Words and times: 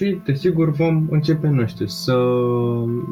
Și, 0.00 0.20
desigur, 0.24 0.70
vom 0.70 1.06
începe, 1.10 1.48
nu 1.48 1.66
știu, 1.66 1.86
să 1.86 2.16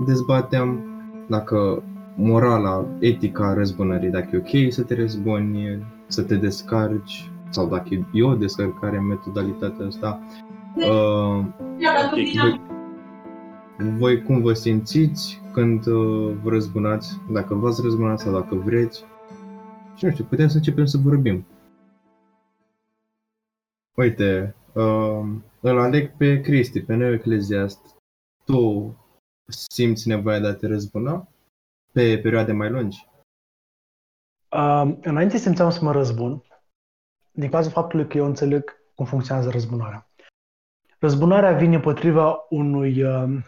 dezbatem 0.07 0.81
dacă 1.27 1.83
morala, 2.17 2.87
etica 2.99 3.55
răzbunării, 3.55 4.11
dacă 4.11 4.29
e 4.33 4.39
ok 4.39 4.73
să 4.73 4.83
te 4.83 4.95
răzbuni, 4.95 5.87
să 6.07 6.23
te 6.23 6.35
descarci, 6.35 7.31
sau 7.49 7.69
dacă 7.69 7.89
e 8.13 8.23
o 8.23 8.35
descărcare 8.35 8.97
în 8.97 9.07
metodalitatea 9.07 9.87
asta. 9.87 10.21
Uh, 10.77 11.45
voi, 12.41 12.61
voi 13.99 14.23
cum 14.23 14.41
vă 14.41 14.53
simțiți 14.53 15.41
când 15.53 15.87
uh, 15.87 16.33
vă 16.43 16.51
răzbunați, 16.51 17.21
dacă 17.31 17.55
v-ați 17.55 17.83
răzbunat 17.83 18.19
sau 18.19 18.33
dacă 18.33 18.55
vreți. 18.55 19.05
Și 19.97 20.05
nu 20.05 20.11
știu, 20.11 20.25
putem 20.25 20.49
să 20.49 20.57
începem 20.57 20.85
să 20.85 20.99
vorbim. 21.03 21.47
Uite, 23.95 24.55
uh, 24.68 24.68
îl 25.61 25.79
aleg 25.79 26.17
pe 26.17 26.41
Cristi, 26.41 26.83
pe 26.83 26.95
neoecleziast. 26.95 27.97
Tu 28.45 28.95
simți 29.49 30.09
nevoia 30.09 30.39
de 30.39 30.47
a 30.47 30.55
te 30.55 30.67
răzbuna 30.67 31.29
pe 31.93 32.19
perioade 32.19 32.53
mai 32.53 32.71
lungi? 32.71 33.09
Uh, 34.51 34.97
înainte 35.03 35.37
simțeam 35.37 35.71
să 35.71 35.85
mă 35.85 35.93
răzbun, 35.93 36.43
din 37.33 37.51
cazul 37.51 37.73
faptului 37.73 38.09
că 38.09 38.17
eu 38.17 38.25
înțeleg 38.25 38.83
cum 38.95 39.07
funcționează 39.07 39.51
răzbunarea. 39.51 40.09
Răzbunarea 40.99 41.53
vine 41.53 41.81
potriva 41.81 42.47
unui, 42.49 43.03
uh, 43.03 43.43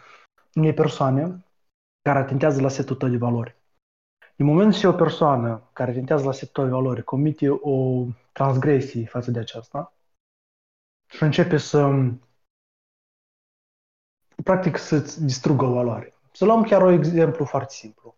unei 0.55 0.73
persoane 0.73 1.45
care 2.01 2.19
atentează 2.19 2.61
la 2.61 2.69
setul 2.69 2.95
tău 2.95 3.09
de 3.09 3.17
valori. 3.17 3.55
În 4.35 4.45
momentul 4.45 4.79
ce 4.79 4.87
o 4.87 4.93
persoană 4.93 5.69
care 5.73 5.91
atentează 5.91 6.25
la 6.25 6.31
setul 6.31 6.51
tău 6.53 6.63
de 6.63 6.71
valori 6.71 7.03
comite 7.03 7.49
o 7.49 8.05
transgresie 8.31 9.05
față 9.05 9.31
de 9.31 9.39
aceasta 9.39 9.93
și 11.11 11.23
începe 11.23 11.57
să 11.57 11.89
practic 14.43 14.77
să-ți 14.77 15.23
distrugă 15.23 15.65
o 15.65 15.73
valoare. 15.73 16.13
Să 16.31 16.45
luăm 16.45 16.63
chiar 16.63 16.81
un 16.81 16.93
exemplu 16.93 17.45
foarte 17.45 17.73
simplu. 17.73 18.15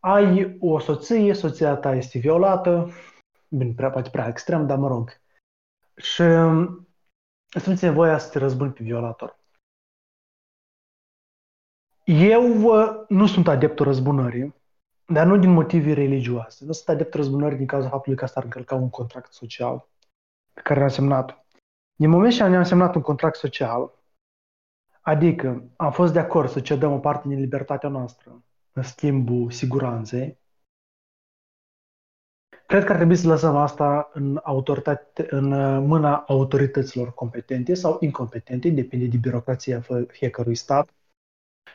Ai 0.00 0.56
o 0.60 0.78
soție, 0.78 1.34
soția 1.34 1.76
ta 1.76 1.94
este 1.94 2.18
violată, 2.18 2.90
bine, 3.48 3.72
prea, 3.72 3.90
poate 3.90 4.10
prea 4.10 4.28
extrem, 4.28 4.66
dar 4.66 4.78
mă 4.78 4.88
rog. 4.88 5.20
Și 5.96 6.22
îți 7.54 7.64
simți 7.64 7.84
nevoia 7.84 8.18
să 8.18 8.30
te 8.30 8.38
răzbuni 8.38 8.72
pe 8.72 8.82
violator. 8.82 9.38
Eu 12.04 12.62
uh, 12.62 13.04
nu 13.08 13.26
sunt 13.26 13.48
adeptul 13.48 13.86
răzbunării, 13.86 14.54
dar 15.06 15.26
nu 15.26 15.36
din 15.36 15.52
motive 15.52 15.92
religioase. 15.92 16.64
Nu 16.64 16.72
sunt 16.72 16.88
adeptul 16.88 17.20
răzbunării 17.20 17.58
din 17.58 17.66
cauza 17.66 17.88
faptului 17.88 18.18
că 18.18 18.24
asta 18.24 18.40
ar 18.40 18.44
încălca 18.44 18.74
un 18.74 18.90
contract 18.90 19.32
social 19.32 19.88
pe 20.52 20.60
care 20.60 20.80
l-am 20.80 20.88
semnat. 20.88 21.43
Din 21.96 22.10
moment 22.10 22.32
ce 22.32 22.46
ne-am 22.46 22.62
semnat 22.62 22.94
un 22.94 23.02
contract 23.02 23.36
social, 23.36 23.92
adică 25.00 25.64
am 25.76 25.92
fost 25.92 26.12
de 26.12 26.18
acord 26.18 26.48
să 26.48 26.60
cedăm 26.60 26.92
o 26.92 26.98
parte 26.98 27.28
din 27.28 27.38
libertatea 27.38 27.88
noastră 27.88 28.42
în 28.72 28.82
schimbul 28.82 29.50
siguranței, 29.50 30.38
Cred 32.66 32.84
că 32.84 32.90
ar 32.90 32.96
trebui 32.96 33.16
să 33.16 33.28
lăsăm 33.28 33.56
asta 33.56 34.10
în, 34.12 34.40
autoritate, 34.42 35.26
în 35.30 35.52
uh, 35.52 35.82
mâna 35.86 36.16
autorităților 36.16 37.14
competente 37.14 37.74
sau 37.74 37.96
incompetente, 38.00 38.68
depinde 38.68 39.06
de 39.06 39.16
birocrația 39.16 39.84
fiecărui 40.06 40.54
stat, 40.54 40.94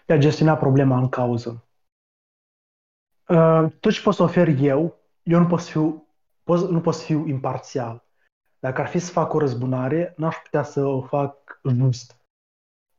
de 0.06 0.14
a 0.14 0.18
gestiona 0.18 0.58
problema 0.58 0.98
în 0.98 1.10
cauză. 1.10 1.68
Uh, 3.28 3.72
tot 3.80 3.92
ce 3.92 4.02
pot 4.02 4.14
să 4.14 4.24
ofer 4.24 4.48
eu, 4.48 4.98
eu 5.24 5.40
nu 5.40 5.48
pot 5.48 5.60
să 5.60 5.72
fiu, 5.72 6.08
pot, 6.44 6.70
nu 6.70 6.82
pot 6.82 6.94
să 6.94 7.04
fiu 7.04 7.28
imparțial. 7.28 8.09
Dacă 8.60 8.82
ar 8.82 8.88
fi 8.88 9.00
să 9.00 9.12
fac 9.12 9.34
o 9.34 9.40
răzbunare, 9.40 10.14
n-aș 10.18 10.36
putea 10.36 10.64
să 10.64 10.86
o 10.86 11.02
fac 11.02 11.62
just. 11.64 12.20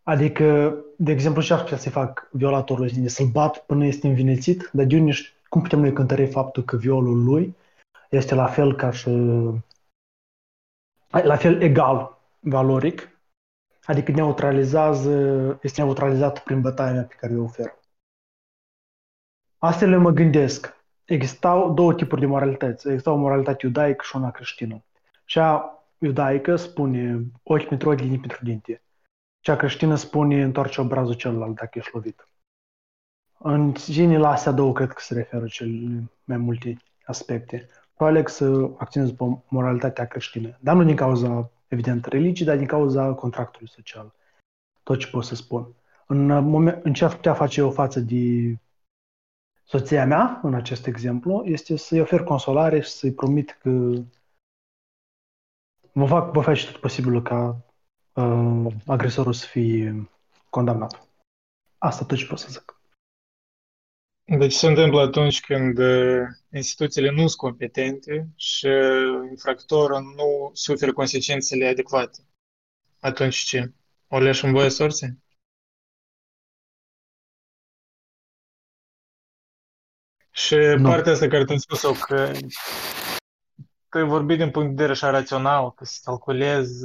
Adică, 0.02 0.76
de 0.96 1.12
exemplu, 1.12 1.42
ce 1.42 1.52
aș 1.52 1.60
putea 1.60 1.76
să 1.76 1.90
fac 1.90 2.28
violatorul 2.32 2.88
să-l 3.06 3.26
bat 3.26 3.66
până 3.66 3.86
este 3.86 4.06
învinețit, 4.06 4.70
dar 4.72 4.84
de 4.84 4.96
unde, 4.96 5.12
cum 5.48 5.62
putem 5.62 5.80
noi 5.80 5.92
cântări 5.92 6.26
faptul 6.26 6.62
că 6.62 6.76
violul 6.76 7.24
lui 7.24 7.56
este 8.10 8.34
la 8.34 8.46
fel 8.46 8.74
ca 8.76 8.90
și 8.90 9.10
la 11.10 11.36
fel 11.36 11.60
egal 11.60 12.18
valoric, 12.40 13.20
adică 13.84 14.12
neutralizează, 14.12 15.58
este 15.62 15.82
neutralizat 15.82 16.42
prin 16.42 16.60
bătaia 16.60 17.02
pe 17.02 17.14
care 17.14 17.36
o 17.36 17.42
ofer. 17.42 17.78
Astfel 19.58 20.00
mă 20.00 20.10
gândesc, 20.10 20.76
existau 21.04 21.74
două 21.74 21.94
tipuri 21.94 22.20
de 22.20 22.26
moralități. 22.26 22.88
Exista 22.88 23.12
o 23.12 23.16
moralitate 23.16 23.66
iudaică 23.66 24.04
și 24.04 24.16
una 24.16 24.30
creștină. 24.30 24.82
Cea 25.30 25.84
iudaică 25.98 26.56
spune 26.56 27.24
ochi 27.42 27.68
pentru 27.68 27.90
ochi, 27.90 28.00
linii 28.00 28.18
pentru 28.18 28.44
dinte. 28.44 28.82
Cea 29.40 29.56
creștină 29.56 29.94
spune 29.94 30.42
întoarce 30.42 30.80
obrazul 30.80 31.14
celălalt 31.14 31.54
dacă 31.54 31.78
ești 31.78 31.90
lovit. 31.94 32.28
În 33.38 33.74
zilele 33.76 34.18
la 34.18 34.30
astea 34.30 34.52
două 34.52 34.72
cred 34.72 34.92
că 34.92 35.00
se 35.00 35.14
referă 35.14 35.46
cel 35.46 35.68
mai 36.24 36.36
multe 36.36 36.76
aspecte 37.04 37.68
eu 38.00 38.06
aleg 38.06 38.28
să 38.28 38.70
acționez 38.76 39.10
după 39.10 39.44
moralitatea 39.48 40.06
creștină. 40.06 40.58
Dar 40.60 40.76
nu 40.76 40.84
din 40.84 40.96
cauza, 40.96 41.50
evident, 41.68 42.04
religii, 42.04 42.44
dar 42.46 42.56
din 42.56 42.66
cauza 42.66 43.12
contractului 43.12 43.68
social. 43.68 44.14
Tot 44.82 44.98
ce 44.98 45.10
pot 45.10 45.24
să 45.24 45.34
spun. 45.34 45.74
În, 46.06 46.26
moment, 46.26 46.84
în 46.84 46.92
ce 46.92 47.04
ar 47.04 47.14
putea 47.14 47.34
face 47.34 47.60
eu 47.60 47.70
față 47.70 48.00
de 48.00 48.54
soția 49.64 50.06
mea, 50.06 50.40
în 50.42 50.54
acest 50.54 50.86
exemplu, 50.86 51.42
este 51.44 51.76
să-i 51.76 52.00
ofer 52.00 52.22
consolare 52.22 52.80
și 52.80 52.90
să-i 52.90 53.12
promit 53.12 53.58
că 53.62 53.92
vă, 55.92 56.06
fac, 56.06 56.32
vă 56.32 56.40
face 56.40 56.66
tot 56.66 56.80
posibilul 56.80 57.22
ca 57.22 57.64
uh, 58.12 58.72
agresorul 58.86 59.32
să 59.32 59.46
fie 59.46 60.10
condamnat. 60.50 61.08
Asta 61.78 62.04
tot 62.04 62.18
ce 62.18 62.26
pot 62.26 62.38
să 62.38 62.46
zic. 62.50 62.74
Deci 64.38 64.52
se 64.52 64.66
întâmplă 64.66 65.00
atunci 65.00 65.40
când 65.40 65.78
uh, 65.78 66.22
instituțiile 66.52 67.10
nu 67.10 67.16
sunt 67.16 67.34
competente 67.34 68.28
și 68.36 68.68
infractorul 69.30 70.02
nu 70.16 70.50
suferă 70.52 70.92
consecințele 70.92 71.66
adecvate. 71.66 72.18
Atunci 73.00 73.36
ce? 73.36 73.72
O 74.08 74.18
leși 74.18 74.44
în 74.44 74.52
voie 74.52 74.68
sorții? 74.68 75.22
Și 80.30 80.54
nu. 80.54 80.88
partea 80.88 81.12
asta 81.12 81.28
care 81.28 81.44
te-am 81.44 81.58
spus-o 81.58 81.92
că 81.92 82.32
că 83.90 84.04
vorbi 84.04 84.36
din 84.36 84.50
punct 84.50 84.66
de 84.66 84.72
vedere 84.74 84.92
așa 84.92 85.10
rațional, 85.10 85.72
că 85.72 85.84
se 85.84 86.00
calculez 86.04 86.80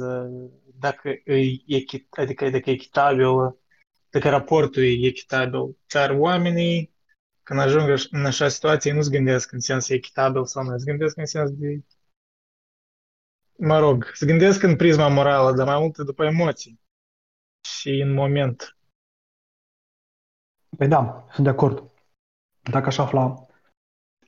dacă 0.78 1.08
e, 1.08 1.62
echit, 1.66 2.14
adică 2.18 2.50
dacă 2.50 2.70
e 2.70 2.72
echitabil, 2.72 3.58
dacă 4.10 4.28
raportul 4.28 4.82
e 4.82 5.06
echitabil. 5.06 5.76
Dar 5.92 6.10
oamenii 6.10 6.94
când 7.42 7.60
ajung 7.60 8.06
în 8.10 8.24
așa 8.24 8.48
situație, 8.48 8.92
nu-ți 8.92 9.10
gândesc 9.10 9.52
în 9.52 9.60
sens 9.60 9.88
echitabil 9.88 10.44
sau 10.44 10.64
nu, 10.64 10.72
îți 10.72 10.84
gândesc 10.84 11.16
în 11.16 11.26
sens 11.26 11.50
de... 11.50 11.84
Mă 13.58 13.78
rog, 13.78 14.10
se 14.14 14.26
gândesc 14.26 14.62
în 14.62 14.76
prisma 14.76 15.08
morală, 15.08 15.56
dar 15.56 15.66
mai 15.66 15.78
mult 15.78 15.96
după 15.96 16.24
emoții 16.24 16.80
și 17.60 17.90
în 17.90 18.12
moment. 18.12 18.76
Păi 20.76 20.88
da, 20.88 21.26
sunt 21.32 21.44
de 21.44 21.52
acord. 21.52 21.90
Dacă 22.62 22.86
aș 22.86 22.98
afla 22.98 23.46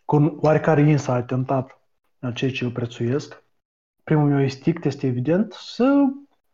cu 0.04 0.16
un 0.16 0.38
oarecare 0.40 0.80
insight 0.80 1.26
tentat 1.26 1.70
la 1.70 1.77
ceea 2.34 2.50
ce 2.50 2.64
eu 2.64 2.70
prețuiesc, 2.70 3.44
primul 4.04 4.28
meu 4.28 4.40
instinct 4.40 4.84
este 4.84 5.06
evident 5.06 5.52
să 5.52 5.84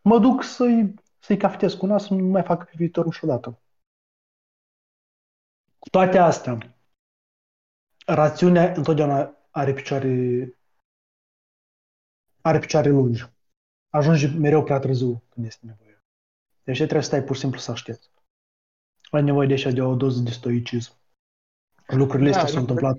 mă 0.03 0.19
duc 0.19 0.43
să-i, 0.43 0.95
să-i 1.19 1.37
cafetez 1.37 1.73
cu 1.73 1.87
nas, 1.87 2.07
să 2.07 2.15
nu 2.15 2.25
mai 2.25 2.43
fac 2.43 2.65
pe 2.65 2.73
viitor 2.75 3.05
niciodată. 3.05 3.63
Cu 5.79 5.89
toate 5.89 6.19
astea, 6.19 6.77
rațiunea 8.07 8.73
întotdeauna 8.77 9.37
are 9.51 9.73
picioare, 9.73 10.55
are 12.41 12.59
picioare 12.59 12.89
lungi. 12.89 13.33
Ajunge 13.91 14.27
mereu 14.29 14.65
prea 14.65 14.79
târziu 14.79 15.23
când 15.29 15.47
este 15.47 15.67
nevoie. 15.67 16.03
Deci 16.65 16.77
trebuie 16.77 17.03
să 17.03 17.09
stai 17.09 17.23
pur 17.23 17.35
și 17.35 17.41
simplu 17.41 17.59
să 17.59 17.71
aștepți. 17.71 18.11
Ai 19.11 19.23
nevoie 19.23 19.47
de 19.49 19.55
așa 19.55 19.71
de 19.71 19.83
o 19.83 19.95
doză 19.95 20.21
de 20.23 20.31
stoicism. 20.31 20.93
Lucrurile 21.87 22.31
da, 22.31 22.37
astea 22.37 22.53
s-au 22.53 22.61
întâmplat. 22.61 22.99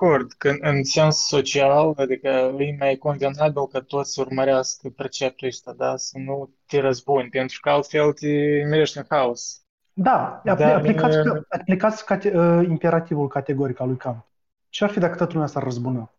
De 0.00 0.06
acord, 0.06 0.32
că 0.32 0.54
în 0.60 0.84
sens 0.84 1.26
social, 1.26 1.94
adică 1.96 2.28
e 2.58 2.76
mai 2.78 2.96
convenabil 2.96 3.66
că 3.66 3.80
toți 3.80 4.12
să 4.12 4.20
urmărească 4.20 4.88
preceptul 4.88 5.48
ăsta, 5.48 5.72
da? 5.72 5.96
Să 5.96 6.18
nu 6.18 6.50
te 6.66 6.80
răzbuni, 6.80 7.28
pentru 7.28 7.58
că 7.60 7.70
altfel 7.70 8.12
te 8.12 8.28
mirești 8.68 8.98
în 8.98 9.04
haos. 9.08 9.62
Da, 9.92 10.40
Dar, 10.44 10.60
aplicați, 10.60 11.16
aplicați 11.48 12.04
cate, 12.04 12.36
uh, 12.36 12.66
imperativul 12.68 13.28
categoric 13.28 13.80
al 13.80 13.88
lui 13.88 13.96
Kant. 13.96 14.24
Ce 14.68 14.84
ar 14.84 14.90
fi 14.90 14.98
dacă 14.98 15.16
toată 15.16 15.32
lumea 15.32 15.48
s-ar 15.48 15.62
răzbuna? 15.62 16.12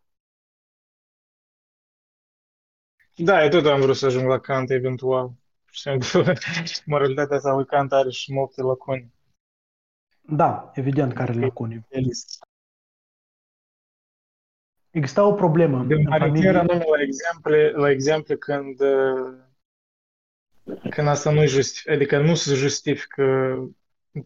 Da, 3.15 3.43
eu 3.43 3.49
tot 3.49 3.65
am 3.65 3.81
vrut 3.81 3.95
să 3.95 4.05
ajung 4.05 4.27
la 4.27 4.39
Kant 4.39 4.69
eventual. 4.69 5.31
Și 5.71 5.89
moralitatea 6.85 7.35
asta 7.35 7.53
lui 7.53 7.65
Kant 7.65 7.91
are 7.91 8.09
și 8.09 8.33
multe 8.33 8.61
lacune. 8.61 9.09
Da, 10.21 10.71
evident 10.73 11.13
că 11.13 11.21
are 11.21 11.33
lacune. 11.33 11.87
Exista 14.95 15.25
o 15.25 15.33
problemă. 15.33 15.85
De 15.87 15.93
în 15.93 16.05
familie... 16.19 16.51
la 16.51 17.01
exemple, 17.01 17.71
la 17.71 17.89
exemple 17.89 18.35
când 18.35 18.79
uh, 18.79 19.45
când 20.89 21.07
asta 21.07 21.31
nu 21.31 21.45
justifică, 21.45 21.91
adică 21.91 22.21
nu 22.21 22.35
se 22.35 22.53
justifică 22.53 23.23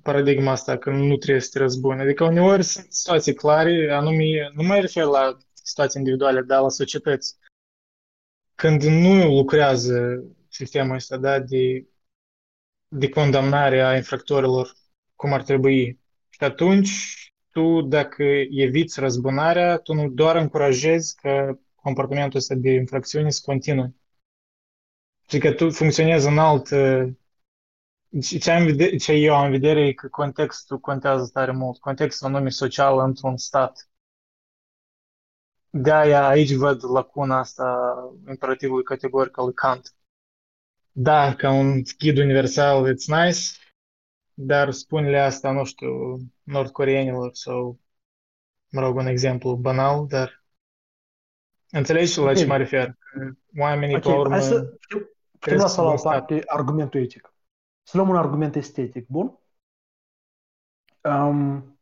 paradigma 0.02 0.52
asta 0.52 0.78
că 0.78 0.90
nu 0.90 1.18
trebuie 1.18 1.42
să 1.42 1.50
te 1.52 1.60
răzbuni. 1.60 2.02
Adică 2.02 2.24
uneori 2.24 2.64
sunt 2.64 2.94
situații 2.94 3.34
clare, 3.34 3.92
anume, 3.92 4.52
nu 4.54 4.64
mai 4.64 4.82
refer 4.82 5.04
la 5.04 5.38
situații 5.54 6.00
individuale, 6.00 6.42
dar 6.42 6.62
la 6.62 6.70
societăți. 6.70 7.38
Când 8.56 8.84
nu 8.84 9.36
lucrează 9.36 10.24
sistemul 10.50 10.96
ăsta 10.96 11.18
da, 11.18 11.40
de, 11.40 11.88
de 12.88 13.10
condamnare 13.10 13.82
a 13.82 13.96
infractorilor 13.96 14.74
cum 15.16 15.34
ar 15.34 15.44
trebui. 15.44 16.00
Și 16.30 16.44
atunci, 16.44 17.29
tu, 17.52 17.82
dacă 17.82 18.24
eviți 18.50 19.00
răzbunarea, 19.00 19.78
tu 19.78 19.94
nu 19.94 20.10
doar 20.10 20.36
încurajezi 20.36 21.16
că 21.16 21.58
comportamentul 21.76 22.40
ăsta 22.40 22.56
de 22.56 22.70
infracțiune 22.70 23.30
să 23.30 23.42
continue. 23.46 23.94
Și 25.30 25.38
că 25.38 25.52
tu 25.52 25.70
funcționezi 25.70 26.28
în 26.28 26.38
alt... 26.38 26.68
Ce, 28.40 28.52
am 28.52 28.66
vedere, 28.66 28.96
ce 28.96 29.14
eu 29.14 29.36
am 29.36 29.46
în 29.46 29.52
vedere 29.52 29.88
e 29.88 29.94
că 29.94 30.08
contextul 30.08 30.80
contează 30.80 31.30
tare 31.34 31.52
mult. 31.52 31.80
Contextul 31.80 32.28
anume 32.28 32.50
social 32.50 33.00
într-un 33.00 33.38
stat. 33.38 33.90
De-aia 35.70 36.28
aici 36.28 36.54
văd 36.54 36.84
lacuna 36.92 37.40
asta 37.40 37.96
imperativului 38.28 38.84
categoric 38.84 39.38
al 39.38 39.52
Kant. 39.52 39.94
Da, 40.92 41.36
ca 41.36 41.52
un 41.52 41.82
ghid 41.98 42.18
universal, 42.18 42.94
it's 42.94 43.06
nice, 43.06 43.40
dar 44.42 44.72
spune-le 44.72 45.20
asta, 45.20 45.52
nu 45.52 45.64
știu, 45.64 46.18
nordcoreenilor 46.44 47.34
sau, 47.34 47.80
mă 48.70 48.82
rog, 48.82 48.96
un 48.96 49.06
exemplu 49.06 49.56
banal, 49.56 50.08
dar 50.08 50.44
înțelegi 51.72 52.20
okay. 52.20 52.34
la 52.34 52.40
ce 52.40 52.46
mă 52.46 52.58
refer? 52.58 52.98
Oamenii, 53.58 53.96
okay. 53.96 54.12
pe 54.12 54.18
urmă, 54.18 54.34
Hai 54.34 54.42
să 54.42 54.78
putem 55.40 55.58
lăsa 55.58 55.82
la 55.82 55.92
o 55.92 56.02
parte 56.02 56.42
argumentul 56.46 57.02
etic. 57.02 57.34
Să 57.84 57.98
luăm 57.98 58.10
un 58.10 58.16
argument 58.16 58.56
estetic, 58.56 59.08
bun? 59.08 59.40
Um, 61.04 61.80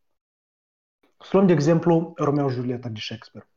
să 1.19 1.29
luăm, 1.31 1.45
de 1.45 1.53
exemplu, 1.53 2.13
Romeo 2.15 2.49
și 2.49 2.55
Julieta 2.55 2.89
de 2.89 2.99
Shakespeare. 2.99 3.49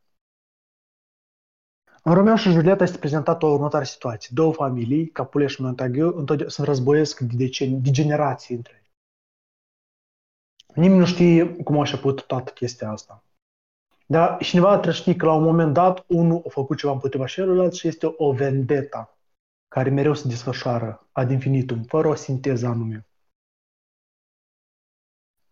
În 2.03 2.13
Romeo 2.13 2.35
și 2.35 2.51
Julieta 2.51 2.83
este 2.83 2.97
prezentată 2.97 3.45
o 3.45 3.53
următoare 3.53 3.85
situație. 3.85 4.29
Două 4.33 4.53
familii, 4.53 5.07
Capulet 5.07 5.49
și 5.49 5.61
Montague, 5.61 6.13
sunt 6.47 6.67
războiesc 6.67 7.19
de, 7.19 7.35
decenii, 7.35 7.79
de 7.79 7.91
generații 7.91 8.55
între 8.55 8.73
ei. 8.73 8.80
Nimeni 10.73 10.99
nu 10.99 11.05
știe 11.05 11.55
cum 11.63 11.75
a 11.75 11.79
început 11.79 12.25
toată 12.25 12.51
chestia 12.51 12.89
asta. 12.89 13.23
Dar 14.05 14.37
cineva 14.37 14.71
trebuie 14.71 14.93
ști 14.93 15.15
că 15.15 15.25
la 15.25 15.33
un 15.33 15.43
moment 15.43 15.73
dat 15.73 16.05
unul 16.07 16.41
a 16.45 16.49
făcut 16.49 16.77
ceva 16.77 16.91
împotriva 16.91 17.25
celălalt 17.25 17.73
și 17.73 17.87
este 17.87 18.13
o 18.17 18.33
vendeta 18.33 19.17
care 19.67 19.89
mereu 19.89 20.13
se 20.13 20.27
desfășoară 20.27 21.07
ad 21.11 21.31
infinitum, 21.31 21.83
fără 21.83 22.07
o 22.07 22.15
sinteză 22.15 22.67
anume. 22.67 23.05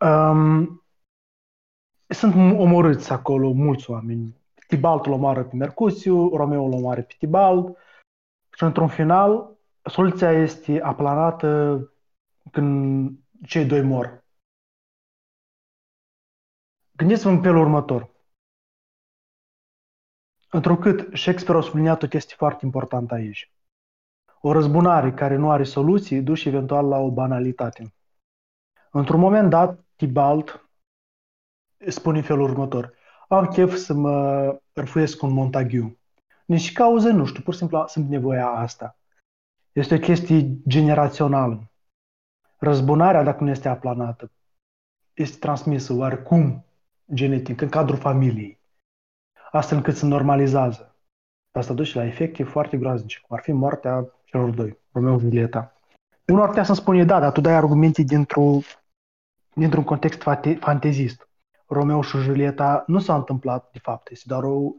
Um, 0.00 0.84
sunt 2.06 2.34
omorâți 2.58 3.12
acolo 3.12 3.52
mulți 3.52 3.90
oameni. 3.90 4.36
Tibalt 4.66 5.06
îl 5.06 5.12
omoară 5.12 5.44
pe 5.44 5.56
Mercuțiu, 5.56 6.36
Romeo 6.36 6.64
îl 6.64 6.72
omoară 6.72 7.02
pe 7.02 7.14
Tibalt 7.18 7.76
și 8.56 8.62
într-un 8.62 8.88
final 8.88 9.56
soluția 9.82 10.32
este 10.32 10.80
aplanată 10.80 11.80
când 12.50 13.10
cei 13.46 13.64
doi 13.64 13.82
mor. 13.82 14.24
Gândiți-vă 17.00 17.30
în 17.30 17.42
felul 17.42 17.60
următor. 17.60 18.10
Întrucât 20.50 21.16
Shakespeare 21.16 21.60
a 21.60 21.62
subliniat 21.62 22.02
o 22.02 22.06
chestie 22.06 22.36
foarte 22.36 22.64
importantă 22.64 23.14
aici. 23.14 23.52
O 24.40 24.52
răzbunare 24.52 25.12
care 25.12 25.36
nu 25.36 25.50
are 25.50 25.64
soluții 25.64 26.22
duce 26.22 26.48
eventual 26.48 26.88
la 26.88 26.98
o 26.98 27.10
banalitate. 27.10 27.94
Într-un 28.90 29.20
moment 29.20 29.50
dat, 29.50 29.84
Tibalt 29.96 30.68
spune 31.88 32.18
în 32.18 32.24
felul 32.24 32.50
următor. 32.50 32.94
Am 33.28 33.46
chef 33.46 33.74
să 33.74 33.94
mă 33.94 34.60
răfuiesc 34.72 35.22
un 35.22 35.32
Montague. 35.32 35.98
Nici 36.44 36.72
cauză, 36.72 37.10
nu 37.10 37.24
știu, 37.24 37.42
pur 37.42 37.52
și 37.52 37.58
simplu 37.58 37.86
sunt 37.86 38.08
nevoia 38.08 38.48
asta. 38.48 38.98
Este 39.72 39.94
o 39.94 39.98
chestie 39.98 40.56
generațională. 40.68 41.70
Răzbunarea, 42.58 43.22
dacă 43.22 43.44
nu 43.44 43.50
este 43.50 43.68
aplanată, 43.68 44.30
este 45.14 45.38
transmisă 45.38 45.92
oarecum 45.92 46.64
genetic 47.14 47.60
în 47.60 47.68
cadrul 47.68 47.98
familiei, 47.98 48.60
astfel 49.50 49.76
încât 49.76 49.96
se 49.96 50.06
normalizează. 50.06 50.94
Asta 51.52 51.74
duce 51.74 51.98
la 51.98 52.04
efecte 52.04 52.44
foarte 52.44 52.76
groaznice, 52.76 53.20
cum 53.26 53.36
ar 53.36 53.42
fi 53.42 53.52
moartea 53.52 54.14
celor 54.24 54.50
doi, 54.50 54.78
Romeo 54.92 55.18
și 55.18 55.24
Julieta. 55.24 55.74
Unul 56.26 56.42
ar 56.42 56.48
putea 56.48 56.64
să-mi 56.64 56.76
spune, 56.76 57.04
da, 57.04 57.20
dar 57.20 57.32
tu 57.32 57.40
dai 57.40 57.54
argumente 57.54 58.02
dintr-un, 58.02 58.60
dintr-un 59.54 59.84
context 59.84 60.22
fante- 60.22 60.54
fantezist. 60.60 61.28
Romeo 61.66 62.02
și 62.02 62.18
Julieta 62.18 62.84
nu 62.86 62.98
s-a 62.98 63.14
întâmplat, 63.14 63.70
de 63.72 63.78
fapt, 63.78 64.10
este 64.10 64.24
doar 64.28 64.44
o, 64.44 64.74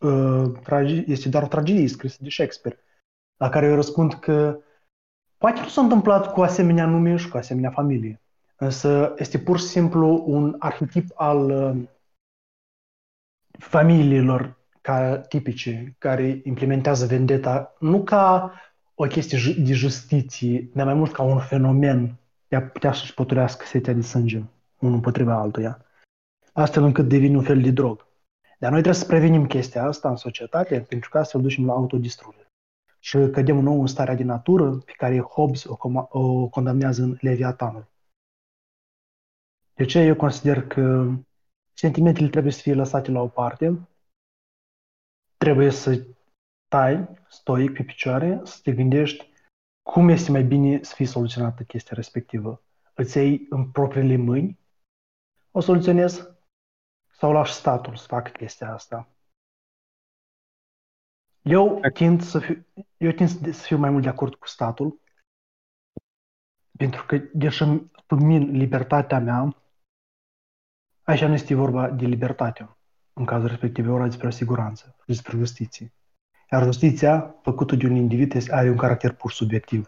uh, 0.00 0.58
trage- 0.62 1.04
este 1.06 1.28
doar 1.28 1.42
o 1.42 1.46
tragedie 1.46 1.88
scrisă 1.88 2.16
de 2.20 2.30
Shakespeare, 2.30 2.78
la 3.36 3.48
care 3.48 3.66
eu 3.66 3.74
răspund 3.74 4.14
că 4.14 4.58
poate 5.38 5.60
nu 5.60 5.68
s-a 5.68 5.80
întâmplat 5.80 6.32
cu 6.32 6.42
asemenea 6.42 6.86
nume 6.86 7.16
și 7.16 7.28
cu 7.28 7.36
asemenea 7.36 7.70
familie, 7.70 8.20
însă 8.56 9.14
este 9.16 9.38
pur 9.38 9.58
și 9.58 9.64
simplu 9.64 10.24
un 10.26 10.56
arhetip 10.58 11.10
al 11.14 11.50
uh, 11.50 11.88
familiilor 13.58 14.56
ca 14.80 15.18
tipice, 15.18 15.94
care 15.98 16.40
implementează 16.44 17.06
vendeta 17.06 17.74
nu 17.78 18.02
ca 18.02 18.52
o 18.94 19.06
chestie 19.06 19.54
de 19.64 19.72
justiție, 19.72 20.70
dar 20.74 20.84
mai 20.84 20.94
mult 20.94 21.12
ca 21.12 21.22
un 21.22 21.38
fenomen 21.38 22.16
de 22.48 22.56
a 22.56 22.62
putea 22.62 22.92
să-și 22.92 23.14
poturească 23.14 23.64
setea 23.64 23.92
de 23.92 24.00
sânge 24.00 24.42
unul 24.78 24.94
împotriva 24.94 25.34
altuia, 25.34 25.84
astfel 26.52 26.82
încât 26.82 27.08
devine 27.08 27.36
un 27.36 27.42
fel 27.42 27.60
de 27.60 27.70
drog. 27.70 28.06
Dar 28.58 28.70
noi 28.70 28.80
trebuie 28.80 29.02
să 29.02 29.06
prevenim 29.06 29.46
chestia 29.46 29.84
asta 29.84 30.08
în 30.08 30.16
societate, 30.16 30.80
pentru 30.80 31.10
că 31.10 31.18
astfel 31.18 31.40
ducem 31.40 31.66
la 31.66 31.72
autodistrugere. 31.72 32.50
Și 32.98 33.18
cădem 33.32 33.56
nou 33.56 33.80
în 33.80 33.86
starea 33.86 34.14
de 34.14 34.24
natură 34.24 34.70
pe 34.70 34.92
care 34.96 35.20
Hobbes 35.20 35.64
o, 35.64 35.76
com- 35.76 36.08
o 36.08 36.48
condamnează 36.48 37.02
în 37.02 37.16
Leviatanul. 37.20 37.86
De 39.76 39.84
ce 39.84 39.98
eu 39.98 40.16
consider 40.16 40.66
că 40.66 41.12
sentimentele 41.72 42.28
trebuie 42.28 42.52
să 42.52 42.60
fie 42.60 42.74
lăsate 42.74 43.10
la 43.10 43.20
o 43.20 43.28
parte, 43.28 43.88
trebuie 45.36 45.70
să 45.70 46.06
stai 46.66 47.08
stoic 47.28 47.72
pe 47.72 47.82
picioare, 47.82 48.40
să 48.44 48.58
te 48.62 48.72
gândești 48.72 49.30
cum 49.82 50.08
este 50.08 50.30
mai 50.30 50.42
bine 50.42 50.82
să 50.82 50.94
fie 50.94 51.06
soluționată 51.06 51.62
chestia 51.62 51.96
respectivă. 51.96 52.62
Îți 52.94 53.16
iei 53.16 53.46
în 53.50 53.70
propriile 53.70 54.16
mâini, 54.16 54.58
o 55.50 55.60
soluționezi 55.60 56.20
sau 57.12 57.32
lași 57.32 57.52
statul 57.52 57.96
să 57.96 58.06
facă 58.06 58.30
chestia 58.30 58.72
asta. 58.72 59.08
Eu 61.42 61.80
tind 61.92 62.22
să 62.22 62.38
fiu, 62.38 62.66
eu 62.96 63.10
tind 63.10 63.54
să 63.54 63.62
fiu 63.62 63.76
mai 63.76 63.90
mult 63.90 64.02
de 64.02 64.08
acord 64.08 64.34
cu 64.34 64.46
statul, 64.46 65.00
pentru 66.78 67.04
că, 67.06 67.16
deși 67.32 67.62
min 68.08 68.50
libertatea 68.50 69.18
mea, 69.18 69.65
aici 71.06 71.24
nu 71.24 71.32
este 71.32 71.54
vorba 71.54 71.90
de 71.90 72.06
libertate. 72.06 72.76
În 73.12 73.24
cazul 73.24 73.48
respectiv, 73.48 73.86
e 73.86 73.90
vorba 73.90 74.06
despre 74.06 74.30
siguranță, 74.30 74.96
despre 75.06 75.36
justiție. 75.36 75.92
Iar 76.50 76.62
justiția, 76.62 77.34
făcută 77.42 77.76
de 77.76 77.86
un 77.86 77.94
individ, 77.94 78.50
are 78.50 78.70
un 78.70 78.76
caracter 78.76 79.12
pur 79.12 79.32
subiectiv 79.32 79.86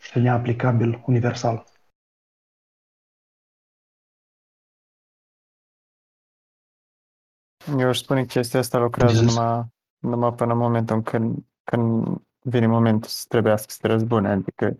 și 0.00 0.18
neaplicabil 0.18 1.02
universal. 1.06 1.64
Eu 7.78 7.88
aș 7.88 7.98
spune 7.98 8.20
că 8.20 8.26
chestia 8.26 8.58
asta 8.58 8.78
lucrează 8.78 9.22
numai, 9.22 9.64
numai 9.98 10.34
până 10.34 10.52
în 10.52 10.58
momentul 10.58 11.02
când, 11.02 11.44
când 11.64 12.18
vine 12.40 12.66
momentul 12.66 13.08
să 13.08 13.24
trebuiască 13.28 13.70
să 13.70 13.78
te 13.80 13.86
răzbune, 13.86 14.28
adică 14.28 14.76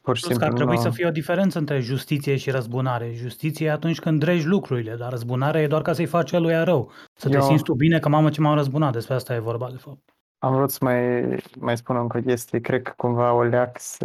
Pur 0.00 0.16
și 0.16 0.22
simplu, 0.22 0.40
că 0.40 0.44
ar 0.50 0.52
trebui 0.52 0.74
nu... 0.74 0.80
să 0.80 0.90
fie 0.90 1.06
o 1.06 1.10
diferență 1.10 1.58
între 1.58 1.80
justiție 1.80 2.36
și 2.36 2.50
răzbunare. 2.50 3.12
Justiție 3.12 3.66
e 3.66 3.70
atunci 3.70 4.00
când 4.00 4.20
dregi 4.20 4.46
lucrurile, 4.46 4.96
dar 4.96 5.10
răzbunarea 5.10 5.62
e 5.62 5.66
doar 5.66 5.82
ca 5.82 5.92
să-i 5.92 6.06
faci 6.06 6.32
lui 6.32 6.64
rău. 6.64 6.90
Să 7.14 7.28
te 7.28 7.34
Eu... 7.34 7.42
simți 7.42 7.62
tu 7.62 7.74
bine 7.74 7.98
că 7.98 8.08
mamă 8.08 8.30
ce 8.30 8.40
m-am 8.40 8.54
răzbunat, 8.54 8.92
despre 8.92 9.14
asta 9.14 9.34
e 9.34 9.38
vorba 9.38 9.70
de 9.70 9.76
fapt. 9.76 10.14
Am 10.38 10.54
vrut 10.54 10.70
să 10.70 10.78
mai, 10.80 11.22
mai 11.58 11.76
spun 11.76 11.96
încă 11.96 12.18
o 12.18 12.20
chestie. 12.20 12.60
Cred 12.60 12.82
că 12.82 12.92
cumva 12.96 13.32
o 13.32 13.42
leac 13.42 13.78
să 13.78 14.04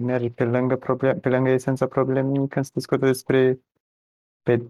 mergi 0.00 0.30
pe 0.30 0.44
lângă, 0.44 0.76
problem, 0.76 1.20
pe 1.20 1.28
lângă 1.28 1.50
esența 1.50 1.86
problemei 1.86 2.48
când 2.48 2.64
se 2.64 2.70
discută 2.74 3.06
despre 3.06 3.60
pe, 4.42 4.62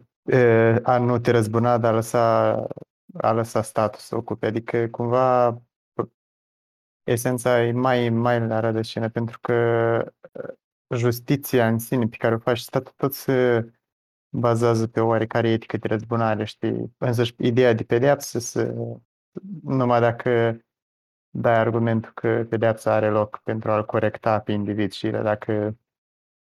a 0.83 0.99
nu 0.99 1.19
te 1.19 1.31
răzbuna, 1.31 1.79
dar 1.79 1.93
a 1.93 1.95
lăsa, 1.95 2.53
a 3.19 3.33
lăsa 3.33 3.63
statul 3.63 4.01
să 4.01 4.17
ocupe. 4.17 4.47
Adică 4.47 4.89
cumva 4.91 5.61
esența 7.13 7.63
e 7.63 7.73
mai, 7.73 8.09
mai 8.09 8.47
la 8.47 8.61
rădăcină, 8.61 9.09
pentru 9.09 9.39
că 9.41 9.55
justiția 10.95 11.69
în 11.69 11.79
sine 11.79 12.07
pe 12.07 12.17
care 12.17 12.35
o 12.35 12.39
faci 12.39 12.59
statul 12.59 12.93
tot 12.97 13.15
se 13.15 13.65
bazează 14.29 14.87
pe 14.87 15.01
oarecare 15.01 15.51
etică 15.51 15.77
de 15.77 15.89
răzbunare, 15.89 16.45
știi? 16.45 16.95
Însă 16.99 17.23
ideea 17.39 17.73
de 17.73 17.83
pedeapsă, 17.83 18.39
să, 18.39 18.75
numai 19.63 20.01
dacă 20.01 20.61
dai 21.31 21.59
argumentul 21.59 22.13
că 22.15 22.47
pedeapsa 22.49 22.93
are 22.93 23.11
loc 23.11 23.41
pentru 23.45 23.71
a-l 23.71 23.85
corecta 23.85 24.41
pe 24.41 24.53
individ 24.53 24.93
și 24.93 25.09
dacă 25.09 25.77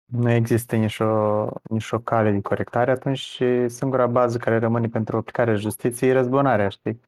nu 0.06 0.32
există 0.32 0.76
nicio, 0.76 1.50
nicio 1.64 2.00
cale 2.00 2.32
de 2.32 2.42
corectare, 2.42 2.92
atunci 2.92 3.42
singura 3.66 4.08
bază 4.08 4.38
care 4.38 4.58
rămâne 4.58 4.88
pentru 4.88 5.18
aplicarea 5.18 5.56
justiției 5.56 6.10
e 6.10 6.14
răzbunarea, 6.14 6.70
știi? 6.70 7.02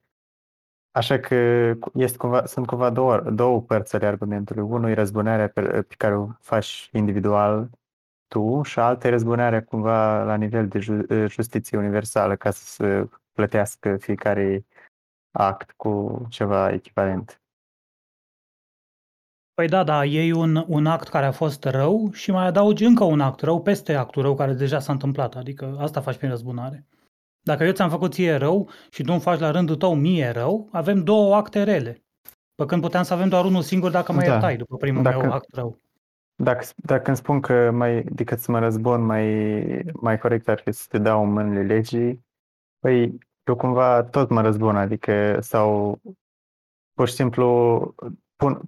Așa 0.97 1.19
că 1.19 1.35
este 1.93 2.17
cumva, 2.17 2.45
sunt 2.45 2.65
cumva 2.65 2.89
două, 2.89 3.19
două 3.19 3.61
părți 3.61 3.95
ale 3.95 4.05
argumentului. 4.05 4.63
Unul 4.63 4.89
e 4.89 4.93
răzbunarea 4.93 5.47
pe, 5.47 5.61
pe 5.61 5.95
care 5.97 6.15
o 6.15 6.27
faci 6.41 6.89
individual 6.93 7.69
tu 8.27 8.61
și 8.61 8.79
alta 8.79 9.07
e 9.07 9.09
răzbunarea 9.09 9.63
cumva 9.63 10.23
la 10.23 10.35
nivel 10.35 10.67
de 10.67 10.79
ju, 10.79 11.05
justiție 11.27 11.77
universală 11.77 12.35
ca 12.35 12.51
să 12.51 12.63
se 12.65 13.09
plătească 13.31 13.97
fiecare 13.97 14.65
act 15.31 15.71
cu 15.71 16.25
ceva 16.29 16.71
echivalent. 16.71 17.41
Păi 19.53 19.67
da, 19.67 19.83
da, 19.83 20.05
iei 20.05 20.31
un, 20.31 20.65
un 20.67 20.85
act 20.85 21.07
care 21.07 21.25
a 21.25 21.31
fost 21.31 21.63
rău 21.63 22.11
și 22.11 22.31
mai 22.31 22.45
adaugi 22.45 22.83
încă 22.83 23.03
un 23.03 23.21
act 23.21 23.41
rău 23.41 23.61
peste 23.61 23.93
actul 23.93 24.21
rău 24.21 24.35
care 24.35 24.53
deja 24.53 24.79
s-a 24.79 24.91
întâmplat. 24.91 25.35
Adică 25.35 25.77
asta 25.79 26.01
faci 26.01 26.17
prin 26.17 26.29
răzbunare. 26.29 26.85
Dacă 27.47 27.63
eu 27.63 27.71
ți-am 27.71 27.89
făcut 27.89 28.13
ție 28.13 28.35
rău 28.35 28.69
și 28.89 29.03
tu 29.03 29.11
îmi 29.11 29.21
faci 29.21 29.39
la 29.39 29.51
rândul 29.51 29.75
tău 29.75 29.95
mie 29.95 30.29
rău, 30.29 30.69
avem 30.71 31.03
două 31.03 31.35
acte 31.35 31.63
rele. 31.63 32.03
Pe 32.55 32.65
când 32.65 32.81
puteam 32.81 33.03
să 33.03 33.13
avem 33.13 33.29
doar 33.29 33.45
unul 33.45 33.61
singur 33.61 33.91
dacă 33.91 34.11
mă 34.11 34.19
da. 34.19 34.25
iertai 34.25 34.57
după 34.57 34.77
primul 34.77 35.03
dacă, 35.03 35.21
meu 35.21 35.31
act 35.31 35.53
rău. 35.53 35.77
Dacă, 36.35 36.65
dacă 36.75 37.07
îmi 37.07 37.17
spun 37.17 37.39
că 37.39 37.71
mai, 37.71 38.03
decât 38.03 38.39
să 38.39 38.51
mă 38.51 38.59
răzbun, 38.59 39.05
mai, 39.05 39.25
mai 39.93 40.19
corect 40.19 40.47
ar 40.47 40.59
fi 40.59 40.71
să 40.71 40.85
te 40.89 40.97
dau 40.97 41.23
în 41.23 41.31
mâinile 41.31 41.61
legii, 41.61 42.25
păi 42.79 43.17
eu 43.43 43.55
cumva 43.55 44.03
tot 44.03 44.29
mă 44.29 44.41
răzbun, 44.41 44.75
adică 44.75 45.37
sau 45.41 45.99
pur 46.93 47.07
și 47.07 47.13
simplu 47.13 47.45
pun, 48.35 48.61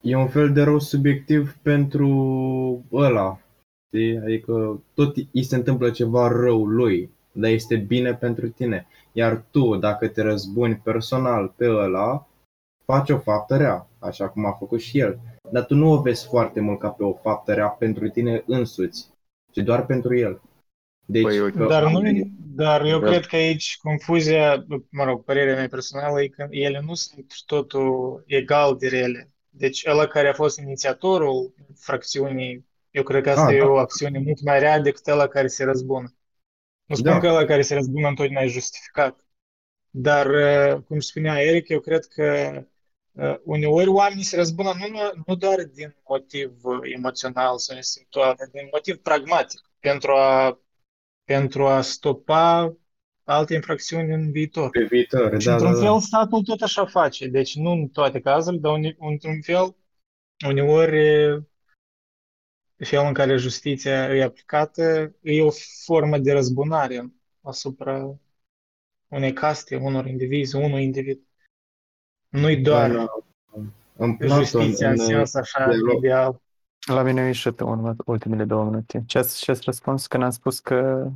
e 0.00 0.16
un 0.16 0.28
fel 0.28 0.52
de 0.52 0.62
rău 0.62 0.78
subiectiv 0.78 1.56
pentru 1.62 2.08
ăla. 2.92 3.43
Știi? 3.94 4.18
Adică 4.18 4.82
tot 4.94 5.16
îi 5.32 5.42
se 5.42 5.56
întâmplă 5.56 5.90
ceva 5.90 6.28
rău 6.28 6.64
lui, 6.64 7.10
dar 7.32 7.50
este 7.50 7.76
bine 7.76 8.14
pentru 8.14 8.48
tine. 8.48 8.86
Iar 9.12 9.44
tu, 9.50 9.76
dacă 9.76 10.08
te 10.08 10.22
răzbuni 10.22 10.80
personal 10.84 11.52
pe 11.56 11.68
ăla, 11.68 12.26
faci 12.84 13.10
o 13.10 13.18
faptă 13.18 13.56
rea, 13.56 13.88
așa 13.98 14.28
cum 14.28 14.46
a 14.46 14.52
făcut 14.52 14.80
și 14.80 14.98
el. 14.98 15.18
Dar 15.50 15.64
tu 15.64 15.74
nu 15.74 15.90
o 15.90 16.00
vezi 16.00 16.26
foarte 16.26 16.60
mult 16.60 16.78
ca 16.78 16.88
pe 16.88 17.02
o 17.02 17.12
faptă 17.12 17.54
rea 17.54 17.68
pentru 17.68 18.08
tine 18.08 18.42
însuți, 18.46 19.10
ci 19.52 19.58
doar 19.58 19.86
pentru 19.86 20.16
el. 20.16 20.40
Deci, 21.06 21.22
păi, 21.22 21.66
dar, 21.68 21.90
nu, 21.90 22.30
dar 22.54 22.84
eu 22.84 22.98
da. 22.98 23.06
cred 23.06 23.26
că 23.26 23.36
aici 23.36 23.78
confuzia, 23.82 24.64
mă 24.90 25.04
rog, 25.04 25.24
părerea 25.24 25.54
mea 25.54 25.68
personală 25.68 26.22
e 26.22 26.28
că 26.28 26.46
ele 26.50 26.82
nu 26.86 26.94
sunt 26.94 27.32
totul 27.46 28.22
egal 28.26 28.76
de 28.76 28.88
rele. 28.88 29.30
Deci 29.50 29.86
ăla 29.86 30.06
care 30.06 30.28
a 30.28 30.32
fost 30.32 30.58
inițiatorul 30.58 31.54
fracțiunii, 31.74 32.66
eu 32.94 33.02
cred 33.02 33.22
că 33.22 33.30
asta 33.30 33.46
ah, 33.46 33.54
e 33.54 33.58
da. 33.58 33.66
o 33.66 33.76
acțiune 33.76 34.18
mult 34.18 34.40
mai 34.40 34.58
rea 34.58 34.80
decât 34.80 35.06
ăla 35.06 35.26
care 35.26 35.46
se 35.46 35.64
răzbună. 35.64 36.14
Nu 36.84 36.94
spun 36.94 37.10
da. 37.10 37.18
că 37.18 37.26
ăla 37.26 37.44
care 37.44 37.62
se 37.62 37.74
răzbună 37.74 38.08
întotdeauna 38.08 38.46
e 38.46 38.48
justificat. 38.48 39.24
Dar, 39.90 40.26
uh, 40.26 40.82
cum 40.82 41.00
spunea 41.00 41.42
Eric, 41.42 41.68
eu 41.68 41.80
cred 41.80 42.04
că 42.04 42.60
uh, 43.12 43.36
uneori 43.44 43.88
oamenii 43.88 44.22
se 44.24 44.36
răzbună 44.36 44.72
nu, 44.78 45.22
nu 45.26 45.34
doar 45.34 45.64
din 45.64 45.96
motiv 46.08 46.52
emoțional 46.94 47.58
sau 47.58 47.76
instinctual, 47.76 48.34
dar 48.38 48.48
din 48.52 48.68
motiv 48.72 48.96
pragmatic, 48.96 49.60
pentru 49.80 50.12
a, 50.12 50.60
pentru 51.24 51.66
a 51.66 51.80
stopa 51.80 52.76
alte 53.24 53.54
infracțiuni 53.54 54.12
în 54.12 54.30
viitor. 54.30 54.70
Pe 54.70 54.84
viitor, 54.84 55.40
și 55.40 55.46
da, 55.46 55.52
într-un 55.52 55.72
da, 55.72 55.80
fel 55.80 56.00
statul 56.00 56.42
tot 56.42 56.60
așa 56.60 56.86
face. 56.86 57.26
Deci 57.26 57.56
nu 57.56 57.70
în 57.70 57.88
toate 57.88 58.20
cazurile, 58.20 58.60
dar 58.60 58.94
într-un 58.98 59.40
fel 59.42 59.76
uneori 60.46 60.98
felul 62.84 63.06
în 63.06 63.12
care 63.12 63.36
justiția 63.36 64.14
e 64.14 64.22
aplicată 64.22 65.14
e 65.22 65.42
o 65.42 65.50
formă 65.84 66.18
de 66.18 66.32
răzbunare 66.32 67.12
asupra 67.42 68.18
unei 69.08 69.32
caste, 69.32 69.76
unor 69.76 70.06
indivizi, 70.06 70.56
unui 70.56 70.82
individ. 70.82 71.20
Nu-i 72.28 72.56
da, 72.56 72.70
doar 72.70 72.90
da, 72.90 73.06
în 73.96 74.18
justiția 74.20 74.90
în, 74.90 74.96
în 74.98 75.06
sens 75.06 75.34
așa 75.34 75.68
ideal. 75.96 76.42
La 76.86 77.02
mine 77.02 77.20
a 77.20 77.26
ieșit 77.26 77.60
în 77.60 77.96
ultimele 78.04 78.44
două 78.44 78.64
minute. 78.64 79.02
Ce 79.06 79.18
ați 79.18 79.50
răspuns 79.64 80.06
când 80.06 80.22
am 80.22 80.30
spus 80.30 80.60
că 80.60 81.10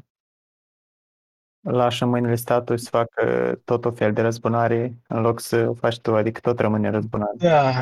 lași 1.71 2.03
în 2.03 2.09
mâinile 2.09 2.35
statului 2.35 2.81
să 2.81 2.89
facă 2.91 3.55
tot 3.65 3.85
o 3.85 3.91
fel 3.91 4.13
de 4.13 4.21
răzbunare 4.21 4.95
în 5.09 5.21
loc 5.21 5.41
să 5.41 5.67
o 5.69 5.75
faci 5.75 5.99
tu, 5.99 6.15
adică 6.15 6.41
tot 6.41 6.59
rămâne 6.59 6.91
răzbunare. 6.91 7.33
Da, 7.37 7.73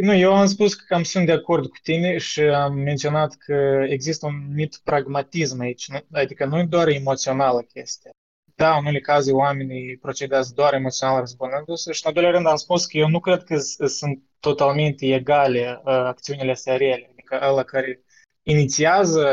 nu, 0.00 0.14
eu 0.14 0.34
am 0.36 0.46
spus 0.46 0.74
că 0.74 0.84
cam 0.88 1.02
sunt 1.02 1.26
de 1.26 1.32
acord 1.32 1.66
cu 1.66 1.76
tine 1.82 2.18
și 2.18 2.40
am 2.40 2.74
menționat 2.74 3.34
că 3.38 3.84
există 3.88 4.26
un 4.26 4.54
mit 4.54 4.80
pragmatism 4.84 5.60
aici, 5.60 5.86
adică 6.12 6.44
nu 6.44 6.58
e 6.58 6.64
doar 6.64 6.88
emoțională 6.88 7.60
chestia. 7.60 8.10
Da, 8.54 8.72
în 8.72 8.78
unele 8.78 9.00
cazuri 9.00 9.34
oamenii 9.34 9.96
procedează 9.96 10.52
doar 10.54 10.74
emoțional 10.74 11.18
răzbunându-se 11.18 11.92
și 11.92 12.00
în 12.04 12.08
al 12.08 12.12
doilea 12.12 12.32
rând 12.32 12.46
am 12.46 12.56
spus 12.56 12.86
că 12.86 12.96
eu 12.96 13.08
nu 13.08 13.20
cred 13.20 13.42
că 13.42 13.56
sunt 13.86 14.22
totalmente 14.40 15.14
egale 15.14 15.80
uh, 15.84 15.92
acțiunile 15.92 16.50
astea 16.50 16.76
reale, 16.76 17.08
adică 17.12 17.38
ăla 17.50 17.62
care 17.62 18.00
inițiază 18.42 19.24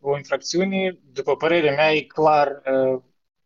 o 0.00 0.16
infracțiune, 0.16 0.98
după 1.12 1.36
părerea 1.36 1.74
mea, 1.74 1.92
e 1.92 2.00
clar 2.00 2.48
uh, 2.48 3.02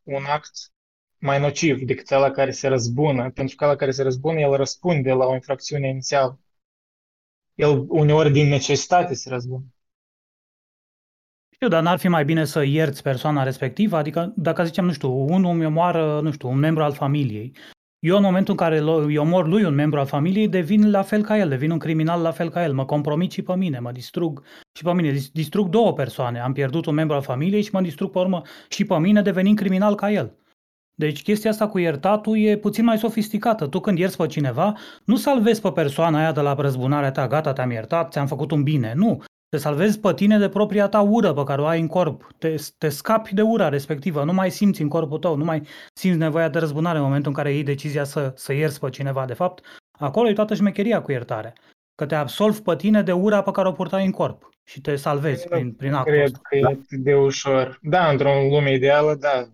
un 0.09 0.25
act 0.25 0.73
mai 1.19 1.41
nociv 1.41 1.83
decât 1.83 2.11
ăla 2.11 2.31
care 2.31 2.51
se 2.51 2.69
răzbună, 2.69 3.31
pentru 3.31 3.57
că 3.57 3.65
ăla 3.65 3.77
care 3.77 3.91
se 3.91 4.03
răzbună, 4.03 4.41
el 4.41 4.57
răspunde 4.57 5.13
la 5.13 5.27
o 5.27 5.35
infracțiune 5.35 5.89
inițială. 5.89 6.41
El 7.55 7.85
uneori 7.89 8.31
din 8.31 8.49
necesitate 8.49 9.15
se 9.15 9.29
răzbună. 9.29 9.65
Știu, 11.51 11.69
dar 11.69 11.83
n-ar 11.83 11.99
fi 11.99 12.09
mai 12.09 12.25
bine 12.25 12.45
să 12.45 12.63
ierți 12.63 13.03
persoana 13.03 13.43
respectivă? 13.43 13.97
Adică, 13.97 14.33
dacă 14.37 14.65
zicem, 14.65 14.85
nu 14.85 14.93
știu, 14.93 15.11
unul 15.11 15.53
îmi 15.53 15.67
omoară, 15.67 16.21
nu 16.21 16.33
știu, 16.33 16.49
un 16.49 16.59
membru 16.59 16.83
al 16.83 16.93
familiei. 16.93 17.57
Eu, 18.01 18.17
în 18.17 18.23
momentul 18.23 18.55
în 18.59 18.67
care 18.67 18.79
îi 19.05 19.17
omor 19.17 19.47
lui 19.47 19.65
un 19.65 19.75
membru 19.75 19.99
al 19.99 20.07
familiei, 20.07 20.49
devin 20.49 20.91
la 20.91 21.03
fel 21.03 21.23
ca 21.23 21.39
el, 21.39 21.49
devin 21.49 21.71
un 21.71 21.79
criminal 21.79 22.23
la 22.23 22.31
fel 22.31 22.51
ca 22.51 22.65
el. 22.65 22.73
Mă 22.73 22.85
compromit 22.85 23.31
și 23.31 23.43
pe 23.43 23.57
mine, 23.57 23.79
mă 23.79 23.93
distrug 23.93 24.43
și 24.73 24.83
pe 24.83 24.93
mine. 24.93 25.19
Distrug 25.33 25.69
două 25.69 25.93
persoane. 25.93 26.41
Am 26.41 26.53
pierdut 26.53 26.87
un 26.87 26.95
membru 26.95 27.17
al 27.17 27.23
familiei 27.23 27.63
și 27.63 27.71
mă 27.73 27.81
distrug 27.81 28.11
pe 28.11 28.19
urmă 28.19 28.43
și 28.69 28.85
pe 28.85 28.99
mine, 28.99 29.23
devenind 29.23 29.57
criminal 29.57 29.95
ca 29.95 30.11
el. 30.11 30.37
Deci 30.95 31.23
chestia 31.23 31.51
asta 31.51 31.69
cu 31.69 31.79
iertatul 31.79 32.39
e 32.39 32.57
puțin 32.57 32.85
mai 32.85 32.99
sofisticată. 32.99 33.67
Tu 33.67 33.81
când 33.81 33.99
ierți 33.99 34.17
pe 34.17 34.27
cineva, 34.27 34.77
nu 35.05 35.17
salvezi 35.17 35.61
pe 35.61 35.73
persoana 35.73 36.19
aia 36.19 36.33
de 36.33 36.41
la 36.41 36.55
răzbunarea 36.55 37.11
ta, 37.11 37.27
gata, 37.27 37.53
te-am 37.53 37.71
iertat, 37.71 38.13
ți-am 38.13 38.27
făcut 38.27 38.51
un 38.51 38.63
bine. 38.63 38.93
Nu. 38.97 39.23
Te 39.51 39.57
salvezi 39.57 40.01
pe 40.01 40.15
tine 40.15 40.39
de 40.39 40.49
propria 40.49 40.89
ta 40.89 41.01
ură 41.01 41.33
pe 41.33 41.45
care 41.45 41.61
o 41.61 41.67
ai 41.67 41.81
în 41.81 41.87
corp. 41.87 42.29
Te, 42.39 42.55
te 42.79 42.89
scapi 42.89 43.35
de 43.35 43.43
ura 43.43 43.69
respectivă, 43.69 44.25
nu 44.25 44.33
mai 44.33 44.51
simți 44.51 44.83
în 44.83 44.89
corpul 44.89 45.19
tău, 45.19 45.37
nu 45.37 45.45
mai 45.45 45.63
simți 45.95 46.19
nevoia 46.19 46.49
de 46.49 46.59
răzbunare 46.59 46.99
în 46.99 47.05
momentul 47.05 47.31
în 47.31 47.37
care 47.37 47.53
iei 47.53 47.63
decizia 47.63 48.05
să, 48.05 48.33
să 48.37 48.53
ierți 48.53 48.81
pe 48.81 48.91
cineva. 48.91 49.25
De 49.25 49.33
fapt, 49.33 49.65
acolo 49.99 50.29
e 50.29 50.33
toată 50.33 50.55
șmecheria 50.55 51.03
cu 51.03 51.11
iertare. 51.11 51.53
Că 51.95 52.07
te 52.07 52.15
absolvi 52.15 52.61
pe 52.61 52.77
tine 52.77 53.03
de 53.03 53.13
ura 53.13 53.43
pe 53.43 53.51
care 53.51 53.69
o 53.69 53.73
purtai 53.73 54.05
în 54.05 54.11
corp 54.11 54.49
și 54.65 54.81
te 54.81 54.97
salvezi 54.97 55.49
prin, 55.49 55.73
prin 55.73 55.93
actul 55.93 56.13
Cred 56.13 56.25
ăsta. 56.25 56.41
că 56.43 56.57
e 56.57 56.97
de 56.97 57.15
ușor. 57.15 57.79
Da, 57.83 58.11
într-o 58.11 58.33
lume 58.51 58.73
ideală, 58.73 59.15
da. 59.15 59.49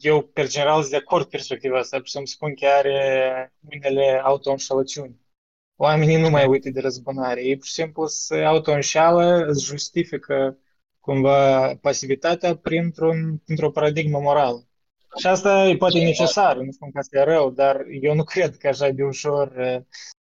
Eu, 0.00 0.22
pe 0.22 0.44
general, 0.44 0.80
sunt 0.80 0.90
de 0.90 0.96
acord 0.96 1.26
perspectiva 1.26 1.78
asta, 1.78 2.00
să-mi 2.04 2.26
spun 2.26 2.54
că 2.54 2.66
are 2.78 3.52
unele 3.70 4.20
auto-înșelăciuni 4.24 5.22
oamenii 5.76 6.20
nu 6.20 6.30
mai 6.30 6.46
uită 6.46 6.70
de 6.70 6.80
răzbunare. 6.80 7.44
Ei 7.44 7.56
pur 7.56 7.66
și 7.66 7.72
simplu 7.72 8.06
se 8.06 8.36
auto-înșeală, 8.36 9.44
îți 9.46 9.64
justifică 9.64 10.58
cumva 11.00 11.74
pasivitatea 11.80 12.56
printr-un, 12.56 13.36
printr-o 13.44 13.70
paradigmă 13.70 14.18
morală. 14.18 14.66
Și 15.16 15.26
asta 15.26 15.68
e 15.68 15.76
poate 15.76 15.98
necesar, 15.98 16.56
nu 16.56 16.70
spun 16.70 16.90
că 16.90 16.98
asta 16.98 17.18
e 17.18 17.24
rău, 17.24 17.50
dar 17.50 17.84
eu 18.00 18.14
nu 18.14 18.22
cred 18.32 18.56
că 18.56 18.68
așa 18.68 18.88
de 18.88 19.02
ușor 19.02 19.52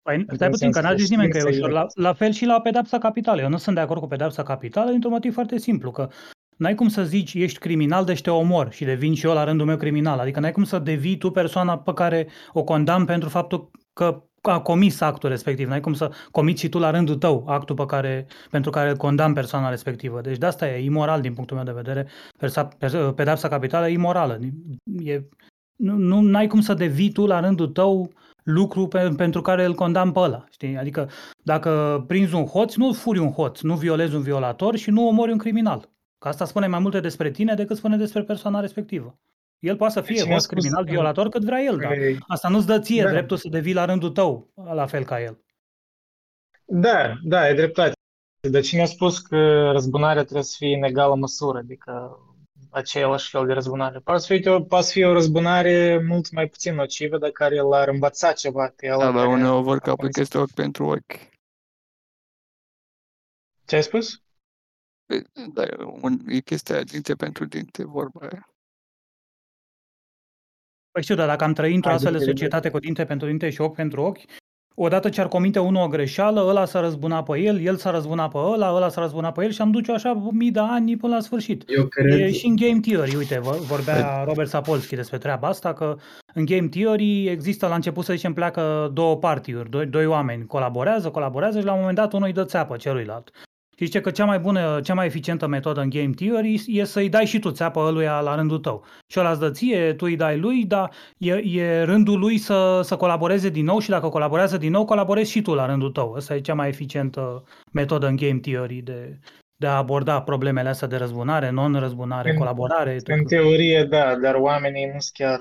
Păi, 0.07 0.27
stai 0.35 0.49
puțin, 0.49 0.71
că 0.71 0.81
n-a 0.81 0.95
zis 0.95 1.11
nimeni 1.11 1.31
că 1.31 1.39
e 1.39 1.43
ușor. 1.43 1.71
La, 1.71 1.87
la 1.95 2.13
fel 2.13 2.33
și 2.33 2.45
la 2.45 2.61
pedapsa 2.61 2.99
capitală. 2.99 3.41
Eu 3.41 3.49
nu 3.49 3.57
sunt 3.57 3.75
de 3.75 3.81
acord 3.81 4.01
cu 4.01 4.07
pedapsa 4.07 4.43
capitală 4.43 4.91
dintr-un 4.91 5.13
motiv 5.13 5.33
foarte 5.33 5.59
simplu, 5.59 5.91
că 5.91 6.09
n-ai 6.57 6.75
cum 6.75 6.89
să 6.89 7.05
zici 7.05 7.35
ești 7.35 7.59
criminal, 7.59 8.05
deci 8.05 8.21
te 8.21 8.31
omor 8.31 8.73
și 8.73 8.85
devin 8.85 9.15
și 9.15 9.27
eu 9.27 9.33
la 9.33 9.45
rândul 9.45 9.67
meu 9.67 9.77
criminal. 9.77 10.19
Adică 10.19 10.41
n-ai 10.41 10.53
cum 10.53 10.65
să 10.65 10.79
devii 10.79 11.19
tu 11.19 11.31
persoana 11.31 11.79
pe 11.79 11.93
care 11.93 12.29
o 12.53 12.65
condamn 12.65 13.05
pentru 13.05 13.29
faptul 13.29 13.71
că 13.93 14.25
a 14.51 14.61
comis 14.61 15.01
actul 15.01 15.29
respectiv. 15.29 15.69
N-ai 15.69 15.81
cum 15.81 15.95
să 15.95 16.13
comiți 16.31 16.61
și 16.61 16.69
tu 16.69 16.79
la 16.79 16.91
rândul 16.91 17.17
tău 17.17 17.45
actul 17.49 17.75
pe 17.75 17.87
care, 17.87 18.27
pentru 18.51 18.71
care 18.71 18.91
îl 18.91 18.97
condamn 18.97 19.35
persoana 19.35 19.69
respectivă. 19.69 20.21
Deci 20.21 20.39
de 20.39 20.47
asta 20.47 20.69
e 20.69 20.85
imoral 20.85 21.21
din 21.21 21.35
punctul 21.35 21.57
meu 21.57 21.65
de 21.65 21.81
vedere. 21.83 22.07
Pedapsa 23.15 23.49
capitală 23.49 23.89
e 23.89 23.93
imorală. 23.93 24.39
E, 25.05 25.21
nu, 25.77 26.21
nu 26.21 26.37
ai 26.37 26.47
cum 26.47 26.61
să 26.61 26.75
devii 26.75 27.13
tu 27.13 27.27
la 27.27 27.41
rândul 27.41 27.69
tău 27.69 28.13
lucru 28.43 28.87
pe, 28.87 29.13
pentru 29.17 29.41
care 29.43 29.65
îl 29.65 29.75
condamn 29.75 30.13
pe 30.13 30.19
ăla. 30.19 30.45
Știi? 30.51 30.77
Adică 30.77 31.11
dacă 31.43 32.05
prinzi 32.07 32.35
un 32.35 32.45
hoț, 32.45 32.75
nu 32.75 32.93
furi 32.93 33.19
un 33.19 33.33
hoț, 33.33 33.61
nu 33.61 33.75
violezi 33.75 34.15
un 34.15 34.23
violator 34.23 34.77
și 34.77 34.91
nu 34.91 35.07
omori 35.07 35.33
un 35.33 35.39
criminal. 35.39 35.91
Că 36.19 36.29
asta 36.29 36.45
spune 36.45 36.67
mai 36.67 36.79
multe 36.79 37.01
despre 37.01 37.31
tine 37.31 37.55
decât 37.55 37.77
spune 37.77 37.97
despre 37.97 38.23
persoana 38.23 38.61
respectivă. 38.61 39.19
El 39.59 39.77
poate 39.77 39.93
să 39.93 40.01
fie 40.01 40.23
deci 40.23 40.33
fost 40.33 40.47
criminal, 40.47 40.85
violator 40.85 41.29
cât 41.29 41.45
vrea 41.45 41.61
el, 41.61 41.77
dar 41.77 41.89
păi, 41.89 42.19
asta 42.27 42.49
nu-ți 42.49 42.67
dă 42.67 42.79
ție 42.79 43.03
da. 43.03 43.11
dreptul 43.11 43.37
să 43.37 43.49
devii 43.49 43.73
la 43.73 43.85
rândul 43.85 44.11
tău 44.11 44.53
la 44.55 44.87
fel 44.87 45.05
ca 45.05 45.23
el. 45.23 45.41
Da, 46.65 47.15
da, 47.23 47.49
e 47.49 47.55
dreptate. 47.55 47.93
Dar 48.51 48.63
cine 48.63 48.83
a 48.83 48.87
spus 48.87 49.19
că 49.19 49.71
răzbunarea 49.71 50.23
trebuie 50.23 50.43
să 50.43 50.55
fie 50.59 50.77
în 50.77 50.83
egală 50.83 51.15
măsură, 51.15 51.59
adică 51.59 52.19
același 52.71 53.31
fel 53.31 53.47
de 53.47 53.53
răzbunare? 53.53 53.99
Poate 53.99 54.21
să 54.21 54.27
fie, 54.27 54.61
poate 54.63 54.85
să 54.85 54.93
fie 54.93 55.07
o 55.07 55.13
răzbunare 55.13 56.03
mult 56.07 56.31
mai 56.31 56.49
puțin 56.49 56.75
nocivă, 56.75 57.19
dar 57.19 57.31
care 57.31 57.61
l-ar 57.61 57.89
învăța 57.89 58.33
ceva 58.33 58.73
pe 58.77 58.87
el. 58.87 58.99
Da, 58.99 59.13
dar 59.13 59.27
uneori 59.27 59.63
vor 59.63 59.79
capul 59.79 60.09
că 60.11 60.21
este 60.21 60.39
ochi 60.39 60.55
pentru 60.55 60.85
ochi. 60.85 61.35
Ce 63.65 63.77
ai 63.77 63.83
spus? 63.83 64.23
Păi, 65.07 65.23
da, 65.53 65.63
un, 66.01 66.19
e 66.29 66.41
chestia 66.41 66.83
dinte 66.83 67.15
pentru 67.15 67.45
dinte, 67.45 67.85
vorba 67.85 68.21
aia. 68.21 68.56
Păi 70.97 71.05
știu, 71.05 71.17
dar 71.17 71.27
dacă 71.27 71.45
am 71.45 71.53
trăit 71.53 71.75
într-o 71.75 71.91
astfel 71.91 72.13
de 72.13 72.25
societate 72.25 72.71
cu 72.71 72.79
dinte 72.79 73.05
pentru 73.05 73.27
dinte 73.27 73.51
și 73.51 73.61
ochi 73.61 73.75
pentru 73.75 74.03
ochi, 74.03 74.21
odată 74.75 75.09
ce 75.09 75.21
ar 75.21 75.29
comite 75.29 75.59
unul 75.59 75.83
o 75.83 75.89
greșeală, 75.89 76.41
ăla 76.47 76.65
s-a 76.65 76.81
răzbunat 76.81 77.25
pe 77.25 77.39
el, 77.39 77.61
el 77.61 77.77
s-a 77.77 77.91
răzbunat 77.91 78.31
pe 78.31 78.39
ăla, 78.39 78.75
ăla 78.75 78.89
s-a 78.89 79.01
răzbunat 79.01 79.35
pe 79.35 79.45
el 79.45 79.51
și 79.51 79.61
am 79.61 79.71
duce 79.71 79.93
așa 79.93 80.31
mii 80.33 80.51
de 80.51 80.61
ani 80.61 80.97
până 80.97 81.15
la 81.15 81.21
sfârșit. 81.21 81.65
Eu 81.67 81.87
cred... 81.87 82.21
E 82.21 82.31
și 82.33 82.47
în 82.47 82.57
Game 82.57 82.81
Theory, 82.81 83.15
uite, 83.15 83.39
vorbea 83.67 84.25
Robert 84.25 84.49
Sapolsky 84.49 84.95
despre 84.95 85.19
treaba 85.19 85.49
asta, 85.49 85.73
că 85.73 85.97
în 86.35 86.45
Game 86.45 86.69
Theory 86.69 87.27
există 87.27 87.67
la 87.67 87.75
început, 87.75 88.05
să 88.05 88.13
zicem, 88.13 88.33
pleacă 88.33 88.91
două 88.93 89.17
partiuri, 89.17 89.71
doi, 89.71 89.87
doi 89.87 90.07
oameni, 90.07 90.47
colaborează, 90.47 91.11
colaborează 91.11 91.59
și 91.59 91.65
la 91.65 91.73
un 91.73 91.79
moment 91.79 91.97
dat 91.97 92.13
unul 92.13 92.27
îi 92.27 92.33
dă 92.33 92.45
țeapă 92.45 92.77
celuilalt. 92.77 93.31
Și 93.79 93.85
zice 93.85 94.01
că 94.01 94.11
cea 94.11 94.25
mai 94.25 94.39
bună, 94.39 94.81
cea 94.85 94.95
mai 94.95 95.07
eficientă 95.07 95.47
metodă 95.47 95.81
în 95.81 95.89
game 95.89 96.11
theory 96.17 96.63
e 96.67 96.85
să-i 96.85 97.09
dai 97.09 97.27
și 97.27 97.39
tu 97.39 97.51
țeapă 97.51 97.81
ăluia 97.81 98.21
la 98.21 98.35
rândul 98.35 98.59
tău. 98.59 98.85
Și 99.07 99.21
ăla 99.21 99.31
îți 99.31 99.41
dă 99.41 99.51
ție, 99.51 99.93
tu 99.93 100.05
îi 100.05 100.17
dai 100.17 100.39
lui, 100.39 100.65
dar 100.65 100.91
e, 101.19 101.33
e 101.33 101.83
rândul 101.83 102.19
lui 102.19 102.39
să, 102.39 102.81
să 102.83 102.97
colaboreze 102.97 103.49
din 103.49 103.65
nou 103.65 103.79
și 103.79 103.91
dacă 103.91 104.09
colaborează 104.09 104.57
din 104.57 104.71
nou, 104.71 104.85
colaborezi 104.85 105.31
și 105.31 105.43
tu 105.43 105.55
la 105.55 105.67
rândul 105.67 105.91
tău. 105.91 106.13
Asta 106.13 106.35
e 106.35 106.41
cea 106.41 106.55
mai 106.55 106.69
eficientă 106.69 107.45
metodă 107.73 108.07
în 108.07 108.17
game 108.17 108.39
theory 108.39 108.81
de, 108.81 109.19
de 109.57 109.67
a 109.67 109.77
aborda 109.77 110.23
problemele 110.23 110.69
astea 110.69 110.89
de 110.89 110.97
răzbunare, 110.97 111.51
non-răzbunare, 111.51 112.31
în, 112.31 112.37
colaborare. 112.37 112.97
În 113.05 113.25
teorie, 113.25 113.85
da, 113.85 114.17
dar 114.23 114.35
oamenii 114.35 114.85
nu 114.85 114.99
sunt 114.99 115.13
chiar 115.13 115.41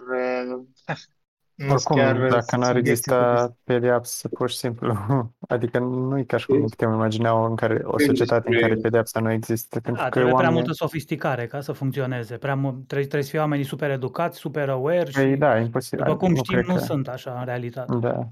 oricum, 1.70 1.96
chiar 1.96 2.28
dacă 2.28 2.58
n-ar 2.58 2.76
exista 2.76 3.52
pedeapsă, 3.64 4.28
pur 4.28 4.50
și 4.50 4.58
simplu, 4.58 4.98
adică 5.48 5.80
nu 5.80 6.18
e 6.20 6.24
ca 6.24 6.38
și 6.38 6.46
cum 6.46 6.62
putem 6.62 6.92
imagina 6.92 7.34
o, 7.34 7.44
în 7.44 7.56
care, 7.56 7.82
o 7.84 8.00
societate 8.00 8.50
în 8.50 8.60
care 8.60 8.76
pedeapsa 8.76 9.20
nu 9.20 9.32
există. 9.32 9.80
Pentru 9.80 10.02
da, 10.02 10.04
că 10.04 10.10
trebuie 10.10 10.34
oamenii... 10.34 10.52
prea 10.52 10.64
multă 10.64 10.84
sofisticare 10.84 11.48
ca 11.48 11.62
să 11.62 11.72
funcționeze. 11.72 12.38
Prea, 12.38 12.54
trebuie, 12.54 12.86
trebuie 12.88 13.24
să 13.24 13.30
fie 13.30 13.40
oamenii 13.40 13.66
super 13.66 13.90
educați, 13.90 14.38
super 14.38 14.70
aware 14.70 15.10
păi, 15.14 15.32
și, 15.32 15.38
da, 15.38 15.60
imposibil. 15.60 16.04
după 16.06 16.18
cum 16.18 16.32
nu 16.32 16.44
știm, 16.44 16.64
nu 16.68 16.74
că... 16.74 16.80
sunt 16.80 17.08
așa 17.08 17.36
în 17.40 17.46
realitate. 17.46 17.96
Da. 17.96 18.28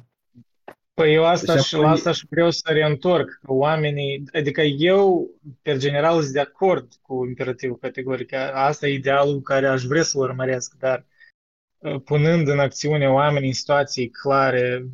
Păi 0.94 1.14
eu 1.14 1.26
asta, 1.26 1.58
și, 1.58 1.76
apoi... 1.76 1.88
asta 1.88 2.12
și 2.12 2.26
vreau 2.30 2.52
să 2.52 2.70
reîntorc. 2.72 3.40
Oamenii, 3.46 4.24
adică 4.34 4.62
eu, 4.62 5.30
pe 5.62 5.78
general, 5.78 6.22
sunt 6.22 6.34
de 6.34 6.40
acord 6.40 6.88
cu 7.02 7.26
imperativul 7.26 7.78
categoric. 7.78 8.34
Asta 8.54 8.88
e 8.88 8.94
idealul 8.94 9.42
care 9.42 9.68
aș 9.68 9.84
vrea 9.84 10.04
să-l 10.04 10.22
urmăresc, 10.22 10.74
dar 10.80 11.06
punând 12.04 12.48
în 12.48 12.60
acțiune 12.60 13.10
oamenii 13.10 13.48
în 13.48 13.54
situații 13.54 14.10
clare, 14.10 14.86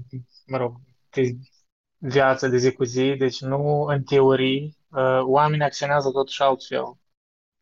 mă 0.46 0.58
rog, 0.58 0.76
de 1.10 1.36
viață 1.98 2.48
de 2.48 2.58
zi 2.58 2.72
cu 2.72 2.84
zi, 2.84 3.16
deci 3.18 3.42
nu 3.42 3.84
în 3.84 4.04
teorii, 4.04 4.78
uh, 4.92 5.20
oamenii 5.22 5.66
acționează 5.66 6.12
totuși 6.12 6.42
altfel. 6.42 6.98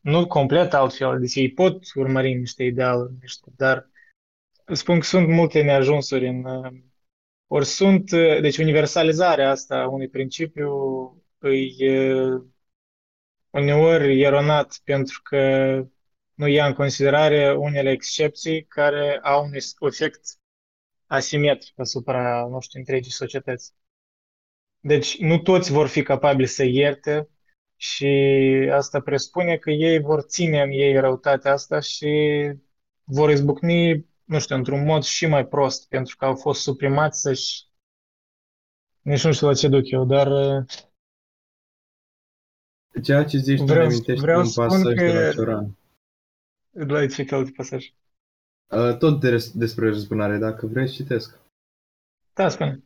Nu 0.00 0.26
complet 0.26 0.74
altfel, 0.74 1.20
deci 1.20 1.34
ei 1.34 1.52
pot 1.52 1.84
urmări 1.94 2.34
niște 2.34 2.62
idealuri, 2.62 3.12
niște, 3.20 3.50
dar 3.56 3.90
spun 4.72 4.98
că 4.98 5.04
sunt 5.04 5.28
multe 5.28 5.62
neajunsuri 5.62 6.28
în... 6.28 6.44
Uh, 6.44 6.72
ori 7.46 7.64
sunt, 7.64 8.10
uh, 8.10 8.40
deci 8.40 8.58
universalizarea 8.58 9.50
asta 9.50 9.88
unui 9.88 10.08
principiu 10.08 10.72
îi 11.38 11.76
uneori 13.50 14.20
eronat 14.20 14.80
pentru 14.84 15.20
că 15.22 15.38
nu 16.38 16.46
ia 16.46 16.66
în 16.66 16.72
considerare 16.72 17.56
unele 17.56 17.90
excepții 17.90 18.64
care 18.64 19.20
au 19.22 19.44
un 19.44 19.52
efect 19.88 20.20
asimetric 21.06 21.78
asupra, 21.78 22.46
nu 22.50 22.60
știu, 22.60 22.78
întregii 22.78 23.12
societăți. 23.12 23.72
Deci 24.80 25.18
nu 25.18 25.38
toți 25.38 25.72
vor 25.72 25.88
fi 25.88 26.02
capabili 26.02 26.48
să 26.48 26.64
ierte 26.64 27.28
și 27.76 28.06
asta 28.72 29.00
presupune 29.00 29.56
că 29.56 29.70
ei 29.70 30.00
vor 30.00 30.20
ține 30.20 30.62
în 30.62 30.70
ei 30.70 31.00
răutatea 31.00 31.52
asta 31.52 31.80
și 31.80 32.08
vor 33.04 33.30
izbucni, 33.30 34.06
nu 34.24 34.38
știu, 34.38 34.56
într-un 34.56 34.84
mod 34.84 35.02
și 35.02 35.26
mai 35.26 35.46
prost, 35.46 35.88
pentru 35.88 36.16
că 36.16 36.24
au 36.24 36.34
fost 36.34 36.60
suprimați 36.60 37.20
să-și... 37.20 37.64
Nici 39.00 39.24
nu 39.24 39.32
știu 39.32 39.46
la 39.46 39.54
ce 39.54 39.68
duc 39.68 39.90
eu, 39.90 40.04
dar... 40.04 40.28
Ceea 43.02 43.24
ce 43.24 43.38
zici 43.38 43.60
vreau, 43.60 43.86
tu 43.86 43.90
amintește 43.90 44.20
vreau 44.20 44.40
un 44.40 44.52
pasaj 44.54 44.94
că... 44.94 45.04
de 45.04 45.12
la 45.12 45.32
Cioran. 45.32 45.77
La 46.86 47.06
ce 47.06 47.26
alt 47.30 47.54
pasaj? 47.54 47.92
Uh, 48.70 48.96
tot 48.98 49.20
de, 49.20 49.50
despre 49.54 49.88
răzbunare, 49.88 50.38
dacă 50.38 50.66
vreți, 50.66 50.92
citesc. 50.92 51.38
Da, 52.34 52.48
spune. 52.48 52.82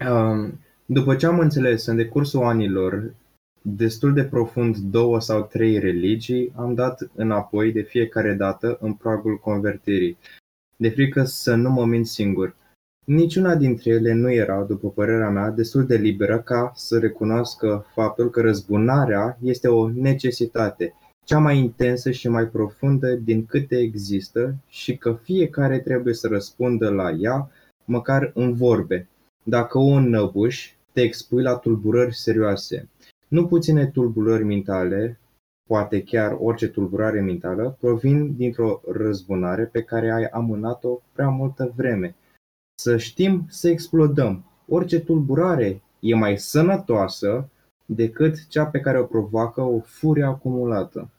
Uh, 0.00 0.52
după 0.86 1.16
ce 1.16 1.26
am 1.26 1.38
înțeles 1.38 1.86
în 1.86 1.96
decursul 1.96 2.42
anilor 2.42 3.14
destul 3.62 4.12
de 4.12 4.24
profund 4.24 4.76
două 4.76 5.20
sau 5.20 5.42
trei 5.42 5.78
religii, 5.78 6.52
am 6.56 6.74
dat 6.74 7.10
înapoi 7.14 7.72
de 7.72 7.82
fiecare 7.82 8.34
dată 8.34 8.78
în 8.80 8.94
pragul 8.94 9.38
convertirii, 9.38 10.18
de 10.76 10.88
frică 10.88 11.24
să 11.24 11.54
nu 11.54 11.70
mă 11.70 11.84
mint 11.84 12.06
singur. 12.06 12.56
Niciuna 13.04 13.56
dintre 13.56 13.90
ele 13.90 14.12
nu 14.12 14.32
era, 14.32 14.62
după 14.62 14.90
părerea 14.90 15.30
mea, 15.30 15.50
destul 15.50 15.86
de 15.86 15.96
liberă 15.96 16.40
ca 16.40 16.72
să 16.74 16.98
recunoască 16.98 17.86
faptul 17.94 18.30
că 18.30 18.40
răzbunarea 18.40 19.38
este 19.42 19.68
o 19.68 19.88
necesitate, 19.88 20.94
cea 21.24 21.38
mai 21.38 21.58
intensă 21.58 22.10
și 22.10 22.28
mai 22.28 22.46
profundă 22.46 23.14
din 23.14 23.46
câte 23.46 23.76
există 23.76 24.54
și 24.68 24.96
că 24.96 25.12
fiecare 25.22 25.78
trebuie 25.78 26.14
să 26.14 26.28
răspundă 26.28 26.90
la 26.90 27.10
ea, 27.10 27.50
măcar 27.84 28.30
în 28.34 28.54
vorbe. 28.54 29.08
Dacă 29.42 29.78
o 29.78 29.86
înnăbuși, 29.86 30.76
te 30.92 31.00
expui 31.00 31.42
la 31.42 31.56
tulburări 31.56 32.14
serioase. 32.14 32.88
Nu 33.28 33.46
puține 33.46 33.86
tulburări 33.86 34.44
mentale, 34.44 35.18
poate 35.68 36.02
chiar 36.02 36.36
orice 36.40 36.68
tulburare 36.68 37.20
mentală, 37.20 37.76
provin 37.80 38.36
dintr-o 38.36 38.80
răzbunare 38.92 39.64
pe 39.64 39.82
care 39.82 40.10
ai 40.10 40.24
amânat-o 40.24 41.00
prea 41.12 41.28
multă 41.28 41.72
vreme. 41.76 42.14
Să 42.74 42.96
știm 42.96 43.46
să 43.48 43.68
explodăm. 43.68 44.44
Orice 44.68 45.00
tulburare 45.00 45.82
e 46.00 46.14
mai 46.14 46.38
sănătoasă 46.38 47.48
decât 47.94 48.46
cea 48.46 48.66
pe 48.66 48.80
care 48.80 48.98
o 48.98 49.04
provoacă 49.04 49.60
o 49.60 49.80
furie 49.80 50.24
acumulată. 50.24 51.10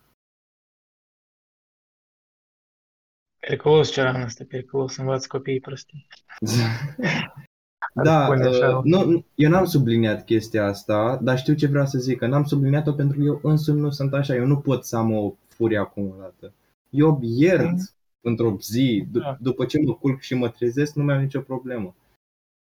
Periculos 3.40 3.92
ce 3.92 4.02
ăsta, 4.02 4.20
este 4.20 4.44
periculos, 4.44 4.98
învață 4.98 5.28
copiii 5.28 5.60
prostii. 5.60 6.08
da, 8.04 8.28
uh, 8.28 8.80
nu, 8.84 9.26
eu 9.36 9.50
n-am 9.50 9.66
subliniat 9.66 10.26
chestia 10.26 10.66
asta, 10.66 11.20
dar 11.22 11.38
știu 11.38 11.54
ce 11.54 11.68
vreau 11.68 11.86
să 11.86 11.98
zic, 11.98 12.18
că 12.18 12.28
n-am 12.28 12.44
subliniat-o 12.44 12.94
pentru 12.94 13.18
că 13.18 13.24
eu 13.24 13.40
însumi 13.44 13.80
nu 13.80 13.90
sunt 13.90 14.14
așa, 14.14 14.36
eu 14.36 14.46
nu 14.46 14.58
pot 14.58 14.86
să 14.86 14.96
am 14.96 15.12
o 15.12 15.34
furie 15.48 15.78
acumulată. 15.78 16.54
Eu 16.90 17.20
iert 17.24 17.72
mm. 17.72 17.90
într-o 18.22 18.58
zi, 18.60 19.06
d- 19.08 19.12
da. 19.12 19.38
după 19.40 19.66
ce 19.66 19.80
mă 19.86 19.96
culc 19.96 20.20
și 20.20 20.36
mă 20.36 20.50
trezesc, 20.50 20.96
nu 20.96 21.04
mai 21.04 21.16
am 21.16 21.22
nicio 21.22 21.42
problemă. 21.42 21.96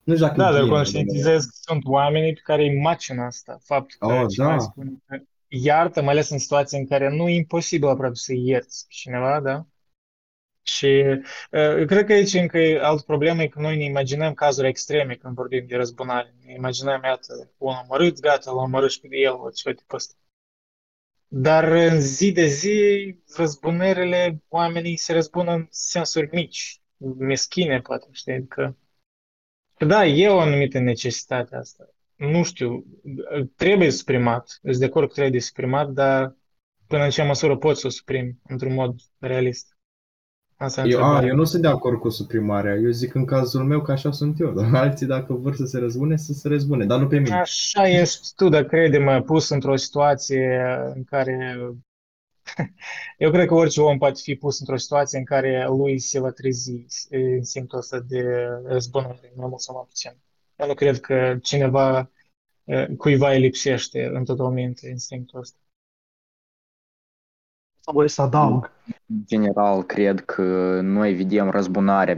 Nu 0.09 0.15
știu 0.15 0.27
dacă 0.27 0.41
da, 0.41 0.53
dar 0.53 0.69
conștientizez 0.69 1.45
că 1.45 1.51
sunt 1.53 1.85
oamenii 1.85 2.33
pe 2.33 2.41
care 2.43 2.63
îi 2.63 2.81
macină 2.81 3.23
asta. 3.23 3.59
Faptul 3.65 3.97
că 3.99 4.15
oh, 4.15 4.27
da. 4.37 4.59
spune 4.59 4.91
că 5.07 5.19
iartă, 5.49 6.03
mai 6.03 6.13
ales 6.13 6.31
în 6.31 6.39
situații 6.39 6.79
în 6.79 6.87
care 6.87 7.09
nu 7.17 7.29
e 7.29 7.35
imposibil 7.35 7.89
aproape 7.89 8.15
să 8.15 8.33
ierți 8.35 8.87
cineva, 8.89 9.41
da? 9.41 9.67
Și 10.63 10.99
eu 11.51 11.87
cred 11.87 12.05
că 12.05 12.13
aici 12.13 12.35
încă 12.35 12.59
e 12.59 12.81
altă 12.83 13.03
problemă, 13.07 13.43
e 13.43 13.49
că 13.49 13.61
noi 13.61 13.77
ne 13.77 13.85
imaginăm 13.85 14.35
cazuri 14.35 14.69
extreme 14.69 15.15
când 15.15 15.35
vorbim 15.35 15.67
de 15.67 15.77
răzbunare. 15.77 16.35
Ne 16.45 16.53
imaginăm, 16.53 17.03
iată, 17.05 17.51
un 17.59 17.75
omorât, 17.83 18.21
gata, 18.21 18.51
l 18.51 18.57
omorât 18.57 18.91
și 18.91 19.01
pe 19.01 19.17
el, 19.17 19.35
ceva 19.55 19.75
tipul 19.75 19.97
ăsta. 19.97 20.15
Dar 21.27 21.65
în 21.65 22.01
zi 22.01 22.33
de 22.33 22.47
zi, 22.47 23.17
răzbunările, 23.37 24.43
oamenii 24.49 24.97
se 24.97 25.13
răzbună 25.13 25.53
în 25.53 25.67
sensuri 25.71 26.29
mici, 26.33 26.81
meschine, 27.19 27.81
poate, 27.81 28.07
știi, 28.13 28.47
că... 28.47 28.75
Da, 29.87 30.07
e 30.07 30.29
o 30.29 30.39
anumită 30.39 30.79
necesitate 30.79 31.57
asta. 31.57 31.85
Nu 32.17 32.45
știu, 32.45 32.85
trebuie 33.57 33.91
suprimat, 33.91 34.59
îți 34.63 34.79
de 34.79 34.85
acord 34.85 35.07
că 35.07 35.15
trebuie 35.15 35.41
suprimat, 35.41 35.89
dar 35.89 36.37
până 36.87 37.05
în 37.05 37.11
ce 37.11 37.23
măsură 37.23 37.57
poți 37.57 37.81
să 37.81 37.87
o 37.87 37.91
suprimi 37.91 38.39
într-un 38.49 38.75
mod 38.75 38.95
realist. 39.19 39.77
Asta 40.57 40.83
eu, 40.85 41.05
a, 41.05 41.23
eu 41.25 41.35
nu 41.35 41.45
sunt 41.45 41.63
de 41.63 41.69
acord 41.69 41.99
cu 41.99 42.09
suprimarea. 42.09 42.75
Eu 42.75 42.91
zic 42.91 43.15
în 43.15 43.25
cazul 43.25 43.65
meu 43.65 43.83
că 43.83 43.93
așa 43.93 44.11
sunt 44.11 44.41
eu. 44.41 44.53
Dar 44.53 44.75
alții 44.83 45.07
dacă 45.07 45.33
vor 45.33 45.55
să 45.55 45.65
se 45.65 45.79
răzbune, 45.79 46.17
să 46.17 46.33
se 46.33 46.49
răzbune. 46.49 46.85
Dar 46.85 47.01
nu 47.01 47.07
pe 47.07 47.19
mine. 47.19 47.35
Așa 47.35 47.89
ești 47.89 48.29
tu, 48.37 48.49
dar 48.49 48.65
crede-mă, 48.65 49.21
pus 49.21 49.49
într-o 49.49 49.77
situație 49.77 50.61
în 50.95 51.05
care 51.05 51.59
Eu 53.19 53.31
cred 53.31 53.47
că 53.47 53.55
orice 53.55 53.81
om 53.81 53.99
poate 53.99 54.21
fi 54.23 54.35
pus 54.35 54.61
într-o 54.61 54.77
situație 54.77 55.19
în 55.19 55.25
care 55.25 55.67
lui 55.67 55.99
se 55.99 56.21
va 56.21 56.31
trezi 56.31 56.73
instinctul 57.37 57.79
ăsta 57.79 58.01
de 58.01 58.23
răzbunare, 58.65 59.33
mai 59.37 59.47
mult 59.49 59.61
sau 59.61 59.75
mai 59.75 59.85
puțin. 59.89 60.13
Eu 60.57 60.67
nu 60.67 60.75
cred 60.75 61.01
că 61.01 61.39
cineva, 61.43 62.11
cuiva 62.97 63.31
îi 63.31 63.41
lipsește 63.41 64.11
în 64.13 64.25
totalmente 64.25 64.89
instinctul 64.89 65.41
ăsta. 65.41 65.59
Voi 67.93 68.09
să 68.09 68.23
adaug. 68.23 68.71
În 69.07 69.23
general, 69.27 69.83
cred 69.83 70.25
că 70.25 70.81
noi 70.83 71.15
vedem 71.15 71.51
răzbunarea 71.51 72.17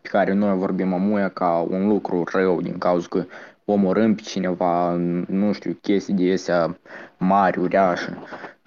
pe 0.00 0.08
care 0.08 0.32
noi 0.32 0.56
vorbim 0.56 0.92
amuia 0.92 1.28
ca 1.28 1.66
un 1.70 1.86
lucru 1.86 2.24
rău 2.32 2.60
din 2.60 2.78
cauza 2.78 3.06
că 3.08 3.26
omorâm 3.64 4.14
pe 4.14 4.22
cineva, 4.22 4.92
nu 5.28 5.52
știu, 5.52 5.72
chestii 5.72 6.14
de 6.14 6.32
astea 6.32 6.78
mari, 7.18 7.58
uriașe. 7.58 8.18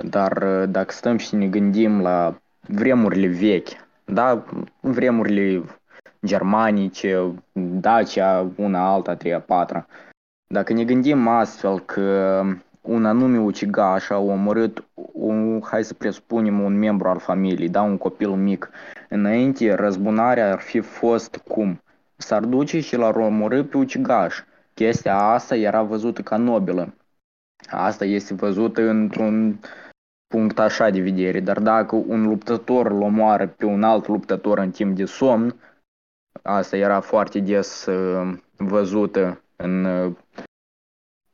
Dar 0.03 0.65
dacă 0.65 0.91
stăm 0.91 1.17
și 1.17 1.35
ne 1.35 1.47
gândim 1.47 2.01
la 2.01 2.41
vremurile 2.67 3.27
vechi, 3.27 3.69
da, 4.05 4.45
vremurile 4.79 5.63
germanice, 6.25 7.33
Dacia, 7.53 8.51
una, 8.55 8.93
alta, 8.93 9.15
treia, 9.15 9.39
patra, 9.39 9.87
dacă 10.47 10.73
ne 10.73 10.83
gândim 10.83 11.27
astfel 11.27 11.79
că 11.79 12.41
un 12.81 13.05
anume 13.05 13.39
ucigaș 13.39 14.09
a 14.09 14.17
omorât, 14.17 14.83
un, 15.13 15.61
hai 15.63 15.83
să 15.83 15.93
presupunem, 15.93 16.59
un 16.59 16.77
membru 16.77 17.07
al 17.07 17.19
familiei, 17.19 17.69
da, 17.69 17.81
un 17.81 17.97
copil 17.97 18.29
mic. 18.29 18.69
Înainte, 19.09 19.73
răzbunarea 19.73 20.51
ar 20.51 20.59
fi 20.59 20.79
fost 20.79 21.37
cum? 21.37 21.81
S-ar 22.15 22.43
duce 22.43 22.79
și 22.79 22.95
l-ar 22.95 23.15
omorâ 23.15 23.63
pe 23.63 23.77
ucigaș. 23.77 24.43
Chestia 24.73 25.17
asta 25.17 25.55
era 25.55 25.81
văzută 25.83 26.21
ca 26.21 26.37
nobilă. 26.37 26.93
Asta 27.69 28.05
este 28.05 28.33
văzută 28.33 28.89
într-un 28.89 29.59
punct 30.29 30.59
așa 30.59 30.89
de 30.89 31.01
vedere, 31.01 31.39
dar 31.39 31.59
dacă 31.59 31.95
un 31.95 32.27
luptător 32.27 32.85
îl 32.85 33.01
omoară 33.01 33.47
pe 33.47 33.65
un 33.65 33.83
alt 33.83 34.07
luptător 34.07 34.57
în 34.57 34.71
timp 34.71 34.95
de 34.95 35.05
somn, 35.05 35.55
asta 36.41 36.77
era 36.77 36.99
foarte 36.99 37.39
des 37.39 37.85
uh, 37.85 38.37
văzută 38.57 39.41
în 39.55 39.85
uh, 39.85 40.11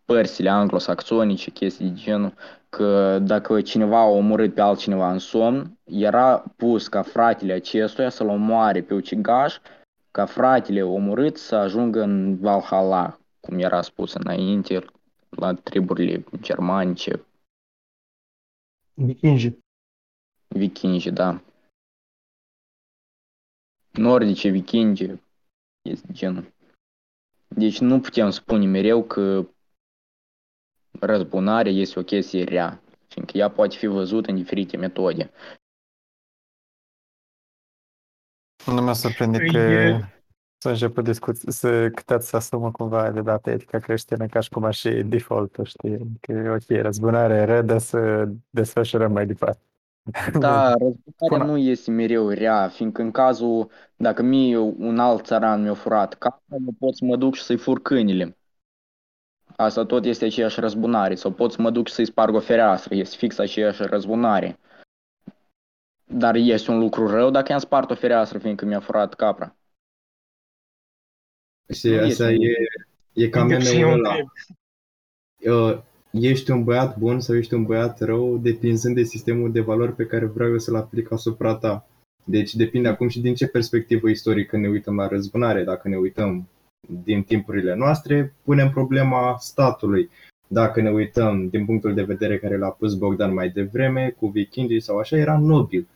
părțile 0.05 0.49
anglosaxonice, 0.49 1.51
chestii 1.51 1.89
de 1.89 1.93
genul, 1.93 2.33
că 2.69 3.19
dacă 3.19 3.61
cineva 3.61 3.99
a 3.99 4.07
omorât 4.07 4.53
pe 4.53 4.61
altcineva 4.61 5.11
în 5.11 5.19
somn, 5.19 5.77
era 5.83 6.43
pus 6.55 6.87
ca 6.87 7.01
fratele 7.01 7.53
acestuia 7.53 8.09
să-l 8.09 8.27
omoare 8.27 8.81
pe 8.81 8.93
ucigaș, 8.93 9.57
ca 10.11 10.25
fratele 10.25 10.83
omorât 10.83 11.37
să 11.37 11.55
ajungă 11.55 12.01
în 12.01 12.37
Valhalla, 12.37 13.17
cum 13.39 13.59
era 13.59 13.81
spus 13.81 14.13
înainte, 14.13 14.85
la 15.29 15.53
triburile 15.53 16.23
germanice. 16.41 17.25
Vikingi. 18.95 19.59
Vikingi, 20.47 21.11
da. 21.11 21.43
Nordice, 23.91 24.49
vikingi, 24.49 25.11
este 25.81 26.07
genul. 26.11 26.53
Deci 27.47 27.79
nu 27.79 27.99
putem 27.99 28.29
spune 28.29 28.65
mereu 28.65 29.03
că 29.03 29.49
răzbunarea 30.99 31.71
este 31.71 31.99
o 31.99 32.03
chestie 32.03 32.43
rea, 32.43 32.81
fiindcă 33.07 33.37
ea 33.37 33.49
poate 33.49 33.75
fi 33.75 33.85
văzută 33.85 34.29
în 34.29 34.35
diferite 34.35 34.77
metode. 34.77 35.31
Nu 38.65 38.81
mă 38.81 38.93
surprinde 38.93 39.37
că 39.37 39.99
să 40.57 40.69
înceapă 40.69 41.01
discuții, 41.01 41.51
să 41.51 41.89
câteați 41.89 42.27
să 42.29 42.35
asumă 42.35 42.71
cumva 42.71 43.11
de 43.11 43.21
data 43.21 43.51
etica 43.51 43.79
creștină 43.79 44.25
ca 44.25 44.39
și 44.39 44.49
cum 44.49 44.63
ar 44.63 44.73
și 44.73 44.89
default 44.89 45.59
știi? 45.63 45.97
Că 46.21 46.59
ok, 46.59 46.81
răzbunarea 46.81 47.41
e 47.41 47.45
rea, 47.45 47.77
să 47.77 48.27
desfășurăm 48.49 49.11
mai 49.11 49.25
departe. 49.25 49.61
Da, 50.39 50.73
răzbunarea 50.83 51.45
nu 51.45 51.57
este 51.57 51.91
mereu 51.91 52.29
rea, 52.29 52.67
fiindcă 52.67 53.01
în 53.01 53.11
cazul, 53.11 53.69
dacă 53.95 54.21
mie 54.21 54.57
un 54.57 54.99
alt 54.99 55.25
țăran 55.25 55.61
mi-a 55.61 55.73
furat 55.73 56.13
capul, 56.13 56.73
pot 56.79 56.95
să 56.95 57.05
mă 57.05 57.15
duc 57.15 57.35
și 57.35 57.43
să-i 57.43 57.57
fur 57.57 57.81
câinile. 57.81 58.37
Asta 59.55 59.85
tot 59.85 60.05
este 60.05 60.25
aceeași 60.25 60.59
răzbunare. 60.59 61.15
Sau 61.15 61.31
pot 61.31 61.51
să 61.51 61.61
mă 61.61 61.69
duc 61.69 61.89
să-i 61.89 62.05
sparg 62.05 62.35
o 62.35 62.39
fereastră. 62.39 62.95
Este 62.95 63.15
fix 63.15 63.37
aceeași 63.37 63.83
răzbunare. 63.83 64.59
Dar 66.03 66.35
este 66.35 66.71
un 66.71 66.79
lucru 66.79 67.07
rău 67.07 67.29
dacă 67.29 67.51
i-am 67.51 67.59
spart 67.59 67.91
o 67.91 67.95
fereastră 67.95 68.37
fiindcă 68.37 68.65
mi-a 68.65 68.79
furat 68.79 69.13
capra. 69.13 69.55
Și 71.73 71.87
asta 71.87 72.31
e, 72.31 72.53
e 73.13 73.27
ca 73.27 73.43
meme 73.43 73.85
ăla. 73.85 74.15
Uh, 75.51 75.77
ești 76.11 76.51
un 76.51 76.63
băiat 76.63 76.97
bun 76.97 77.19
sau 77.19 77.35
ești 77.35 77.53
un 77.53 77.63
băiat 77.63 78.01
rău 78.01 78.37
depinzând 78.37 78.95
de 78.95 79.03
sistemul 79.03 79.51
de 79.51 79.61
valori 79.61 79.95
pe 79.95 80.05
care 80.05 80.25
vreau 80.25 80.49
eu 80.49 80.57
să-l 80.57 80.75
aplic 80.75 81.11
asupra 81.11 81.55
ta. 81.55 81.87
Deci 82.23 82.55
depinde 82.55 82.87
acum 82.87 83.07
și 83.07 83.19
din 83.19 83.35
ce 83.35 83.47
perspectivă 83.47 84.09
istorică 84.09 84.57
ne 84.57 84.67
uităm 84.67 84.95
la 84.95 85.07
răzbunare. 85.07 85.63
Dacă 85.63 85.87
ne 85.87 85.97
uităm 85.97 86.47
din 87.03 87.23
timpurile 87.23 87.75
noastre, 87.75 88.33
punem 88.43 88.69
problema 88.69 89.35
statului. 89.39 90.09
Dacă 90.47 90.81
ne 90.81 90.89
uităm 90.91 91.47
din 91.47 91.65
punctul 91.65 91.93
de 91.93 92.03
vedere 92.03 92.37
care 92.37 92.57
l-a 92.57 92.69
pus 92.69 92.93
Bogdan 92.93 93.33
mai 93.33 93.49
devreme, 93.49 94.15
cu 94.19 94.27
vikingii 94.27 94.81
sau 94.81 94.97
așa, 94.97 95.17
era 95.17 95.39
nobil. 95.39 95.87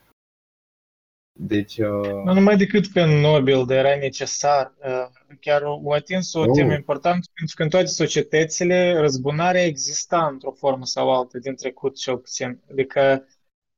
Deci, 1.42 1.78
uh... 1.78 2.24
Nu 2.24 2.34
numai 2.34 2.58
decât 2.58 2.88
pe 2.88 3.04
nobil, 3.06 3.66
dar 3.66 3.78
era 3.78 3.96
necesar. 3.96 4.74
Uh, 4.86 5.08
chiar 5.40 5.62
o 5.84 5.94
atins 5.94 6.34
o 6.34 6.40
oh. 6.40 6.48
temă 6.54 6.74
importantă, 6.74 7.28
pentru 7.34 7.56
că 7.56 7.64
în 7.64 7.70
toate 7.70 7.86
societățile 7.86 9.00
răzbunarea 9.00 9.66
exista 9.66 10.28
într-o 10.32 10.52
formă 10.52 10.86
sau 10.86 11.14
altă 11.14 11.38
din 11.38 11.56
trecut 11.56 11.96
cel 11.96 12.18
puțin. 12.18 12.60
Adică 12.72 13.28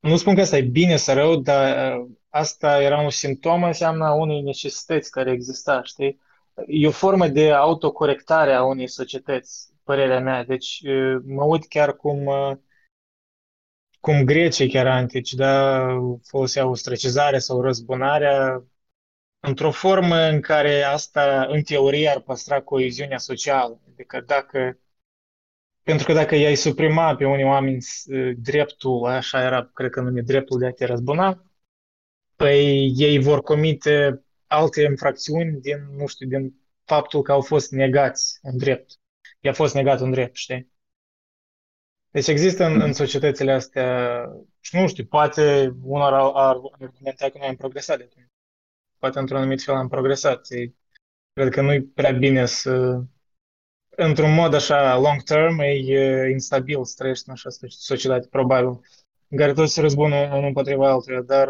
nu 0.00 0.16
spun 0.16 0.34
că 0.34 0.40
asta 0.40 0.56
e 0.56 0.62
bine 0.62 0.96
sau 0.96 1.14
rău, 1.14 1.36
dar 1.36 1.96
uh, 1.98 2.06
asta 2.28 2.82
era 2.82 3.00
un 3.00 3.10
simptom, 3.10 3.62
înseamnă 3.62 4.10
unei 4.10 4.40
necesități 4.40 5.10
care 5.10 5.30
exista, 5.30 5.82
știi? 5.84 6.20
e 6.66 6.86
o 6.86 6.90
formă 6.90 7.28
de 7.28 7.52
autocorectare 7.52 8.52
a 8.52 8.64
unei 8.64 8.88
societăți, 8.88 9.72
părerea 9.84 10.20
mea. 10.20 10.44
Deci 10.44 10.82
mă 11.24 11.44
uit 11.44 11.66
chiar 11.68 11.96
cum, 11.96 12.30
cum 14.02 14.24
grecii 14.24 14.68
chiar 14.68 14.86
antici, 14.86 15.34
da, 15.34 15.86
foloseau 16.22 16.70
ostracizarea 16.70 17.38
sau 17.38 17.60
răzbunarea 17.60 18.64
într-o 19.40 19.70
formă 19.70 20.16
în 20.16 20.40
care 20.40 20.82
asta, 20.82 21.46
în 21.48 21.62
teorie, 21.62 22.08
ar 22.08 22.20
păstra 22.20 22.62
coeziunea 22.62 23.18
socială. 23.18 23.80
Adică 23.92 24.20
dacă 24.20 24.78
pentru 25.82 26.06
că 26.06 26.12
dacă 26.12 26.34
i-ai 26.34 26.54
suprima 26.54 27.16
pe 27.16 27.24
unii 27.24 27.44
oameni 27.44 27.78
dreptul, 28.36 29.06
așa 29.06 29.42
era, 29.42 29.70
cred 29.74 29.90
că 29.90 30.00
numit 30.00 30.24
dreptul 30.24 30.58
de 30.58 30.66
a 30.66 30.72
te 30.72 30.84
răzbuna, 30.84 31.44
păi 32.36 32.92
ei 32.96 33.18
vor 33.18 33.42
comite 33.42 34.24
alte 34.46 34.82
infracțiuni 34.82 35.60
din, 35.60 35.78
nu 35.96 36.06
știu, 36.06 36.28
din 36.28 36.54
faptul 36.84 37.22
că 37.22 37.32
au 37.32 37.40
fost 37.40 37.70
negați 37.70 38.38
în 38.42 38.56
drept. 38.58 38.92
I-a 39.40 39.52
fost 39.52 39.74
negat 39.74 40.00
un 40.00 40.10
drept, 40.10 40.36
știi? 40.36 40.71
Deci 42.12 42.26
există 42.26 42.64
în, 42.64 42.80
în 42.80 42.92
societățile 42.92 43.52
astea, 43.52 44.24
și 44.60 44.76
nu 44.76 44.88
știu, 44.88 45.04
poate 45.04 45.74
unor 45.82 46.12
ar, 46.12 46.30
ar 46.34 46.56
argumenta 46.80 47.28
că 47.28 47.38
noi 47.38 47.46
am 47.46 47.56
progresat 47.56 47.96
de 47.98 48.02
atunci. 48.10 48.26
Poate 48.98 49.18
într-un 49.18 49.38
anumit 49.38 49.62
fel 49.62 49.74
am 49.74 49.88
progresat. 49.88 50.50
E, 50.50 50.72
cred 51.32 51.52
că 51.52 51.60
nu 51.60 51.72
e 51.72 51.90
prea 51.94 52.12
bine 52.12 52.46
să, 52.46 53.02
într-un 53.96 54.34
mod 54.34 54.54
așa 54.54 54.96
long 54.96 55.22
term, 55.22 55.58
e 55.58 56.28
instabil 56.30 56.84
să 56.84 56.94
trăiești 56.96 57.24
în 57.26 57.32
așa 57.32 57.48
societate, 57.68 58.26
probabil, 58.30 58.80
în 59.28 59.38
care 59.38 59.52
toți 59.52 59.72
se 59.72 59.80
răzbună 59.80 60.16
unul 60.16 60.46
împotriva 60.46 60.90
altuia, 60.90 61.20
dar 61.20 61.48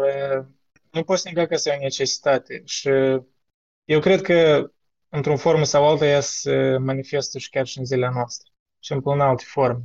nu 0.91 1.03
poți 1.03 1.27
nega 1.27 1.45
că 1.45 1.53
este 1.53 1.69
o 1.69 1.81
necesitate 1.81 2.61
și 2.65 2.89
eu 3.83 3.99
cred 3.99 4.21
că 4.21 4.71
într-o 5.09 5.37
formă 5.37 5.63
sau 5.63 5.87
alta 5.87 6.05
ea 6.05 6.19
se 6.19 6.77
manifestă 6.77 7.37
și 7.37 7.49
chiar 7.49 7.65
și 7.65 7.77
în 7.77 7.85
zilele 7.85 8.11
noastre 8.13 8.51
și 8.79 8.91
în 9.03 9.19
alte 9.19 9.43
forme, 9.47 9.83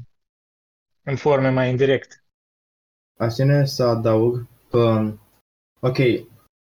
în 1.09 1.17
forme 1.17 1.51
mai 1.51 1.71
indirecte. 1.71 2.23
Aș 3.19 3.35
să 3.65 3.83
adaug 3.83 4.47
că, 4.71 5.13
ok, 5.81 5.97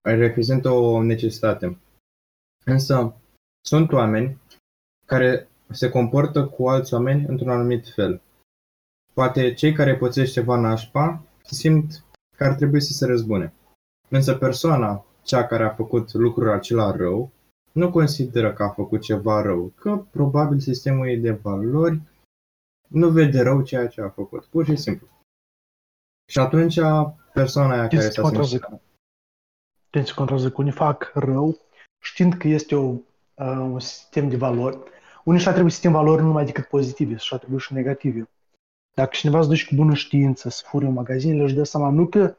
reprezintă 0.04 0.70
o 0.70 1.02
necesitate, 1.02 1.78
însă 2.64 3.16
sunt 3.66 3.92
oameni 3.92 4.40
care 5.06 5.48
se 5.70 5.90
comportă 5.90 6.46
cu 6.46 6.68
alți 6.68 6.94
oameni 6.94 7.24
într-un 7.28 7.48
anumit 7.48 7.88
fel. 7.88 8.22
Poate 9.12 9.54
cei 9.54 9.72
care 9.72 9.96
pățesc 9.96 10.32
ceva 10.32 10.56
nașpa 10.56 11.22
simt 11.42 12.04
că 12.36 12.44
ar 12.44 12.54
trebui 12.54 12.80
să 12.80 12.92
se 12.92 13.06
răzbune. 13.06 13.52
Însă 14.08 14.34
persoana, 14.34 15.04
cea 15.22 15.46
care 15.46 15.64
a 15.64 15.74
făcut 15.74 16.12
lucrul 16.12 16.50
acela 16.50 16.96
rău, 16.96 17.30
nu 17.72 17.90
consideră 17.90 18.52
că 18.52 18.62
a 18.62 18.68
făcut 18.68 19.00
ceva 19.00 19.42
rău, 19.42 19.72
că 19.74 20.04
probabil 20.10 20.60
sistemul 20.60 21.08
ei 21.08 21.18
de 21.18 21.30
valori 21.30 22.00
nu 22.88 23.08
vede 23.08 23.40
rău 23.40 23.62
ceea 23.62 23.88
ce 23.88 24.00
a 24.00 24.08
făcut, 24.08 24.44
pur 24.44 24.64
și 24.64 24.76
simplu. 24.76 25.06
Și 26.30 26.38
atunci 26.38 26.78
persoana 27.32 27.72
aia 27.72 27.88
care 27.88 28.10
s-a 28.10 28.28
simțit... 28.28 28.66
Deci 29.90 30.12
contrazic, 30.12 30.58
unii 30.58 30.72
fac 30.72 31.10
rău 31.14 31.58
știind 31.98 32.34
că 32.34 32.48
este 32.48 32.74
o, 32.74 32.86
uh, 32.88 33.02
un 33.46 33.80
sistem 33.80 34.28
de 34.28 34.36
valori. 34.36 34.78
Unii 35.24 35.40
și-a 35.40 35.52
trebuit 35.52 35.72
sistem 35.72 35.92
valori 35.92 36.20
nu 36.20 36.26
numai 36.26 36.44
decât 36.44 36.64
pozitive, 36.64 37.16
și-a 37.16 37.36
trebuit 37.36 37.60
și 37.60 37.72
negative. 37.72 38.28
Dacă 38.94 39.10
cineva 39.12 39.42
se 39.42 39.48
duce 39.48 39.66
cu 39.66 39.74
bună 39.74 39.94
știință 39.94 40.48
să 40.48 40.64
fure 40.66 40.86
un 40.86 40.92
magazin, 40.92 41.40
își 41.40 41.54
dă 41.54 41.62
seama 41.62 41.90
nu 41.90 42.06
că 42.06 42.36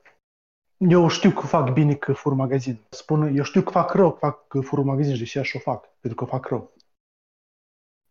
eu 0.77 1.07
știu 1.07 1.31
că 1.31 1.45
fac 1.45 1.71
bine 1.71 1.95
că 1.95 2.13
fur 2.13 2.33
magazin. 2.33 2.79
Spun, 2.89 3.35
eu 3.35 3.43
știu 3.43 3.61
că 3.61 3.71
fac 3.71 3.93
rău 3.93 4.11
că 4.11 4.17
fac 4.17 4.47
că 4.47 4.61
fur 4.61 4.79
magazin 4.79 5.15
și 5.15 5.33
de 5.33 5.43
și 5.43 5.55
o 5.55 5.59
fac, 5.59 5.89
pentru 5.99 6.25
că 6.25 6.31
fac 6.31 6.47
rău. 6.47 6.71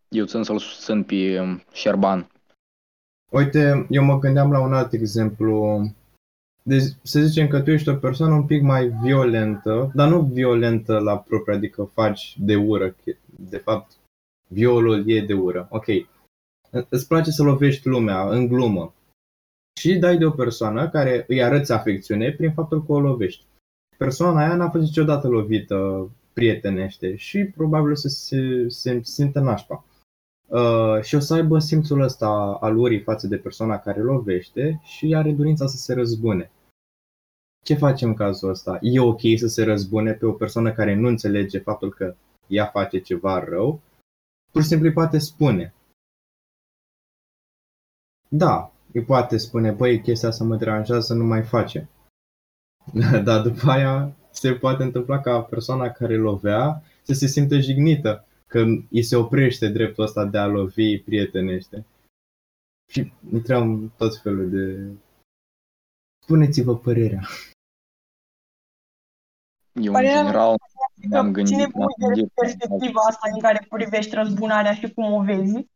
Eu 0.09 0.25
țin 0.25 0.43
să-l 0.43 0.59
susțin 0.59 1.03
pe 1.03 1.41
um, 1.41 1.63
Șerban. 1.73 2.31
Uite, 3.31 3.87
eu 3.91 4.05
mă 4.05 4.19
gândeam 4.19 4.51
la 4.51 4.61
un 4.61 4.73
alt 4.73 4.93
exemplu. 4.93 5.81
Deci, 6.63 6.85
să 7.03 7.21
zicem 7.21 7.49
că 7.49 7.61
tu 7.61 7.71
ești 7.71 7.89
o 7.89 7.95
persoană 7.95 8.35
un 8.35 8.47
pic 8.47 8.63
mai 8.63 8.89
violentă, 9.03 9.91
dar 9.95 10.09
nu 10.09 10.21
violentă 10.21 10.99
la 10.99 11.19
propriu, 11.19 11.55
adică 11.55 11.91
faci 11.95 12.37
de 12.39 12.57
ură. 12.57 12.97
De 13.27 13.57
fapt, 13.57 13.93
violul 14.49 15.11
e 15.11 15.21
de 15.21 15.35
ură. 15.35 15.69
Ok. 15.71 15.87
Îți 16.89 17.07
place 17.07 17.31
să 17.31 17.43
lovești 17.43 17.89
lumea 17.89 18.29
în 18.29 18.47
glumă 18.47 18.95
și 19.81 19.99
dai 19.99 20.19
de 20.19 20.25
o 20.25 20.31
persoană 20.31 20.89
care 20.89 21.25
îi 21.29 21.43
arăți 21.43 21.73
afecțiune 21.73 22.33
prin 22.33 22.53
faptul 22.53 22.85
că 22.85 22.93
o 22.93 23.01
lovești. 23.01 23.45
Persoana 23.97 24.41
aia 24.41 24.55
n-a 24.55 24.71
fost 24.71 24.85
niciodată 24.85 25.29
lovită 25.29 26.11
prietenește 26.33 27.17
și 27.17 27.45
probabil 27.45 27.97
să 27.97 28.09
se, 28.09 28.69
se 28.69 29.01
simtă 29.03 29.41
nașpa. 29.41 29.85
Uh, 30.49 31.03
și 31.03 31.15
o 31.15 31.21
să 31.21 31.35
aibă 31.35 31.59
simțul 31.59 32.01
ăsta 32.01 32.29
al 32.61 32.77
urii 32.77 33.01
față 33.01 33.27
de 33.27 33.37
persoana 33.37 33.79
care 33.79 34.03
lovește 34.03 34.81
și 34.85 35.15
are 35.15 35.33
dorința 35.33 35.67
să 35.67 35.77
se 35.77 35.95
răzbune. 35.95 36.51
Ce 37.65 37.75
facem 37.75 38.09
în 38.09 38.15
cazul 38.15 38.51
ăsta? 38.51 38.79
E 38.83 39.01
ok 39.01 39.21
să 39.37 39.47
se 39.47 39.65
răzbune 39.65 40.13
pe 40.13 40.27
o 40.27 40.33
persoană 40.33 40.73
care 40.73 40.95
nu 40.95 41.09
înțelege 41.09 41.59
faptul 41.59 41.93
că 41.93 42.17
ea 42.47 42.67
face 42.67 43.01
ceva 43.01 43.45
rău? 43.45 43.81
Pur 44.53 44.63
și 44.63 44.69
simplu 44.69 44.93
poate 44.93 45.19
spune. 45.19 45.75
Da, 48.29 48.73
îi 48.93 49.05
poate 49.05 49.37
spune, 49.37 49.71
băi, 49.71 50.01
chestia 50.01 50.29
asta 50.29 50.45
mă 50.45 50.57
deranjează, 50.57 51.15
nu 51.15 51.25
mai 51.25 51.43
face. 51.43 51.89
Dar 53.25 53.43
după 53.43 53.71
aia 53.71 54.17
se 54.31 54.53
poate 54.53 54.83
întâmpla 54.83 55.21
ca 55.21 55.43
persoana 55.43 55.91
care 55.91 56.17
lovea 56.17 56.83
să 57.03 57.13
se 57.13 57.27
simtă 57.27 57.59
jignită 57.59 58.28
că 58.49 58.65
îi 58.91 59.03
se 59.03 59.17
oprește 59.17 59.69
dreptul 59.69 60.05
ăsta 60.05 60.25
de 60.25 60.39
a 60.39 60.47
lovi 60.47 60.99
prietenește. 60.99 61.87
Și 62.93 63.13
intrăm 63.33 63.93
tot 63.97 64.21
felul 64.23 64.51
de... 64.51 64.93
Spuneți-vă 66.23 66.79
părerea. 66.79 67.23
Eu, 69.73 69.95
în 69.95 70.05
general, 70.05 70.55
am 71.13 71.33
gândit... 71.33 71.55
Ține 71.55 71.67
de 72.15 72.29
perspectiva 72.35 73.01
asta 73.09 73.31
în 73.33 73.41
care 73.41 73.67
privești 73.69 74.15
răzbunarea 74.15 74.75
și 74.75 74.93
cum 74.93 75.13
o 75.13 75.23
vezi. 75.23 75.67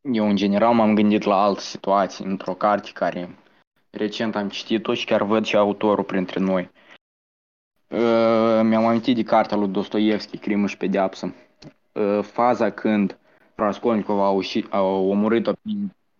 Eu, 0.00 0.28
în 0.28 0.36
general, 0.36 0.74
m-am 0.74 0.94
gândit 0.94 1.22
la 1.22 1.42
alte 1.42 1.60
situații 1.60 2.24
într-o 2.24 2.54
carte 2.54 2.90
care 2.92 3.38
recent 3.90 4.34
am 4.34 4.48
citit-o 4.48 4.94
și 4.94 5.04
chiar 5.04 5.22
văd 5.22 5.44
și 5.44 5.56
autorul 5.56 6.04
printre 6.04 6.40
noi. 6.40 6.70
Uh, 7.90 8.60
mi-am 8.62 8.86
amintit 8.86 9.14
de 9.14 9.22
cartea 9.22 9.56
lui 9.56 9.68
Dostoevski, 9.68 10.38
Crimă 10.38 10.66
și 10.66 10.76
Pedeapsă. 10.76 11.34
Uh, 11.92 12.22
faza 12.22 12.70
când 12.70 13.18
Raskolnikov 13.54 14.20
a, 14.20 14.30
uși, 14.30 14.64
a 14.70 14.82
omorât-o 14.82 15.52
pe 15.52 15.70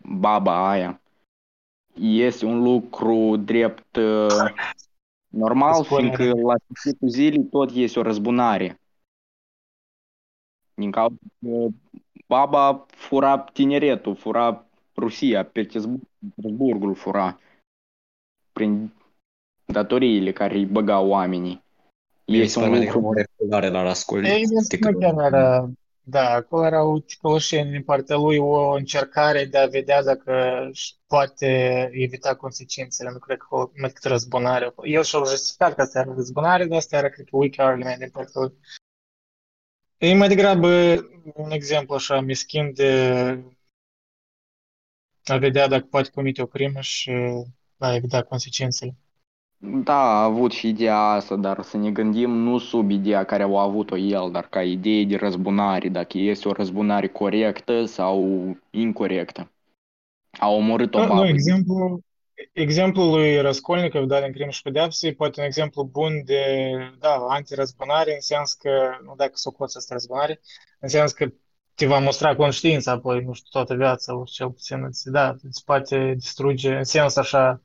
baba 0.02 0.70
aia 0.70 1.00
este 2.00 2.44
un 2.44 2.62
lucru 2.62 3.36
drept 3.36 3.96
uh, 3.96 4.52
normal, 5.28 5.84
fiindcă 5.84 6.24
la 6.24 6.54
sfârșitul 6.64 7.08
zilei 7.08 7.44
tot 7.44 7.70
este 7.70 7.98
o 7.98 8.02
răzbunare. 8.02 8.80
Din 10.74 10.90
cauza 10.90 11.16
că 11.40 11.66
baba 12.26 12.86
fura 12.88 13.38
tineretul, 13.38 14.14
fura 14.14 14.66
Rusia, 14.96 15.44
Petersburgul 15.44 16.94
fura 16.94 17.38
prin 18.52 18.92
datoriile 19.72 20.32
care 20.32 20.54
îi 20.54 20.66
băgau 20.66 21.08
oamenii. 21.08 21.62
Este 22.24 22.58
un 22.58 22.78
lucru 22.78 23.12
regulare 23.12 23.68
la 23.68 23.82
Raskolnikov. 23.82 25.18
Era, 25.18 25.70
da, 26.02 26.30
acolo 26.30 26.66
era 26.66 26.84
o 26.84 26.98
ticăloșenie 26.98 27.70
din 27.70 27.82
partea 27.82 28.16
lui, 28.16 28.38
o 28.38 28.70
încercare 28.70 29.44
de 29.44 29.58
a 29.58 29.66
vedea 29.66 30.02
dacă 30.02 30.70
poate 31.06 31.88
evita 31.92 32.34
consecințele. 32.34 33.10
Nu 33.10 33.18
cred 33.18 33.38
că 33.38 33.70
mai 33.80 33.90
cât 33.90 34.04
răzbunare. 34.04 34.74
El 34.82 35.02
și-a 35.02 35.22
justificat 35.24 35.74
că 35.74 35.80
asta 35.80 35.98
era 35.98 36.14
răzbunare, 36.14 36.64
dar 36.64 36.78
asta 36.78 36.96
era, 36.96 37.08
cred 37.08 37.26
că, 37.30 37.36
weak 37.36 37.58
argument 37.58 37.98
din 37.98 38.10
partea 38.10 38.40
lui. 38.40 38.52
E 39.98 40.14
mai 40.14 40.28
degrabă 40.28 40.68
un 41.34 41.50
exemplu 41.50 41.94
așa 41.94 42.20
meschin 42.20 42.72
de 42.74 42.92
a 45.24 45.36
vedea 45.36 45.68
dacă 45.68 45.86
poate 45.90 46.10
comite 46.10 46.42
o 46.42 46.46
crimă 46.46 46.80
și 46.80 47.10
a 47.78 47.94
evita 47.94 48.22
consecințele. 48.22 48.96
Da, 49.60 49.94
a 49.94 50.22
avut 50.22 50.52
și 50.52 50.68
ideea 50.68 50.98
asta, 50.98 51.36
dar 51.36 51.62
să 51.62 51.76
ne 51.76 51.90
gândim 51.90 52.30
nu 52.30 52.58
sub 52.58 52.90
ideea 52.90 53.24
care 53.24 53.42
au 53.42 53.58
avut-o 53.58 53.96
el, 53.96 54.30
dar 54.32 54.48
ca 54.48 54.62
idee 54.62 55.04
de 55.04 55.16
răzbunare, 55.16 55.88
dacă 55.88 56.18
este 56.18 56.48
o 56.48 56.52
răzbunare 56.52 57.08
corectă 57.08 57.84
sau 57.84 58.26
incorrectă. 58.70 59.50
A 60.38 60.48
omorât 60.48 60.94
o 60.94 60.98
da, 60.98 61.06
babă. 61.06 61.20
Nu, 61.20 61.28
exemplu, 61.28 62.00
exemplul 62.52 63.10
lui 63.10 63.40
Raskolnikov, 63.40 64.04
da, 64.04 64.20
din 64.20 64.32
Crimă 64.32 64.50
și 64.50 64.62
Pedeapsă, 64.62 65.12
poate 65.12 65.40
un 65.40 65.46
exemplu 65.46 65.82
bun 65.82 66.22
de, 66.24 66.44
da, 66.98 67.14
antirăzbunare, 67.28 68.14
în 68.14 68.20
sens 68.20 68.52
că, 68.52 68.70
nu 69.04 69.14
dacă 69.16 69.32
s-o 69.34 69.50
coți 69.50 69.76
asta 69.76 69.94
răzbunare, 69.94 70.40
în 70.80 70.88
sens 70.88 71.12
că 71.12 71.26
te 71.74 71.86
va 71.86 71.98
mustra 71.98 72.36
conștiința 72.36 72.92
apoi, 72.92 73.24
nu 73.24 73.32
știu, 73.32 73.48
toată 73.50 73.74
viața, 73.74 74.22
cel 74.24 74.50
puțin, 74.50 74.84
îți, 74.84 75.10
da, 75.10 75.34
îți 75.42 75.64
poate 75.64 76.14
distruge, 76.16 76.74
în 76.74 76.84
sens 76.84 77.16
așa, 77.16 77.62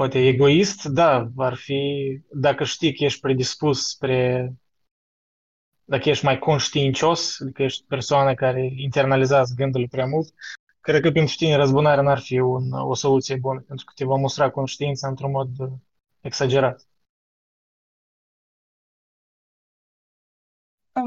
poate 0.00 0.26
egoist, 0.26 0.84
da, 0.84 1.30
ar 1.36 1.54
fi, 1.54 1.80
dacă 2.32 2.64
știi 2.64 2.94
că 2.94 3.04
ești 3.04 3.20
predispus 3.20 3.88
spre, 3.88 4.52
dacă 5.84 6.08
ești 6.08 6.24
mai 6.24 6.38
conștiincios, 6.38 7.40
adică 7.40 7.62
ești 7.62 7.84
persoană 7.86 8.34
care 8.34 8.72
internalizează 8.76 9.54
gândurile 9.56 9.88
prea 9.90 10.06
mult, 10.06 10.34
cred 10.80 11.00
că 11.00 11.10
pentru 11.10 11.34
tine 11.36 11.56
răzbunarea 11.56 12.02
n-ar 12.02 12.18
fi 12.18 12.38
un, 12.38 12.72
o 12.72 12.94
soluție 12.94 13.36
bună, 13.36 13.60
pentru 13.60 13.84
că 13.84 13.92
te 13.94 14.04
va 14.04 14.16
mustra 14.16 14.50
conștiința 14.50 15.08
într-un 15.08 15.30
mod 15.30 15.48
exagerat. 16.20 16.86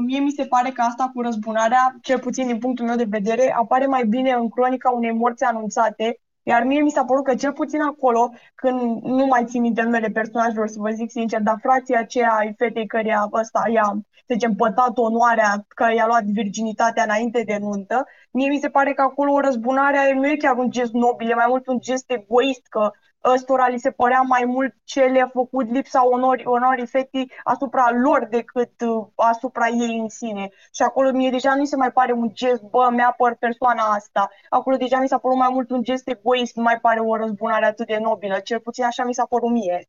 Mie 0.06 0.18
mi 0.18 0.30
se 0.30 0.46
pare 0.46 0.70
că 0.70 0.80
asta 0.80 1.10
cu 1.14 1.20
răzbunarea, 1.20 1.96
cel 2.02 2.18
puțin 2.18 2.46
din 2.46 2.58
punctul 2.58 2.86
meu 2.86 2.96
de 2.96 3.06
vedere, 3.08 3.52
apare 3.52 3.86
mai 3.86 4.06
bine 4.06 4.32
în 4.32 4.48
cronica 4.48 4.90
unei 4.90 5.12
morți 5.12 5.44
anunțate 5.44 6.18
iar 6.44 6.62
mie 6.64 6.80
mi 6.80 6.90
s-a 6.90 7.04
părut 7.04 7.24
că 7.24 7.34
cel 7.34 7.52
puțin 7.52 7.80
acolo, 7.80 8.32
când 8.54 8.80
nu 9.02 9.26
mai 9.26 9.44
țin 9.44 9.60
minte 9.60 9.82
numele 9.82 10.08
personajelor, 10.08 10.68
să 10.68 10.78
vă 10.78 10.90
zic 10.90 11.10
sincer, 11.10 11.40
dar 11.40 11.58
frații 11.62 11.96
aceea 11.96 12.32
ai 12.32 12.54
fetei 12.58 12.86
care 12.86 13.28
ăsta 13.32 13.62
i-a, 13.72 13.92
să 14.26 14.32
zicem, 14.32 14.54
pătat 14.54 14.98
onoarea, 14.98 15.64
că 15.68 15.86
i-a 15.96 16.06
luat 16.06 16.24
virginitatea 16.24 17.02
înainte 17.02 17.42
de 17.42 17.56
nuntă, 17.60 18.06
mie 18.30 18.48
mi 18.48 18.58
se 18.58 18.68
pare 18.68 18.92
că 18.94 19.02
acolo 19.02 19.32
o 19.32 19.40
răzbunare 19.40 20.14
nu 20.14 20.28
e 20.28 20.36
chiar 20.36 20.56
un 20.56 20.70
gest 20.70 20.92
nobil, 20.92 21.30
e 21.30 21.34
mai 21.34 21.46
mult 21.48 21.66
un 21.66 21.78
gest 21.80 22.10
egoist, 22.10 22.66
că 22.68 22.90
ăstora 23.24 23.68
li 23.68 23.78
se 23.78 23.90
părea 23.90 24.20
mai 24.20 24.44
mult 24.44 24.74
ce 24.84 25.04
le-a 25.04 25.30
făcut 25.32 25.70
lipsa 25.70 26.08
onori, 26.08 26.44
onorii 26.46 26.86
fetii 26.86 27.32
asupra 27.44 27.90
lor 28.02 28.26
decât 28.30 28.80
uh, 28.80 29.06
asupra 29.14 29.68
ei 29.68 29.98
în 29.98 30.08
sine. 30.08 30.50
Și 30.74 30.82
acolo 30.82 31.10
mie 31.10 31.30
deja 31.30 31.54
nu 31.54 31.64
se 31.64 31.76
mai 31.76 31.92
pare 31.92 32.12
un 32.12 32.30
gest, 32.32 32.62
bă, 32.62 32.88
mi-apăr 32.90 33.34
persoana 33.34 33.82
asta. 33.82 34.30
Acolo 34.48 34.76
deja 34.76 35.00
mi 35.00 35.08
s-a 35.08 35.18
părut 35.18 35.38
mai 35.38 35.48
mult 35.52 35.70
un 35.70 35.82
gest 35.82 36.08
egoist, 36.08 36.56
nu 36.56 36.62
mai 36.62 36.80
pare 36.80 37.00
o 37.00 37.16
răzbunare 37.16 37.66
atât 37.66 37.86
de 37.86 37.98
nobilă. 37.98 38.38
Cel 38.38 38.60
puțin 38.60 38.84
așa 38.84 39.04
mi 39.04 39.14
s-a 39.14 39.26
părut 39.26 39.50
mie. 39.50 39.88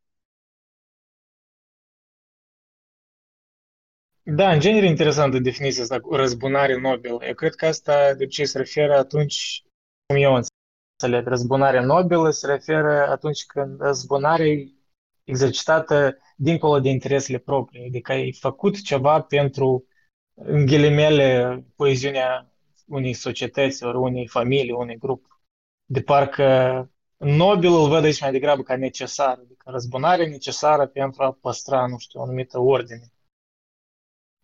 Da, 4.27 4.51
în 4.51 4.59
genere 4.59 4.85
interesantă 4.85 5.39
definiția 5.39 5.81
asta 5.81 5.99
cu 5.99 6.15
răzbunare 6.15 6.79
nobilă. 6.79 7.25
Eu 7.25 7.33
cred 7.33 7.55
că 7.55 7.65
asta 7.65 8.13
de 8.13 8.25
ce 8.27 8.45
se 8.45 8.57
referă 8.57 8.97
atunci, 8.97 9.63
cum 10.05 10.15
eu 10.15 10.33
înțeleg, 11.05 11.27
răzbunarea 11.27 11.81
nobilă 11.81 12.29
se 12.29 12.47
referă 12.47 13.07
atunci 13.09 13.45
când 13.45 13.81
răzbunarea 13.81 14.45
e 14.45 14.73
exercitată 15.23 16.17
dincolo 16.35 16.79
de 16.79 16.89
interesele 16.89 17.37
proprii, 17.37 17.85
adică 17.87 18.11
ai 18.11 18.33
făcut 18.33 18.81
ceva 18.81 19.21
pentru, 19.21 19.85
în 20.33 20.65
ghilimele, 20.65 21.63
coeziunea 21.75 22.49
unei 22.87 23.13
societăți, 23.13 23.83
ori 23.83 23.97
unei 23.97 24.27
familii, 24.27 24.71
unui 24.71 24.97
grup. 24.97 25.39
De 25.85 26.01
parcă 26.01 26.89
nobil 27.17 27.69
îl 27.73 27.87
văd 27.87 28.03
aici 28.03 28.21
mai 28.21 28.31
degrabă 28.31 28.61
ca 28.61 28.75
necesar, 28.77 29.37
adică 29.37 29.69
răzbunare 29.69 30.27
necesară 30.27 30.85
pentru 30.87 31.23
a 31.23 31.37
păstra, 31.41 31.87
nu 31.87 31.97
știu, 31.97 32.19
o 32.19 32.23
anumită 32.23 32.59
ordine. 32.59 33.11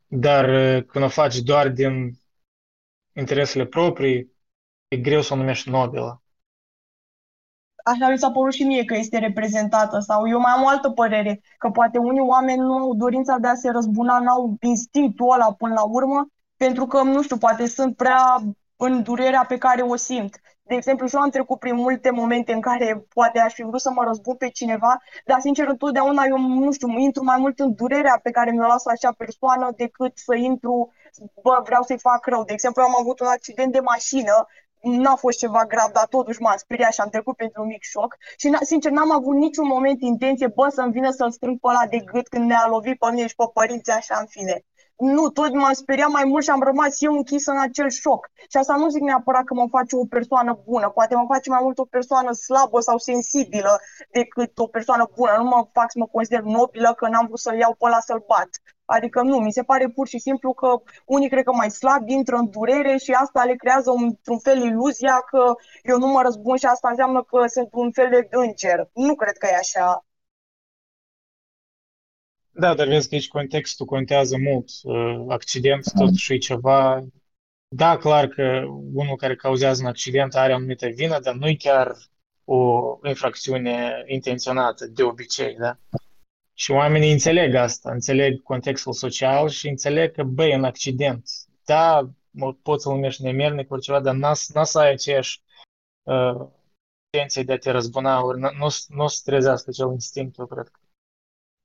Dar 0.07 0.45
când 0.81 1.05
o 1.05 1.07
faci 1.07 1.39
doar 1.39 1.69
din 1.69 2.19
interesele 3.13 3.65
proprii, 3.65 4.31
e 4.87 4.97
greu 4.97 5.21
să 5.21 5.33
o 5.33 5.35
numești 5.35 5.69
nobilă 5.69 6.20
așa 7.83 8.09
mi 8.09 8.17
s-a 8.17 8.31
părut 8.31 8.53
și 8.53 8.63
mie 8.63 8.85
că 8.85 8.95
este 8.95 9.17
reprezentată 9.17 9.99
sau 9.99 10.29
eu 10.29 10.39
mai 10.39 10.51
am 10.51 10.63
o 10.63 10.67
altă 10.67 10.89
părere, 10.89 11.41
că 11.57 11.69
poate 11.69 11.97
unii 11.97 12.21
oameni 12.21 12.59
nu 12.59 12.73
au 12.73 12.95
dorința 12.95 13.37
de 13.37 13.47
a 13.47 13.55
se 13.55 13.69
răzbuna, 13.69 14.19
n-au 14.19 14.55
instinctul 14.61 15.31
ăla 15.33 15.53
până 15.53 15.73
la 15.73 15.83
urmă 15.83 16.27
pentru 16.63 16.85
că, 16.87 17.01
nu 17.01 17.21
știu, 17.21 17.37
poate 17.37 17.67
sunt 17.67 17.95
prea 17.95 18.23
în 18.75 19.03
durerea 19.03 19.45
pe 19.47 19.57
care 19.57 19.81
o 19.81 19.95
simt. 19.95 20.39
De 20.63 20.75
exemplu, 20.75 21.07
și 21.07 21.15
eu 21.15 21.21
am 21.21 21.29
trecut 21.29 21.59
prin 21.59 21.75
multe 21.75 22.09
momente 22.11 22.53
în 22.53 22.61
care 22.61 23.05
poate 23.13 23.39
aș 23.39 23.53
fi 23.53 23.63
vrut 23.63 23.81
să 23.81 23.91
mă 23.91 24.03
răzbun 24.03 24.35
pe 24.35 24.49
cineva, 24.49 25.01
dar 25.25 25.39
sincer 25.39 25.67
întotdeauna 25.67 26.23
eu, 26.23 26.37
nu 26.37 26.71
știu, 26.71 26.87
intru 26.97 27.23
mai 27.23 27.37
mult 27.39 27.59
în 27.59 27.73
durerea 27.73 28.19
pe 28.23 28.31
care 28.31 28.51
mi-o 28.51 28.67
lasă 28.67 28.89
acea 28.91 29.11
persoană 29.17 29.69
decât 29.75 30.17
să 30.17 30.35
intru, 30.35 30.93
bă, 31.43 31.61
vreau 31.63 31.83
să-i 31.83 31.99
fac 31.99 32.25
rău. 32.25 32.43
De 32.43 32.53
exemplu, 32.53 32.81
am 32.81 32.95
avut 32.99 33.19
un 33.19 33.27
accident 33.27 33.71
de 33.71 33.79
mașină 33.79 34.47
n-a 34.81 35.15
fost 35.15 35.37
ceva 35.37 35.65
grav, 35.65 35.91
dar 35.91 36.05
totuși 36.05 36.41
m-am 36.41 36.57
speriat 36.57 36.93
și 36.93 37.01
am 37.01 37.09
trecut 37.09 37.35
pentru 37.35 37.61
un 37.61 37.67
mic 37.67 37.83
șoc. 37.83 38.17
Și, 38.37 38.57
sincer, 38.61 38.91
n-am 38.91 39.11
avut 39.11 39.35
niciun 39.35 39.67
moment 39.67 40.01
intenție, 40.01 40.47
bă, 40.47 40.69
să-mi 40.69 40.91
vină 40.91 41.11
să-l 41.11 41.31
strâng 41.31 41.59
pe 41.59 41.67
ăla 41.67 41.85
de 41.89 41.99
gât 41.99 42.27
când 42.27 42.45
ne-a 42.47 42.65
lovit 42.69 42.97
pe 42.97 43.07
mine 43.11 43.27
și 43.27 43.35
pe 43.35 43.43
părinții 43.53 43.93
așa 43.93 44.17
în 44.19 44.25
fine 44.25 44.65
nu, 45.01 45.29
tot 45.29 45.53
m-am 45.53 45.73
speriat 45.73 46.09
mai 46.09 46.23
mult 46.23 46.43
și 46.43 46.49
am 46.49 46.61
rămas 46.61 47.01
eu 47.01 47.13
închis 47.13 47.45
în 47.45 47.59
acel 47.59 47.89
șoc. 47.89 48.29
Și 48.49 48.57
asta 48.57 48.75
nu 48.75 48.89
zic 48.89 49.01
neapărat 49.01 49.43
că 49.43 49.53
mă 49.53 49.67
face 49.69 49.95
o 49.95 50.05
persoană 50.05 50.61
bună, 50.65 50.89
poate 50.89 51.15
mă 51.15 51.25
face 51.27 51.49
mai 51.49 51.59
mult 51.61 51.77
o 51.77 51.85
persoană 51.85 52.31
slabă 52.31 52.79
sau 52.79 52.97
sensibilă 52.97 53.79
decât 54.11 54.57
o 54.57 54.67
persoană 54.67 55.09
bună. 55.15 55.33
Nu 55.37 55.43
mă 55.43 55.67
fac 55.73 55.91
să 55.91 55.97
mă 55.99 56.07
consider 56.07 56.41
nobilă 56.41 56.93
că 56.93 57.07
n-am 57.07 57.25
vrut 57.25 57.39
să-l 57.39 57.57
iau 57.57 57.75
pe 57.79 57.85
ăla 57.85 57.99
să-l 57.99 58.23
bat. 58.27 58.49
Adică 58.85 59.21
nu, 59.21 59.37
mi 59.37 59.51
se 59.51 59.63
pare 59.63 59.87
pur 59.89 60.07
și 60.07 60.19
simplu 60.19 60.53
că 60.53 60.67
unii 61.05 61.29
cred 61.29 61.43
că 61.43 61.53
mai 61.53 61.71
slab 61.71 62.07
intră 62.07 62.35
în 62.35 62.49
durere 62.49 62.97
și 62.97 63.11
asta 63.11 63.43
le 63.43 63.55
creează 63.55 63.91
într-un 63.91 64.39
fel 64.39 64.57
iluzia 64.57 65.17
că 65.29 65.53
eu 65.83 65.97
nu 65.97 66.07
mă 66.07 66.21
răzbun 66.21 66.57
și 66.57 66.65
asta 66.65 66.89
înseamnă 66.89 67.23
că 67.23 67.47
sunt 67.47 67.69
un 67.71 67.91
fel 67.91 68.09
de 68.09 68.27
înger. 68.29 68.89
Nu 68.93 69.15
cred 69.15 69.37
că 69.37 69.47
e 69.51 69.55
așa. 69.55 70.05
Da, 72.51 72.73
dar 72.75 72.87
vezi 72.87 73.09
că 73.09 73.15
aici 73.15 73.27
contextul 73.27 73.85
contează 73.85 74.37
mult. 74.37 74.69
Uh, 74.83 75.25
accident 75.27 75.91
totuși 75.93 76.33
e 76.33 76.37
ceva... 76.37 77.05
Da, 77.75 77.97
clar 77.97 78.27
că 78.27 78.63
unul 78.93 79.15
care 79.15 79.35
cauzează 79.35 79.81
un 79.81 79.87
accident 79.87 80.35
are 80.35 80.51
o 80.51 80.55
anumită 80.55 80.87
vină, 80.87 81.19
dar 81.19 81.33
nu 81.33 81.47
e 81.47 81.55
chiar 81.55 81.95
o 82.45 82.97
infracțiune 83.03 84.03
intenționată, 84.07 84.87
de 84.87 85.03
obicei, 85.03 85.55
da? 85.55 85.77
Și 86.53 86.71
oamenii 86.71 87.11
înțeleg 87.11 87.55
asta, 87.55 87.91
înțeleg 87.91 88.41
contextul 88.41 88.93
social 88.93 89.49
și 89.49 89.67
înțeleg 89.67 90.11
că, 90.11 90.23
băi, 90.23 90.55
un 90.55 90.63
accident, 90.63 91.29
da, 91.65 92.09
poți 92.61 92.83
să-l 92.83 92.93
numești 92.93 93.23
nemernic, 93.23 93.79
ceva, 93.81 93.99
dar 93.99 94.15
n-a, 94.15 94.33
n-a 94.53 94.63
să 94.63 94.79
ai 94.79 94.91
aceeași 94.91 95.41
uh, 96.03 96.47
intenție 97.13 97.43
de 97.43 97.53
a 97.53 97.57
te 97.57 97.71
răzbuna, 97.71 98.23
ori 98.23 98.39
nu, 98.39 98.49
nu, 98.57 98.67
nu 98.87 99.07
să 99.07 99.21
trezească 99.23 99.69
acel 99.69 99.91
instinct, 99.91 100.37
eu 100.37 100.45
cred 100.45 100.67
că. 100.67 100.80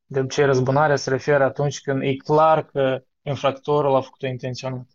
De 0.06 0.18
obicei, 0.18 0.44
răzbunarea 0.44 0.96
se 0.96 1.10
referă 1.10 1.44
atunci 1.44 1.80
când 1.80 2.02
e 2.02 2.16
clar 2.16 2.66
că 2.66 3.04
infractorul 3.22 3.94
a 3.94 4.00
făcut-o 4.00 4.26
intenționat. 4.26 4.86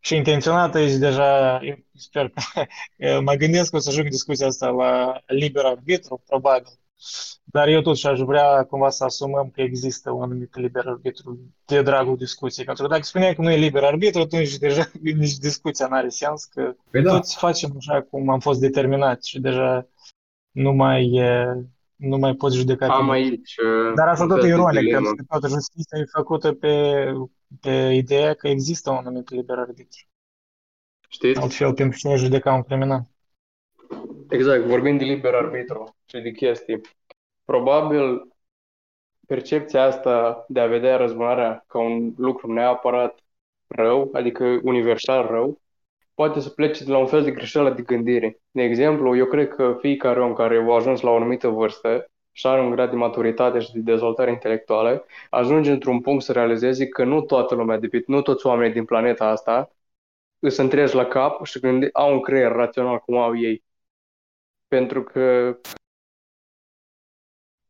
Și 0.00 0.16
intenționată 0.16 0.78
e 0.78 0.96
deja, 0.96 1.60
eu 1.62 1.76
sper 1.94 2.32
că 2.98 3.20
mă 3.20 3.34
gândesc 3.34 3.70
că 3.70 3.76
o 3.76 3.78
să 3.78 3.88
ajung 3.88 4.08
discuția 4.08 4.46
asta 4.46 4.68
la 4.68 5.22
liber 5.26 5.64
arbitru, 5.64 6.22
probabil. 6.26 6.72
Dar 7.44 7.68
eu 7.68 7.80
totuși 7.80 8.06
aș 8.06 8.18
vrea 8.18 8.64
cumva 8.64 8.90
să 8.90 9.04
asumăm 9.04 9.50
că 9.50 9.60
există 9.60 10.10
un 10.10 10.22
anumit 10.22 10.56
liber 10.56 10.86
arbitru 10.86 11.38
de 11.64 11.82
dragul 11.82 12.16
discuției. 12.16 12.66
Pentru 12.66 12.84
că 12.84 12.90
dacă 12.90 13.02
spuneai 13.02 13.34
că 13.34 13.42
nu 13.42 13.50
e 13.50 13.56
liber 13.56 13.84
arbitru, 13.84 14.20
atunci 14.20 14.56
deja 14.56 14.90
nici 15.02 15.36
discuția 15.36 15.86
nu 15.86 15.96
are 15.96 16.08
sens, 16.08 16.44
că 16.44 16.74
păi 16.90 17.02
da. 17.02 17.10
toți 17.10 17.36
facem 17.36 17.74
așa 17.76 18.02
cum 18.02 18.28
am 18.28 18.40
fost 18.40 18.60
determinați 18.60 19.28
și 19.28 19.40
deja 19.40 19.86
nu 20.50 20.72
mai 20.72 21.10
nu 22.02 22.16
mai 22.16 22.34
poți 22.34 22.56
judeca 22.56 22.86
Am 22.86 23.10
aici... 23.10 23.56
Uh, 23.56 23.92
Dar 23.94 24.08
asta 24.08 24.26
tot 24.26 24.42
e 24.42 24.46
ironic, 24.46 24.90
pentru 24.90 25.14
că 25.14 25.22
toată 25.28 25.48
justiția 25.48 25.98
e 25.98 26.04
făcută 26.04 26.52
pe, 26.52 27.04
pe 27.60 27.92
ideea 27.94 28.34
că 28.34 28.48
există 28.48 28.90
un 28.90 28.96
anumit 28.96 29.30
liber 29.30 29.58
arbitru. 29.58 30.06
Știți? 31.08 31.40
Altfel, 31.40 31.74
pentru 31.74 31.98
cine 31.98 32.16
judeca 32.16 32.52
un 32.52 32.62
criminal. 32.62 33.02
Exact, 34.28 34.64
vorbim 34.64 34.96
de 34.96 35.04
liber 35.04 35.34
arbitru 35.34 35.96
și 36.06 36.20
de 36.20 36.30
chestii. 36.30 36.80
Probabil 37.44 38.32
percepția 39.26 39.82
asta 39.82 40.44
de 40.48 40.60
a 40.60 40.66
vedea 40.66 40.96
răzbunarea 40.96 41.64
ca 41.66 41.78
un 41.78 42.14
lucru 42.16 42.52
neapărat 42.52 43.18
rău, 43.66 44.10
adică 44.12 44.60
universal 44.62 45.26
rău, 45.26 45.61
poate 46.14 46.40
să 46.40 46.48
plece 46.48 46.84
de 46.84 46.90
la 46.90 46.98
un 46.98 47.06
fel 47.06 47.22
de 47.22 47.30
greșeală 47.30 47.70
de 47.70 47.82
gândire. 47.82 48.40
De 48.50 48.62
exemplu, 48.62 49.16
eu 49.16 49.26
cred 49.26 49.48
că 49.48 49.76
fiecare 49.80 50.20
om 50.20 50.32
care 50.32 50.66
a 50.68 50.74
ajuns 50.74 51.00
la 51.00 51.10
o 51.10 51.16
anumită 51.16 51.48
vârstă 51.48 52.10
și 52.32 52.46
are 52.46 52.60
un 52.60 52.70
grad 52.70 52.90
de 52.90 52.96
maturitate 52.96 53.58
și 53.58 53.72
de 53.72 53.78
dezvoltare 53.80 54.30
intelectuală, 54.30 55.06
ajunge 55.30 55.70
într-un 55.70 56.00
punct 56.00 56.24
să 56.24 56.32
realizeze 56.32 56.88
că 56.88 57.04
nu 57.04 57.20
toată 57.22 57.54
lumea, 57.54 57.78
de 57.78 58.04
nu 58.06 58.22
toți 58.22 58.46
oamenii 58.46 58.72
din 58.72 58.84
planeta 58.84 59.26
asta, 59.26 59.70
îți 60.38 60.60
întregi 60.60 60.94
la 60.94 61.04
cap 61.06 61.44
și 61.44 61.60
gândi, 61.60 61.88
au 61.92 62.12
un 62.12 62.20
creier 62.20 62.52
rațional 62.52 62.98
cum 62.98 63.16
au 63.16 63.38
ei. 63.38 63.64
Pentru 64.68 65.02
că 65.02 65.56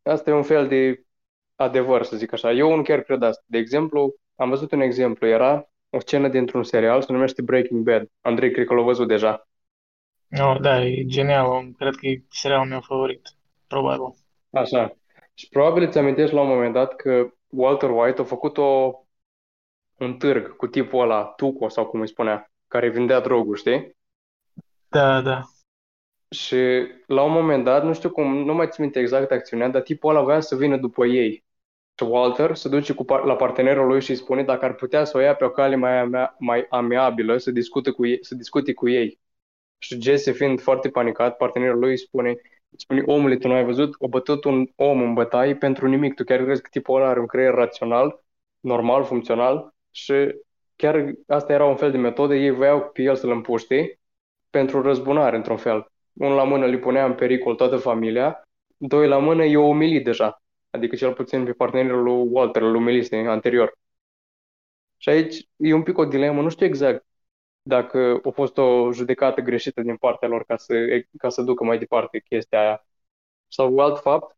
asta 0.03 0.31
e 0.31 0.33
un 0.33 0.43
fel 0.43 0.69
de 0.69 1.05
adevăr, 1.57 2.03
să 2.05 2.17
zic 2.17 2.33
așa. 2.33 2.53
Eu 2.53 2.77
nu 2.77 2.83
chiar 2.83 3.01
cred 3.03 3.23
asta. 3.23 3.43
De 3.47 3.59
exemplu, 3.59 4.15
am 4.35 4.49
văzut 4.49 4.73
un 4.73 4.81
exemplu, 4.81 5.27
era 5.27 5.72
o 5.95 6.01
scenă 6.01 6.29
dintr-un 6.29 6.63
serial, 6.63 7.03
se 7.03 7.13
numește 7.13 7.43
Breaking 7.43 7.85
Bad. 7.85 8.11
Andrei, 8.21 8.51
cred 8.51 8.67
că 8.67 8.75
l-a 8.75 8.83
văzut 8.83 9.09
deja. 9.09 9.49
Oh, 10.41 10.57
da, 10.61 10.85
e 10.85 11.05
genial. 11.07 11.73
Cred 11.79 11.95
că 11.95 12.07
e 12.07 12.23
serialul 12.31 12.67
meu 12.67 12.81
favorit. 12.81 13.29
Probabil. 13.67 14.15
Așa. 14.51 14.97
Și 15.35 15.49
probabil 15.49 15.83
îți 15.83 15.99
amintești 15.99 16.35
la 16.35 16.41
un 16.41 16.49
moment 16.49 16.73
dat 16.73 16.97
că 16.97 17.33
Walter 17.49 17.91
White 17.91 18.21
a 18.21 18.25
făcut 18.25 18.57
o, 18.57 18.93
un 19.99 20.17
târg 20.19 20.57
cu 20.57 20.67
tipul 20.67 21.01
ăla, 21.01 21.25
Tuco 21.25 21.69
sau 21.69 21.87
cum 21.87 22.01
îi 22.01 22.09
spunea, 22.09 22.53
care 22.69 22.91
vindea 22.91 23.21
droguri, 23.21 23.59
știi? 23.59 23.97
Da, 24.89 25.21
da. 25.21 25.41
Și 26.31 26.57
la 27.07 27.23
un 27.23 27.33
moment 27.33 27.65
dat, 27.65 27.85
nu 27.85 27.95
știu 27.95 28.11
cum, 28.11 28.37
nu 28.37 28.55
mai 28.55 28.69
țin 28.69 28.85
minte 28.85 28.99
exact 28.99 29.31
acțiunea, 29.31 29.69
dar 29.69 29.83
tipul 29.83 30.11
ăla 30.11 30.23
voia 30.23 30.41
să 30.41 30.57
vină 30.57 30.77
după 30.77 31.07
ei. 31.07 31.42
Walter 32.01 32.55
se 32.57 32.69
duce 32.69 32.93
cu, 32.93 33.05
la 33.05 33.37
partenerul 33.37 33.87
lui 33.87 34.01
și 34.01 34.11
îi 34.11 34.17
spune 34.17 34.43
dacă 34.43 34.65
ar 34.65 34.75
putea 34.75 35.05
să 35.05 35.17
o 35.17 35.21
ia 35.21 35.35
pe 35.35 35.45
o 35.45 35.51
cale 35.51 35.77
mai, 35.77 35.99
amea, 35.99 36.37
mai 36.39 36.67
amiabilă, 36.69 37.37
să 37.37 37.51
discute, 37.51 37.91
cu 37.91 38.07
ei, 38.07 38.19
să 38.21 38.35
discute 38.35 38.73
cu 38.73 38.89
ei. 38.89 39.21
Și 39.79 40.01
Jesse, 40.01 40.33
fiind 40.33 40.61
foarte 40.61 40.89
panicat, 40.89 41.37
partenerul 41.37 41.79
lui 41.79 41.91
îi 41.91 41.99
spune, 41.99 42.35
spune, 42.77 43.03
omule, 43.07 43.37
tu 43.37 43.49
nu 43.49 43.55
ai 43.55 43.65
văzut, 43.65 43.95
o 43.99 44.09
bătut 44.09 44.45
un 44.45 44.67
om 44.77 45.01
în 45.03 45.15
bătaie 45.15 45.57
pentru 45.57 45.87
nimic. 45.87 46.15
Tu 46.15 46.25
chiar 46.25 46.43
crezi 46.45 46.63
că 46.63 46.69
tipul 46.71 46.97
ăla 46.97 47.09
are 47.09 47.21
un 47.21 47.27
creier 47.27 47.55
rațional, 47.55 48.25
normal, 48.61 49.05
funcțional 49.05 49.75
și 49.91 50.15
chiar 50.77 51.15
asta 51.27 51.53
era 51.53 51.65
un 51.65 51.77
fel 51.77 51.91
de 51.91 51.97
metodă, 51.97 52.35
ei 52.35 52.51
voiau 52.51 52.91
pe 52.93 53.03
el 53.03 53.17
să-l 53.17 53.31
împuște 53.31 54.01
pentru 54.51 54.83
răzbunare, 54.83 55.37
într-un 55.37 55.57
fel. 55.57 55.87
Unul 56.13 56.37
la 56.37 56.45
mână 56.45 56.67
îi 56.67 56.79
punea 56.79 57.05
în 57.05 57.15
pericol 57.15 57.55
toată 57.55 57.77
familia, 57.77 58.43
doi 58.77 59.09
la 59.09 59.19
mână 59.19 59.45
i-o 59.45 59.63
umilit 59.63 60.05
deja 60.05 60.42
adică 60.73 60.97
cel 60.97 61.13
puțin 61.13 61.45
pe 61.45 61.53
partenerul 61.53 62.03
lui 62.03 62.29
Walter, 62.31 62.63
lui 62.63 62.81
Melise, 62.81 63.17
anterior. 63.17 63.79
Și 64.97 65.09
aici 65.09 65.49
e 65.57 65.73
un 65.75 65.83
pic 65.83 65.99
o 65.99 66.05
dilemă, 66.05 66.43
nu 66.43 66.49
știu 66.49 66.67
exact 66.67 67.07
dacă 67.63 68.21
a 68.25 68.31
fost 68.31 68.59
o 68.59 68.93
judecată 68.93 69.41
greșită 69.41 69.81
din 69.83 69.97
partea 69.97 70.29
lor 70.29 70.45
ca 70.45 70.57
să, 70.57 70.75
ca 71.19 71.29
să 71.29 71.43
ducă 71.43 71.65
mai 71.65 71.79
departe 71.79 72.21
chestia 72.21 72.61
aia. 72.61 72.87
Sau 73.49 73.79
alt 73.79 74.01
fapt, 74.01 74.37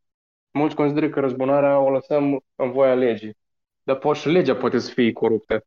mulți 0.51 0.75
consideră 0.75 1.09
că 1.09 1.21
răzbunarea 1.21 1.79
o 1.79 1.91
lăsăm 1.91 2.45
în 2.55 2.73
voia 2.73 2.95
legii. 2.95 3.37
Dar 3.83 3.97
poate 3.97 4.19
și 4.19 4.29
legea 4.29 4.57
poate 4.57 4.79
să 4.79 4.91
fie 4.93 5.13
coruptă. 5.13 5.67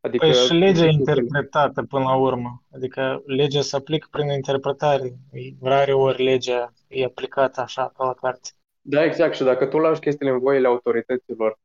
Adică 0.00 0.24
păi 0.24 0.34
și 0.34 0.52
legea 0.52 0.84
e 0.84 0.90
interpretată 0.90 1.82
până 1.82 2.04
la 2.04 2.14
urmă. 2.14 2.62
Adică 2.72 3.22
legea 3.26 3.60
se 3.60 3.76
aplică 3.76 4.08
prin 4.10 4.30
interpretare. 4.30 5.18
Rare 5.60 5.92
ori 5.92 6.22
legea 6.22 6.72
e 6.88 7.04
aplicată 7.04 7.60
așa 7.60 7.84
pe 7.84 8.04
la 8.04 8.14
carte. 8.14 8.50
Da, 8.90 9.04
exact. 9.04 9.34
Și 9.34 9.42
dacă 9.42 9.66
tu 9.66 9.78
lași 9.78 10.00
chestiile 10.00 10.32
în 10.32 10.38
voile 10.38 10.66
autorităților, 10.66 11.58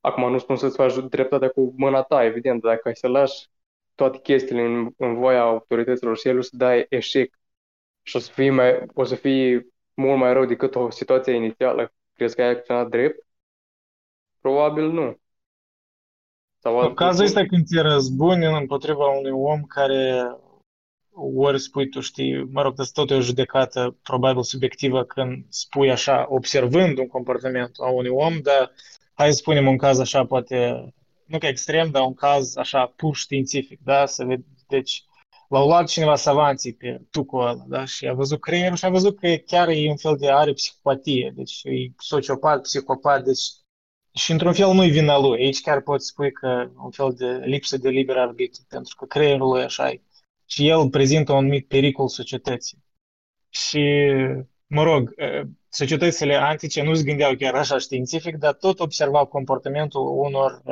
acum 0.00 0.30
nu 0.30 0.38
spun 0.38 0.56
să-ți 0.56 0.76
faci 0.76 0.94
dreptatea 1.08 1.48
cu 1.48 1.74
mâna 1.76 2.02
ta, 2.02 2.24
evident, 2.24 2.62
dacă 2.62 2.88
ai 2.88 2.96
să 2.96 3.06
lași 3.06 3.48
toate 3.94 4.18
chestiile 4.18 4.62
în, 4.62 4.90
în 4.96 5.14
voia 5.14 5.40
autorităților 5.42 6.16
și 6.16 6.28
el 6.28 6.38
o 6.38 6.40
să 6.40 6.56
dai 6.56 6.86
eșec 6.88 7.38
și 8.02 8.16
o 8.16 8.18
să 8.18 8.32
fie, 8.32 8.50
mai, 8.50 8.82
o 8.94 9.04
să 9.04 9.14
fie 9.14 9.66
mult 9.94 10.18
mai 10.18 10.32
rău 10.32 10.44
decât 10.44 10.74
o 10.74 10.90
situație 10.90 11.32
inițială, 11.32 11.92
crezi 12.12 12.34
că 12.34 12.42
ai 12.42 12.48
acționat 12.48 12.88
drept? 12.88 13.26
Probabil 14.40 14.90
nu. 14.90 15.18
Sau 16.58 16.78
în 16.78 16.94
cazul 16.94 17.24
ăsta 17.24 17.46
când 17.46 17.66
te 17.66 17.80
răzbuni 17.80 18.44
împotriva 18.44 19.06
unui 19.06 19.30
om 19.30 19.62
care 19.62 20.26
ori 21.36 21.60
spui 21.60 21.88
tu, 21.88 22.00
știi, 22.00 22.44
mă 22.44 22.62
rog, 22.62 22.80
asta 22.80 23.00
tot 23.00 23.10
e 23.10 23.14
o 23.14 23.20
judecată 23.20 23.96
probabil 24.02 24.42
subiectivă 24.42 25.04
când 25.04 25.44
spui 25.48 25.90
așa, 25.90 26.26
observând 26.28 26.98
un 26.98 27.06
comportament 27.06 27.70
a 27.78 27.90
unui 27.90 28.10
om, 28.10 28.40
dar 28.42 28.72
hai 29.14 29.30
să 29.30 29.36
spunem 29.36 29.66
un 29.66 29.76
caz 29.76 29.98
așa, 29.98 30.26
poate, 30.26 30.74
nu 31.24 31.38
că 31.38 31.46
extrem, 31.46 31.90
dar 31.90 32.02
un 32.02 32.14
caz 32.14 32.56
așa 32.56 32.92
pur 32.96 33.16
științific, 33.16 33.80
da, 33.84 34.06
să 34.06 34.24
ved, 34.24 34.40
deci 34.68 35.04
l-au 35.48 35.66
luat 35.66 35.88
cineva 35.88 36.16
savanții 36.16 36.74
pe 36.74 37.00
tucul 37.10 37.40
ăla, 37.40 37.64
da, 37.66 37.84
și 37.84 38.06
a 38.06 38.12
văzut 38.12 38.40
creierul 38.40 38.76
și 38.76 38.84
a 38.84 38.90
văzut 38.90 39.18
că 39.18 39.34
chiar 39.46 39.68
e 39.68 39.90
un 39.90 39.96
fel 39.96 40.16
de 40.16 40.30
are 40.30 40.52
psihopatie, 40.52 41.32
deci 41.36 41.60
e 41.64 41.92
sociopat, 41.98 42.62
psihopat, 42.62 43.24
deci 43.24 43.42
Și 44.12 44.32
într-un 44.32 44.52
fel 44.52 44.72
nu-i 44.72 44.90
vina 44.90 45.18
lui. 45.18 45.38
Aici 45.44 45.60
chiar 45.60 45.80
poți 45.80 46.06
spui 46.06 46.32
că 46.32 46.70
un 46.82 46.90
fel 46.90 47.12
de 47.16 47.26
lipsă 47.44 47.76
de 47.76 47.88
liber 47.88 48.16
arbitru, 48.16 48.62
pentru 48.68 48.96
că 48.96 49.04
creierul 49.06 49.48
lui 49.48 49.62
așa 49.62 49.90
e. 49.90 50.02
Și 50.50 50.68
el 50.68 50.90
prezintă 50.90 51.32
un 51.32 51.38
anumit 51.38 51.68
pericol 51.68 52.08
societății. 52.08 52.84
Și, 53.48 53.80
mă 54.66 54.82
rog, 54.82 55.14
societățile 55.68 56.34
antice 56.34 56.82
nu 56.82 56.94
se 56.94 57.02
gândeau 57.02 57.34
chiar 57.34 57.54
așa 57.54 57.78
științific, 57.78 58.36
dar 58.36 58.54
tot 58.54 58.80
observau 58.80 59.26
comportamentul 59.26 60.00
unor, 60.00 60.62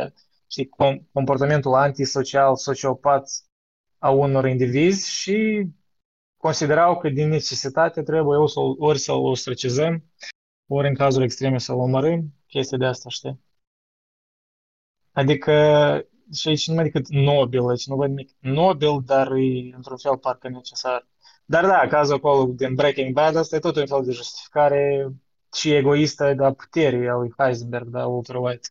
și 0.51 0.70
comportamentul 1.12 1.74
antisocial, 1.74 2.57
sociopat 2.57 3.31
a 3.99 4.11
unor 4.11 4.47
indivizi 4.47 5.11
și 5.11 5.66
considerau 6.37 6.99
că 6.99 7.09
din 7.09 7.29
necesitate 7.29 8.03
trebuie 8.03 8.39
ori 8.79 8.99
să-l 8.99 9.16
ostracizăm, 9.16 10.05
ori 10.66 10.89
în 10.89 10.95
cazul 10.95 11.22
extreme 11.22 11.59
să-l 11.59 11.79
omorâm, 11.79 12.35
chestia 12.47 12.79
de 12.79 12.85
asta, 12.85 13.09
știi? 13.09 13.41
Adică 15.12 15.53
și 16.35 16.49
aici 16.49 16.68
nu 16.68 16.83
decât 16.83 17.09
nobil, 17.09 17.68
aici 17.68 17.87
nu 17.87 17.97
văd 17.97 18.09
nimic 18.09 18.31
nobil, 18.41 19.03
dar 19.05 19.33
e 19.33 19.74
într-un 19.74 19.97
fel 19.97 20.18
parcă 20.18 20.49
necesar. 20.49 21.07
Dar 21.45 21.66
da, 21.66 21.87
cazul 21.89 22.14
acolo 22.14 22.45
din 22.45 22.74
Breaking 22.74 23.12
Bad, 23.12 23.37
asta 23.37 23.57
e 23.57 23.59
tot 23.59 23.77
un 23.77 23.87
fel 23.87 24.05
de 24.05 24.12
justificare 24.12 25.12
și 25.55 25.72
egoistă 25.72 26.35
de 26.35 26.53
puterii 26.53 27.09
a 27.09 27.14
lui 27.14 27.33
Heisenberg, 27.39 27.89
da, 27.89 28.07
Walter 28.07 28.37
White. 28.37 28.68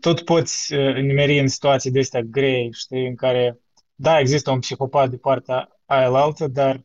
Tot 0.00 0.20
poți 0.20 0.74
nimeri 0.74 1.38
în 1.38 1.48
situații 1.48 1.90
de 1.90 1.98
astea 1.98 2.22
grei, 2.22 2.72
știi, 2.72 3.06
în 3.06 3.14
care, 3.14 3.60
da, 3.94 4.18
există 4.18 4.50
un 4.50 4.58
psihopat 4.58 5.10
de 5.10 5.16
partea 5.16 5.80
aia 5.86 6.08
la 6.08 6.20
altă, 6.20 6.46
dar 6.46 6.84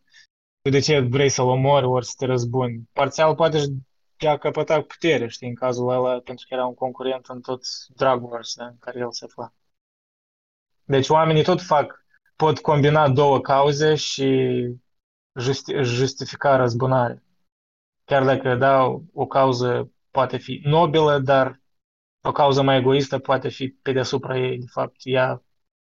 tu 0.62 0.70
de 0.70 0.80
ce 0.80 1.00
vrei 1.00 1.30
să-l 1.30 1.48
omori 1.48 1.86
ori 1.86 2.06
să 2.06 2.14
te 2.18 2.26
răzbuni? 2.26 2.90
Parțial 2.94 3.36
poate 3.36 3.60
și 3.60 3.68
a 4.28 4.38
căpătat 4.38 4.86
putere, 4.86 5.28
știi, 5.28 5.48
în 5.48 5.56
cazul 5.56 5.90
ăla, 5.90 6.20
pentru 6.20 6.46
că 6.48 6.54
era 6.54 6.66
un 6.66 6.74
concurent 6.74 7.26
în 7.26 7.42
tot 7.42 7.62
drag 7.88 8.24
wars 8.24 8.56
da, 8.56 8.66
în 8.66 8.78
care 8.80 9.00
el 9.00 9.12
se 9.12 9.26
afla. 9.26 9.54
Deci 10.84 11.10
oamenii 11.10 11.44
tot 11.44 11.62
fac, 11.62 12.06
pot 12.36 12.60
combina 12.60 13.10
două 13.10 13.42
cauze 13.42 13.96
și 13.96 14.50
justi- 15.40 15.82
justifica 15.82 16.56
răzbunare. 16.56 17.24
Chiar 18.06 18.26
dacă, 18.26 18.56
da, 18.56 18.84
o 19.14 19.26
cauză 19.28 19.92
poate 20.12 20.38
fi 20.38 20.62
nobilă, 20.64 21.20
dar 21.20 21.62
o 22.22 22.32
cauză 22.32 22.62
mai 22.62 22.78
egoistă 22.78 23.20
poate 23.20 23.50
fi 23.50 23.68
pe 23.70 23.92
deasupra 23.92 24.38
ei. 24.38 24.58
De 24.58 24.66
fapt, 24.72 24.96
ea 25.04 25.44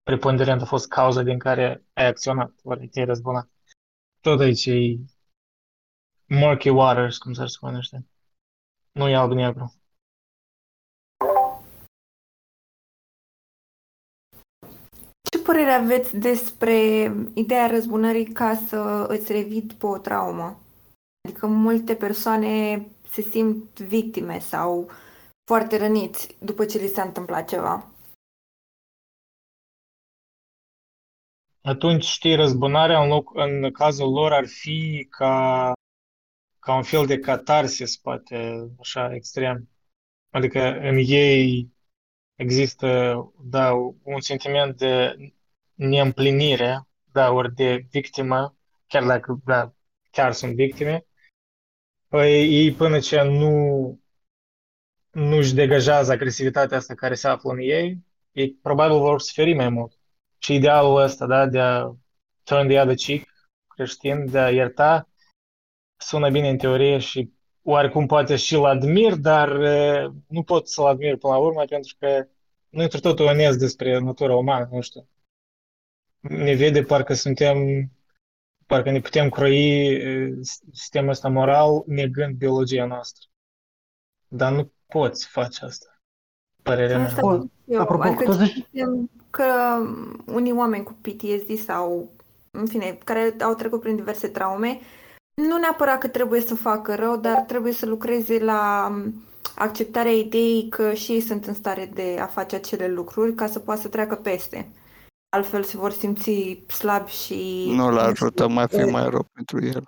preponderent 0.02 0.60
a 0.60 0.64
fost 0.64 0.88
cauza 0.88 1.22
din 1.22 1.38
care 1.38 1.84
ai 1.92 2.06
acționat, 2.06 2.52
ori 2.62 2.88
te-ai 2.88 3.04
răzbunat. 3.04 3.48
Tot 4.20 4.40
aici 4.40 4.66
e 4.66 4.96
murky 6.26 6.68
waters, 6.68 7.18
cum 7.18 7.32
s-ar 7.32 7.48
spune, 7.48 7.80
știi? 7.80 8.08
Nu 8.98 9.08
e 9.08 9.14
alb-negru. 9.14 9.74
Ce 15.30 15.38
părere 15.42 15.70
aveți 15.70 16.16
despre 16.16 16.72
ideea 17.34 17.66
răzbunării 17.66 18.32
ca 18.32 18.54
să 18.54 19.06
îți 19.08 19.32
revit 19.32 19.72
pe 19.72 19.86
o 19.86 19.98
traumă? 19.98 20.58
Adică 21.28 21.46
multe 21.46 21.94
persoane 21.94 22.86
se 23.08 23.22
simt 23.22 23.80
victime 23.80 24.38
sau 24.38 24.90
foarte 25.50 25.76
răniți 25.76 26.36
după 26.40 26.64
ce 26.64 26.78
li 26.78 26.86
s-a 26.86 27.02
întâmplat 27.02 27.48
ceva. 27.48 27.88
Atunci, 31.62 32.04
știi, 32.04 32.34
răzbunarea 32.34 33.02
în, 33.02 33.08
loc, 33.08 33.30
în 33.34 33.72
cazul 33.72 34.12
lor 34.12 34.32
ar 34.32 34.46
fi 34.46 35.06
ca, 35.10 35.72
ca 36.64 36.74
un 36.74 36.82
fel 36.82 37.06
de 37.06 37.18
catarsis, 37.18 37.96
poate, 37.96 38.68
așa, 38.80 39.14
extrem. 39.14 39.68
Adică 40.30 40.60
în 40.60 40.96
ei 40.96 41.70
există, 42.34 43.16
da, 43.40 43.72
un 44.02 44.20
sentiment 44.20 44.76
de 44.76 45.16
neîmplinire, 45.74 46.88
da, 47.12 47.30
ori 47.30 47.54
de 47.54 47.86
victimă, 47.90 48.56
chiar 48.86 49.04
dacă, 49.04 49.40
da, 49.44 49.74
chiar 50.10 50.32
sunt 50.32 50.54
victime, 50.54 51.06
păi 52.08 52.54
ei 52.54 52.72
până 52.72 52.98
ce 52.98 53.22
nu 53.22 54.00
nu-și 55.10 55.54
degajează 55.54 56.12
agresivitatea 56.12 56.76
asta 56.76 56.94
care 56.94 57.14
se 57.14 57.28
află 57.28 57.52
în 57.52 57.58
ei, 57.58 57.98
ei 58.32 58.52
probabil 58.52 58.98
vor 58.98 59.20
suferi 59.20 59.54
mai 59.54 59.68
mult. 59.68 59.98
Și 60.38 60.54
idealul 60.54 61.00
ăsta, 61.00 61.26
da, 61.26 61.46
de 61.46 61.60
a 61.60 61.94
turn 62.42 62.68
the 62.68 62.80
other 62.80 62.96
cheek, 62.96 63.28
creștin, 63.66 64.30
de 64.30 64.38
a 64.38 64.50
ierta, 64.50 65.08
sună 65.96 66.30
bine 66.30 66.48
în 66.48 66.56
teorie 66.56 66.98
și 66.98 67.32
oarecum 67.62 68.06
poate 68.06 68.36
și 68.36 68.56
l 68.56 68.64
admir, 68.64 69.14
dar 69.14 69.48
nu 70.28 70.42
pot 70.42 70.68
să-l 70.68 70.86
admir 70.86 71.16
până 71.16 71.32
la 71.32 71.38
urmă 71.38 71.64
pentru 71.64 71.96
că 71.98 72.26
nu 72.68 72.82
e 72.82 72.86
totul 72.86 73.26
onest 73.26 73.58
despre 73.58 73.98
natura 73.98 74.36
umană, 74.36 74.68
nu 74.70 74.80
știu. 74.80 75.08
Ne 76.20 76.54
vede 76.54 76.82
parcă 76.82 77.14
suntem, 77.14 77.58
parcă 78.66 78.90
ne 78.90 79.00
putem 79.00 79.28
croi 79.28 80.00
sistemul 80.72 81.10
ăsta 81.10 81.28
moral 81.28 81.82
negând 81.86 82.36
biologia 82.36 82.84
noastră. 82.84 83.28
Dar 84.28 84.52
nu 84.52 84.72
poți 84.86 85.28
face 85.28 85.64
asta. 85.64 86.00
Părerea 86.62 86.96
mea. 86.96 87.06
Asta 87.06 87.48
eu. 87.64 87.80
Apropo, 87.80 88.02
adică 88.02 88.32
zici... 88.32 88.66
că 89.30 89.44
unii 90.26 90.52
oameni 90.52 90.84
cu 90.84 90.96
PTSD 91.00 91.58
sau, 91.58 92.10
în 92.50 92.66
fine, 92.66 92.98
care 93.04 93.34
au 93.40 93.54
trecut 93.54 93.80
prin 93.80 93.96
diverse 93.96 94.28
traume, 94.28 94.80
nu 95.34 95.58
neapărat 95.58 95.98
că 95.98 96.08
trebuie 96.08 96.40
să 96.40 96.54
facă 96.54 96.94
rău, 96.94 97.16
dar 97.16 97.40
trebuie 97.40 97.72
să 97.72 97.86
lucreze 97.86 98.38
la 98.38 98.92
acceptarea 99.54 100.12
ideii 100.12 100.68
că 100.68 100.94
și 100.94 101.12
ei 101.12 101.20
sunt 101.20 101.46
în 101.46 101.54
stare 101.54 101.86
de 101.86 102.16
a 102.20 102.26
face 102.26 102.56
acele 102.56 102.88
lucruri 102.88 103.34
ca 103.34 103.46
să 103.46 103.58
poată 103.58 103.80
să 103.80 103.88
treacă 103.88 104.14
peste. 104.14 104.70
Altfel 105.28 105.62
se 105.62 105.76
vor 105.76 105.90
simți 105.90 106.62
slabi 106.66 107.10
și... 107.10 107.64
Nu 107.68 107.90
l 107.90 107.98
ajută 107.98 108.48
mai 108.48 108.68
fi 108.68 108.82
mai 108.82 109.08
rău 109.10 109.26
pentru 109.32 109.64
el. 109.64 109.84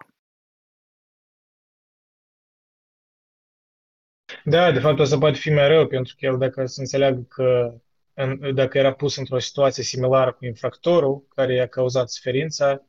Da, 4.44 4.72
de 4.72 4.80
fapt 4.80 4.98
o 4.98 5.04
să 5.04 5.18
poate 5.18 5.38
fi 5.38 5.50
mai 5.50 5.68
rău, 5.68 5.86
pentru 5.86 6.14
că 6.18 6.26
el 6.26 6.38
dacă 6.38 6.66
să 6.66 6.80
înțeleagă 6.80 7.20
că 7.28 7.74
în, 8.14 8.54
dacă 8.54 8.78
era 8.78 8.92
pus 8.92 9.16
într-o 9.16 9.38
situație 9.38 9.82
similară 9.82 10.32
cu 10.32 10.44
infractorul 10.44 11.26
care 11.34 11.54
i-a 11.54 11.66
cauzat 11.66 12.08
suferința, 12.10 12.84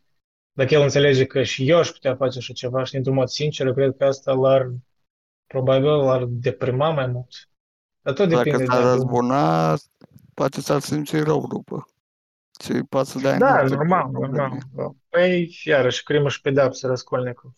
dacă 0.57 0.73
el 0.73 0.81
înțelege 0.81 1.25
că 1.25 1.43
și 1.43 1.69
eu 1.69 1.77
aș 1.77 1.89
putea 1.89 2.15
face 2.15 2.37
așa 2.37 2.53
ceva 2.53 2.83
și 2.83 2.95
într-un 2.95 3.15
mod 3.15 3.27
sincer, 3.27 3.65
eu 3.65 3.73
cred 3.73 3.95
că 3.97 4.05
asta 4.05 4.33
l-ar, 4.33 4.71
probabil 5.47 5.87
l-ar 5.87 6.23
deprima 6.27 6.89
mai 6.89 7.07
mult. 7.07 7.49
Dar 8.01 8.13
tot 8.13 8.29
dacă 8.29 8.43
depinde 8.43 8.65
s-ar 8.65 8.83
răzbuna, 8.83 9.75
poate 10.33 10.61
s-ar 10.61 10.79
simți 10.79 11.19
rău 11.19 11.47
după. 11.47 11.87
Și 12.63 12.83
poate 12.89 13.09
să 13.09 13.19
dea 13.19 13.37
Da, 13.37 13.63
normal, 13.63 14.09
normal. 14.11 14.57
Da. 14.73 14.95
Păi, 15.09 15.59
iarăși, 15.63 16.03
crimă 16.03 16.29
și 16.29 16.41
pedapsă, 16.41 16.87
Răscolnicu. 16.87 17.55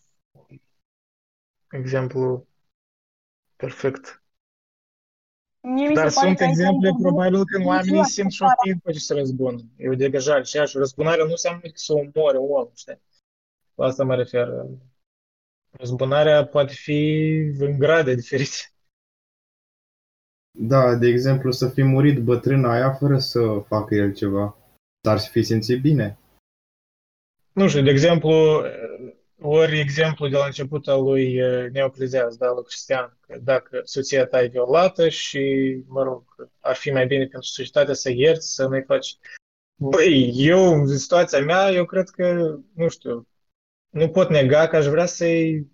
Exemplu 1.70 2.46
perfect. 3.56 4.19
Mie 5.62 5.90
Dar 5.94 6.08
se 6.08 6.14
pare 6.14 6.26
sunt 6.26 6.38
că 6.38 6.44
exemple, 6.44 6.90
probabil, 7.00 7.44
când 7.44 7.66
oamenii 7.66 7.94
la 7.94 8.04
simt 8.04 8.32
și 8.32 8.42
acceptarea. 8.42 8.72
ok 8.72 8.78
după 8.78 8.92
ce 8.92 8.98
se 8.98 9.14
răzbună. 9.14 9.58
E 9.76 9.88
o 9.88 9.94
degajare. 9.94 10.42
Și 10.42 10.58
așa, 10.58 10.78
răzbunarea 10.78 11.24
nu 11.24 11.30
înseamnă 11.30 11.60
că 11.60 11.70
să 11.74 11.92
omoare 11.92 12.38
un 12.38 12.50
om, 12.50 12.68
știi? 12.74 13.00
La 13.74 13.86
asta 13.86 14.04
mă 14.04 14.14
refer. 14.14 14.48
Răzbunarea 15.70 16.46
poate 16.46 16.72
fi 16.72 17.28
în 17.58 17.78
grade 17.78 18.14
diferite. 18.14 18.72
Da, 20.58 20.94
de 20.94 21.06
exemplu, 21.06 21.50
să 21.50 21.68
fi 21.68 21.82
murit 21.82 22.22
bătrâna 22.22 22.72
aia 22.72 22.92
fără 22.92 23.18
să 23.18 23.40
facă 23.66 23.94
el 23.94 24.14
ceva. 24.14 24.56
Dar 25.00 25.18
să 25.18 25.28
fi 25.30 25.42
simțit 25.42 25.80
bine. 25.80 26.18
Nu 27.52 27.68
știu, 27.68 27.82
de 27.82 27.90
exemplu, 27.90 28.62
ori 29.40 29.78
exemplu 29.78 30.28
de 30.28 30.36
la 30.36 30.44
început 30.44 30.88
al 30.88 31.02
lui 31.02 31.36
eh, 31.36 31.70
Neoclezeas, 31.72 32.36
da, 32.36 32.50
lui 32.52 32.64
Cristian, 32.64 33.18
că 33.20 33.38
dacă 33.42 33.80
soția 33.84 34.26
ta 34.26 34.42
e 34.42 34.46
violată 34.46 35.08
și, 35.08 35.76
mă 35.86 36.02
rog, 36.02 36.24
ar 36.60 36.74
fi 36.74 36.90
mai 36.90 37.06
bine 37.06 37.22
pentru 37.26 37.42
societate 37.48 37.94
să 37.94 38.10
ierți, 38.10 38.54
să 38.54 38.66
nu-i 38.66 38.84
faci... 38.86 39.18
Băi, 39.76 40.32
eu, 40.34 40.72
în 40.72 40.98
situația 40.98 41.40
mea, 41.40 41.70
eu 41.70 41.84
cred 41.84 42.08
că, 42.08 42.56
nu 42.74 42.88
știu, 42.88 43.28
nu 43.90 44.08
pot 44.08 44.28
nega 44.28 44.68
că 44.68 44.76
aș 44.76 44.86
vrea 44.86 45.06
să-i 45.06 45.66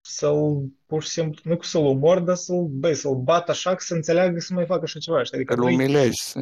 să-l, 0.00 0.72
pur 0.86 1.02
și 1.02 1.08
simplu, 1.08 1.50
nu 1.54 1.60
să-l 1.60 1.84
omor, 1.84 2.18
dar 2.20 2.36
să-l, 2.36 2.64
băi, 2.64 2.94
să-l 2.94 3.14
bat 3.14 3.48
așa 3.48 3.74
că 3.74 3.80
să 3.84 3.94
înțeleagă 3.94 4.38
să 4.38 4.46
nu 4.50 4.56
mai 4.56 4.66
facă 4.66 4.82
așa 4.82 4.98
ceva, 4.98 5.22
știi? 5.22 5.36
Adică 5.36 5.54
Îl 5.54 5.60
nu-i- 5.60 5.74
umilezi. 5.74 6.38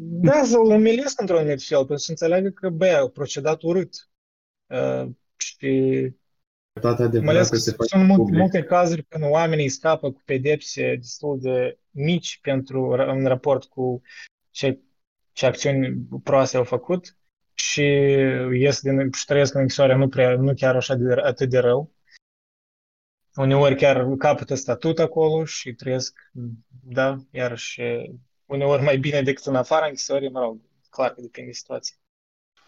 Da, 0.00 0.44
să-l 0.44 0.60
umilesc 0.60 1.20
într-un 1.20 1.38
anumit 1.38 1.62
fel, 1.62 1.78
pentru 1.78 1.96
să 1.96 2.10
înțeleagă 2.10 2.48
că, 2.48 2.68
băi, 2.68 2.92
a 2.94 3.08
procedat 3.08 3.62
urât. 3.62 4.10
Uh, 4.66 5.08
și 5.58 6.12
Dreptatea 6.80 7.20
mai 7.20 7.34
ales 7.34 7.46
adevărată 7.46 7.48
că 7.48 7.56
se 7.56 7.70
face 7.70 7.88
sunt 7.88 8.06
multe, 8.06 8.22
public. 8.22 8.40
multe 8.40 8.62
cazuri 8.62 9.04
când 9.04 9.24
oamenii 9.24 9.68
scapă 9.68 10.12
cu 10.12 10.22
pedepse 10.24 10.96
destul 10.96 11.38
de 11.40 11.78
mici 11.90 12.38
pentru, 12.42 12.90
în 12.90 13.26
raport 13.26 13.64
cu 13.64 14.02
ce, 14.50 14.78
ce 15.32 15.46
acțiuni 15.46 16.08
proaste 16.22 16.56
au 16.56 16.64
făcut 16.64 17.16
și 17.54 17.82
ies 18.52 18.80
din, 18.80 19.12
și 19.12 19.24
trăiesc 19.24 19.54
în 19.54 19.60
închisoare 19.60 19.94
nu, 19.94 20.08
prea, 20.08 20.36
nu 20.36 20.54
chiar 20.54 20.76
așa 20.76 20.94
de, 20.94 21.12
atât 21.12 21.50
de 21.50 21.58
rău. 21.58 21.92
uneori 23.36 23.76
chiar 23.76 24.06
capătă 24.18 24.54
statut 24.54 24.98
acolo 24.98 25.44
și 25.44 25.72
trăiesc, 25.72 26.30
da, 26.82 27.16
iarăși 27.30 27.82
uneori 28.44 28.82
mai 28.82 28.98
bine 28.98 29.22
decât 29.22 29.44
în 29.44 29.54
afara 29.54 29.86
închisorii, 29.86 30.30
mă 30.30 30.40
rog, 30.40 30.60
clar 30.90 31.14
că 31.14 31.20
depinde 31.20 31.50
de 31.50 31.56
situație. 31.56 31.96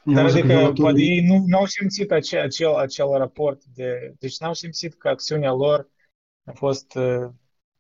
Dar 0.05 0.25
adică 0.25 0.73
poate 0.75 1.01
ei 1.01 1.27
nu, 1.27 1.45
nu 1.47 1.59
au 1.59 1.67
simțit 1.67 2.11
acel, 2.11 2.41
acel, 2.41 2.75
acel 2.75 3.11
raport 3.11 3.65
de... 3.65 4.15
Deci 4.19 4.39
n-au 4.39 4.55
simțit 4.55 4.95
că 4.95 5.09
acțiunea 5.09 5.53
lor 5.53 5.89
a 6.45 6.53
fost... 6.53 6.95
Uh, 6.95 7.29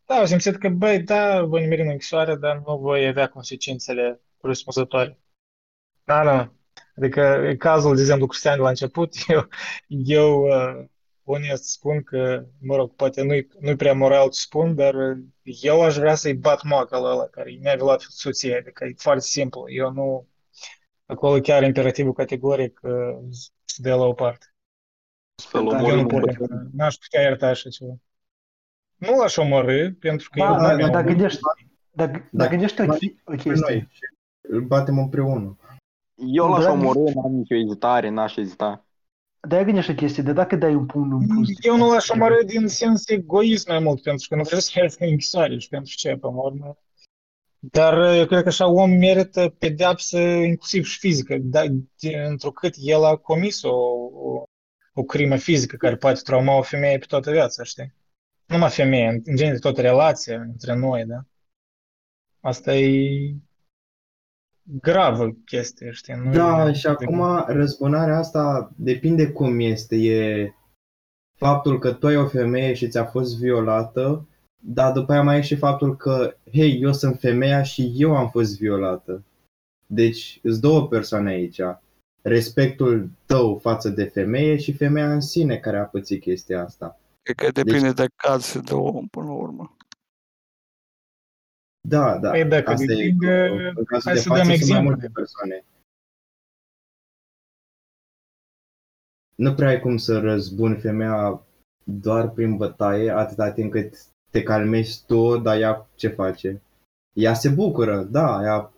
da, 0.07 0.15
au 0.15 0.27
simțit 0.27 0.57
că, 0.57 0.69
băi, 0.69 1.03
da, 1.03 1.43
voi 1.43 1.61
nimeri 1.61 1.83
în 1.83 1.89
închisoare, 1.89 2.37
dar 2.37 2.63
nu 2.67 2.79
voi 2.79 3.07
avea 3.07 3.29
consecințele 3.29 4.21
corespunzătoare. 4.37 5.19
Da, 6.05 6.25
da. 6.25 6.53
Adică 6.97 7.55
cazul, 7.59 7.95
de 7.95 8.01
exemplu, 8.01 8.27
Cristian 8.27 8.57
de 8.57 8.63
la 8.63 8.69
început, 8.69 9.15
eu, 9.29 9.49
eu 9.87 10.43
uh, 10.43 10.85
onest 11.25 11.65
spun 11.65 12.03
că, 12.03 12.45
mă 12.61 12.77
rog, 12.77 12.95
poate 12.95 13.23
nu-i, 13.23 13.49
nu-i 13.61 13.77
prea 13.77 13.95
moral 13.95 14.31
ce 14.31 14.41
spun, 14.41 14.75
dar 14.75 14.95
uh, 14.95 15.19
eu 15.43 15.83
aș 15.83 15.97
vrea 15.97 16.15
să-i 16.15 16.35
bat 16.35 16.63
moaca 16.63 16.99
la 16.99 17.11
ăla 17.11 17.27
care 17.27 17.59
mi-a 17.61 17.75
violat 17.75 18.01
soția, 18.01 18.57
adică 18.59 18.85
e 18.85 18.95
foarte 18.97 19.25
simplu. 19.25 19.65
Eu 19.71 19.93
nu, 19.93 20.29
acolo 21.11 21.41
chiar 21.41 21.63
imperativul 21.63 22.13
categoric 22.13 22.81
uh, 22.83 23.19
se 23.65 23.83
dă 23.83 23.95
la 23.95 24.05
o 24.05 24.13
parte. 24.13 24.47
Să-l 25.35 25.85
eu 25.87 25.97
nu 25.97 26.07
pot, 26.07 26.23
n-aș 26.73 26.95
putea 26.95 27.21
ierta 27.21 27.47
așa 27.47 27.69
ceva. 27.69 27.95
Nu 28.97 29.17
l-aș 29.17 29.37
omorâ, 29.37 29.91
pentru 29.91 30.29
că 30.31 30.39
da, 30.39 30.71
eu... 30.71 30.79
Da, 30.79 30.89
dar 30.89 31.05
gândești, 31.05 31.41
dacă, 31.91 32.29
dacă 32.33 32.51
gândești 32.51 32.81
o, 32.81 32.85
o 33.25 33.37
chestie. 33.37 33.89
Îl 34.41 34.61
batem 34.61 34.99
împreună. 34.99 35.57
Eu 36.15 36.49
l-aș 36.49 36.65
omorâ, 36.65 37.13
n-am 37.15 37.33
nicio 37.33 37.55
ezitare, 37.55 38.09
n-aș 38.09 38.37
ezita. 38.37 38.85
De-aia 39.49 39.65
gândește 39.65 39.95
chestie, 39.95 40.23
de 40.23 40.33
dacă 40.33 40.57
dai 40.57 40.75
un 40.75 40.87
pumn 40.87 41.13
în 41.13 41.27
plus. 41.27 41.49
Eu 41.61 41.77
nu 41.77 41.93
l-aș 41.93 42.09
omorâ 42.09 42.45
din 42.45 42.67
sens 42.67 43.09
egoism 43.09 43.71
mai 43.71 43.79
mult, 43.79 44.03
pentru 44.03 44.27
că 44.29 44.37
nu 44.37 44.43
vreau 44.43 44.61
să 44.61 44.71
fie 44.73 44.83
în 44.83 45.11
închisoare 45.11 45.59
și 45.59 45.69
pentru 45.69 45.95
ce, 45.97 46.17
pe 46.17 46.27
urmă. 46.27 46.77
Dar 47.63 48.15
eu 48.17 48.27
cred 48.27 48.43
că 48.43 48.49
așa 48.49 48.69
om 48.69 48.91
merită 48.91 49.55
pedeapsă 49.59 50.19
inclusiv 50.19 50.85
și 50.85 50.99
fizică, 50.99 51.37
dar 51.41 51.67
întrucât 52.27 52.75
el 52.77 53.05
a 53.05 53.17
comis 53.17 53.63
o, 53.63 53.75
o, 54.13 54.43
o 54.95 55.03
crimă 55.03 55.37
fizică 55.37 55.77
care 55.77 55.97
poate 55.97 56.21
trauma 56.21 56.57
o 56.57 56.63
femeie 56.63 56.99
pe 56.99 57.07
toată 57.07 57.31
viața, 57.31 57.63
știi? 57.63 57.95
Nu 58.47 58.55
numai 58.55 58.71
femeie, 58.71 59.09
în, 59.09 59.21
în 59.25 59.37
genere 59.37 59.59
toată 59.59 59.81
relația 59.81 60.41
între 60.41 60.75
noi, 60.75 61.05
da? 61.05 61.25
Asta 62.41 62.75
e 62.75 63.35
gravă 64.63 65.31
chestie, 65.45 65.91
știi? 65.91 66.15
Nu 66.15 66.33
da, 66.33 66.69
e 66.69 66.73
și 66.73 66.87
acum 66.87 67.45
răzbunarea 67.47 68.19
asta 68.19 68.73
depinde 68.77 69.33
cum 69.33 69.61
este. 69.61 69.97
E 69.97 70.55
faptul 71.37 71.79
că 71.79 71.93
tu 71.93 72.07
ai 72.07 72.17
o 72.17 72.27
femeie 72.27 72.75
și 72.75 72.89
ți-a 72.89 73.05
fost 73.05 73.39
violată, 73.39 74.29
dar 74.61 74.93
după 74.93 75.13
aia 75.13 75.23
mai 75.23 75.39
e 75.39 75.41
și 75.41 75.57
faptul 75.57 75.97
că, 75.97 76.37
hei, 76.53 76.81
eu 76.81 76.93
sunt 76.93 77.19
femeia 77.19 77.63
și 77.63 77.93
eu 77.97 78.17
am 78.17 78.31
fost 78.31 78.59
violată. 78.59 79.23
Deci, 79.87 80.41
sunt 80.43 80.61
două 80.61 80.89
persoane 80.89 81.31
aici. 81.31 81.61
Respectul 82.23 83.11
tău 83.27 83.59
față 83.59 83.89
de 83.89 84.05
femeie 84.05 84.57
și 84.57 84.73
femeia 84.73 85.13
în 85.13 85.21
sine 85.21 85.59
care 85.59 85.79
a 85.79 85.85
pățit 85.85 86.21
chestia 86.21 86.65
asta. 86.65 87.01
Cred 87.23 87.37
că 87.37 87.51
depinde 87.51 87.93
deci, 87.93 87.97
de 87.97 88.07
caz 88.17 88.61
de 88.61 88.75
om 88.75 89.07
până 89.07 89.27
la 89.27 89.33
urmă. 89.33 89.77
Da, 91.89 92.19
da. 92.19 92.31
Păi 92.31 92.45
dacă 92.45 92.71
Asta 92.71 92.85
depinde, 92.87 93.27
e, 93.27 93.73
în 93.75 93.85
cazul 93.85 94.11
hai 94.11 94.15
de 94.15 94.21
să 94.21 94.29
față 94.29 94.43
dăm 94.43 94.45
sunt 94.45 94.47
mai 94.47 94.55
exemple. 94.55 94.83
multe 94.83 95.09
persoane. 95.09 95.65
Nu 99.35 99.55
prea 99.55 99.69
ai 99.69 99.81
cum 99.81 99.97
să 99.97 100.19
răzbuni 100.19 100.81
femeia 100.81 101.43
doar 101.85 102.31
prin 102.31 102.57
bătaie, 102.57 103.11
atâta 103.11 103.53
timp 103.53 103.73
cât 103.73 104.10
te 104.31 104.43
calmezi 104.43 105.05
tu, 105.07 105.37
dar 105.37 105.61
ea 105.61 105.89
ce 105.95 106.09
face? 106.09 106.63
Ea 107.13 107.35
se 107.35 107.49
bucură, 107.49 108.03
da, 108.03 108.43
ea, 108.43 108.73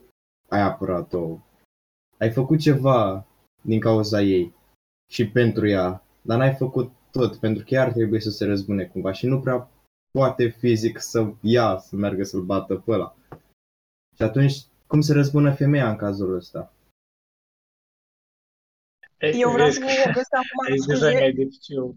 ai 0.49 0.61
apărat-o. 0.61 1.39
Ai 2.19 2.31
făcut 2.31 2.59
ceva 2.59 3.27
din 3.63 3.81
cauza 3.81 4.23
ei 4.23 4.55
și 5.11 5.29
pentru 5.29 5.69
ea, 5.69 6.05
dar 6.23 6.39
n-ai 6.39 6.55
făcut 6.55 6.91
tot, 7.11 7.37
pentru 7.37 7.65
că 7.65 7.75
ea 7.75 7.83
ar 7.83 7.93
trebui 7.93 8.21
să 8.21 8.31
se 8.31 8.45
răzbune 8.45 8.85
cumva 8.85 9.13
și 9.13 9.27
nu 9.27 9.41
prea 9.41 9.71
poate 10.11 10.49
fizic 10.49 11.01
să 11.01 11.33
ia, 11.41 11.79
să 11.79 11.97
meargă 11.97 12.25
să-l 12.25 12.43
bată 12.43 12.75
pe 12.75 12.91
ăla. 12.91 13.17
Și 14.17 14.23
atunci, 14.23 14.55
cum 14.87 15.01
se 15.01 15.13
răzbună 15.13 15.55
femeia 15.55 15.91
în 15.91 15.97
cazul 15.97 16.35
ăsta? 16.35 16.73
Eu 19.19 19.51
vreau 19.51 19.71
să 19.71 19.81
vă 19.81 19.87
vorbesc 20.05 20.35
acum 20.35 20.67
E 20.69 20.71
deja 20.71 20.83
scuze. 20.83 21.19
mai 21.19 21.33
dificil. 21.33 21.95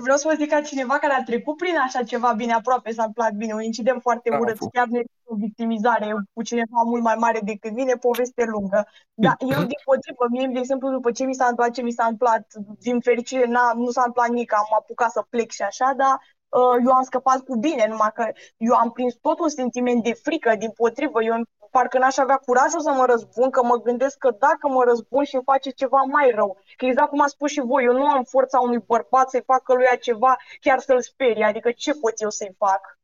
Vreau 0.00 0.16
să 0.16 0.28
vă 0.28 0.34
zic 0.38 0.50
ca 0.50 0.60
cineva 0.60 0.98
care 0.98 1.12
a 1.12 1.22
trecut 1.22 1.56
prin 1.56 1.76
așa 1.76 2.02
ceva 2.02 2.32
bine 2.32 2.52
aproape 2.52 2.92
s-a 2.92 3.02
întâmplat 3.02 3.32
bine, 3.32 3.52
un 3.52 3.62
incident 3.62 4.00
foarte 4.00 4.30
Da, 4.30 4.38
urât, 4.38 4.56
fu. 4.56 4.68
chiar 4.68 4.86
ne 4.86 5.00
o 5.24 5.34
victimizare 5.34 6.14
cu 6.32 6.42
cineva 6.42 6.82
mult 6.84 7.02
mai 7.02 7.14
mare 7.18 7.40
decât 7.42 7.72
mine, 7.72 7.92
poveste 7.92 8.44
lungă. 8.44 8.86
Dar 9.14 9.34
eu, 9.38 9.58
din 9.58 9.80
potrivă, 9.84 10.26
mie, 10.30 10.46
de 10.52 10.58
exemplu, 10.58 10.90
după 10.90 11.10
ce 11.10 11.24
mi 11.24 11.34
s-a 11.34 11.44
întâmplat 11.44 11.74
ce 11.74 11.82
mi 11.82 11.90
s-a 11.90 12.02
întâmplat, 12.02 12.46
din 12.78 13.00
fericire, 13.00 13.46
n-a, 13.46 13.72
nu 13.72 13.90
s-a 13.90 14.00
întâmplat 14.00 14.28
nimic, 14.28 14.52
am 14.54 14.66
apucat 14.78 15.10
să 15.10 15.26
plec 15.30 15.50
și 15.50 15.62
așa, 15.62 15.92
dar 15.96 16.14
uh, 16.14 16.35
eu 16.84 16.92
am 16.92 17.02
scăpat 17.02 17.40
cu 17.44 17.56
bine, 17.56 17.86
numai 17.88 18.12
că 18.14 18.32
eu 18.56 18.74
am 18.74 18.90
prins 18.90 19.14
tot 19.14 19.38
un 19.38 19.48
sentiment 19.48 20.02
de 20.02 20.12
frică, 20.12 20.54
din 20.58 20.70
potrivă, 20.70 21.22
eu 21.22 21.42
parcă 21.70 21.98
n-aș 21.98 22.16
avea 22.16 22.36
curajul 22.36 22.80
să 22.80 22.90
mă 22.90 23.04
răzbun, 23.04 23.50
că 23.50 23.62
mă 23.62 23.76
gândesc 23.82 24.18
că 24.18 24.30
dacă 24.38 24.68
mă 24.68 24.82
răzbun 24.84 25.24
și 25.24 25.34
îmi 25.34 25.44
face 25.44 25.70
ceva 25.70 26.00
mai 26.16 26.30
rău. 26.34 26.58
Că 26.76 26.84
exact 26.84 27.08
cum 27.08 27.20
a 27.20 27.26
spus 27.26 27.50
și 27.50 27.60
voi, 27.60 27.84
eu 27.84 27.92
nu 27.92 28.06
am 28.06 28.24
forța 28.24 28.58
unui 28.58 28.78
bărbat 28.86 29.30
să-i 29.30 29.42
facă 29.46 29.74
lui 29.74 29.84
ceva, 30.00 30.36
chiar 30.60 30.78
să-l 30.78 31.00
sperie, 31.00 31.44
adică 31.44 31.70
ce 31.70 31.92
pot 31.92 32.20
eu 32.20 32.30
să-i 32.30 32.54
fac? 32.58 32.98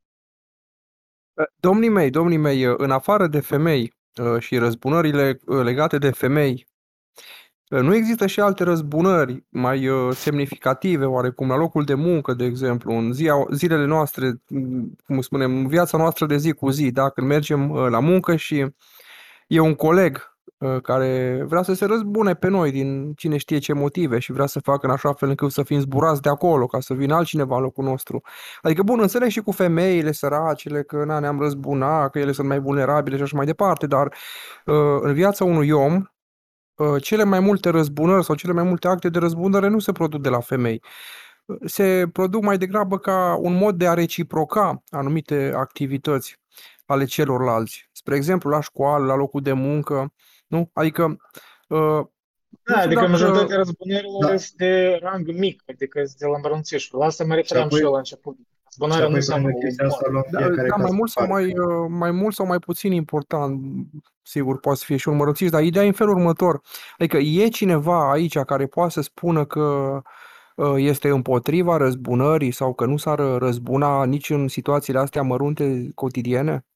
Domnii 1.60 1.88
mei, 1.88 2.10
domnii 2.10 2.36
mei, 2.36 2.62
în 2.62 2.90
afară 2.90 3.26
de 3.26 3.40
femei 3.40 3.92
uh, 4.22 4.40
și 4.40 4.58
răzbunările 4.58 5.38
uh, 5.46 5.62
legate 5.62 5.98
de 5.98 6.10
femei, 6.10 6.52
uh, 6.52 6.72
nu 7.80 7.94
există 7.94 8.26
și 8.26 8.40
alte 8.40 8.64
răzbunări 8.64 9.44
mai 9.48 9.88
uh, 9.88 10.14
semnificative, 10.14 11.04
oarecum, 11.04 11.48
la 11.48 11.56
locul 11.56 11.84
de 11.84 11.94
muncă, 11.94 12.34
de 12.34 12.44
exemplu, 12.44 12.92
în 12.92 13.12
zia, 13.12 13.34
zilele 13.52 13.86
noastre, 13.86 14.42
m, 14.48 14.96
cum 15.06 15.20
spunem, 15.20 15.56
în 15.56 15.66
viața 15.66 15.98
noastră 15.98 16.26
de 16.26 16.36
zi 16.36 16.52
cu 16.52 16.70
zi, 16.70 16.90
da? 16.90 17.08
când 17.08 17.26
mergem 17.26 17.70
uh, 17.70 17.86
la 17.88 18.00
muncă 18.00 18.36
și 18.36 18.66
e 19.46 19.60
un 19.60 19.74
coleg 19.74 20.36
uh, 20.58 20.80
care 20.80 21.42
vrea 21.48 21.62
să 21.62 21.74
se 21.74 21.84
răzbune 21.84 22.34
pe 22.34 22.48
noi 22.48 22.70
din 22.70 23.12
cine 23.12 23.36
știe 23.36 23.58
ce 23.58 23.72
motive 23.72 24.18
și 24.18 24.32
vrea 24.32 24.46
să 24.46 24.60
facă 24.60 24.86
în 24.86 24.92
așa 24.92 25.12
fel 25.12 25.28
încât 25.28 25.50
să 25.50 25.62
fim 25.62 25.80
zburați 25.80 26.22
de 26.22 26.28
acolo, 26.28 26.66
ca 26.66 26.80
să 26.80 26.94
vină 26.94 27.14
altcineva 27.14 27.56
în 27.56 27.62
locul 27.62 27.84
nostru. 27.84 28.22
Adică, 28.62 28.82
bun, 28.82 29.00
înțeleg 29.00 29.28
și 29.28 29.40
cu 29.40 29.50
femeile 29.50 30.12
săracele, 30.12 30.82
că 30.82 31.04
na, 31.04 31.18
ne-am 31.18 31.40
răzbuna, 31.40 32.08
că 32.08 32.18
ele 32.18 32.32
sunt 32.32 32.48
mai 32.48 32.60
vulnerabile 32.60 33.16
și 33.16 33.22
așa 33.22 33.36
mai 33.36 33.46
departe, 33.46 33.86
dar 33.86 34.06
uh, 34.66 34.74
în 35.00 35.12
viața 35.12 35.44
unui 35.44 35.70
om, 35.70 35.94
uh, 35.94 36.02
cele 37.00 37.24
mai 37.24 37.40
multe 37.40 37.68
răzbunări 37.70 38.24
sau 38.24 38.34
cele 38.34 38.52
mai 38.52 38.62
multe 38.64 38.88
acte 38.88 39.08
de 39.08 39.18
răzbunare 39.18 39.68
nu 39.68 39.78
se 39.78 39.92
produc 39.92 40.20
de 40.22 40.28
la 40.28 40.40
femei. 40.40 40.82
Uh, 41.44 41.56
Se 41.64 42.08
produc 42.12 42.42
mai 42.42 42.58
degrabă 42.58 42.98
ca 42.98 43.36
un 43.40 43.54
mod 43.54 43.74
de 43.76 43.86
a 43.88 43.94
reciproca 43.94 44.82
anumite 44.90 45.52
activități 45.56 46.40
ale 46.86 47.04
celorlalți. 47.04 47.88
Spre 47.92 48.16
exemplu, 48.16 48.50
la 48.50 48.60
școală, 48.60 49.04
la 49.04 49.14
locul 49.14 49.40
de 49.40 49.52
muncă, 49.52 50.12
nu? 50.46 50.70
Adică 50.72 51.02
uh, 51.68 51.78
nu 51.78 52.10
Da, 52.64 52.72
știu 52.72 52.84
adică 52.86 53.00
dacă- 53.00 53.10
majoritatea 53.10 53.56
răzbunărilor 53.56 54.20
Da. 54.30 54.36
sunt 54.36 54.56
de 54.56 54.98
rang 55.02 55.30
mic, 55.30 55.62
adică 55.68 56.04
sunt 56.04 56.18
de 56.18 56.26
la 56.26 56.34
îmbrăunțișul. 56.36 56.98
La 56.98 57.04
asta 57.06 57.24
mă 57.24 57.34
refeream 57.34 57.68
și 57.68 57.74
apoi- 57.74 57.84
eu 57.86 57.92
la 57.92 57.98
început. 57.98 58.36
Și 58.72 58.78
Răzbunarea 58.78 59.00
nu 59.00 59.06
apoi 59.06 59.16
înseamnă 59.16 59.46
pentru 59.46 59.66
chestia 59.66 59.86
asta 59.86 60.08
luăm 60.10 60.24
Da, 60.30 60.38
fiecare 60.38 60.68
da 60.68 60.74
caz 60.74 60.80
mai 60.80 60.90
în 60.90 60.96
mult 60.96 61.10
sau 61.10 61.26
parte. 61.26 61.42
mai, 61.42 61.58
uh, 61.58 61.86
mai 61.88 62.10
mult 62.10 62.34
sau 62.34 62.46
mai 62.46 62.58
puțin 62.58 62.92
important, 62.92 63.60
sigur, 64.22 64.60
poate 64.60 64.78
să 64.78 64.84
fie 64.84 64.96
și 64.96 65.08
un 65.08 65.16
mărățiș, 65.16 65.50
dar 65.50 65.62
ideea 65.62 65.84
e 65.84 65.86
în 65.86 65.92
felul 65.92 66.14
următor. 66.14 66.60
Adică 66.98 67.16
e 67.16 67.48
cineva 67.48 68.10
aici 68.10 68.38
care 68.38 68.66
poate 68.66 68.90
să 68.90 69.00
spună 69.00 69.44
că 69.44 70.00
uh, 70.56 70.74
este 70.76 71.08
împotriva 71.08 71.76
răzbunării 71.76 72.50
sau 72.50 72.74
că 72.74 72.86
nu 72.86 72.96
s-ar 72.96 73.18
răzbuna 73.18 74.04
nici 74.04 74.30
în 74.30 74.48
situațiile 74.48 74.98
astea 74.98 75.22
mărunte 75.22 75.90
cotidiene? 75.94 76.66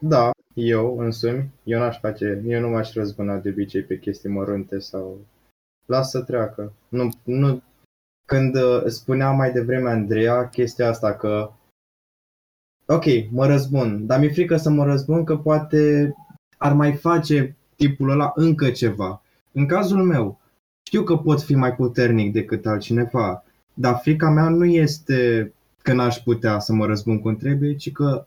Da, 0.00 0.30
eu 0.54 0.98
însumi, 0.98 1.50
eu 1.62 1.78
n-aș 1.78 1.98
face, 1.98 2.42
eu 2.46 2.60
nu 2.60 2.68
m-aș 2.68 2.92
răzbuna 2.92 3.36
de 3.36 3.48
obicei 3.48 3.82
pe 3.82 3.98
chestii 3.98 4.30
mărunte 4.30 4.78
sau... 4.78 5.18
Lasă 5.86 6.18
să 6.18 6.24
treacă. 6.24 6.72
Nu, 6.88 7.08
nu, 7.22 7.62
când 8.28 8.54
uh, 8.54 8.84
spunea 8.86 9.30
mai 9.30 9.52
devreme 9.52 9.90
Andreea 9.90 10.48
chestia 10.48 10.88
asta 10.88 11.14
că 11.14 11.50
ok, 12.86 13.04
mă 13.30 13.46
răzbun, 13.46 14.06
dar 14.06 14.18
mi-e 14.18 14.28
frică 14.28 14.56
să 14.56 14.70
mă 14.70 14.84
răzbun 14.84 15.24
că 15.24 15.36
poate 15.36 16.14
ar 16.56 16.72
mai 16.72 16.94
face 16.94 17.56
tipul 17.76 18.10
ăla 18.10 18.32
încă 18.34 18.70
ceva. 18.70 19.22
În 19.52 19.66
cazul 19.66 20.04
meu, 20.04 20.40
știu 20.86 21.02
că 21.02 21.16
pot 21.16 21.42
fi 21.42 21.54
mai 21.54 21.74
puternic 21.74 22.32
decât 22.32 22.66
altcineva, 22.66 23.44
dar 23.74 23.98
frica 24.02 24.30
mea 24.30 24.48
nu 24.48 24.64
este 24.64 25.52
că 25.82 25.92
n-aș 25.92 26.16
putea 26.16 26.58
să 26.58 26.72
mă 26.72 26.86
răzbun 26.86 27.20
cum 27.20 27.36
trebuie, 27.36 27.76
ci 27.76 27.92
că 27.92 28.26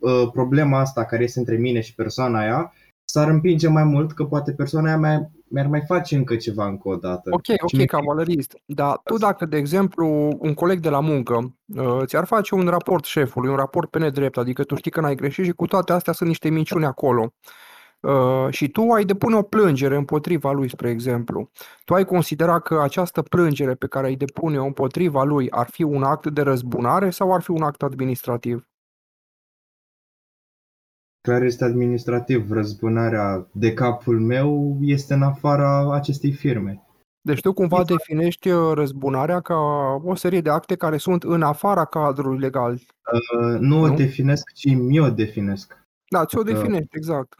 uh, 0.00 0.30
problema 0.32 0.80
asta 0.80 1.04
care 1.04 1.22
este 1.22 1.38
între 1.38 1.56
mine 1.56 1.80
și 1.80 1.94
persoana 1.94 2.38
aia 2.38 2.72
s-ar 3.04 3.28
împinge 3.28 3.68
mai 3.68 3.84
mult 3.84 4.12
că 4.12 4.24
poate 4.24 4.52
persoana 4.52 4.86
aia 4.86 4.98
mai, 4.98 5.28
mi-ar 5.50 5.66
mai 5.66 5.82
face 5.86 6.16
încă 6.16 6.36
ceva 6.36 6.66
încă 6.66 6.88
o 6.88 6.96
dată. 6.96 7.30
Ok, 7.32 7.44
ok, 7.60 7.86
cavalerist. 7.86 8.56
Dar 8.64 9.00
tu 9.04 9.16
dacă, 9.16 9.46
de 9.46 9.56
exemplu, 9.56 10.36
un 10.38 10.54
coleg 10.54 10.80
de 10.80 10.88
la 10.88 11.00
muncă 11.00 11.54
uh, 11.76 12.02
ți-ar 12.04 12.24
face 12.24 12.54
un 12.54 12.66
raport 12.66 13.04
șefului, 13.04 13.50
un 13.50 13.56
raport 13.56 13.90
pe 13.90 13.98
nedrept, 13.98 14.36
adică 14.36 14.64
tu 14.64 14.74
știi 14.74 14.90
că 14.90 15.00
n-ai 15.00 15.14
greșit 15.14 15.44
și 15.44 15.52
cu 15.52 15.66
toate 15.66 15.92
astea 15.92 16.12
sunt 16.12 16.28
niște 16.28 16.48
minciuni 16.48 16.84
acolo, 16.84 17.32
uh, 18.00 18.46
și 18.50 18.68
tu 18.68 18.82
ai 18.90 19.04
depune 19.04 19.36
o 19.36 19.42
plângere 19.42 19.96
împotriva 19.96 20.52
lui, 20.52 20.68
spre 20.68 20.90
exemplu, 20.90 21.50
tu 21.84 21.94
ai 21.94 22.04
considera 22.04 22.58
că 22.58 22.80
această 22.82 23.22
plângere 23.22 23.74
pe 23.74 23.86
care 23.86 24.06
ai 24.06 24.14
depune-o 24.14 24.64
împotriva 24.64 25.22
lui 25.22 25.50
ar 25.50 25.68
fi 25.70 25.82
un 25.82 26.02
act 26.02 26.26
de 26.26 26.42
răzbunare 26.42 27.10
sau 27.10 27.34
ar 27.34 27.42
fi 27.42 27.50
un 27.50 27.62
act 27.62 27.82
administrativ? 27.82 28.67
Clar 31.20 31.42
este 31.42 31.64
administrativ. 31.64 32.50
Răzbunarea 32.50 33.48
de 33.52 33.72
capul 33.72 34.20
meu 34.20 34.78
este 34.80 35.14
în 35.14 35.22
afara 35.22 35.94
acestei 35.94 36.32
firme. 36.32 36.82
Deci 37.20 37.40
tu 37.40 37.52
cumva 37.52 37.84
definești 37.84 38.50
uh, 38.50 38.72
răzbunarea 38.74 39.40
ca 39.40 39.56
o 40.04 40.14
serie 40.14 40.40
de 40.40 40.50
acte 40.50 40.76
care 40.76 40.96
sunt 40.96 41.22
în 41.22 41.42
afara 41.42 41.84
cadrului 41.84 42.38
legal. 42.38 42.72
Uh, 42.72 43.58
nu, 43.58 43.78
nu 43.78 43.82
o 43.82 43.88
definesc, 43.88 44.52
ci 44.52 44.74
mi-o 44.74 45.10
definesc. 45.10 45.86
Da, 46.08 46.24
ți-o 46.24 46.40
uh. 46.40 46.46
definești, 46.46 46.82
uh, 46.82 46.90
exact. 46.90 47.34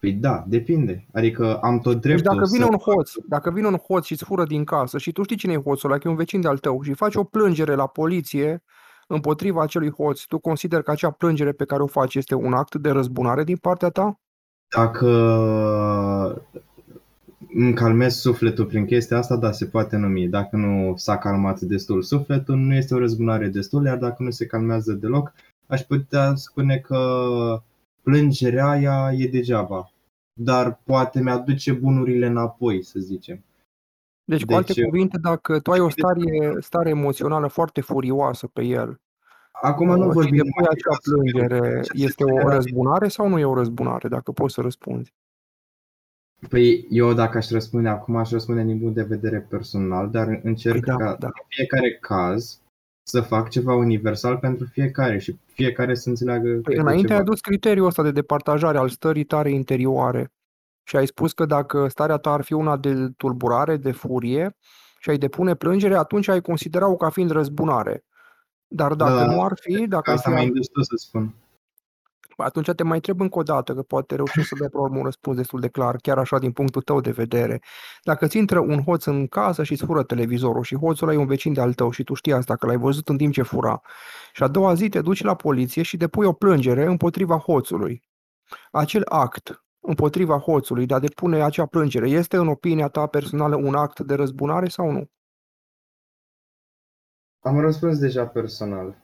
Păi 0.00 0.12
da, 0.12 0.44
depinde. 0.46 1.06
Adică 1.12 1.56
am 1.56 1.78
tot 1.78 2.00
dreptul 2.00 2.24
deci 2.24 2.34
dacă 2.34 2.48
vine 2.50 2.64
să... 2.64 2.70
un 2.70 2.78
hoț, 2.78 3.12
dacă 3.28 3.50
vine 3.50 3.66
un 3.66 3.76
hoț 3.76 4.04
și 4.04 4.12
îți 4.12 4.24
fură 4.24 4.44
din 4.44 4.64
casă 4.64 4.98
și 4.98 5.12
tu 5.12 5.22
știi 5.22 5.36
cine 5.36 5.52
e 5.52 5.56
hoțul 5.56 5.90
ăla, 5.90 5.98
că 5.98 6.08
e 6.08 6.10
un 6.10 6.16
vecin 6.16 6.40
de-al 6.40 6.58
tău 6.58 6.82
și 6.82 6.94
faci 6.94 7.14
o 7.14 7.24
plângere 7.24 7.74
la 7.74 7.86
poliție 7.86 8.62
împotriva 9.12 9.62
acelui 9.62 9.90
hoț, 9.90 10.20
tu 10.20 10.38
consider 10.38 10.82
că 10.82 10.90
acea 10.90 11.10
plângere 11.10 11.52
pe 11.52 11.64
care 11.64 11.82
o 11.82 11.86
faci 11.86 12.14
este 12.14 12.34
un 12.34 12.52
act 12.52 12.74
de 12.74 12.90
răzbunare 12.90 13.44
din 13.44 13.56
partea 13.56 13.88
ta? 13.88 14.20
Dacă 14.76 15.08
îmi 17.54 17.74
calmez 17.74 18.14
sufletul 18.14 18.64
prin 18.64 18.84
chestia 18.86 19.16
asta, 19.16 19.36
da, 19.36 19.52
se 19.52 19.64
poate 19.64 19.96
numi. 19.96 20.28
Dacă 20.28 20.56
nu 20.56 20.94
s-a 20.96 21.18
calmat 21.18 21.60
destul 21.60 22.02
sufletul, 22.02 22.56
nu 22.56 22.74
este 22.74 22.94
o 22.94 22.98
răzbunare 22.98 23.48
destul, 23.48 23.84
iar 23.84 23.98
dacă 23.98 24.22
nu 24.22 24.30
se 24.30 24.46
calmează 24.46 24.92
deloc, 24.92 25.32
aș 25.66 25.80
putea 25.80 26.34
spune 26.34 26.76
că 26.76 26.98
plângerea 28.02 28.68
aia 28.68 29.12
e 29.16 29.26
degeaba. 29.26 29.90
Dar 30.40 30.80
poate 30.84 31.20
mi-aduce 31.20 31.72
bunurile 31.72 32.26
înapoi, 32.26 32.82
să 32.82 32.98
zicem. 32.98 33.44
Deci, 34.24 34.38
deci, 34.38 34.48
cu 34.48 34.54
alte 34.54 34.72
deci, 34.72 34.84
cuvinte, 34.84 35.18
dacă 35.18 35.60
tu 35.60 35.70
ai 35.70 35.80
o 35.80 35.88
stare, 35.88 36.60
stare 36.60 36.88
emoțională 36.88 37.46
foarte 37.46 37.80
furioasă 37.80 38.46
pe 38.46 38.64
el, 38.64 39.00
Acum 39.62 39.86
nu 39.86 40.06
uh, 40.06 40.12
vorbim 40.12 40.44
de 40.60 40.68
acea 40.68 40.96
plângere, 41.02 41.82
este 41.92 42.24
o 42.24 42.48
răzbunare 42.48 43.08
sau 43.08 43.28
nu 43.28 43.38
e 43.38 43.44
o 43.44 43.54
răzbunare, 43.54 44.08
dacă 44.08 44.32
poți 44.32 44.54
să 44.54 44.60
răspunzi? 44.60 45.12
Păi 46.48 46.86
eu 46.90 47.12
dacă 47.12 47.38
aș 47.38 47.50
răspunde 47.50 47.88
acum, 47.88 48.16
aș 48.16 48.30
răspunde 48.30 48.62
din 48.62 48.78
punct 48.78 48.94
de 48.94 49.02
vedere 49.02 49.46
personal, 49.50 50.10
dar 50.10 50.40
încerc 50.42 50.84
păi 50.84 50.96
da, 50.96 51.04
ca 51.04 51.16
da. 51.18 51.26
în 51.26 51.32
fiecare 51.48 51.98
caz 52.00 52.60
să 53.02 53.20
fac 53.20 53.48
ceva 53.48 53.74
universal 53.74 54.36
pentru 54.36 54.66
fiecare 54.66 55.18
și 55.18 55.36
fiecare 55.46 55.94
să 55.94 56.08
înțeleagă 56.08 56.60
păi 56.62 56.76
înainte 56.76 57.02
ceva. 57.02 57.14
ai 57.14 57.20
adus 57.20 57.40
criteriul 57.40 57.86
ăsta 57.86 58.02
de 58.02 58.10
departajare 58.10 58.78
al 58.78 58.88
stării 58.88 59.24
tare 59.24 59.50
interioare 59.50 60.32
și 60.82 60.96
ai 60.96 61.06
spus 61.06 61.32
că 61.32 61.44
dacă 61.44 61.88
starea 61.88 62.16
ta 62.16 62.32
ar 62.32 62.42
fi 62.42 62.52
una 62.52 62.76
de 62.76 63.08
tulburare, 63.16 63.76
de 63.76 63.92
furie 63.92 64.56
și 64.98 65.10
ai 65.10 65.18
depune 65.18 65.54
plângere, 65.54 65.96
atunci 65.96 66.28
ai 66.28 66.40
considera-o 66.40 66.96
ca 66.96 67.10
fiind 67.10 67.30
răzbunare. 67.30 68.04
Dar 68.66 68.94
dacă 68.94 69.14
da, 69.14 69.26
nu 69.26 69.42
ar 69.42 69.52
fi, 69.60 69.86
dacă 69.86 70.10
asta 70.10 70.30
mai 70.30 70.52
fi... 70.54 70.62
să 70.62 70.94
spun. 70.96 71.34
Atunci 72.36 72.70
te 72.70 72.82
mai 72.82 72.94
întreb 72.94 73.20
încă 73.20 73.38
o 73.38 73.42
dată, 73.42 73.74
că 73.74 73.82
poate 73.82 74.14
reușești 74.14 74.48
să 74.48 74.54
dai 74.58 74.68
pe 74.68 74.76
urmă 74.76 74.96
un 74.96 75.04
răspuns 75.04 75.36
destul 75.36 75.60
de 75.60 75.68
clar, 75.68 75.96
chiar 75.96 76.18
așa 76.18 76.38
din 76.38 76.52
punctul 76.52 76.82
tău 76.82 77.00
de 77.00 77.10
vedere. 77.10 77.62
Dacă 78.02 78.26
ți 78.26 78.38
intră 78.38 78.58
un 78.58 78.82
hoț 78.82 79.04
în 79.04 79.26
casă 79.26 79.62
și 79.62 79.72
îți 79.72 79.84
fură 79.84 80.02
televizorul 80.02 80.62
și 80.62 80.76
hoțul 80.76 81.08
ăla 81.08 81.16
e 81.16 81.20
un 81.20 81.26
vecin 81.26 81.52
de-al 81.52 81.72
tău 81.72 81.90
și 81.90 82.04
tu 82.04 82.14
știi 82.14 82.32
asta, 82.32 82.56
că 82.56 82.66
l-ai 82.66 82.76
văzut 82.76 83.08
în 83.08 83.16
timp 83.16 83.32
ce 83.32 83.42
fura, 83.42 83.80
și 84.32 84.42
a 84.42 84.48
doua 84.48 84.74
zi 84.74 84.88
te 84.88 85.00
duci 85.00 85.22
la 85.22 85.34
poliție 85.34 85.82
și 85.82 85.96
depui 85.96 86.26
o 86.26 86.32
plângere 86.32 86.84
împotriva 86.84 87.36
hoțului. 87.36 88.02
Acel 88.70 89.02
act 89.04 89.61
împotriva 89.82 90.38
hoțului 90.38 90.86
de 90.86 90.94
a 90.94 90.98
depune 90.98 91.42
acea 91.42 91.66
plângere 91.66 92.08
este, 92.08 92.36
în 92.36 92.48
opinia 92.48 92.88
ta 92.88 93.06
personală, 93.06 93.56
un 93.56 93.74
act 93.74 94.00
de 94.00 94.14
răzbunare 94.14 94.68
sau 94.68 94.90
nu? 94.90 95.10
Am 97.40 97.60
răspuns 97.60 97.98
deja 97.98 98.26
personal. 98.26 98.96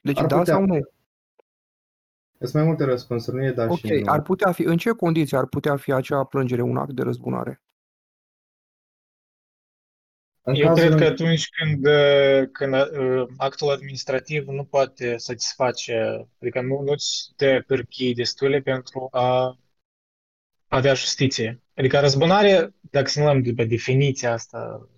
Deci 0.00 0.18
ar 0.18 0.26
da 0.26 0.38
putea... 0.38 0.54
sau 0.54 0.64
nu? 0.64 0.80
Sunt 2.38 2.52
mai 2.52 2.64
multe 2.64 2.84
răspunsuri, 2.84 3.36
nu 3.36 3.44
e 3.44 3.52
da 3.52 3.62
okay. 3.62 3.76
și 3.76 4.02
nu. 4.02 4.12
ar 4.12 4.22
putea 4.22 4.52
fi, 4.52 4.62
în 4.62 4.76
ce 4.76 4.90
condiții 4.90 5.36
ar 5.36 5.46
putea 5.46 5.76
fi 5.76 5.92
acea 5.92 6.24
plângere 6.24 6.62
un 6.62 6.76
act 6.76 6.92
de 6.92 7.02
răzbunare? 7.02 7.60
Eu 10.54 10.74
cred 10.74 10.94
că 10.94 11.04
atunci 11.04 11.48
când, 11.48 11.86
când 12.52 12.74
uh, 12.74 13.28
actul 13.36 13.70
administrativ 13.70 14.46
nu 14.46 14.64
poate 14.64 15.16
satisface, 15.16 16.26
adică 16.40 16.60
nu, 16.60 16.80
nu-ți 16.80 17.32
dă 17.36 17.62
pârchii 17.66 18.14
destule 18.14 18.60
pentru 18.60 19.08
a 19.10 19.58
avea 20.68 20.94
justiție. 20.94 21.60
Adică 21.76 22.00
răzbunare, 22.00 22.74
dacă 22.80 23.06
să 23.06 23.18
ne 23.18 23.24
luăm 23.24 23.42
de 23.42 23.52
pe 23.56 23.64
definiția 23.64 24.32
asta 24.32 24.88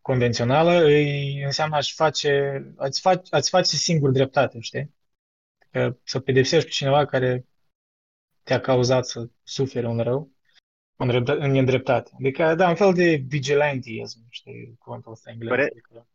convențională, 0.00 0.84
îi 0.84 1.42
înseamnă 1.42 1.76
a-și 1.76 1.94
face, 1.94 2.62
a-ți 2.76 3.00
face, 3.00 3.22
a-ți 3.30 3.50
face 3.50 3.76
singur 3.76 4.10
dreptate, 4.10 4.60
știi? 4.60 4.94
Că 5.70 5.96
să 6.02 6.20
pedepsești 6.20 6.64
pe 6.64 6.70
cineva 6.70 7.04
care 7.04 7.44
te-a 8.42 8.60
cauzat 8.60 9.06
să 9.06 9.28
suferi 9.42 9.86
un 9.86 10.00
rău 10.00 10.30
în 10.96 11.50
nedreptate. 11.50 12.10
Adică, 12.18 12.54
da, 12.54 12.68
un 12.68 12.74
fel 12.74 12.92
de 12.92 13.22
vigilantism, 13.26 14.18
știi, 14.28 14.76
cuvântul 14.78 15.12
ăsta 15.12 15.30
englez. 15.30 15.48
Păre... 15.48 15.62
Adică... 15.62 16.06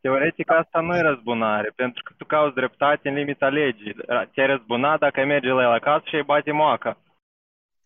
Teoretic 0.00 0.50
asta 0.50 0.80
nu 0.80 0.96
e 0.96 1.00
răzbunare, 1.00 1.72
pentru 1.76 2.02
că 2.02 2.12
tu 2.16 2.24
cauți 2.24 2.54
dreptate 2.54 3.08
în 3.08 3.14
limita 3.14 3.48
legii. 3.48 3.96
Ți-ai 4.32 4.46
răzbunat 4.46 4.98
dacă 4.98 5.20
ai 5.20 5.26
merge 5.26 5.48
la 5.48 5.62
el 5.62 5.70
acasă 5.70 6.04
și 6.06 6.14
ai 6.14 6.22
bate 6.22 6.52
moaca. 6.52 6.98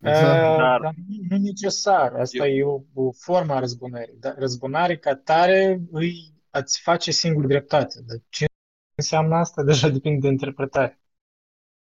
Exact. 0.01 0.59
Dar... 0.59 0.81
Dar 0.81 0.95
nu 1.29 1.37
necesar. 1.37 2.13
Asta 2.15 2.47
Eu... 2.47 2.55
e 2.55 2.63
o, 2.95 3.03
o 3.07 3.13
formă 3.13 3.55
a 3.55 3.59
răzbunării. 3.59 4.17
Dar 4.21 4.35
răzbunare 4.39 4.97
ca 4.97 5.15
tare 5.15 5.81
îi 5.91 6.35
ați 6.51 6.81
face 6.81 7.11
singur 7.11 7.47
dreptate. 7.47 7.95
Dar 8.07 8.17
ce 8.29 8.47
înseamnă 8.95 9.35
asta 9.35 9.63
deja 9.71 9.89
depinde 9.89 10.19
de 10.19 10.29
interpretare. 10.29 11.01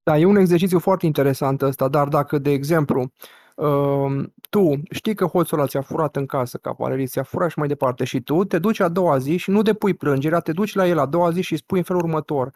Da, 0.02 0.18
e 0.18 0.24
un 0.24 0.36
exercițiu 0.36 0.78
foarte 0.78 1.06
interesant 1.06 1.62
ăsta, 1.62 1.88
dar 1.88 2.08
dacă, 2.08 2.38
de 2.38 2.50
exemplu, 2.50 3.12
uh, 3.56 4.24
tu 4.50 4.82
știi 4.90 5.14
că 5.14 5.24
hoțul 5.24 5.58
ăla 5.58 5.66
ți-a 5.66 5.80
furat 5.80 6.16
în 6.16 6.26
casă, 6.26 6.58
cavalerii 6.58 7.06
ți-a 7.06 7.22
furat 7.22 7.50
și 7.50 7.58
mai 7.58 7.68
departe 7.68 8.04
și 8.04 8.20
tu 8.20 8.44
te 8.44 8.58
duci 8.58 8.80
a 8.80 8.88
doua 8.88 9.18
zi 9.18 9.36
și 9.36 9.50
nu 9.50 9.62
depui 9.62 9.94
plângerea, 9.94 10.40
te 10.40 10.52
duci 10.52 10.74
la 10.74 10.86
el 10.86 10.98
a 10.98 11.06
doua 11.06 11.30
zi 11.30 11.40
și 11.40 11.56
spui 11.56 11.78
în 11.78 11.84
felul 11.84 12.02
următor 12.02 12.52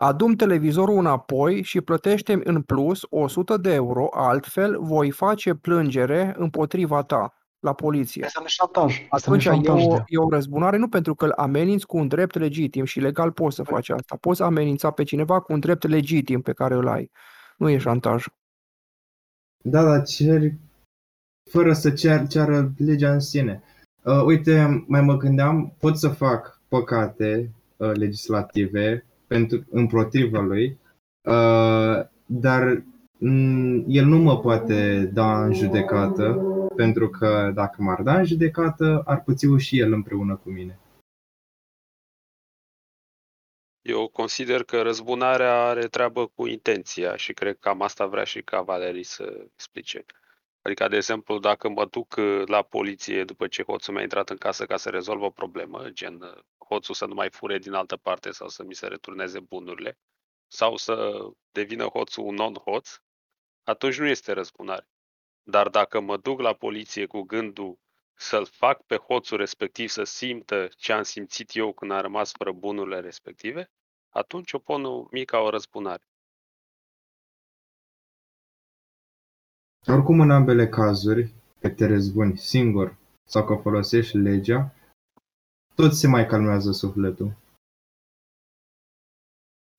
Adum 0.00 0.34
televizorul 0.34 0.98
înapoi 0.98 1.62
și 1.62 1.80
plătește 1.80 2.40
în 2.44 2.62
plus 2.62 3.00
100 3.10 3.56
de 3.56 3.72
euro, 3.72 4.08
altfel 4.10 4.80
voi 4.80 5.10
face 5.10 5.54
plângere 5.54 6.34
împotriva 6.36 7.02
ta 7.02 7.34
la 7.58 7.72
poliție. 7.72 8.24
Asta 8.24 8.42
șantaj. 8.46 9.06
Atunci 9.08 9.44
e 9.44 9.50
o, 9.70 9.96
e 10.06 10.18
o 10.18 10.28
răzbunare 10.28 10.76
nu 10.76 10.88
pentru 10.88 11.14
că 11.14 11.24
îl 11.24 11.32
ameninți 11.36 11.86
cu 11.86 11.96
un 11.96 12.08
drept 12.08 12.38
legitim 12.38 12.84
și 12.84 13.00
legal 13.00 13.32
poți 13.32 13.56
să 13.56 13.62
faci 13.62 13.88
asta. 13.88 14.16
Poți 14.20 14.42
amenința 14.42 14.90
pe 14.90 15.02
cineva 15.02 15.40
cu 15.40 15.52
un 15.52 15.60
drept 15.60 15.88
legitim 15.88 16.40
pe 16.40 16.52
care 16.52 16.74
îl 16.74 16.88
ai. 16.88 17.10
Nu 17.56 17.68
e 17.68 17.78
șantaj. 17.78 18.24
Da, 19.64 19.84
dar 19.84 20.02
ceri 20.02 20.54
fără 21.50 21.72
să 21.72 21.90
cer, 21.90 22.26
ceară 22.26 22.72
legea 22.76 23.12
în 23.12 23.20
sine. 23.20 23.62
Uh, 24.02 24.22
uite, 24.24 24.84
mai 24.86 25.00
mă 25.00 25.16
gândeam, 25.16 25.74
pot 25.78 25.96
să 25.96 26.08
fac 26.08 26.60
păcate 26.68 27.50
uh, 27.76 27.92
legislative 27.92 29.02
pentru, 29.28 29.64
împotriva 29.70 30.40
lui, 30.40 30.78
uh, 31.22 32.06
dar 32.26 32.82
mm, 33.18 33.84
el 33.86 34.04
nu 34.04 34.18
mă 34.18 34.38
poate 34.38 35.10
da 35.14 35.44
în 35.44 35.54
judecată, 35.54 36.42
pentru 36.76 37.08
că 37.08 37.50
dacă 37.54 37.82
m-ar 37.82 38.02
da 38.02 38.18
în 38.18 38.24
judecată, 38.24 39.02
ar 39.06 39.22
păți 39.22 39.46
și 39.56 39.78
el 39.78 39.92
împreună 39.92 40.36
cu 40.36 40.50
mine. 40.50 40.78
Eu 43.82 44.08
consider 44.08 44.62
că 44.62 44.82
răzbunarea 44.82 45.64
are 45.64 45.86
treabă 45.86 46.26
cu 46.26 46.46
intenția 46.46 47.16
și 47.16 47.32
cred 47.32 47.52
că 47.52 47.58
cam 47.60 47.82
asta 47.82 48.06
vrea 48.06 48.24
și 48.24 48.42
Cavalerii 48.42 49.02
să 49.02 49.48
explice. 49.54 50.04
Adică, 50.62 50.88
de 50.88 50.96
exemplu, 50.96 51.38
dacă 51.38 51.68
mă 51.68 51.84
duc 51.84 52.14
uh, 52.18 52.42
la 52.46 52.62
poliție 52.62 53.24
după 53.24 53.46
ce 53.46 53.62
hoțul 53.62 53.94
mi-a 53.94 54.02
intrat 54.02 54.30
în 54.30 54.36
casă 54.36 54.66
ca 54.66 54.76
să 54.76 54.88
rezolvă 54.88 55.24
o 55.24 55.30
problemă, 55.30 55.88
gen 55.90 56.14
uh, 56.14 56.42
hoțul 56.68 56.94
să 56.94 57.06
nu 57.06 57.14
mai 57.14 57.30
fure 57.30 57.58
din 57.58 57.72
altă 57.72 57.96
parte 57.96 58.30
sau 58.30 58.48
să 58.48 58.62
mi 58.62 58.74
se 58.74 58.86
returneze 58.86 59.40
bunurile, 59.40 59.98
sau 60.46 60.76
să 60.76 61.18
devină 61.52 61.84
hoțul 61.84 62.24
un 62.24 62.34
non-hoț, 62.34 62.88
atunci 63.62 63.98
nu 63.98 64.06
este 64.06 64.32
răzbunare. 64.32 64.88
Dar 65.42 65.68
dacă 65.68 66.00
mă 66.00 66.16
duc 66.16 66.40
la 66.40 66.52
poliție 66.52 67.06
cu 67.06 67.20
gândul 67.20 67.78
să-l 68.14 68.46
fac 68.46 68.82
pe 68.82 68.96
hoțul 68.96 69.36
respectiv 69.36 69.88
să 69.88 70.02
simtă 70.02 70.68
ce 70.76 70.92
am 70.92 71.02
simțit 71.02 71.56
eu 71.56 71.72
când 71.72 71.90
a 71.90 72.00
rămas 72.00 72.32
fără 72.32 72.52
bunurile 72.52 73.00
respective, 73.00 73.70
atunci 74.08 74.52
o 74.52 74.58
pun 74.58 74.80
numi 74.80 75.24
ca 75.24 75.38
o 75.38 75.50
răzbunare. 75.50 76.02
Oricum, 79.86 80.20
în 80.20 80.30
ambele 80.30 80.68
cazuri, 80.68 81.34
că 81.60 81.68
te 81.68 81.86
răzbuni 81.86 82.36
singur 82.38 82.96
sau 83.24 83.44
că 83.44 83.54
folosești 83.54 84.16
legea, 84.16 84.74
tot 85.82 85.92
se 85.94 86.06
mai 86.06 86.26
calmează 86.26 86.72
sufletul. 86.72 87.32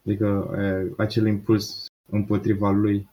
Adică 0.06 0.50
e, 0.58 0.94
acel 0.98 1.28
impuls 1.28 1.86
împotriva 2.12 2.70
lui. 2.70 3.10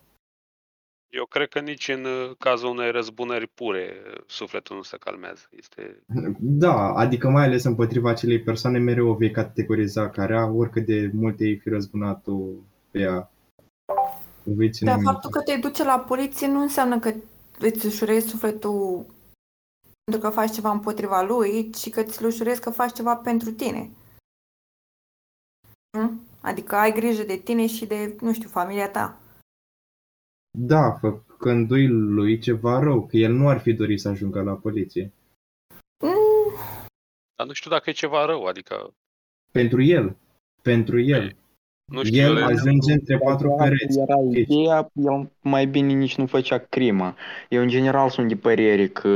Eu 1.11 1.25
cred 1.25 1.49
că 1.49 1.61
nici 1.61 1.89
în 1.89 2.05
uh, 2.05 2.37
cazul 2.39 2.69
unei 2.69 2.91
răzbunări 2.91 3.47
pure 3.47 3.97
sufletul 4.27 4.77
nu 4.77 4.83
se 4.83 4.97
calmează. 4.97 5.49
Este... 5.51 6.03
Da, 6.39 6.93
adică 6.93 7.29
mai 7.29 7.45
ales 7.45 7.65
împotriva 7.65 8.11
acelei 8.11 8.43
persoane 8.43 8.79
mereu 8.79 9.09
o 9.09 9.15
vei 9.15 9.31
categoriza 9.31 10.11
ca 10.11 10.27
rea, 10.27 10.51
oricât 10.51 10.87
de 10.87 11.11
multe 11.13 11.45
ei 11.45 11.57
fi 11.57 11.69
răzbunat 11.69 12.25
pe 12.91 12.99
ea. 12.99 13.31
Dar 14.81 15.01
faptul 15.03 15.31
că 15.31 15.41
te 15.41 15.57
duce 15.57 15.85
la 15.85 15.99
poliție 15.99 16.47
nu 16.47 16.61
înseamnă 16.61 16.99
că 16.99 17.15
îți 17.59 17.87
ușurezi 17.87 18.29
sufletul 18.29 19.07
pentru 20.11 20.29
că 20.29 20.35
faci 20.35 20.51
ceva 20.51 20.71
împotriva 20.71 21.23
lui, 21.23 21.71
ci 21.71 21.91
că 21.91 22.01
îți 22.01 22.25
ușurezi 22.25 22.61
că 22.61 22.71
faci 22.71 22.93
ceva 22.93 23.17
pentru 23.17 23.51
tine. 23.51 23.91
Nu? 25.91 26.21
Adică 26.41 26.77
ai 26.77 26.93
grijă 26.93 27.23
de 27.23 27.37
tine 27.37 27.67
și 27.67 27.87
de, 27.87 28.17
nu 28.21 28.33
știu, 28.33 28.49
familia 28.49 28.91
ta. 28.91 29.21
Da, 30.59 30.93
făcându-i 30.93 31.87
lui 31.89 32.39
ceva 32.39 32.79
rău, 32.79 33.07
că 33.07 33.17
el 33.17 33.33
nu 33.33 33.49
ar 33.49 33.59
fi 33.59 33.73
dorit 33.73 34.01
să 34.01 34.09
ajungă 34.09 34.43
la 34.43 34.55
poliție. 34.55 35.13
Mm. 36.05 36.53
Dar 37.37 37.47
nu 37.47 37.53
știu 37.53 37.71
dacă 37.71 37.91
e 37.91 37.93
ceva 37.93 38.25
rău, 38.25 38.45
adică... 38.45 38.95
Pentru 39.53 39.83
el. 39.83 40.17
Pentru 40.63 41.01
el. 41.01 41.37
Nu 41.93 42.05
știu, 42.05 42.21
el 42.21 42.43
ajunge 42.43 42.93
între 42.93 43.19
patru 43.19 43.55
pereți. 43.59 43.99
Era 43.99 44.17
ideea, 44.31 44.91
el 44.93 45.33
mai 45.41 45.67
bine 45.67 45.93
nici 45.93 46.17
nu 46.17 46.27
făcea 46.27 46.59
crima. 46.59 47.17
Eu 47.49 47.63
în 47.63 47.69
general 47.69 48.11
sunt 48.11 48.29
de 48.29 48.37
părere 48.37 48.89
că 48.89 49.11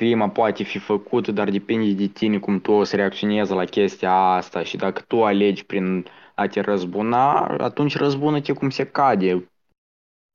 crima 0.00 0.28
poate 0.28 0.62
fi 0.62 0.78
făcută, 0.78 1.32
dar 1.32 1.50
depinde 1.50 1.92
de 1.92 2.06
tine 2.06 2.38
cum 2.38 2.60
tu 2.60 2.72
o 2.72 2.84
să 2.84 2.96
reacționezi 2.96 3.52
la 3.52 3.64
chestia 3.64 4.12
asta 4.12 4.62
și 4.62 4.76
dacă 4.76 5.02
tu 5.06 5.24
alegi 5.24 5.64
prin 5.64 6.06
a 6.34 6.46
te 6.46 6.60
răzbuna, 6.60 7.46
atunci 7.58 7.96
răzbună-te 7.96 8.52
cum 8.52 8.70
se 8.70 8.84
cade. 8.86 9.48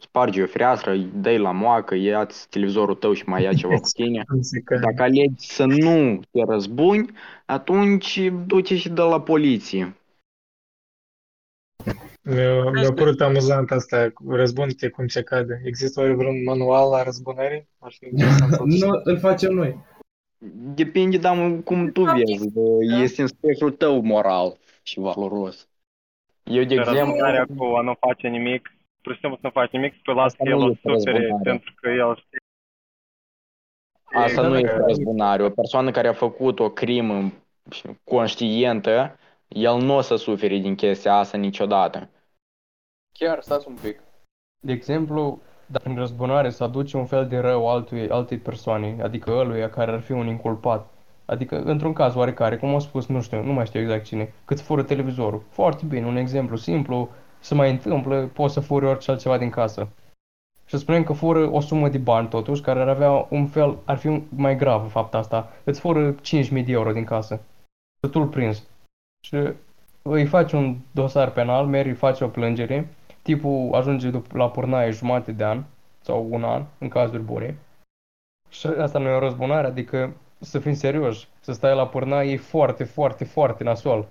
Spargi 0.01 0.41
o 0.41 0.45
fereastră, 0.45 0.95
dai 0.95 1.37
la 1.37 1.51
moacă, 1.51 1.95
ia 1.95 2.27
televizorul 2.49 2.95
tău 2.95 3.13
și 3.13 3.23
mai 3.25 3.43
ia 3.43 3.53
ceva 3.53 3.75
cu 3.75 3.89
tine. 3.93 4.23
Dacă 4.81 5.01
alegi 5.01 5.47
să 5.51 5.65
nu 5.65 6.19
te 6.31 6.43
răzbuni, 6.47 7.09
atunci 7.45 8.31
du-te 8.45 8.75
și 8.75 8.89
dă 8.89 9.03
la 9.03 9.21
poliție. 9.21 9.95
Mi-a, 12.25 12.69
mi-a 12.69 12.93
părut 12.93 13.21
amuzant 13.21 13.71
asta, 13.71 14.13
răzbunite 14.27 14.89
cum 14.89 15.07
se 15.07 15.23
cade. 15.23 15.61
Există 15.63 15.99
oare 15.99 16.13
vreun 16.13 16.43
manual 16.43 16.89
la 16.89 17.03
răzbunării? 17.03 17.67
Ar 17.79 17.91
fi 17.91 18.09
nu, 18.79 19.01
îl 19.03 19.17
facem 19.19 19.53
noi. 19.53 19.83
Depinde, 20.75 21.17
dar 21.17 21.61
cum 21.63 21.91
tu 21.91 22.03
vezi. 22.03 22.49
Este 23.01 23.21
în 23.21 23.27
spectrul 23.27 23.71
tău 23.71 24.01
moral 24.01 24.57
și 24.83 24.99
valoros. 24.99 25.67
Eu, 26.43 26.63
de 26.63 26.73
exemplu... 26.73 27.03
Răzbunarea 27.03 27.45
cu 27.57 27.63
a 27.63 27.81
nu 27.81 27.95
face 27.99 28.27
nimic, 28.27 28.75
pur 29.01 29.13
și 29.13 29.19
simplu 29.19 29.37
să 29.41 29.45
nu 29.45 29.61
faci 29.61 29.71
nimic, 29.71 29.93
să 30.05 30.11
lasă 30.11 30.35
el 30.39 30.55
o 30.55 30.73
sufere 30.73 31.37
pentru 31.43 31.73
că 31.75 31.89
el 31.89 32.15
știe. 32.15 32.39
Asta 34.03 34.47
nu 34.47 34.57
este 34.57 34.83
răzbunare. 34.87 35.43
O 35.43 35.49
persoană 35.49 35.91
care 35.91 36.07
a 36.07 36.13
făcut 36.13 36.59
o 36.59 36.69
crimă 36.69 37.31
conștientă, 38.03 39.19
el 39.47 39.77
nu 39.77 39.95
o 39.95 40.01
să 40.01 40.15
suferi 40.15 40.59
din 40.59 40.75
chestia 40.75 41.13
asta 41.13 41.37
niciodată. 41.37 42.09
Chiar, 43.19 43.41
stați 43.41 43.67
un 43.67 43.77
pic. 43.81 43.99
De 44.59 44.71
exemplu, 44.71 45.39
dacă 45.65 45.89
în 45.89 45.95
răzbunare 45.95 46.49
să 46.49 46.63
aduce 46.63 46.97
un 46.97 47.05
fel 47.05 47.27
de 47.27 47.37
rău 47.37 47.69
altui, 47.69 48.09
altei 48.09 48.37
persoane, 48.37 48.97
adică 49.01 49.31
ăluia 49.31 49.69
care 49.69 49.91
ar 49.91 49.99
fi 49.99 50.11
un 50.11 50.27
inculpat, 50.27 50.87
adică 51.25 51.61
într-un 51.61 51.93
caz 51.93 52.15
oarecare, 52.15 52.57
cum 52.57 52.69
au 52.69 52.79
spus, 52.79 53.05
nu 53.05 53.21
știu, 53.21 53.43
nu 53.43 53.53
mai 53.53 53.65
știu 53.65 53.79
exact 53.79 54.03
cine, 54.03 54.33
cât 54.45 54.59
fură 54.59 54.83
televizorul. 54.83 55.43
Foarte 55.49 55.85
bine, 55.85 56.05
un 56.05 56.15
exemplu 56.15 56.55
simplu, 56.55 57.09
să 57.39 57.55
mai 57.55 57.71
întâmplă, 57.71 58.29
poți 58.33 58.53
să 58.53 58.59
furi 58.59 58.85
orice 58.85 59.11
altceva 59.11 59.37
din 59.37 59.49
casă. 59.49 59.87
Și 60.65 60.77
spunem 60.77 61.03
că 61.03 61.13
fură 61.13 61.49
o 61.51 61.59
sumă 61.59 61.89
de 61.89 61.97
bani 61.97 62.27
totuși, 62.27 62.61
care 62.61 62.79
ar 62.79 62.87
avea 62.87 63.27
un 63.29 63.47
fel, 63.47 63.77
ar 63.85 63.97
fi 63.97 64.23
mai 64.29 64.55
grav 64.55 64.91
fapta 64.91 65.17
asta. 65.17 65.51
Îți 65.63 65.79
fură 65.79 66.15
5.000 66.15 66.19
de 66.49 66.71
euro 66.71 66.91
din 66.91 67.03
casă. 67.03 67.41
Să 67.99 68.07
tu-l 68.07 68.27
prins. 68.27 68.63
Și 69.25 69.35
îi 70.01 70.25
faci 70.25 70.51
un 70.51 70.77
dosar 70.91 71.31
penal, 71.31 71.65
mergi, 71.65 71.89
îi 71.89 71.95
faci 71.95 72.21
o 72.21 72.27
plângere, 72.27 72.87
tipul 73.25 73.73
ajunge 73.73 74.09
la 74.31 74.49
purnaie 74.49 74.91
jumate 74.91 75.31
de 75.31 75.43
an 75.43 75.63
sau 76.01 76.27
un 76.29 76.43
an, 76.43 76.65
în 76.77 76.87
cazuri 76.87 77.23
bune. 77.23 77.57
Și 78.49 78.67
asta 78.67 78.99
nu 78.99 79.07
e 79.07 79.13
o 79.13 79.19
răzbunare, 79.19 79.67
adică 79.67 80.13
să 80.39 80.59
fim 80.59 80.73
serioși, 80.73 81.27
să 81.39 81.51
stai 81.51 81.75
la 81.75 81.87
purnaie 81.87 82.31
e 82.31 82.37
foarte, 82.37 82.83
foarte, 82.83 83.23
foarte 83.23 83.63
nasol. 83.63 84.07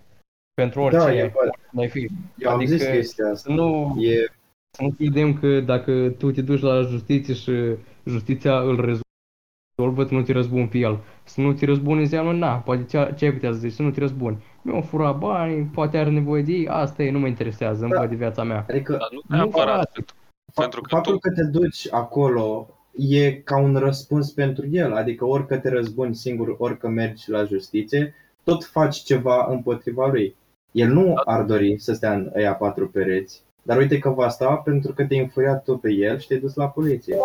Pentru 0.54 0.80
orice 0.80 0.98
da, 0.98 1.14
e, 1.14 1.32
mai 1.70 1.88
fi. 1.88 2.10
Eu 2.38 2.50
adică 2.50 2.50
am 2.50 2.64
zis 2.64 2.86
chestia 2.86 3.24
asta. 3.24 3.36
Să 3.36 3.50
nu, 3.50 3.96
e... 3.98 4.32
să 4.70 4.82
nu 4.82 4.90
credem 4.90 5.38
că 5.38 5.60
dacă 5.60 6.10
tu 6.18 6.30
te 6.30 6.42
duci 6.42 6.60
la 6.60 6.80
justiție 6.80 7.34
și 7.34 7.76
justiția 8.04 8.60
îl 8.60 8.76
rezolvă, 8.76 10.04
tu 10.04 10.14
nu 10.14 10.22
te 10.22 10.32
răzbuni 10.32 10.68
pe 10.68 10.78
el. 10.78 11.00
Să 11.24 11.40
nu 11.40 11.52
te 11.52 11.64
răzbuni 11.64 12.00
înseamnă, 12.00 12.32
na, 12.32 12.56
poate 12.56 12.84
ce, 12.84 13.14
ce 13.16 13.24
ai 13.24 13.32
putea 13.32 13.52
să 13.52 13.58
zici, 13.58 13.72
să 13.72 13.82
nu 13.82 13.90
te 13.90 14.00
răzbuni 14.00 14.42
mi-au 14.64 14.82
furat 14.82 15.18
bani, 15.18 15.64
poate 15.64 15.98
are 15.98 16.10
nevoie 16.10 16.42
de 16.42 16.52
ei, 16.52 16.68
asta 16.68 17.02
e, 17.02 17.10
nu 17.10 17.18
mă 17.18 17.26
interesează, 17.26 17.86
da. 17.86 18.06
de 18.06 18.14
viața 18.14 18.42
mea. 18.42 18.64
Adică, 18.68 18.92
Dar 18.92 19.08
nu 19.10 19.36
neapărat, 19.36 19.92
pentru, 19.92 20.14
pentru 20.54 20.80
că 20.80 20.88
faptul 20.88 21.12
tu... 21.12 21.18
că 21.18 21.30
te 21.30 21.44
duci 21.44 21.92
acolo 21.92 22.68
e 22.96 23.32
ca 23.32 23.58
un 23.58 23.76
răspuns 23.76 24.30
pentru 24.30 24.66
el, 24.70 24.92
adică 24.92 25.24
orică 25.24 25.58
te 25.58 25.68
răzbuni 25.68 26.14
singur, 26.14 26.54
orică 26.58 26.88
mergi 26.88 27.30
la 27.30 27.44
justiție, 27.44 28.14
tot 28.44 28.64
faci 28.64 28.96
ceva 28.96 29.46
împotriva 29.50 30.06
lui. 30.06 30.36
El 30.72 30.88
nu 30.88 31.04
da. 31.04 31.20
ar 31.24 31.42
dori 31.42 31.78
să 31.78 31.92
stea 31.92 32.12
în 32.12 32.30
ăia 32.34 32.54
patru 32.54 32.88
pereți, 32.88 33.42
dar 33.62 33.76
uite 33.76 33.98
că 33.98 34.10
va 34.10 34.28
sta 34.28 34.56
pentru 34.56 34.92
că 34.92 35.04
te-ai 35.04 35.20
înfuriat 35.20 35.64
tu 35.64 35.76
pe 35.76 35.90
el 35.90 36.18
și 36.18 36.26
te-ai 36.26 36.40
dus 36.40 36.54
la 36.54 36.68
poliție. 36.68 37.16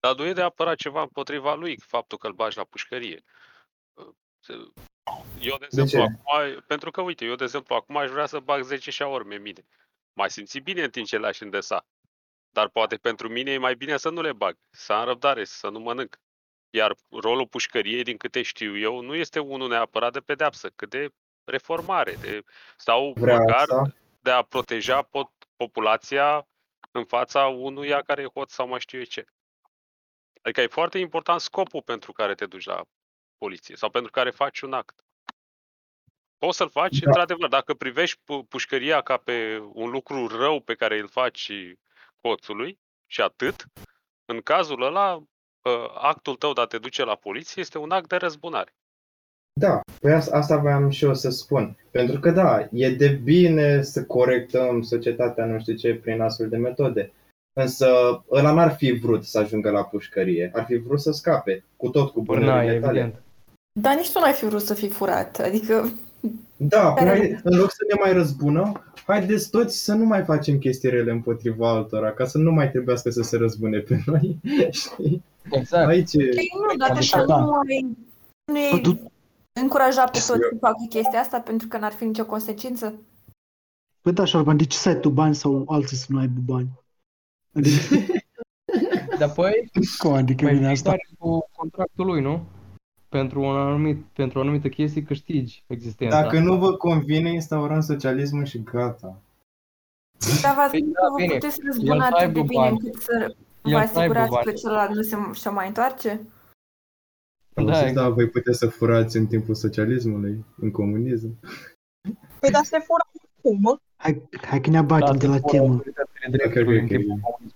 Dar 0.00 0.16
nu 0.16 0.26
e 0.26 0.32
de 0.32 0.42
apărat 0.42 0.76
ceva 0.76 1.00
împotriva 1.00 1.54
lui, 1.54 1.78
faptul 1.86 2.18
că 2.18 2.26
îl 2.26 2.32
bagi 2.32 2.56
la 2.56 2.64
pușcărie. 2.70 3.22
Eu, 5.40 5.56
de 5.58 5.64
exemplu, 5.64 5.98
de 5.98 6.02
acum, 6.02 6.64
pentru 6.66 6.90
că, 6.90 7.00
uite, 7.00 7.24
eu, 7.24 7.34
de 7.34 7.44
exemplu, 7.44 7.74
acum 7.74 7.96
aș 7.96 8.10
vrea 8.10 8.26
să 8.26 8.40
bag 8.40 8.62
10 8.62 8.90
șaorme 8.90 9.36
mine. 9.36 9.64
Mai 10.12 10.30
simți 10.30 10.58
bine 10.58 10.82
în 10.82 10.90
timp 10.90 11.06
ce 11.06 11.18
le-aș 11.18 11.40
îndesa. 11.40 11.86
Dar 12.50 12.68
poate 12.68 12.96
pentru 12.96 13.28
mine 13.28 13.50
e 13.50 13.58
mai 13.58 13.74
bine 13.74 13.96
să 13.96 14.10
nu 14.10 14.20
le 14.20 14.32
bag, 14.32 14.58
să 14.70 14.92
am 14.92 15.04
răbdare, 15.04 15.44
să 15.44 15.68
nu 15.68 15.78
mănânc. 15.78 16.20
Iar 16.70 16.96
rolul 17.08 17.46
pușcăriei, 17.46 18.02
din 18.02 18.16
câte 18.16 18.42
știu 18.42 18.78
eu, 18.78 19.00
nu 19.00 19.14
este 19.14 19.38
unul 19.38 19.68
neapărat 19.68 20.12
de 20.12 20.20
pedeapsă, 20.20 20.70
cât 20.76 20.90
de 20.90 21.12
reformare, 21.44 22.12
de, 22.12 22.44
sau 22.76 23.12
Vrea 23.16 23.38
măcar 23.38 23.60
asta. 23.60 23.94
de 24.20 24.30
a 24.30 24.42
proteja 24.42 25.02
pot, 25.02 25.30
populația 25.56 26.48
în 26.90 27.04
fața 27.04 27.46
unuia 27.46 28.02
care 28.02 28.22
e 28.22 28.30
hot 28.34 28.50
sau 28.50 28.68
mai 28.68 28.80
știu 28.80 28.98
eu 28.98 29.04
ce. 29.04 29.24
Adică 30.42 30.60
e 30.60 30.66
foarte 30.66 30.98
important 30.98 31.40
scopul 31.40 31.82
pentru 31.82 32.12
care 32.12 32.34
te 32.34 32.46
duci 32.46 32.64
la 32.64 32.84
poliție 33.42 33.76
sau 33.76 33.90
pentru 33.90 34.10
care 34.10 34.30
faci 34.30 34.60
un 34.60 34.72
act. 34.72 34.96
Poți 36.38 36.56
să-l 36.56 36.68
faci, 36.80 36.98
da. 36.98 37.06
într-adevăr, 37.06 37.48
dacă 37.48 37.74
privești 37.74 38.20
pu- 38.24 38.44
pușcăria 38.52 39.00
ca 39.00 39.16
pe 39.16 39.36
un 39.72 39.90
lucru 39.90 40.26
rău 40.26 40.60
pe 40.60 40.74
care 40.74 40.98
îl 40.98 41.08
faci 41.08 41.50
hoțului 42.22 42.78
și 43.06 43.20
atât, 43.20 43.66
în 44.24 44.40
cazul 44.40 44.82
ăla, 44.82 45.22
ă, 45.64 45.72
actul 45.94 46.36
tău 46.36 46.52
de 46.52 46.60
a 46.60 46.64
te 46.64 46.78
duce 46.78 47.04
la 47.04 47.14
poliție 47.14 47.62
este 47.62 47.78
un 47.78 47.90
act 47.90 48.08
de 48.08 48.16
răzbunare. 48.16 48.72
Da, 49.60 49.80
păi 50.00 50.12
asta 50.12 50.56
voiam 50.56 50.90
și 50.90 51.04
eu 51.04 51.14
să 51.14 51.30
spun. 51.30 51.76
Pentru 51.90 52.20
că 52.20 52.30
da, 52.30 52.68
e 52.72 52.90
de 52.90 53.08
bine 53.08 53.82
să 53.82 54.04
corectăm 54.04 54.82
societatea 54.82 55.44
nu 55.44 55.60
știu 55.60 55.74
ce 55.74 55.94
prin 55.94 56.20
astfel 56.20 56.48
de 56.48 56.56
metode. 56.56 57.12
Însă 57.52 57.88
ăla 58.30 58.52
n-ar 58.52 58.74
fi 58.76 58.92
vrut 58.92 59.24
să 59.24 59.38
ajungă 59.38 59.70
la 59.70 59.84
pușcărie, 59.84 60.50
ar 60.54 60.64
fi 60.64 60.76
vrut 60.76 61.00
să 61.00 61.10
scape, 61.10 61.64
cu 61.76 61.88
tot 61.88 62.12
cu 62.12 62.22
bunurile 62.22 62.50
tale. 62.50 62.72
Evident. 62.72 63.22
Dar 63.80 63.96
nici 63.96 64.12
tu 64.12 64.18
n-ai 64.18 64.32
fi 64.32 64.44
vrut 64.44 64.62
să 64.62 64.74
fii 64.74 64.88
furat, 64.88 65.38
adică... 65.38 65.92
Da, 66.56 66.92
păi, 66.92 67.40
în 67.42 67.58
loc 67.58 67.70
să 67.70 67.84
ne 67.88 68.00
mai 68.00 68.12
răzbună, 68.12 68.72
haideți 69.06 69.50
toți 69.50 69.84
să 69.84 69.94
nu 69.94 70.04
mai 70.04 70.24
facem 70.24 70.58
chestii 70.58 70.90
rele 70.90 71.10
împotriva 71.10 71.70
altora, 71.70 72.12
ca 72.12 72.24
să 72.24 72.38
nu 72.38 72.52
mai 72.52 72.70
trebuiască 72.70 73.10
să 73.10 73.22
se 73.22 73.36
răzbune 73.36 73.78
pe 73.78 74.00
noi, 74.06 74.38
știi? 74.70 75.22
Exact. 75.50 75.88
Aici 75.88 76.12
e... 76.12 76.28
Păi 76.34 76.50
nu, 76.68 76.76
dar 76.76 76.90
așa 76.90 77.24
da. 77.24 77.40
nu 77.40 77.52
ai, 77.52 77.96
nu 78.44 78.58
e 78.58 78.80
încuraja 79.52 80.04
pe 80.04 80.10
toți 80.10 80.24
să 80.24 80.56
facă 80.60 80.86
chestia 80.88 81.20
asta 81.20 81.40
pentru 81.40 81.68
că 81.68 81.78
n-ar 81.78 81.92
fi 81.92 82.04
nicio 82.04 82.26
consecință? 82.26 82.94
Păi 84.00 84.12
da, 84.12 84.24
Șorban, 84.24 84.56
de 84.56 84.64
ce 84.64 84.76
să 84.76 84.88
ai 84.88 85.00
tu 85.00 85.08
bani 85.08 85.34
sau 85.34 85.64
alții 85.68 85.96
să 85.96 86.06
nu 86.08 86.18
aibă 86.18 86.40
bani? 86.44 86.70
Adică... 87.54 87.96
Dar 89.18 89.28
apoi, 89.28 89.70
Cum 89.98 90.12
adică 90.12 90.46
vine 90.46 90.68
asta? 90.68 90.94
cu 91.18 91.48
contractul 91.56 92.06
lui, 92.06 92.20
nu? 92.20 92.46
Pentru, 93.12 93.42
un 93.42 93.56
anumit, 93.56 94.04
pentru 94.04 94.38
o 94.38 94.42
anumită 94.42 94.68
chestie 94.68 95.02
câștigi 95.02 95.64
existența. 95.66 96.22
Dacă 96.22 96.38
nu 96.38 96.56
vă 96.56 96.72
convine, 96.76 97.32
instaurăm 97.32 97.80
socialismul 97.80 98.44
și 98.44 98.62
gata. 98.62 99.20
Dar 100.42 100.54
v-ați 100.54 100.70
păi, 100.70 100.80
da, 100.80 101.08
vă 101.18 101.32
puteți 101.34 101.60
răzbuna 101.64 102.06
atât 102.06 102.32
de 102.32 102.42
bine 102.42 102.68
încât 102.68 102.94
să 102.94 103.34
Vă 103.62 103.76
asigurați 103.76 104.36
că 104.44 104.52
celălalt 104.52 104.94
nu 104.94 105.02
se 105.02 105.16
și 105.32 105.48
mai 105.48 105.66
întoarce? 105.66 106.20
Da, 107.54 107.62
da, 107.62 107.92
da, 107.92 108.08
voi 108.08 108.28
puteți 108.28 108.58
să 108.58 108.66
furați 108.66 109.16
în 109.16 109.26
timpul 109.26 109.54
socialismului, 109.54 110.44
în 110.56 110.70
comunism. 110.70 111.38
Păi 112.40 112.50
da, 112.50 112.62
se 112.62 112.78
fură 112.78 113.10
cum? 113.42 113.80
Hai, 113.96 114.28
hai 114.42 114.60
că 114.60 114.70
ne 114.70 114.78
abatem 114.78 115.12
da, 115.12 115.18
de 115.18 115.26
la 115.26 115.40
temă. 115.40 115.82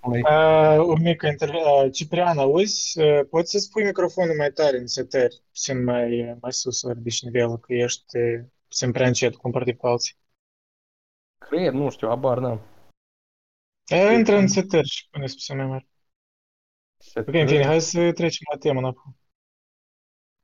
Uh, 0.01 0.79
o 0.79 0.97
mică 0.97 1.27
intervenție. 1.27 1.71
Uh, 1.85 1.93
Ciprian, 1.93 2.39
auzi? 2.39 3.01
Uh, 3.01 3.21
poți 3.31 3.51
să 3.51 3.59
spui 3.59 3.85
microfonul 3.85 4.37
mai 4.37 4.51
tare 4.51 4.79
în 4.79 4.87
setări, 4.87 5.43
puțin 5.49 5.85
mai, 5.85 6.37
mai 6.41 6.53
sus, 6.53 6.83
ori 6.83 7.03
de 7.03 7.11
nivelul, 7.21 7.59
că 7.59 7.73
ești 7.73 8.19
puțin 8.69 8.93
prea 8.93 9.07
încet 9.07 9.37
comparativ 9.37 9.77
cu 9.77 9.87
alții. 9.87 10.17
Cred, 11.39 11.73
nu 11.73 11.91
știu, 11.91 12.09
abar 12.09 12.39
n-am. 12.39 12.61
Intră 14.17 14.37
în 14.37 14.47
setări 14.47 14.89
și 14.89 15.09
pune 15.11 15.25
puțin 15.25 15.57
mai 15.57 15.67
mare. 15.67 15.89
Ok, 17.15 17.35
în 17.35 17.47
fine, 17.47 17.65
hai 17.65 17.81
să 17.81 18.13
trecem 18.13 18.47
la 18.53 18.59
temă 18.59 18.79
înapoi. 18.79 19.17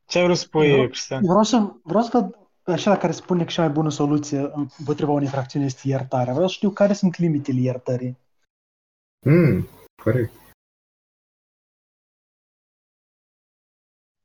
Ce 0.06 0.18
ai 0.18 0.24
vrut 0.24 0.36
să 0.36 0.42
spui, 0.42 0.86
Cristian? 0.88 1.22
Vreau 1.22 1.42
să, 1.42 1.72
vreau 1.82 2.02
să 2.02 2.10
văd 2.12 2.50
acela 2.64 2.96
care 2.96 3.12
spune 3.12 3.44
că 3.44 3.50
cea 3.50 3.62
mai 3.62 3.72
bună 3.72 3.90
soluție 3.90 4.50
împotriva 4.78 5.10
unei 5.10 5.24
infracțiuni 5.24 5.64
este 5.64 5.88
iertarea. 5.88 6.32
Vreau 6.32 6.48
să 6.48 6.54
știu 6.54 6.70
care 6.70 6.92
sunt 6.92 7.18
limitele 7.18 7.60
iertării. 7.60 8.18
Mm, 9.26 9.66
corect. 10.02 10.32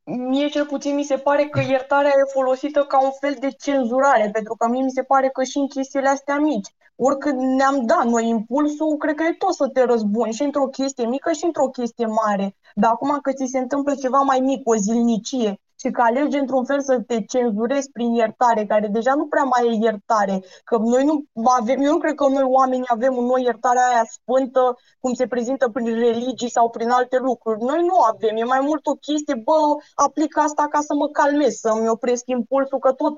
Mie 0.04 0.48
cel 0.48 0.66
puțin 0.66 0.96
mi 0.96 1.04
se 1.04 1.18
pare 1.18 1.46
că 1.46 1.60
iertarea 1.60 2.10
e 2.10 2.32
folosită 2.34 2.84
ca 2.84 3.04
un 3.04 3.12
fel 3.20 3.36
de 3.40 3.50
cenzurare, 3.50 4.30
pentru 4.34 4.56
că 4.56 4.68
mie 4.68 4.84
mi 4.84 4.92
se 4.92 5.04
pare 5.04 5.30
că 5.30 5.44
și 5.44 5.58
în 5.58 5.68
chestiile 5.68 6.08
astea 6.08 6.38
mici, 6.38 6.76
oricât 6.96 7.34
ne-am 7.34 7.86
dat 7.86 8.06
noi 8.06 8.28
impulsul, 8.28 8.98
cred 8.98 9.16
că 9.16 9.24
e 9.24 9.34
tot 9.34 9.54
să 9.54 9.68
te 9.68 9.84
răzbuni 9.84 10.34
și 10.34 10.44
într-o 10.44 10.68
chestie 10.68 11.06
mică 11.06 11.32
și 11.32 11.46
într-o 11.46 11.68
chestie 11.68 12.06
mare. 12.06 12.56
Dar 12.76 12.92
acum 12.92 13.20
că 13.22 13.34
ți 13.34 13.46
se 13.46 13.58
întâmplă 13.58 13.96
ceva 13.96 14.18
mai 14.18 14.40
mic, 14.40 14.68
o 14.68 14.76
zilnicie, 14.76 15.60
și 15.80 15.90
că 15.92 16.02
alegi 16.02 16.38
într-un 16.38 16.66
fel 16.66 16.82
să 16.82 17.00
te 17.08 17.22
cenzurezi 17.22 17.92
prin 17.92 18.14
iertare, 18.14 18.66
care 18.66 18.88
deja 18.88 19.14
nu 19.14 19.28
prea 19.28 19.44
mai 19.44 19.68
e 19.68 19.78
iertare, 19.82 20.44
că 20.64 20.78
noi 20.78 21.04
nu 21.06 21.26
avem, 21.60 21.82
eu 21.82 21.92
nu 21.92 21.98
cred 21.98 22.16
că 22.16 22.28
noi 22.28 22.44
oamenii 22.44 22.94
avem 22.98 23.18
în 23.18 23.26
noi 23.26 23.44
iertarea 23.44 23.88
aia 23.88 24.04
sfântă, 24.16 24.78
cum 25.00 25.14
se 25.14 25.28
prezintă 25.28 25.70
prin 25.70 25.86
religii 25.86 26.50
sau 26.50 26.70
prin 26.70 26.90
alte 26.90 27.18
lucruri. 27.18 27.62
Noi 27.62 27.82
nu 27.82 27.98
avem, 28.12 28.36
e 28.36 28.44
mai 28.44 28.60
mult 28.60 28.86
o 28.86 28.94
chestie, 28.94 29.36
bă, 29.36 29.60
aplic 29.96 30.38
asta 30.38 30.68
ca 30.70 30.80
să 30.80 30.94
mă 30.96 31.08
calmez, 31.08 31.54
să-mi 31.54 31.90
opresc 31.90 32.24
impulsul, 32.26 32.80
că 32.80 32.92
tot, 32.92 33.14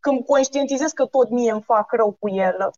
când 0.00 0.24
conștientizez 0.26 0.90
că 0.90 1.04
tot 1.04 1.28
mie 1.30 1.52
îmi 1.52 1.62
fac 1.62 1.92
rău 1.92 2.16
cu 2.18 2.28
el. 2.28 2.70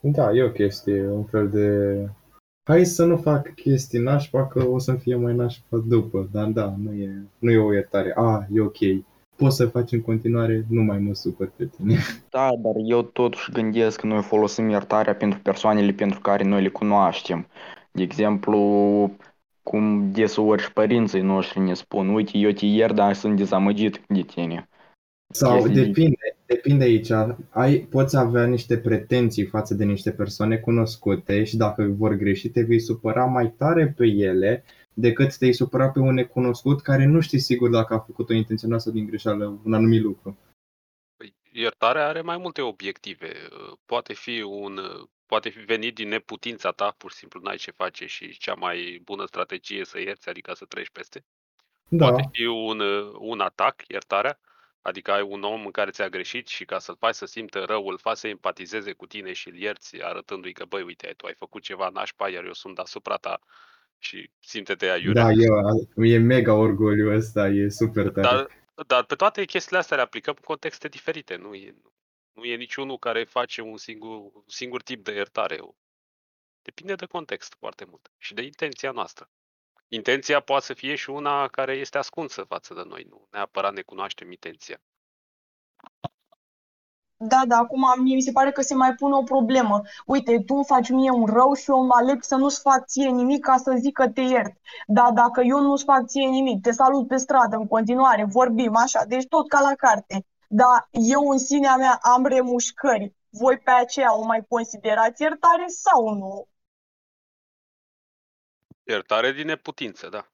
Da, 0.00 0.30
e 0.32 0.42
o 0.42 0.50
chestie, 0.50 1.08
un 1.10 1.24
fel 1.24 1.48
de 1.48 1.66
hai 2.64 2.84
să 2.84 3.04
nu 3.04 3.16
fac 3.16 3.54
chestii 3.54 3.98
nașpa 3.98 4.46
că 4.46 4.66
o 4.68 4.78
să 4.78 4.92
fie 4.92 5.16
mai 5.16 5.34
nașpa 5.34 5.82
după. 5.88 6.28
Dar 6.32 6.46
da, 6.46 6.74
nu 6.82 6.92
e, 6.92 7.22
nu 7.38 7.50
e 7.50 7.58
o 7.58 7.72
iertare. 7.72 8.12
A, 8.16 8.46
e 8.52 8.60
ok. 8.60 8.78
Poți 9.36 9.56
să 9.56 9.66
faci 9.66 9.92
în 9.92 10.00
continuare, 10.00 10.64
nu 10.68 10.82
mai 10.82 10.98
mă 10.98 11.14
supăr 11.14 11.52
pe 11.56 11.66
tine. 11.76 11.96
Da, 12.30 12.48
dar 12.58 12.74
eu 12.84 13.02
totuși 13.02 13.52
gândesc 13.52 14.00
că 14.00 14.06
noi 14.06 14.22
folosim 14.22 14.68
iertarea 14.68 15.14
pentru 15.14 15.38
persoanele 15.40 15.92
pentru 15.92 16.20
care 16.20 16.44
noi 16.44 16.62
le 16.62 16.68
cunoaștem. 16.68 17.46
De 17.90 18.02
exemplu, 18.02 18.58
cum 19.62 20.12
deseori 20.12 20.62
și 20.62 20.72
părinții 20.72 21.20
noștri 21.20 21.60
ne 21.60 21.74
spun, 21.74 22.08
uite, 22.08 22.38
eu 22.38 22.50
te 22.50 22.66
iert, 22.66 22.94
dar 22.94 23.14
sunt 23.14 23.36
dezamăgit 23.36 24.00
de 24.08 24.20
tine. 24.20 24.68
Sau 25.32 25.68
depinde, 25.68 26.36
depinde 26.46 26.84
aici. 26.84 27.10
Ai, 27.50 27.78
poți 27.78 28.16
avea 28.16 28.46
niște 28.46 28.78
pretenții 28.78 29.46
față 29.46 29.74
de 29.74 29.84
niște 29.84 30.10
persoane 30.10 30.56
cunoscute 30.56 31.44
și 31.44 31.56
dacă 31.56 31.82
vor 31.82 32.14
greși 32.14 32.48
te 32.48 32.62
vei 32.62 32.80
supăra 32.80 33.24
mai 33.24 33.54
tare 33.58 33.94
pe 33.96 34.06
ele 34.06 34.64
decât 34.94 35.36
te-ai 35.36 35.52
supăra 35.52 35.88
pe 35.88 35.98
un 35.98 36.14
necunoscut 36.14 36.80
care 36.80 37.04
nu 37.04 37.20
știi 37.20 37.38
sigur 37.38 37.70
dacă 37.70 37.94
a 37.94 37.98
făcut-o 37.98 38.32
intenționat 38.32 38.80
sau 38.80 38.92
din 38.92 39.06
greșeală 39.06 39.60
un 39.64 39.74
anumit 39.74 40.02
lucru. 40.02 40.38
Păi, 41.16 41.34
iertarea 41.52 42.08
are 42.08 42.20
mai 42.20 42.36
multe 42.36 42.60
obiective. 42.60 43.32
Poate 43.86 44.12
fi 44.12 44.40
un 44.40 44.80
poate 45.26 45.48
fi 45.48 45.58
venit 45.58 45.94
din 45.94 46.08
neputința 46.08 46.70
ta, 46.70 46.94
pur 46.98 47.10
și 47.10 47.16
simplu 47.16 47.40
n-ai 47.42 47.56
ce 47.56 47.70
face 47.70 48.06
și 48.06 48.38
cea 48.38 48.54
mai 48.54 49.00
bună 49.04 49.24
strategie 49.26 49.84
să 49.84 50.00
ierți, 50.00 50.28
adică 50.28 50.52
să 50.54 50.64
treci 50.64 50.90
peste. 50.90 51.24
Da. 51.88 52.08
Poate 52.08 52.28
fi 52.32 52.44
un, 52.44 52.80
un 53.18 53.40
atac, 53.40 53.82
iertarea, 53.88 54.40
Adică 54.82 55.12
ai 55.12 55.22
un 55.22 55.42
om 55.42 55.64
în 55.64 55.70
care 55.70 55.90
ți-a 55.90 56.08
greșit 56.08 56.46
și 56.48 56.64
ca 56.64 56.78
să-l 56.78 56.96
faci 56.96 57.14
să 57.14 57.26
simtă 57.26 57.58
rău, 57.58 57.86
îl 57.86 57.98
faci 57.98 58.16
să 58.16 58.28
empatizeze 58.28 58.92
cu 58.92 59.06
tine 59.06 59.32
și 59.32 59.48
îl 59.48 59.54
ierți, 59.54 60.02
arătându-i 60.02 60.52
că, 60.52 60.64
băi, 60.64 60.82
uite, 60.82 61.14
tu 61.16 61.26
ai 61.26 61.34
făcut 61.34 61.62
ceva 61.62 61.88
nașpa, 61.88 62.28
iar 62.28 62.44
eu 62.44 62.52
sunt 62.52 62.74
deasupra 62.74 63.16
ta 63.16 63.40
și 63.98 64.30
simte-te 64.40 64.86
aiurea. 64.86 65.22
Da, 65.22 65.30
eu, 65.30 66.04
e 66.04 66.18
mega 66.18 66.54
orgoliu 66.54 67.14
ăsta, 67.14 67.48
e 67.48 67.68
super 67.68 68.08
tare. 68.08 68.26
Dar, 68.26 68.48
dar 68.86 69.04
pe 69.04 69.14
toate 69.14 69.44
chestiile 69.44 69.78
astea 69.78 69.96
le 69.96 70.02
aplicăm 70.02 70.34
în 70.36 70.44
contexte 70.44 70.88
diferite. 70.88 71.36
Nu 71.36 71.54
e, 71.54 71.74
nu 72.32 72.44
e 72.44 72.56
niciunul 72.56 72.98
care 72.98 73.24
face 73.24 73.60
un 73.60 73.76
singur, 73.76 74.16
un 74.18 74.42
singur 74.46 74.82
tip 74.82 75.04
de 75.04 75.12
iertare. 75.12 75.60
Depinde 76.62 76.94
de 76.94 77.06
context 77.06 77.54
foarte 77.58 77.84
mult 77.84 78.10
și 78.18 78.34
de 78.34 78.42
intenția 78.42 78.90
noastră 78.90 79.30
intenția 79.94 80.40
poate 80.40 80.64
să 80.64 80.74
fie 80.74 80.94
și 80.94 81.10
una 81.10 81.48
care 81.48 81.72
este 81.72 81.98
ascunsă 81.98 82.42
față 82.42 82.74
de 82.74 82.82
noi, 82.86 83.06
nu 83.08 83.26
neapărat 83.30 83.72
ne 83.72 83.82
cunoaștem 83.82 84.30
intenția. 84.30 84.78
Da, 87.16 87.42
da, 87.46 87.56
acum 87.56 87.84
mie 88.02 88.14
mi 88.14 88.22
se 88.22 88.32
pare 88.32 88.52
că 88.52 88.62
se 88.62 88.74
mai 88.74 88.94
pune 88.94 89.14
o 89.14 89.22
problemă. 89.22 89.80
Uite, 90.06 90.42
tu 90.46 90.54
îmi 90.54 90.64
faci 90.64 90.88
mie 90.88 91.10
un 91.10 91.26
rău 91.26 91.54
și 91.54 91.70
eu 91.70 91.84
mă 91.84 91.94
aleg 91.94 92.22
să 92.22 92.36
nu-ți 92.36 92.60
fac 92.60 92.86
ție 92.86 93.08
nimic 93.08 93.44
ca 93.44 93.56
să 93.56 93.74
zic 93.78 93.92
că 93.92 94.08
te 94.08 94.20
iert. 94.20 94.52
Dar 94.86 95.10
dacă 95.10 95.40
eu 95.40 95.60
nu-ți 95.60 95.84
fac 95.84 96.06
ție 96.06 96.28
nimic, 96.28 96.62
te 96.62 96.70
salut 96.70 97.08
pe 97.08 97.16
stradă 97.16 97.56
în 97.56 97.66
continuare, 97.66 98.24
vorbim 98.24 98.76
așa, 98.76 99.04
deci 99.04 99.26
tot 99.26 99.48
ca 99.48 99.60
la 99.60 99.74
carte. 99.74 100.26
Dar 100.48 100.88
eu 100.90 101.28
în 101.28 101.38
sinea 101.38 101.76
mea 101.76 101.98
am 102.02 102.26
remușcări. 102.26 103.14
Voi 103.30 103.58
pe 103.58 103.70
aceea 103.70 104.16
o 104.18 104.24
mai 104.24 104.44
considerați 104.48 105.22
iertare 105.22 105.64
sau 105.66 106.14
nu? 106.14 106.46
Iertare 108.84 109.32
din 109.32 109.46
neputință, 109.46 110.08
da. 110.08 110.26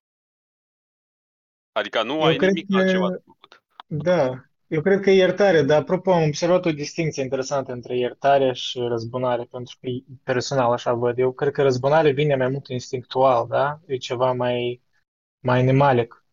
Adică 1.72 2.02
nu 2.02 2.14
eu 2.14 2.22
ai 2.22 2.36
nimic 2.36 2.70
că... 2.70 2.76
altceva 2.76 3.10
de 3.10 3.22
făcut. 3.24 3.62
Da, 3.86 4.48
eu 4.66 4.80
cred 4.80 5.00
că 5.00 5.10
iertare, 5.10 5.62
dar 5.62 5.80
apropo 5.80 6.12
am 6.12 6.22
observat 6.22 6.64
o 6.64 6.72
distinție 6.72 7.22
interesantă 7.22 7.72
între 7.72 7.98
iertare 7.98 8.52
și 8.52 8.78
răzbunare, 8.78 9.44
pentru 9.50 9.76
că 9.80 9.88
personal 10.22 10.72
așa 10.72 10.92
văd. 10.92 11.18
Eu 11.18 11.32
cred 11.32 11.52
că 11.52 11.62
răzbunare 11.62 12.10
vine 12.10 12.36
mai 12.36 12.48
mult 12.48 12.68
instinctual, 12.68 13.46
da? 13.48 13.80
E 13.86 13.96
ceva 13.96 14.32
mai, 14.32 14.82
mai 15.38 15.58
animalic. 15.58 16.24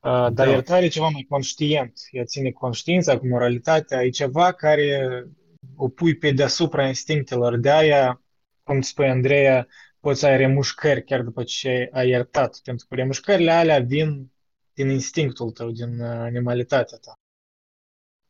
Uh, 0.00 0.10
dar 0.10 0.30
da. 0.30 0.50
iertare 0.50 0.84
e 0.84 0.88
ceva 0.88 1.08
mai 1.08 1.26
conștient. 1.28 2.00
Ea 2.10 2.24
ține 2.24 2.50
conștiința 2.50 3.18
cu 3.18 3.26
moralitatea. 3.26 4.02
E 4.02 4.08
ceva 4.08 4.52
care 4.52 5.24
o 5.76 5.88
pui 5.88 6.16
pe 6.16 6.30
deasupra 6.30 6.86
instinctelor. 6.86 7.56
De 7.56 7.70
aia, 7.70 8.22
cum 8.62 8.80
spune 8.80 9.10
Andreea, 9.10 9.66
poți 10.00 10.20
să 10.20 10.26
ai 10.26 10.36
remușcări 10.36 11.04
chiar 11.04 11.22
după 11.22 11.42
ce 11.42 11.88
ai 11.92 12.08
iertat, 12.08 12.60
pentru 12.64 12.86
că 12.88 12.94
remușcările 12.94 13.50
alea 13.50 13.80
vin 13.80 14.32
din 14.72 14.88
instinctul 14.88 15.50
tău, 15.50 15.70
din 15.70 16.00
uh, 16.00 16.08
animalitatea 16.08 16.98
ta. 16.98 17.20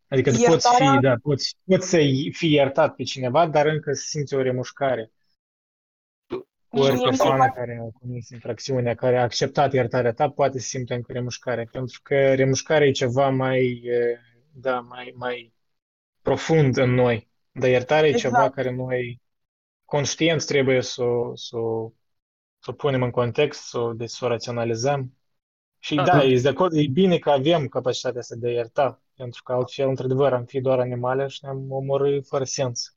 Adică 0.09 0.31
Iertarea... 0.31 0.55
poți 0.55 0.69
fi, 0.69 1.01
da, 1.01 1.15
poți, 1.23 1.57
poți 1.65 1.89
să 1.89 1.97
fii 2.33 2.53
iertat 2.53 2.95
pe 2.95 3.03
cineva, 3.03 3.47
dar 3.47 3.67
încă 3.67 3.93
simți 3.93 4.35
o 4.35 4.43
remușcare. 4.43 5.13
Ori 6.69 7.01
persoana 7.01 7.49
care 7.49 7.81
a 7.83 7.99
comis 7.99 8.29
infracțiunea, 8.29 8.95
care 8.95 9.19
a 9.19 9.23
acceptat 9.23 9.73
iertarea 9.73 10.13
ta, 10.13 10.31
poate 10.31 10.59
să 10.59 10.67
simte 10.67 10.95
încă 10.95 11.13
remușcare. 11.13 11.69
Pentru 11.73 12.01
că 12.03 12.35
remușcarea 12.35 12.87
e 12.87 12.91
ceva 12.91 13.29
mai, 13.29 13.83
da, 14.53 14.81
mai, 14.81 15.15
mai 15.17 15.53
profund 16.23 16.77
în 16.77 16.91
noi. 16.91 17.29
Dar 17.53 17.69
iertarea 17.69 18.09
exact. 18.09 18.25
e 18.25 18.29
ceva 18.29 18.51
care 18.51 18.71
noi 18.71 19.21
conștient 19.89 20.45
trebuie 20.45 20.83
să, 20.83 21.05
să, 21.35 21.57
să 22.59 22.73
punem 22.73 23.03
în 23.03 23.11
context, 23.11 23.61
să, 23.61 23.93
deci 23.95 24.11
să 24.11 24.25
o 24.25 24.29
raționalizăm. 24.29 25.13
Și 25.79 25.95
da, 25.95 26.03
da, 26.03 26.25
e 26.25 26.41
de 26.41 26.49
acord, 26.49 26.73
e 26.77 26.87
bine 26.93 27.19
că 27.19 27.31
avem 27.31 27.69
capacitatea 27.69 28.21
asta 28.21 28.35
de 28.39 28.49
a 28.49 28.51
ierta, 28.51 29.03
pentru 29.17 29.43
că 29.43 29.53
altfel, 29.53 29.89
într-adevăr, 29.89 30.33
am 30.33 30.45
fi 30.45 30.61
doar 30.61 30.79
animale 30.79 31.27
și 31.27 31.39
ne-am 31.43 31.73
omorât 31.73 32.27
fără 32.27 32.45
sens. 32.45 32.97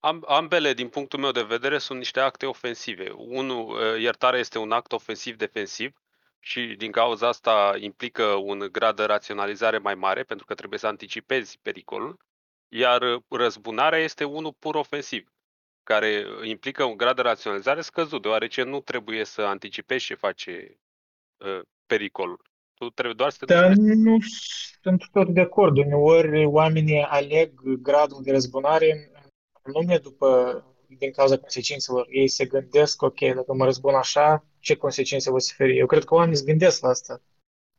Am, 0.00 0.24
ambele, 0.26 0.72
din 0.72 0.88
punctul 0.88 1.18
meu 1.18 1.30
de 1.30 1.42
vedere, 1.42 1.78
sunt 1.78 1.98
niște 1.98 2.20
acte 2.20 2.46
ofensive. 2.46 3.10
Unul, 3.16 3.78
iertarea 4.00 4.38
este 4.38 4.58
un 4.58 4.72
act 4.72 4.92
ofensiv-defensiv 4.92 6.02
și 6.40 6.74
din 6.78 6.90
cauza 6.90 7.28
asta 7.28 7.74
implică 7.78 8.24
un 8.24 8.68
grad 8.72 8.96
de 8.96 9.04
raționalizare 9.04 9.78
mai 9.78 9.94
mare, 9.94 10.22
pentru 10.22 10.46
că 10.46 10.54
trebuie 10.54 10.78
să 10.78 10.86
anticipezi 10.86 11.58
pericolul, 11.62 12.16
iar 12.68 13.22
răzbunarea 13.28 13.98
este 13.98 14.24
unul 14.24 14.52
pur 14.58 14.74
ofensiv 14.74 15.31
care 15.82 16.24
implică 16.42 16.84
un 16.84 16.96
grad 16.96 17.16
de 17.16 17.22
raționalizare 17.22 17.80
scăzut, 17.80 18.22
deoarece 18.22 18.62
nu 18.62 18.80
trebuie 18.80 19.24
să 19.24 19.40
anticipezi 19.40 20.04
ce 20.04 20.14
face 20.14 20.78
uh, 21.36 21.60
pericolul. 21.86 22.42
Tu 22.74 22.90
trebuie 22.90 23.14
doar 23.16 23.30
să 23.30 23.44
te 23.44 23.54
Dar 23.54 23.72
nu 23.76 24.16
sunt 24.82 25.08
tot 25.12 25.28
de 25.28 25.40
acord. 25.40 25.76
Uneori 25.76 26.44
oamenii 26.44 27.02
aleg 27.02 27.60
gradul 27.82 28.22
de 28.22 28.30
răzbunare 28.30 29.10
nume 29.62 29.98
după 29.98 30.56
din 30.98 31.10
cauza 31.10 31.38
consecințelor. 31.38 32.06
Ei 32.10 32.28
se 32.28 32.44
gândesc, 32.44 33.02
ok, 33.02 33.18
dacă 33.20 33.54
mă 33.54 33.64
răzbun 33.64 33.94
așa, 33.94 34.46
ce 34.58 34.76
consecințe 34.76 35.30
voi 35.30 35.40
suferi? 35.40 35.78
Eu 35.78 35.86
cred 35.86 36.04
că 36.04 36.14
oamenii 36.14 36.36
se 36.36 36.44
gândesc 36.44 36.82
la 36.82 36.88
asta. 36.88 37.22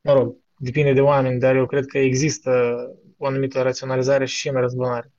Mă 0.02 0.14
rog, 0.14 0.36
depinde 0.58 0.94
de 0.94 1.02
oameni, 1.02 1.40
dar 1.40 1.56
eu 1.56 1.66
cred 1.66 1.86
că 1.86 1.98
există 1.98 2.52
o 3.18 3.26
anumită 3.26 3.62
raționalizare 3.62 4.26
și 4.26 4.48
în 4.48 4.56
răzbunare. 4.56 5.12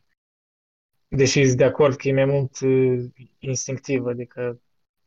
Deși 1.16 1.44
sunt 1.44 1.56
de 1.56 1.64
acord 1.64 1.96
că 1.96 2.08
e 2.08 2.12
mai 2.12 2.24
mult 2.24 2.60
uh, 2.60 3.04
instinctiv, 3.38 4.06
adică 4.06 4.60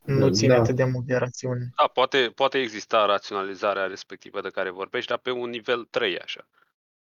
nu 0.03 0.29
ține 0.29 0.53
da. 0.53 0.59
atât 0.59 0.75
de 0.75 0.83
mult 0.83 1.05
de 1.05 1.15
rațiune. 1.15 1.69
Da, 1.77 1.87
poate, 1.87 2.31
poate 2.35 2.57
exista 2.57 3.05
raționalizarea 3.05 3.85
respectivă 3.85 4.41
de 4.41 4.49
care 4.49 4.69
vorbești, 4.69 5.09
dar 5.09 5.17
pe 5.17 5.31
un 5.31 5.49
nivel 5.49 5.83
3 5.83 6.19
așa. 6.19 6.47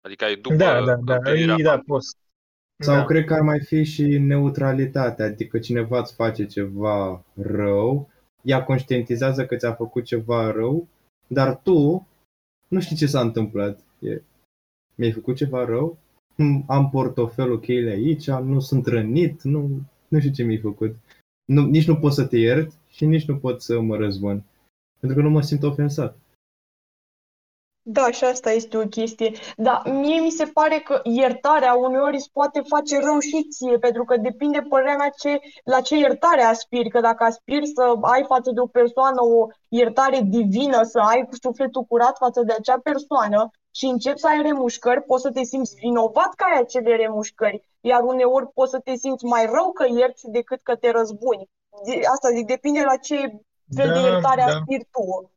Adică 0.01 0.25
e 0.25 0.35
după 0.35 0.55
Da, 0.55 0.85
da, 0.85 0.95
da, 0.95 1.15
întâlnirea 1.15 1.57
e, 1.59 1.63
da, 1.63 1.79
poți. 1.87 2.17
Sau 2.83 2.95
Da. 2.95 3.05
cred 3.05 3.25
că 3.25 3.35
ar 3.35 3.41
mai 3.41 3.61
fi 3.61 3.85
și 3.85 4.19
neutralitatea, 4.19 5.25
adică 5.25 5.59
cineva 5.59 5.99
îți 5.99 6.15
face 6.15 6.47
ceva 6.47 7.25
rău, 7.35 8.11
ea 8.43 8.65
conștientizează 8.65 9.47
că 9.47 9.57
ți-a 9.57 9.73
făcut 9.75 10.05
ceva 10.05 10.51
rău, 10.51 10.89
dar 11.27 11.57
tu 11.57 12.07
nu 12.69 12.81
știi 12.81 12.97
ce 12.97 13.07
s-a 13.07 13.21
întâmplat. 13.21 13.81
E, 13.99 14.23
mi-ai 14.95 15.13
făcut 15.13 15.37
ceva 15.37 15.65
rău, 15.65 15.99
Hm, 15.99 16.04
am 16.67 16.91
portofelul, 16.91 17.61
cheile 17.61 17.91
aici, 17.91 18.31
nu 18.31 18.61
sunt 18.61 18.87
rănit, 18.87 19.43
nu, 19.43 19.71
nu 20.09 20.19
știu 20.19 20.31
ce 20.31 20.43
mi-ai 20.43 20.59
făcut. 20.59 20.97
Nu, 21.45 21.67
nici 21.67 21.87
nu 21.87 21.97
pot 21.97 22.13
să 22.13 22.25
te 22.25 22.37
iert 22.37 22.73
și 22.89 23.05
nici 23.05 23.25
nu 23.25 23.37
pot 23.37 23.63
să 23.63 23.81
mă 23.81 23.97
răzbun. 23.97 24.43
Pentru 25.01 25.19
că 25.19 25.25
nu 25.25 25.31
mă 25.31 25.43
simt 25.43 25.63
ofensat. 25.63 26.19
Da, 27.87 28.11
și 28.11 28.25
asta 28.25 28.51
este 28.51 28.77
o 28.77 28.87
chestie. 28.87 29.33
Dar 29.57 29.83
mie 29.85 30.21
mi 30.21 30.31
se 30.31 30.45
pare 30.45 30.79
că 30.79 31.01
iertarea 31.03 31.75
uneori 31.75 32.17
îți 32.17 32.31
poate 32.33 32.63
face 32.69 32.99
rău 32.99 33.19
și 33.19 33.49
ție, 33.49 33.79
pentru 33.79 34.05
că 34.05 34.17
depinde 34.17 34.61
părerea 34.69 34.97
mea 34.97 35.09
ce, 35.09 35.39
la 35.65 35.81
ce 35.81 35.97
iertare 35.97 36.43
aspiri. 36.43 36.89
Că 36.89 37.01
dacă 37.01 37.25
aspiri 37.25 37.67
să 37.67 37.95
ai 38.01 38.25
față 38.29 38.51
de 38.51 38.61
o 38.61 38.67
persoană 38.67 39.23
o 39.23 39.47
iertare 39.69 40.21
divină, 40.25 40.83
să 40.83 40.99
ai 40.99 41.27
cu 41.29 41.35
sufletul 41.43 41.83
curat 41.85 42.17
față 42.17 42.43
de 42.43 42.53
acea 42.59 42.79
persoană 42.83 43.51
și 43.71 43.87
începi 43.87 44.19
să 44.19 44.27
ai 44.29 44.43
remușcări, 44.43 45.03
poți 45.03 45.23
să 45.23 45.31
te 45.31 45.43
simți 45.43 45.75
vinovat 45.75 46.35
că 46.35 46.45
ai 46.53 46.61
acele 46.61 46.97
remușcări. 46.97 47.69
Iar 47.81 48.01
uneori 48.03 48.53
poți 48.55 48.71
să 48.71 48.79
te 48.79 48.95
simți 48.95 49.25
mai 49.25 49.47
rău 49.47 49.73
că 49.73 49.87
ierți 49.99 50.31
decât 50.31 50.61
că 50.63 50.75
te 50.77 50.91
răzbuni. 50.91 51.49
De- 51.85 52.07
Asta 52.13 52.29
zic, 52.35 52.47
depinde 52.47 52.83
la 52.83 52.97
ce 52.97 53.17
fel 53.77 53.89
de 53.89 54.01
Da, 54.01 54.01
iertare 54.01 54.43
da. 54.47 54.53
aspiri 54.53 54.89
tu. 54.93 55.31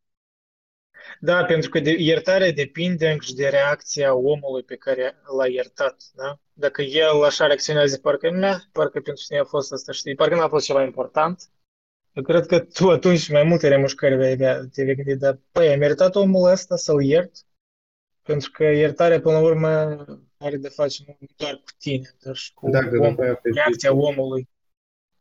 Da, 1.19 1.45
pentru 1.45 1.69
că 1.69 1.79
de, 1.79 1.95
iertarea 1.97 2.51
depinde 2.51 3.09
încă 3.09 3.23
și 3.23 3.35
de 3.35 3.47
reacția 3.47 4.15
omului 4.15 4.63
pe 4.63 4.75
care 4.75 5.15
l-a 5.37 5.47
iertat, 5.47 6.03
da? 6.15 6.39
Dacă 6.53 6.81
el 6.81 7.23
așa 7.23 7.45
reacționează, 7.45 7.97
parcă, 7.97 8.31
meh, 8.31 8.57
parcă 8.71 8.99
pentru 8.99 9.23
tine 9.27 9.39
a 9.39 9.43
fost 9.43 9.71
asta, 9.71 9.91
știi, 9.91 10.15
parcă 10.15 10.35
n-a 10.35 10.47
fost 10.47 10.65
ceva 10.65 10.83
important, 10.83 11.49
eu 12.17 12.23
cred 12.23 12.45
că 12.45 12.59
tu 12.59 12.89
atunci 12.89 13.29
mai 13.29 13.43
multe 13.43 13.67
remușcări 13.67 14.15
vei 14.15 14.31
avea, 14.31 14.67
te 14.71 14.83
vei 14.83 14.95
gândi, 14.95 15.15
dar, 15.15 15.39
păi, 15.51 15.73
a 15.73 15.77
meritat 15.77 16.15
omul 16.15 16.51
ăsta 16.51 16.75
să-l 16.75 17.01
iert? 17.01 17.31
Pentru 18.21 18.51
că 18.51 18.63
iertarea, 18.63 19.19
până 19.19 19.39
la 19.39 19.43
urmă, 19.43 19.69
are 20.37 20.57
de 20.57 20.67
face 20.67 21.03
nu 21.07 21.17
doar 21.37 21.53
cu 21.53 21.71
tine, 21.79 22.15
dar 22.23 22.35
și 22.35 22.53
cu 22.53 22.69
Dacă 22.69 22.89
dăm 22.89 22.99
omul, 22.99 23.15
pe 23.15 23.23
aia 23.23 23.35
pe 23.35 23.49
reacția 23.53 23.93
omului. 23.93 24.49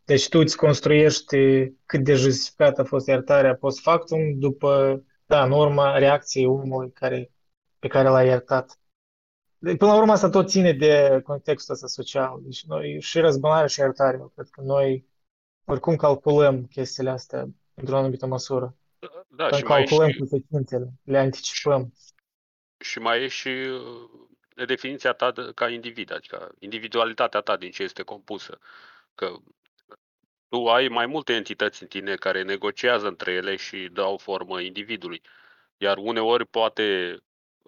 Deci 0.04 0.28
tu 0.28 0.38
îți 0.38 0.56
construiești 0.56 1.36
cât 1.86 2.04
de 2.04 2.14
justificată 2.14 2.80
a 2.80 2.84
fost 2.84 3.06
iertarea 3.06 3.56
post 3.56 3.80
factum 3.80 4.38
după, 4.38 5.02
da, 5.26 5.44
în 5.44 5.50
urma 5.50 5.98
reacției 5.98 6.46
omului 6.46 6.92
care, 6.92 7.30
pe 7.78 7.88
care 7.88 8.08
l-a 8.08 8.24
iertat. 8.24 8.78
De, 9.58 9.76
până 9.76 9.90
la 9.92 9.98
urmă 9.98 10.12
asta 10.12 10.30
tot 10.30 10.48
ține 10.48 10.72
de 10.72 11.20
contextul 11.24 11.74
ăsta 11.74 11.86
social. 11.86 12.38
Deci 12.42 12.64
noi 12.64 13.00
și 13.00 13.20
răzbunare 13.20 13.68
și 13.68 13.80
iertare, 13.80 14.16
eu 14.20 14.32
cred 14.34 14.48
că 14.50 14.60
noi 14.60 15.06
oricum 15.64 15.96
calculăm 15.96 16.66
chestiile 16.66 17.10
astea 17.10 17.46
într-o 17.74 17.96
anumită 17.96 18.26
măsură. 18.26 18.76
Da, 19.28 19.46
Când 19.46 19.60
și 19.60 19.64
mai 19.64 19.80
e 19.80 19.84
calculăm 19.84 20.10
și, 20.10 20.18
consecințele, 20.18 20.92
le 21.02 21.18
anticipăm. 21.18 21.92
și 22.78 22.98
mai 22.98 23.22
e 23.22 23.28
și 23.28 23.48
uh, 23.48 24.66
definiția 24.66 25.12
ta 25.12 25.32
de, 25.32 25.50
ca 25.54 25.68
individ, 25.68 26.12
adică 26.12 26.54
individualitatea 26.58 27.40
ta 27.40 27.56
din 27.56 27.70
ce 27.70 27.82
este 27.82 28.02
compusă. 28.02 28.58
Că 29.14 29.32
tu 30.48 30.68
ai 30.68 30.88
mai 30.88 31.06
multe 31.06 31.32
entități 31.32 31.82
în 31.82 31.88
tine 31.88 32.14
care 32.14 32.42
negociază 32.42 33.06
între 33.06 33.32
ele 33.32 33.56
și 33.56 33.88
dau 33.92 34.18
formă 34.18 34.60
individului. 34.60 35.22
Iar 35.76 35.96
uneori 35.96 36.46
poate 36.46 37.16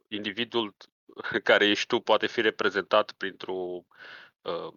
individul 0.09 0.75
care 1.43 1.67
ești 1.67 1.87
tu 1.87 2.01
poate 2.01 2.27
fi 2.27 2.41
reprezentat 2.41 3.13
printr-o, 3.13 3.85
uh, 4.43 4.73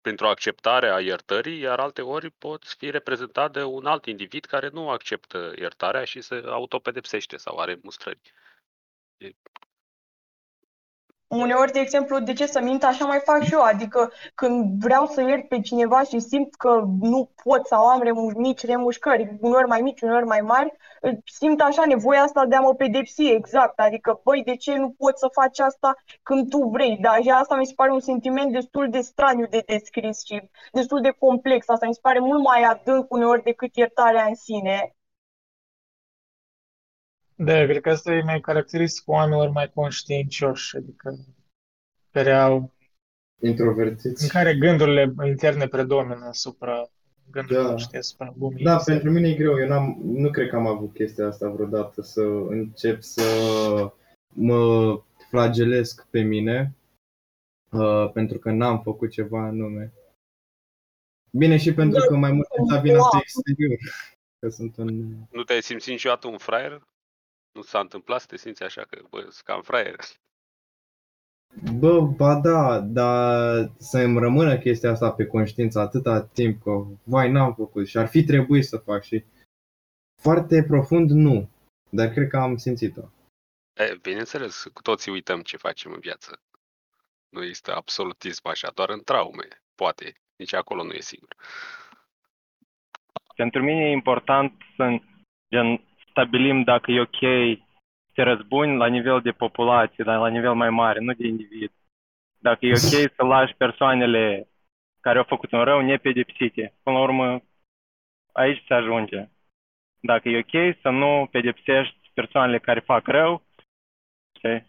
printr-o 0.00 0.28
acceptare 0.28 0.90
a 0.90 1.00
iertării, 1.00 1.60
iar 1.60 1.80
alte 1.80 2.02
ori 2.02 2.30
poți 2.30 2.74
fi 2.74 2.90
reprezentat 2.90 3.52
de 3.52 3.62
un 3.62 3.86
alt 3.86 4.06
individ 4.06 4.44
care 4.44 4.68
nu 4.68 4.90
acceptă 4.90 5.52
iertarea 5.58 6.04
și 6.04 6.20
se 6.20 6.42
autopedepsește 6.46 7.36
sau 7.36 7.58
are 7.58 7.78
mustrări. 7.82 8.20
E- 9.16 9.30
Uneori, 11.30 11.72
de 11.72 11.78
exemplu, 11.78 12.18
de 12.18 12.32
ce 12.32 12.46
să 12.46 12.60
mint, 12.60 12.84
așa 12.84 13.04
mai 13.04 13.20
fac 13.24 13.42
și 13.42 13.52
eu. 13.52 13.60
Adică 13.60 14.12
când 14.34 14.80
vreau 14.82 15.06
să 15.06 15.20
iert 15.20 15.48
pe 15.48 15.60
cineva 15.60 16.02
și 16.02 16.18
simt 16.20 16.54
că 16.54 16.84
nu 17.00 17.30
pot 17.42 17.66
sau 17.66 17.86
am 17.86 18.02
remuș- 18.02 18.34
mici 18.36 18.64
remușcări, 18.64 19.36
uneori 19.40 19.66
mai 19.66 19.80
mici, 19.80 20.00
uneori 20.00 20.24
mai 20.26 20.40
mari, 20.40 20.72
simt 21.24 21.60
așa 21.60 21.84
nevoia 21.86 22.22
asta 22.22 22.46
de 22.46 22.54
a 22.54 22.60
mă 22.60 22.74
pedepsi, 22.74 23.22
exact. 23.30 23.78
Adică, 23.80 24.20
băi, 24.24 24.42
de 24.44 24.56
ce 24.56 24.76
nu 24.76 24.90
poți 24.98 25.20
să 25.20 25.28
faci 25.32 25.58
asta 25.60 25.94
când 26.22 26.48
tu 26.50 26.58
vrei? 26.68 26.98
Dar 27.00 27.22
și 27.22 27.30
asta 27.30 27.56
mi 27.56 27.66
se 27.66 27.72
pare 27.76 27.92
un 27.92 28.00
sentiment 28.00 28.52
destul 28.52 28.90
de 28.90 29.00
straniu 29.00 29.46
de 29.46 29.62
descris 29.66 30.24
și 30.24 30.50
destul 30.72 31.00
de 31.00 31.10
complex. 31.18 31.68
Asta 31.68 31.86
mi 31.86 31.94
se 31.94 32.00
pare 32.02 32.18
mult 32.18 32.42
mai 32.42 32.62
adânc 32.62 33.12
uneori 33.12 33.42
decât 33.42 33.76
iertarea 33.76 34.24
în 34.24 34.34
sine. 34.34 34.94
Da, 37.44 37.60
eu 37.60 37.66
cred 37.66 37.80
că 37.80 37.90
asta 37.90 38.12
e 38.12 38.22
mai 38.22 38.40
caracteristic 38.40 39.08
oamenilor 39.08 39.48
mai 39.48 39.70
conștiincioși, 39.74 40.76
adică 40.76 41.18
care 42.10 42.32
au, 42.32 42.72
în 43.40 43.48
Introvertiți. 43.48 44.28
care 44.28 44.54
gândurile 44.56 45.14
interne 45.26 45.66
predomină 45.68 46.24
asupra 46.26 46.90
gândurilor, 47.30 47.70
Da. 47.70 47.76
știi, 47.76 47.98
asupra 47.98 48.34
lumii 48.38 48.64
Da, 48.64 48.74
externe. 48.74 49.00
pentru 49.00 49.20
mine 49.20 49.32
e 49.32 49.36
greu. 49.36 49.58
Eu 49.58 49.68
n-am, 49.68 50.00
nu 50.02 50.30
cred 50.30 50.48
că 50.48 50.56
am 50.56 50.66
avut 50.66 50.92
chestia 50.94 51.26
asta 51.26 51.48
vreodată 51.48 52.02
să 52.02 52.20
încep 52.48 53.02
să 53.02 53.22
mă 54.28 55.02
flagelesc 55.28 56.06
pe 56.10 56.20
mine 56.20 56.74
uh, 57.72 58.10
pentru 58.12 58.38
că 58.38 58.50
n-am 58.50 58.82
făcut 58.82 59.10
ceva 59.10 59.42
anume. 59.42 59.92
Bine 61.30 61.56
și 61.56 61.74
pentru 61.74 62.04
că 62.08 62.16
mai 62.16 62.32
mult 62.32 62.46
da 62.68 62.80
vina 62.80 62.98
pe 63.10 63.16
exterior. 63.20 63.78
Că 64.38 64.48
sunt 64.48 64.76
un... 64.76 64.86
Nu 65.30 65.42
te-ai 65.44 65.62
simțit 65.62 65.90
niciodată 65.92 66.28
un 66.28 66.38
fraier? 66.38 66.82
Nu 67.52 67.62
s-a 67.62 67.80
întâmplat 67.80 68.20
să 68.20 68.26
te 68.26 68.36
simți 68.36 68.62
așa 68.62 68.82
că, 68.82 69.02
bă, 69.10 69.20
sunt 69.20 69.34
cam 69.44 69.62
fraier. 69.62 69.96
Bă, 71.78 72.00
ba 72.00 72.40
da, 72.40 72.80
dar 72.80 73.70
să-mi 73.78 74.18
rămână 74.18 74.58
chestia 74.58 74.90
asta 74.90 75.12
pe 75.12 75.26
conștiință 75.26 75.78
atâta 75.78 76.22
timp 76.22 76.62
că, 76.62 76.70
vai, 77.04 77.30
n-am 77.30 77.54
făcut 77.54 77.86
și 77.86 77.98
ar 77.98 78.08
fi 78.08 78.24
trebuit 78.24 78.64
să 78.64 78.76
fac 78.76 79.02
și 79.02 79.24
foarte 80.20 80.64
profund 80.68 81.10
nu, 81.10 81.50
dar 81.90 82.08
cred 82.08 82.28
că 82.28 82.36
am 82.36 82.56
simțit-o. 82.56 83.02
E, 83.72 83.98
bineînțeles, 84.02 84.64
cu 84.72 84.82
toții 84.82 85.12
uităm 85.12 85.42
ce 85.42 85.56
facem 85.56 85.92
în 85.92 86.00
viață. 86.00 86.42
Nu 87.28 87.42
există 87.42 87.74
absolutism 87.74 88.48
așa, 88.48 88.70
doar 88.74 88.90
în 88.90 89.02
traume, 89.02 89.62
poate. 89.74 90.12
Nici 90.36 90.52
acolo 90.52 90.82
nu 90.84 90.92
e 90.92 91.00
sigur. 91.00 91.36
Pentru 93.36 93.62
mine 93.62 93.88
e 93.88 93.92
important 93.92 94.52
să 94.76 94.98
gen, 95.54 95.89
stabilim 96.10 96.62
dacă 96.62 96.90
e 96.90 97.00
ok 97.00 97.18
să 98.04 98.10
te 98.14 98.22
răzbuni 98.22 98.76
la 98.76 98.86
nivel 98.86 99.20
de 99.20 99.32
populație, 99.32 100.04
dar 100.04 100.18
la 100.18 100.28
nivel 100.28 100.54
mai 100.54 100.70
mare, 100.70 101.00
nu 101.00 101.12
de 101.12 101.26
individ. 101.26 101.72
Dacă 102.38 102.66
e 102.66 102.70
ok 102.70 103.12
să 103.16 103.22
lași 103.24 103.54
persoanele 103.54 104.48
care 105.00 105.18
au 105.18 105.24
făcut 105.24 105.52
un 105.52 105.64
rău 105.64 105.80
nepedepsite. 105.80 106.74
Până 106.82 106.96
la 106.96 107.02
urmă, 107.02 107.40
aici 108.32 108.64
se 108.66 108.74
ajunge. 108.74 109.28
Dacă 110.00 110.28
e 110.28 110.38
ok 110.38 110.76
să 110.80 110.88
nu 110.88 111.28
pedepsești 111.30 112.10
persoanele 112.14 112.58
care 112.58 112.80
fac 112.80 113.06
rău, 113.06 113.42
știi? 114.36 114.66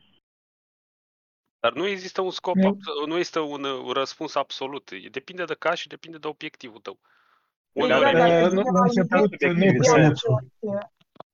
Dar 1.59 1.73
nu 1.73 1.87
există 1.87 2.21
un 2.21 2.31
scop, 2.31 2.55
Nu. 2.55 2.67
abs- 2.67 3.05
nu 3.07 3.15
există 3.17 3.39
un, 3.39 3.63
uh, 3.63 3.81
un 3.85 3.91
răspuns 3.91 4.35
absolut. 4.35 4.89
E- 4.91 5.09
Depinde 5.11 5.43
de 5.45 5.55
caz 5.55 5.77
și 5.77 5.87
depinde 5.87 6.17
de 6.17 6.27
obiectivul 6.27 6.79
tău. 6.79 6.99
Exact, 7.73 8.01
Uneori, 8.01 8.17
dacă 8.17 8.45
Uh, 8.45 8.51
nu, 8.51 8.61
la 8.61 8.81
început 8.81 9.11
nu 9.11 9.37
Subiectiv, 9.37 9.77
prea. 9.77 10.09
da. 10.59 10.89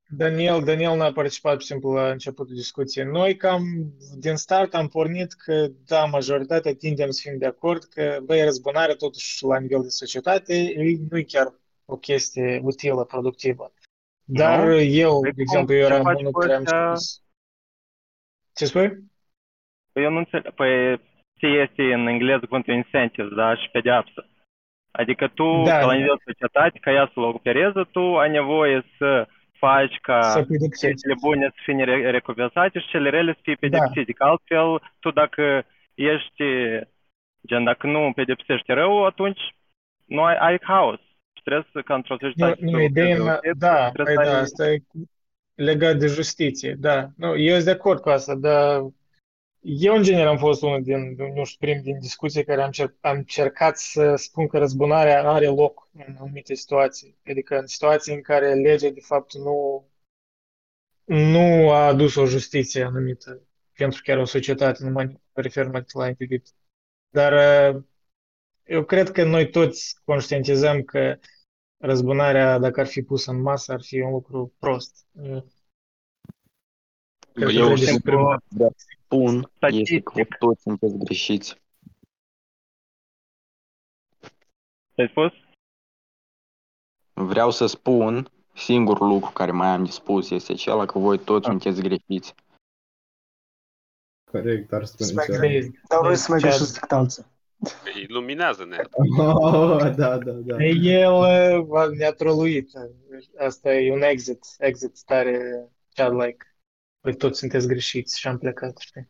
Daniel, 0.09 0.63
Daniel 0.63 0.97
n-a 0.97 1.11
participat, 1.11 1.51
pur 1.53 1.61
și 1.61 1.67
simplu, 1.67 1.93
la 1.93 2.11
începutul 2.11 2.55
discuției. 2.55 3.05
Noi 3.05 3.35
cam 3.35 3.63
din 4.17 4.35
start 4.35 4.73
am 4.73 4.87
pornit 4.87 5.33
că, 5.33 5.67
da, 5.87 6.05
majoritatea 6.05 6.75
tindem 6.75 7.09
să 7.09 7.29
fim 7.29 7.37
de 7.37 7.45
acord 7.45 7.83
că, 7.83 8.19
băi, 8.23 8.43
răzbunarea 8.43 8.95
totuși 8.95 9.43
la 9.43 9.59
nivel 9.59 9.81
de 9.81 9.87
societate 9.89 10.53
e- 10.55 10.97
nu 11.09 11.17
e 11.17 11.23
chiar 11.23 11.53
o 11.85 11.95
chestie 11.97 12.59
utilă, 12.63 13.03
productivă. 13.03 13.73
Dar 14.23 14.65
Nu? 14.67 14.79
eu, 14.79 15.21
Păi 15.21 15.31
de 15.31 15.43
cum? 15.43 15.45
exemplu, 15.47 15.73
eu 15.75 15.87
Ce 15.87 15.93
eram 15.93 16.03
faci 16.03 16.19
unul 16.19 16.31
cu 16.31 16.39
care 16.39 16.53
am 16.53 16.61
ăștia? 16.61 16.95
spus. 16.95 17.21
Ce 18.55 18.65
spui? 18.65 18.89
Păi 19.91 20.03
eu 20.03 20.09
nu 20.11 20.17
înțeleg. 20.17 20.53
Păi 20.53 20.97
ce 21.39 21.47
este 21.47 21.83
în 21.93 22.07
engleză 22.07 22.39
cuvântul 22.45 22.73
incentive, 22.73 23.29
da? 23.35 23.55
Și 23.55 23.69
pedeapsă. 23.71 24.29
Adică 24.91 25.27
tu, 25.27 25.63
da, 25.65 25.85
la 25.85 25.93
nivel 25.93 26.21
societate, 26.25 26.77
ca 26.81 26.91
ea 26.91 27.11
să-l 27.13 27.23
opereze, 27.23 27.81
tu 27.91 28.17
ai 28.17 28.29
nevoie 28.29 28.83
să 28.97 29.27
faci 29.57 29.97
ca 30.01 30.45
cele 30.79 31.15
bune 31.21 31.53
să 31.55 31.61
fie 31.63 32.09
recompensate 32.09 32.79
și 32.79 32.87
cele 32.87 33.09
rele 33.09 33.33
să 33.33 33.39
fie 33.41 33.55
pedepsite. 33.55 34.13
Da. 34.17 34.25
Altfel, 34.25 34.91
tu 34.99 35.11
dacă 35.11 35.65
ești, 35.93 36.43
gen, 37.47 37.63
dacă 37.63 37.87
nu 37.87 38.11
pedepsești 38.15 38.71
rău, 38.71 39.05
atunci 39.05 39.39
nu 40.05 40.23
ai, 40.23 40.35
ai 40.35 40.57
haos. 40.61 40.99
Și 41.33 41.43
trebuie 41.43 41.67
să, 41.71 41.81
ca 41.81 41.93
într-o 41.93 42.17
societate... 42.19 42.57
Nu, 42.59 42.71
nu 42.71 42.81
ideea, 42.81 43.39
da, 43.57 43.89
păi 44.03 44.15
da, 44.15 44.37
asta 44.37 44.69
e 44.69 44.77
legat 45.55 45.95
de 45.95 46.07
justiție, 46.07 46.75
da. 46.79 47.07
Nu, 47.15 47.37
eu 47.37 47.53
sunt 47.53 47.65
de 47.65 47.71
acord 47.71 47.99
cu 47.99 48.09
asta, 48.09 48.35
dar 48.35 48.81
eu, 49.69 49.95
în 49.95 50.03
general, 50.03 50.27
am 50.27 50.37
fost 50.37 50.61
unul 50.61 50.83
din, 50.83 51.15
nu 51.15 51.43
știu, 51.43 51.67
prim 51.67 51.81
din 51.81 51.99
discuții 51.99 52.43
care 52.43 52.61
am, 52.61 52.71
cer, 52.71 52.95
am 53.01 53.23
cercat 53.23 53.77
să 53.77 54.15
spun 54.15 54.47
că 54.47 54.57
răzbunarea 54.57 55.31
are 55.31 55.47
loc 55.47 55.89
în 55.93 56.15
anumite 56.19 56.53
situații. 56.53 57.17
Adică 57.25 57.57
în 57.57 57.67
situații 57.67 58.13
în 58.13 58.21
care 58.21 58.53
legea, 58.53 58.89
de 58.89 58.99
fapt, 58.99 59.33
nu, 59.33 59.87
nu 61.05 61.71
a 61.71 61.87
adus 61.87 62.15
o 62.15 62.25
justiție 62.25 62.83
anumită 62.83 63.41
pentru 63.73 64.01
chiar 64.03 64.17
o 64.17 64.25
societate, 64.25 64.83
nu 64.83 64.89
mă 64.89 65.11
refer 65.33 65.65
numai 65.65 65.83
la 65.93 66.07
individ. 66.07 66.47
Dar 67.09 67.33
uh, 67.75 67.83
eu 68.63 68.83
cred 68.83 69.11
că 69.11 69.23
noi 69.23 69.49
toți 69.49 69.97
conștientizăm 70.03 70.83
că 70.83 71.19
răzbunarea, 71.77 72.57
dacă 72.57 72.79
ar 72.79 72.87
fi 72.87 73.01
pusă 73.01 73.31
în 73.31 73.41
masă, 73.41 73.71
ar 73.71 73.81
fi 73.81 73.99
un 73.99 74.11
lucru 74.11 74.55
prost. 74.59 75.05
Cred 77.33 77.55
eu 77.55 77.75
spun 79.07 79.51
este 79.59 79.99
că 79.99 80.23
toți 80.39 80.61
sunteți 80.61 80.97
greșiți. 80.97 81.61
Ce-ai 84.95 85.07
spus? 85.07 85.31
Vreau 87.13 87.51
să 87.51 87.65
spun, 87.65 88.31
singurul 88.53 89.07
lucru 89.07 89.31
care 89.31 89.51
mai 89.51 89.67
am 89.67 89.83
de 89.83 89.91
spus 89.91 90.29
este 90.29 90.51
acela 90.51 90.85
că 90.85 90.99
voi 90.99 91.19
toți 91.19 91.45
ah. 91.45 91.51
sunteți 91.51 91.81
greșiți. 91.81 92.35
Corect, 94.31 94.69
dar 94.69 94.85
spune 94.85 95.71
Dar 95.87 95.99
voi 96.01 96.15
să 96.15 96.31
mai 96.31 96.39
greșiți 96.39 96.73
decât 96.73 96.91
alții. 96.91 97.25
Iluminează-ne. 98.07 98.77
Oh, 99.17 99.95
da, 99.95 100.17
da, 100.17 100.31
da. 100.31 100.63
El 100.65 101.13
uh, 101.69 101.87
ne-a 101.97 102.13
troluit. 102.13 102.71
Asta 103.37 103.73
e 103.73 103.93
un 103.93 104.01
exit, 104.01 104.45
exit 104.57 105.03
tare 105.03 105.67
childlike. 105.93 106.56
Voi 107.01 107.15
toți 107.15 107.39
sunteți 107.39 107.67
greșiți 107.67 108.19
și 108.19 108.27
am 108.27 108.37
plecat, 108.37 108.77
știi? 108.77 109.09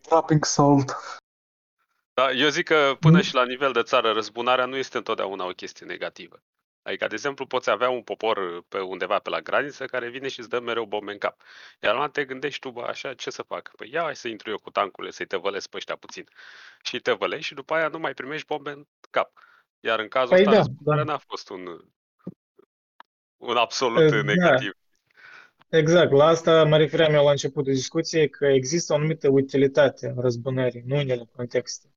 Dropping 0.00 0.44
salt. 0.44 0.96
Da, 2.14 2.32
eu 2.32 2.48
zic 2.48 2.64
că 2.64 2.96
până 3.00 3.16
mm. 3.16 3.22
și 3.22 3.34
la 3.34 3.44
nivel 3.44 3.72
de 3.72 3.82
țară, 3.82 4.12
răzbunarea 4.12 4.64
nu 4.64 4.76
este 4.76 4.96
întotdeauna 4.96 5.46
o 5.46 5.50
chestie 5.50 5.86
negativă. 5.86 6.42
Adică, 6.82 7.06
de 7.06 7.14
exemplu, 7.14 7.46
poți 7.46 7.70
avea 7.70 7.90
un 7.90 8.02
popor 8.02 8.64
pe 8.68 8.80
undeva 8.80 9.18
pe 9.18 9.30
la 9.30 9.40
graniță 9.40 9.84
care 9.84 10.08
vine 10.08 10.28
și 10.28 10.38
îți 10.38 10.48
dă 10.48 10.60
mereu 10.60 10.84
bombe 10.84 11.12
în 11.12 11.18
cap. 11.18 11.40
Iar 11.80 11.94
la 11.94 12.08
te 12.08 12.24
gândești 12.24 12.60
tu, 12.60 12.70
bă, 12.70 12.82
așa, 12.82 13.14
ce 13.14 13.30
să 13.30 13.42
fac? 13.42 13.70
Păi 13.76 13.90
ia 13.92 14.02
hai 14.02 14.16
să 14.16 14.28
intru 14.28 14.50
eu 14.50 14.58
cu 14.58 14.70
tancurile, 14.70 15.12
să-i 15.12 15.26
te 15.26 15.36
vălesc 15.36 15.68
pe 15.68 15.76
ăștia 15.76 15.96
puțin. 15.96 16.28
Și 16.82 17.00
te 17.00 17.12
vălești 17.12 17.46
și 17.46 17.54
după 17.54 17.74
aia 17.74 17.88
nu 17.88 17.98
mai 17.98 18.14
primești 18.14 18.46
bombe 18.46 18.70
în 18.70 18.86
cap. 19.10 19.32
Iar 19.80 19.98
în 19.98 20.08
cazul 20.08 20.36
păi 20.36 20.58
ăsta, 20.58 20.72
da, 20.80 20.96
da. 20.96 21.02
n-a 21.02 21.18
fost 21.18 21.48
un, 21.48 21.84
un 23.36 23.56
absolut 23.56 24.10
da. 24.10 24.22
negativ. 24.22 24.72
Exact, 25.70 26.12
la 26.12 26.24
asta 26.24 26.64
mă 26.64 26.76
refeream 26.76 27.14
eu 27.14 27.24
la 27.24 27.30
începutul 27.30 27.72
discuției, 27.72 28.28
că 28.28 28.46
există 28.46 28.92
o 28.92 28.96
anumită 28.96 29.28
utilitate 29.28 30.06
în 30.06 30.20
răzbunării, 30.20 30.82
nu 30.86 30.96
în 30.96 31.08
ele 31.08 31.28
contexte. 31.36 31.88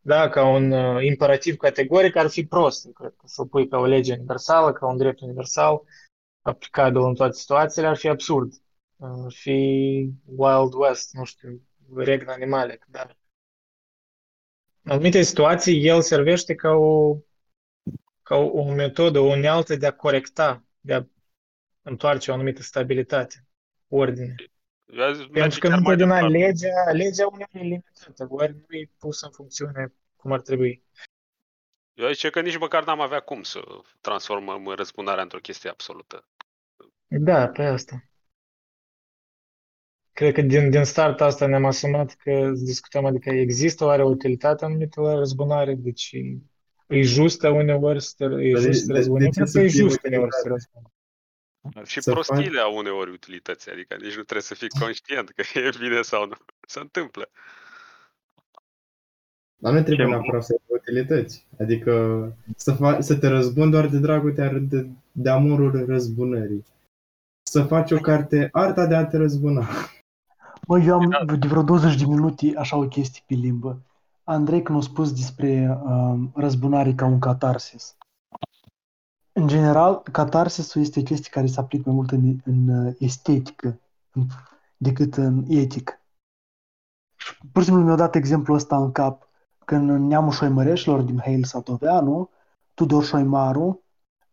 Da, 0.00 0.28
ca 0.28 0.48
un 0.48 0.70
uh, 0.70 1.04
imperativ 1.04 1.56
categoric 1.56 2.16
ar 2.16 2.28
fi 2.28 2.46
prost, 2.46 2.92
cred 2.92 3.14
că 3.16 3.24
să 3.26 3.44
pui 3.44 3.68
ca 3.68 3.78
o 3.78 3.86
lege 3.86 4.12
universală, 4.12 4.72
ca 4.72 4.86
un 4.86 4.96
drept 4.96 5.20
universal, 5.20 5.82
aplicabil 6.40 7.02
în 7.02 7.14
toate 7.14 7.36
situațiile, 7.36 7.88
ar 7.88 7.96
fi 7.96 8.08
absurd. 8.08 8.52
Uh, 8.96 9.08
ar 9.24 9.32
fi 9.32 9.50
Wild 10.24 10.72
West, 10.74 11.12
nu 11.12 11.24
știu, 11.24 11.62
regne 11.94 12.32
animale, 12.32 12.80
dar 12.88 13.16
în 14.82 14.90
anumite 14.90 15.22
situații 15.22 15.86
el 15.86 16.02
servește 16.02 16.54
ca 16.54 16.70
o, 16.70 17.16
ca 18.22 18.36
o, 18.36 18.60
o 18.60 18.72
metodă, 18.72 19.18
o 19.18 19.30
unealtă 19.30 19.76
de 19.76 19.86
a 19.86 19.92
corecta, 19.92 20.64
de 20.80 20.94
a 20.94 21.04
întoarce 21.90 22.30
o 22.30 22.34
anumită 22.34 22.62
stabilitate, 22.62 23.46
ordine. 23.88 24.34
Pentru 25.32 25.58
că 25.58 25.68
întotdeauna 25.68 26.28
legea, 26.28 26.90
legea 26.92 27.26
uneori 27.26 27.50
e 27.52 27.58
limitată, 27.58 28.26
ori 28.28 28.52
nu 28.52 28.76
e 28.76 28.90
pusă 28.98 29.26
în 29.26 29.32
funcțiune 29.32 29.92
cum 30.16 30.32
ar 30.32 30.40
trebui. 30.40 30.82
Eu 31.94 32.08
zice 32.08 32.30
că 32.30 32.40
nici 32.40 32.58
măcar 32.58 32.84
n-am 32.84 33.00
avea 33.00 33.20
cum 33.20 33.42
să 33.42 33.60
transformăm 34.00 34.68
răzbunarea 34.68 35.22
într-o 35.22 35.38
chestie 35.38 35.70
absolută. 35.70 36.28
Da, 37.06 37.48
pe 37.48 37.62
asta. 37.62 38.04
Cred 40.12 40.34
că 40.34 40.40
din, 40.40 40.70
din 40.70 40.84
start 40.84 41.20
asta 41.20 41.46
ne-am 41.46 41.64
asumat 41.64 42.14
că 42.14 42.50
discutăm, 42.54 43.04
adică 43.04 43.30
există 43.30 43.84
oare 43.84 44.02
o 44.02 44.08
utilitate 44.08 44.64
anumită 44.64 45.00
la 45.00 45.14
răzbunare, 45.14 45.74
deci 45.74 46.16
e 46.86 47.02
justă 47.02 47.48
uneori 47.48 48.02
să 48.02 48.14
te, 48.16 48.24
e 48.24 48.54
just 48.54 48.84
să 48.84 48.92
răzbuni, 48.92 49.30
cred 49.30 49.48
că 49.52 49.60
e 49.60 49.68
just 49.68 50.04
uneori 50.04 50.32
să 50.42 50.48
răzbuni. 50.48 50.92
Și 51.84 52.00
să 52.00 52.10
prostiile 52.10 52.58
fac... 52.58 52.66
au 52.66 52.76
uneori 52.76 53.10
utilități, 53.10 53.70
adică 53.70 53.94
nici 53.94 54.16
nu 54.16 54.22
trebuie 54.22 54.42
să 54.42 54.54
fii 54.54 54.68
conștient 54.80 55.30
că 55.30 55.42
e 55.58 55.70
bine 55.80 56.02
sau 56.02 56.26
nu. 56.26 56.34
Se 56.66 56.80
întâmplă. 56.80 57.30
Dar 59.56 59.72
nu 59.72 59.82
trebuie 59.82 60.06
neapărat 60.06 60.44
să 60.44 60.52
ai 60.52 60.76
utilități. 60.76 61.46
Adică 61.58 61.92
să, 62.56 62.76
fa- 62.76 62.98
să 62.98 63.18
te 63.18 63.28
răzbuni 63.28 63.70
doar 63.70 63.86
de 63.86 63.98
dragul 63.98 64.34
de, 64.68 64.88
de 65.12 65.30
amorul 65.30 65.84
răzbunării. 65.86 66.64
Să 67.42 67.62
faci 67.62 67.90
o 67.90 67.98
carte, 67.98 68.48
arta 68.52 68.86
de 68.86 68.94
a 68.94 69.06
te 69.06 69.16
răzbuna. 69.16 69.66
Mă, 70.66 70.78
eu 70.78 70.94
am 70.94 71.10
da. 71.10 71.24
de 71.24 71.46
vreo 71.46 71.62
20 71.62 71.96
de 71.96 72.04
minute 72.06 72.52
așa 72.56 72.76
o 72.76 72.88
chestie 72.88 73.22
pe 73.26 73.34
limbă. 73.34 73.80
Andrei 74.24 74.62
când 74.62 74.78
a 74.78 74.80
spus 74.80 75.12
despre 75.12 75.80
uh, 75.84 76.18
răzbunare 76.34 76.92
ca 76.92 77.06
un 77.06 77.18
catarsis. 77.18 77.96
În 79.40 79.46
general, 79.46 80.02
catarsisul 80.12 80.80
este 80.80 81.00
o 81.00 81.02
chestie 81.02 81.30
care 81.30 81.46
se 81.46 81.60
aplică 81.60 81.82
mai 81.86 81.94
mult 81.94 82.10
în, 82.10 82.36
în 82.44 82.86
uh, 82.86 82.94
estetică 82.98 83.80
în, 84.12 84.26
decât 84.76 85.14
în 85.14 85.44
etic. 85.48 86.00
Pur 87.52 87.62
și 87.62 87.68
simplu 87.68 87.84
mi-a 87.84 87.94
dat 87.94 88.14
exemplul 88.14 88.56
ăsta 88.56 88.76
în 88.76 88.92
cap. 88.92 89.28
Când 89.64 89.90
în 89.90 90.06
neamul 90.06 90.32
șoimăreșilor 90.32 91.00
din 91.00 91.20
Hail 91.24 91.44
Satoveanu, 91.44 92.30
Tudor 92.74 93.04
Șoimaru 93.04 93.82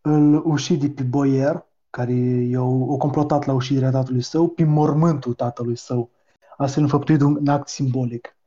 îl 0.01 0.45
uși 0.45 0.77
pe 0.77 1.03
boier, 1.03 1.65
care 1.89 2.13
i-au 2.13 2.81
o 2.89 2.97
complotat 2.97 3.45
la 3.45 3.53
ușirea 3.53 3.91
tatălui 3.91 4.21
său, 4.21 4.47
pe 4.47 4.63
mormântul 4.63 5.33
tatălui 5.33 5.75
său, 5.75 6.09
astfel 6.57 6.83
înfăptuit 6.83 7.21
un 7.21 7.47
act 7.47 7.67
simbolic, 7.67 8.37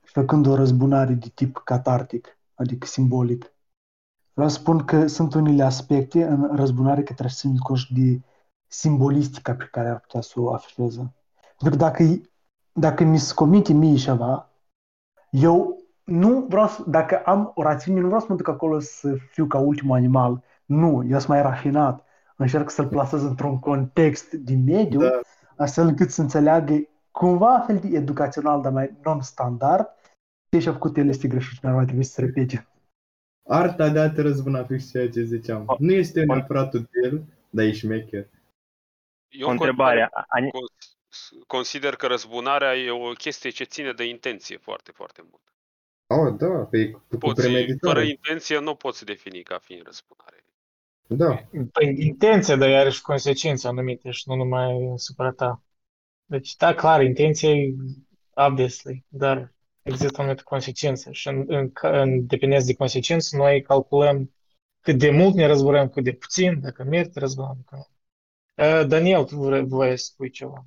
făcând 0.00 0.46
o 0.46 0.54
răzbunare 0.54 1.12
de 1.12 1.28
tip 1.34 1.60
catartic, 1.64 2.38
adică 2.54 2.86
simbolic. 2.86 3.55
Vreau 4.36 4.50
să 4.50 4.58
spun 4.58 4.84
că 4.84 5.06
sunt 5.06 5.34
unele 5.34 5.62
aspecte 5.62 6.24
în 6.24 6.56
răzbunare 6.56 7.02
care 7.02 7.14
trebuie 7.14 7.30
să 7.30 7.48
țin 7.48 7.56
conști 7.56 7.94
de 7.94 8.20
simbolistica 8.66 9.54
pe 9.54 9.68
care 9.70 9.88
ar 9.88 10.00
putea 10.00 10.20
să 10.20 10.40
o 10.40 10.52
afirmeze. 10.52 11.14
Pentru 11.58 11.78
că 11.78 11.84
dacă, 11.84 12.04
dacă 12.72 13.04
mi 13.04 13.18
se 13.18 13.34
comite 13.34 13.72
mie 13.72 13.96
ceva, 13.96 14.50
eu 15.30 15.78
nu 16.04 16.46
vreau 16.48 16.66
să, 16.66 16.82
dacă 16.86 17.22
am 17.24 17.52
o 17.54 17.62
rațiune, 17.62 18.00
nu 18.00 18.06
vreau 18.06 18.20
să 18.20 18.26
mă 18.28 18.36
duc 18.36 18.48
acolo 18.48 18.78
să 18.78 19.14
fiu 19.30 19.46
ca 19.46 19.58
ultimul 19.58 19.96
animal. 19.96 20.42
Nu, 20.64 21.04
eu 21.04 21.18
sunt 21.18 21.28
mai 21.28 21.42
rafinat. 21.42 22.04
Încerc 22.36 22.70
să-l 22.70 22.88
plasez 22.88 23.22
într-un 23.22 23.58
context 23.58 24.32
din 24.32 24.64
mediu, 24.64 25.00
da. 25.00 25.20
astfel 25.56 25.86
încât 25.86 26.10
să 26.10 26.20
înțeleagă 26.20 26.74
cumva 27.10 27.64
fel 27.66 27.78
de 27.78 27.96
educațional, 27.96 28.62
dar 28.62 28.72
mai 28.72 28.96
non-standard, 29.04 29.88
ce 30.50 30.58
și-a 30.58 30.72
făcut 30.72 30.96
el 30.96 31.08
este 31.08 31.28
greșit 31.28 31.52
și 31.52 31.58
nu 31.62 31.68
ar 31.68 31.74
mai 31.74 31.84
trebui 31.84 32.04
să 32.04 32.12
se 32.12 32.20
repete. 32.20 32.66
Arta 33.46 33.88
de 33.88 33.98
a 33.98 34.10
te 34.10 34.22
răzbuna, 34.22 34.64
fix 34.64 34.90
ceea 34.90 35.10
ce 35.10 35.22
ziceam. 35.22 35.76
Nu 35.78 35.92
este 35.92 36.24
neapărat 36.24 36.74
util, 36.74 37.22
dar 37.50 37.64
e 37.64 37.72
șmecher. 37.72 38.26
Eu 39.28 39.48
o 39.48 39.50
întrebare. 39.50 40.10
Consider 41.46 41.96
că 41.96 42.06
răzbunarea 42.06 42.76
e 42.76 42.90
o 42.90 43.12
chestie 43.12 43.50
ce 43.50 43.64
ține 43.64 43.92
de 43.92 44.04
intenție 44.04 44.56
foarte, 44.56 44.90
foarte 44.94 45.22
mult. 45.30 45.42
Oh, 46.06 46.34
da, 46.38 46.46
pe 46.46 46.90
cu 46.90 47.16
poți, 47.18 47.48
Fără 47.80 48.02
intenție 48.02 48.58
nu 48.58 48.74
poți 48.74 49.04
defini 49.04 49.42
ca 49.42 49.58
fiind 49.58 49.82
răzbunare. 49.84 50.44
Da. 51.06 51.48
Păi 51.72 51.96
intenție, 51.98 52.56
dar 52.56 52.68
are 52.68 52.90
și 52.90 53.02
consecințe 53.02 53.68
anumite 53.68 54.10
și 54.10 54.28
nu 54.28 54.34
numai 54.34 54.92
supra 54.96 55.30
ta. 55.30 55.62
Deci, 56.24 56.56
da, 56.56 56.74
clar, 56.74 57.02
intenția 57.02 57.50
e 57.50 57.74
obviously, 58.34 59.04
dar 59.08 59.52
există 59.86 60.16
o 60.16 60.20
anumită 60.22 60.42
consecință 60.42 61.12
și 61.12 61.28
în, 61.28 61.44
în, 61.46 61.70
în 61.80 62.26
dependență 62.26 62.66
de 62.66 62.74
consecință 62.74 63.36
noi 63.36 63.62
calculăm 63.62 64.34
cât 64.80 64.98
de 64.98 65.10
mult 65.10 65.34
ne 65.34 65.46
răzbunăm, 65.46 65.88
cât 65.88 66.04
de 66.04 66.12
puțin, 66.12 66.60
dacă 66.60 66.84
merită 66.84 67.18
răzbunăm. 67.18 67.64
Uh, 67.70 68.86
Daniel, 68.86 69.24
tu 69.24 69.36
vrei 69.36 69.98
să 69.98 70.04
spui 70.04 70.30
ceva? 70.30 70.66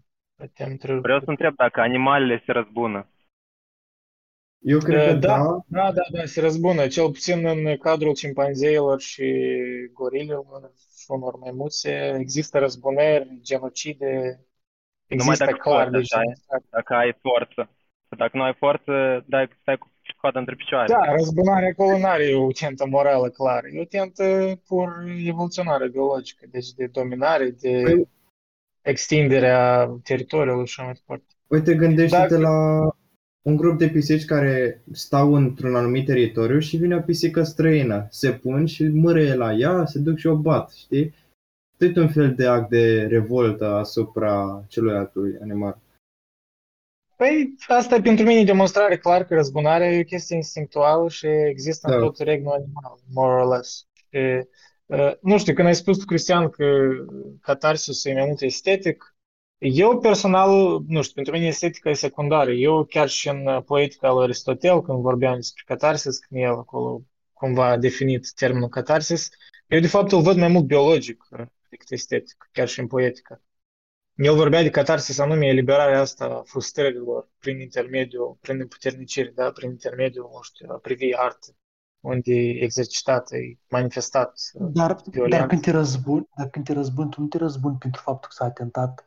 Vreau 1.01 1.19
să 1.19 1.29
întreb 1.29 1.55
dacă 1.55 1.81
animalele 1.81 2.41
se 2.45 2.51
răzbună. 2.51 3.09
Eu 4.59 4.79
cred 4.79 5.07
că 5.07 5.13
da, 5.13 5.37
da. 5.37 5.63
Da, 5.67 5.91
da, 5.91 6.01
da, 6.11 6.25
se 6.25 6.41
răzbună. 6.41 6.87
Cel 6.87 7.11
puțin 7.11 7.45
în 7.45 7.77
cadrul 7.77 8.15
cimpanzeilor 8.15 8.99
și 8.99 9.33
gorilelor 9.93 10.71
și 10.97 11.05
unor 11.07 11.35
maimuțe 11.35 12.15
există 12.19 12.59
răzbunări, 12.59 13.39
genocide, 13.41 14.45
Numai 15.07 15.33
există 15.33 15.45
dacă 15.45 15.57
clar. 15.57 15.83
poți, 15.83 15.97
Deci, 15.97 16.13
așa, 16.13 16.63
dacă 16.69 16.93
ai 16.93 17.17
forță. 17.21 17.69
Că 18.09 18.15
Dacă 18.15 18.37
nu 18.37 18.43
ai 18.43 18.53
forță, 18.53 19.23
dai, 19.27 19.49
stai 19.61 19.77
cu 19.77 19.87
coada 20.21 20.39
între 20.39 20.55
picioare. 20.55 20.87
da, 20.93 21.11
răzbunarea 21.15 21.67
acolo 21.69 21.97
nu 21.97 22.05
are 22.05 22.33
o 22.35 22.51
tentă 22.51 22.85
morală 22.87 23.29
clară. 23.29 23.67
E 23.67 23.81
o 23.81 23.85
tentă 23.85 24.23
pur 24.67 24.89
evoluționară 25.25 25.87
biologică, 25.87 26.45
deci 26.51 26.71
de 26.73 26.85
dominare, 26.85 27.49
de 27.49 27.83
Păi- 27.83 28.07
extinderea 28.81 29.85
teritoriului 30.03 30.65
și 30.67 30.73
așa 30.77 30.83
mai 30.83 30.93
departe. 30.93 31.25
Uite, 31.47 31.75
gândește-te 31.75 32.27
Dacă- 32.27 32.37
la 32.41 32.89
un 33.41 33.55
grup 33.55 33.77
de 33.77 33.87
pisici 33.89 34.25
care 34.25 34.81
stau 34.91 35.33
într-un 35.33 35.75
anumit 35.75 36.05
teritoriu 36.05 36.59
și 36.59 36.77
vine 36.77 36.95
o 36.95 36.99
pisică 37.01 37.43
străină. 37.43 38.07
Se 38.09 38.31
pun 38.33 38.65
și 38.65 38.83
mârâie 38.83 39.33
la 39.33 39.53
ea, 39.53 39.85
se 39.85 39.99
duc 39.99 40.17
și 40.17 40.27
o 40.27 40.35
bat, 40.35 40.71
știi? 40.71 41.13
Tot 41.77 41.95
un 41.95 42.07
fel 42.09 42.33
de 42.35 42.47
act 42.47 42.69
de 42.69 43.05
revoltă 43.09 43.65
asupra 43.73 44.63
celui 44.67 44.95
altui 44.95 45.37
animal. 45.41 45.77
Păi, 47.19 47.55
asta 47.67 47.95
e 47.95 48.01
pentru 48.01 48.25
mine 48.25 48.43
demonstrare 48.43 48.97
clar 48.97 49.23
că 49.23 49.33
răzbunarea 49.33 49.91
e 49.91 49.99
o 49.99 50.03
chestie 50.03 50.35
instinctuală 50.35 51.09
și 51.09 51.25
există 51.27 51.87
în 51.87 51.99
Da. 51.99 52.05
tot 52.05 52.17
regnul 52.19 52.51
animal, 52.53 52.99
more 53.13 53.41
or 53.41 53.55
less. 53.55 53.87
Și, 53.93 54.47
uh, 54.85 55.11
nu 55.21 55.37
știu, 55.37 55.53
când 55.53 55.67
ai 55.67 55.75
spus 55.75 55.97
tu, 55.97 56.05
Cristian, 56.05 56.49
că 56.49 56.65
catarsis 57.41 58.05
e 58.05 58.13
mai 58.13 58.25
mult 58.25 58.41
estetic, 58.41 59.15
eu 59.57 59.99
personal, 59.99 60.49
nu 60.87 61.01
știu, 61.01 61.13
pentru 61.13 61.33
mine 61.33 61.47
estetica 61.47 61.89
e 61.89 61.93
secundară. 61.93 62.51
Eu 62.51 62.83
chiar 62.83 63.07
și 63.09 63.29
în 63.29 63.47
uh, 63.47 63.63
poetica 63.63 64.11
lui 64.11 64.23
Aristotel, 64.23 64.81
când 64.81 65.01
vorbeam 65.01 65.35
despre 65.35 65.63
catarsis, 65.65 66.17
când 66.19 66.41
el 66.41 66.51
acolo 66.51 67.01
cumva 67.33 67.65
a 67.65 67.77
definit 67.77 68.31
termenul 68.35 68.69
catarsis, 68.69 69.29
eu 69.67 69.79
de 69.79 69.87
fapt 69.87 70.11
îl 70.11 70.21
văd 70.21 70.37
mai 70.37 70.47
mult 70.47 70.65
biologic 70.65 71.27
uh, 71.31 71.41
decât 71.69 71.91
estetic, 71.91 72.49
chiar 72.51 72.67
și 72.67 72.79
în 72.79 72.87
poetică. 72.87 73.41
El 74.21 74.35
vorbea 74.35 74.61
de 74.61 74.69
catarsis 74.69 75.19
anume 75.19 75.45
eliberarea 75.45 75.99
asta 75.99 76.25
a 76.25 76.41
frustrărilor 76.45 77.27
prin 77.39 77.59
intermediul, 77.59 78.37
prin 78.41 78.59
împuternicire, 78.59 79.31
da? 79.35 79.51
prin 79.51 79.69
intermediul, 79.69 80.29
nu 80.33 80.41
știu, 80.41 80.67
a 80.69 80.77
privi 80.77 81.15
artă, 81.15 81.55
unde 81.99 82.33
e 82.33 82.63
exercitată, 82.63 83.35
e 83.37 83.57
manifestat 83.69 84.33
uh, 84.53 84.67
Dar, 84.71 84.93
dar 84.93 85.03
violent. 85.11 85.47
când 85.47 85.61
te 85.61 85.71
răzbuni, 85.71 86.27
dar 86.37 86.49
când 86.49 86.65
te 86.65 86.73
răzbuni, 86.73 87.09
tu 87.09 87.21
nu 87.21 87.27
te 87.27 87.37
răzbuni 87.37 87.77
pentru 87.77 88.01
faptul 88.01 88.29
că 88.29 88.35
s-a 88.35 88.45
atentat 88.45 89.03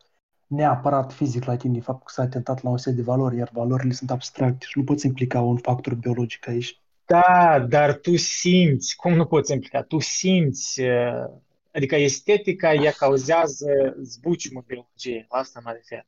neapărat 0.46 1.12
fizic 1.12 1.44
la 1.44 1.56
tine, 1.56 1.80
faptul 1.80 2.04
că 2.06 2.12
s-a 2.12 2.22
atentat 2.22 2.62
la 2.62 2.70
un 2.70 2.78
set 2.78 2.94
de 2.94 3.02
valori, 3.02 3.36
iar 3.36 3.50
valorile 3.52 3.92
sunt 3.92 4.10
abstracte 4.10 4.66
și 4.68 4.78
nu 4.78 4.84
poți 4.84 5.06
implica 5.06 5.40
un 5.40 5.56
factor 5.56 5.94
biologic 5.94 6.48
aici. 6.48 6.80
Da, 7.04 7.66
dar 7.68 7.94
tu 7.94 8.16
simți, 8.16 8.96
cum 8.96 9.12
nu 9.12 9.26
poți 9.26 9.52
implica? 9.52 9.82
Tu 9.82 9.98
simți, 9.98 10.80
uh, 10.80 11.30
adică 11.72 11.96
estetica 11.96 12.72
ea 12.72 12.90
cauzează 12.90 13.96
zbuciumul 14.02 14.64
biologiei, 14.66 15.26
la 15.28 15.38
asta 15.38 15.60
mă 15.64 15.72
refer. 15.72 16.06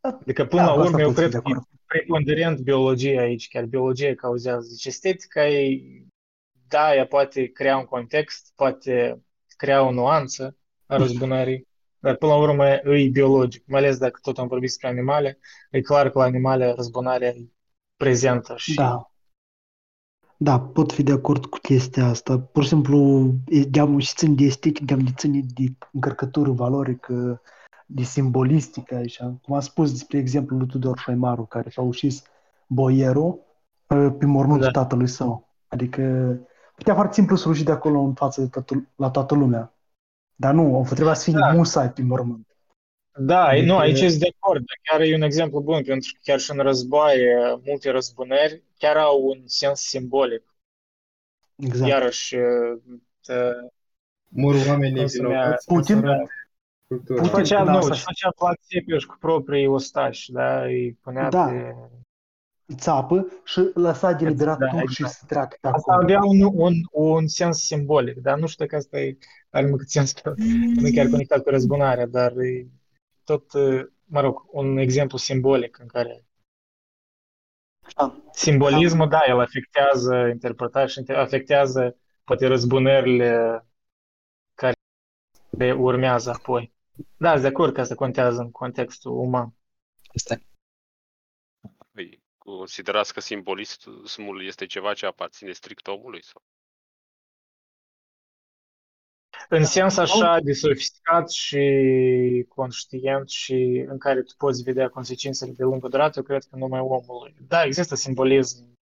Adică 0.00 0.46
până 0.46 0.62
Da, 0.62 0.68
la 0.68 0.74
cu 0.74 0.80
asta 0.80 0.90
urmă 0.90 1.00
eu 1.00 1.12
pot 1.12 1.14
fi 1.14 1.20
cred 1.20 1.30
de 1.30 1.38
că 1.38 1.50
e 1.50 1.78
preponderent 1.86 2.60
biologia 2.60 3.20
aici, 3.20 3.48
chiar 3.48 3.64
biologia 3.64 4.14
cauzează. 4.14 4.68
Deci 4.68 4.84
estetica 4.84 5.48
e, 5.48 5.80
da, 6.68 6.94
ea 6.94 7.06
poate 7.06 7.46
crea 7.46 7.76
un 7.76 7.84
context, 7.84 8.52
poate 8.54 9.22
crea 9.56 9.82
o 9.82 9.92
nuanță 9.92 10.56
a 10.86 10.96
răzbunării, 10.96 11.68
dar 11.98 12.16
până 12.16 12.32
la 12.32 12.38
urmă 12.38 12.66
e 12.66 13.08
biologic, 13.08 13.66
mai 13.66 13.80
ales 13.80 13.98
dacă 13.98 14.18
tot 14.22 14.38
am 14.38 14.48
vorbit 14.48 14.68
despre 14.68 14.88
animale, 14.88 15.38
e 15.70 15.80
clar 15.80 16.10
că 16.10 16.18
la 16.18 16.24
animale 16.24 16.72
răzbunarea 16.72 17.28
e 17.28 17.50
prezentă 17.96 18.54
și 18.56 18.74
Da. 18.74 19.11
Da, 20.42 20.60
pot 20.60 20.92
fi 20.92 21.02
de 21.02 21.12
acord 21.12 21.46
cu 21.46 21.58
chestia 21.58 22.06
asta. 22.06 22.38
Pur 22.38 22.62
și 22.62 22.68
simplu, 22.68 23.30
e 23.46 23.60
de 23.60 23.98
și 23.98 24.14
țin 24.14 24.34
de 24.34 24.44
estetic, 24.44 24.80
de 24.80 25.12
ține 25.16 25.40
de 25.54 25.64
încărcătură 25.92 26.50
valorică, 26.50 27.40
de 27.86 28.02
simbolistică 28.02 28.94
aici. 28.94 29.18
Cum 29.18 29.54
am 29.54 29.60
spus 29.60 29.90
despre 29.90 30.18
exemplul 30.18 30.58
lui 30.58 30.68
Tudor 30.68 30.98
Șoimaru, 30.98 31.42
care 31.42 31.70
s-a 31.70 31.82
ucis 31.82 32.22
boierul 32.66 33.38
uh, 33.88 34.14
pe 34.18 34.26
mormântul 34.26 34.70
Da. 34.72 34.80
tatălui 34.80 35.08
său. 35.08 35.48
Adică 35.68 36.02
putea 36.74 36.94
foarte 36.94 37.14
simplu 37.14 37.36
să 37.36 37.48
ruși 37.48 37.64
de 37.64 37.72
acolo 37.72 38.00
în 38.00 38.14
față 38.14 38.40
de 38.40 38.46
toată, 38.46 38.88
la 38.96 39.10
toată 39.10 39.34
lumea. 39.34 39.72
Dar 40.34 40.54
nu, 40.54 40.78
o 40.78 40.82
trebuia 40.82 41.14
să 41.14 41.30
fie 41.30 41.38
Da. 41.38 41.52
musai 41.52 41.92
pe 41.92 42.02
mormânt. 42.02 42.51
Da, 43.18 43.44
Adică- 43.46 43.66
nu, 43.66 43.76
aici 43.76 43.98
sunt 43.98 44.10
de 44.12 44.30
acord, 44.36 44.64
dar 44.66 44.78
chiar 44.82 45.00
e 45.08 45.14
un 45.14 45.22
exemplu 45.22 45.60
bun, 45.60 45.82
pentru 45.84 46.10
că 46.12 46.18
chiar 46.22 46.38
și 46.38 46.50
în 46.50 46.58
războaie, 46.58 47.36
multe 47.64 47.90
răzbunări 47.90 48.62
chiar 48.78 48.96
au 48.96 49.22
un 49.24 49.42
sens 49.44 49.80
simbolic. 49.80 50.42
Exact. 51.56 51.90
Iarăși, 51.90 52.36
te, 53.26 53.34
Mor 54.28 54.54
oamenii 54.68 54.96
cum 54.98 55.06
se 55.06 55.22
numea, 55.22 55.38
vinovați. 55.40 55.66
Putin? 55.66 56.00
să 56.00 56.06
arate 56.06 56.30
cultura. 56.86 57.20
Putin, 57.20 57.34
făcea, 57.38 57.64
da, 57.64 57.70
nu, 57.70 57.76
asta- 57.78 57.92
își 57.92 58.02
făcea 58.02 58.32
Vlad 58.38 58.56
Țepeș 58.66 59.04
cu 59.04 59.16
proprii 59.20 59.66
ostași, 59.66 60.32
da, 60.32 60.62
îi 60.64 60.98
punea 61.02 61.28
Da. 61.28 61.44
pe... 61.44 61.74
Țapă 62.76 63.26
și 63.44 63.60
lăsa 63.74 64.12
de 64.12 64.28
liberat 64.28 64.58
Da, 64.58 64.66
turcii 64.66 64.86
exact. 65.04 65.12
să 65.12 65.24
treacă 65.26 65.56
pe 65.60 65.68
Asta 65.68 65.92
acolo. 65.92 66.02
avea 66.02 66.18
un, 66.24 66.40
un, 66.52 66.72
un 66.92 67.26
sens 67.26 67.64
simbolic, 67.64 68.16
dar 68.16 68.38
nu 68.38 68.46
știu 68.46 68.64
dacă 68.64 68.76
asta 68.76 69.00
e, 69.00 69.16
are 69.50 69.66
mult 69.66 69.88
sens 69.88 70.12
că 70.12 70.34
nu 70.74 70.86
e 70.86 70.90
chiar 70.90 71.06
conectat 71.06 71.42
cu 71.42 71.48
răzbunarea, 71.50 72.06
dar 72.06 72.32
e 72.36 72.66
tot, 73.24 73.52
mă 74.04 74.20
rog, 74.20 74.44
un 74.46 74.76
exemplu 74.76 75.18
simbolic 75.18 75.78
în 75.78 75.86
care 75.86 76.24
simbolismul, 78.32 79.08
da, 79.08 79.20
el 79.26 79.40
afectează 79.40 80.14
interpretarea 80.14 80.86
și 80.86 81.00
inter- 81.02 81.16
afectează 81.16 81.96
poate 82.24 82.46
răzbunările 82.46 83.64
care 84.54 85.72
urmează 85.72 86.30
apoi. 86.30 86.72
Da, 87.16 87.30
sunt 87.30 87.42
de 87.42 87.48
acord 87.48 87.74
că 87.74 87.80
asta 87.80 87.94
contează 87.94 88.40
în 88.40 88.50
contextul 88.50 89.12
uman. 89.12 89.54
Păi, 91.90 92.22
considerați 92.38 93.12
că 93.12 93.20
simbolismul 93.20 94.44
este 94.44 94.66
ceva 94.66 94.94
ce 94.94 95.06
aparține 95.06 95.52
strict 95.52 95.86
omului? 95.86 96.22
Sau? 96.22 96.42
În 99.54 99.64
sens 99.64 99.96
așa 99.96 100.38
de 100.42 100.52
sofisticat 100.52 101.30
și 101.30 102.46
conștient 102.48 103.28
și 103.28 103.84
în 103.88 103.98
care 103.98 104.22
tu 104.22 104.34
poți 104.36 104.62
vedea 104.62 104.88
consecințele 104.88 105.52
de 105.52 105.62
lungă 105.62 105.88
durată, 105.88 106.12
eu 106.18 106.24
cred 106.24 106.44
că 106.50 106.56
numai 106.56 106.80
omului. 106.80 107.34
Da, 107.48 107.64
există 107.64 107.94
simbolism 107.94 108.78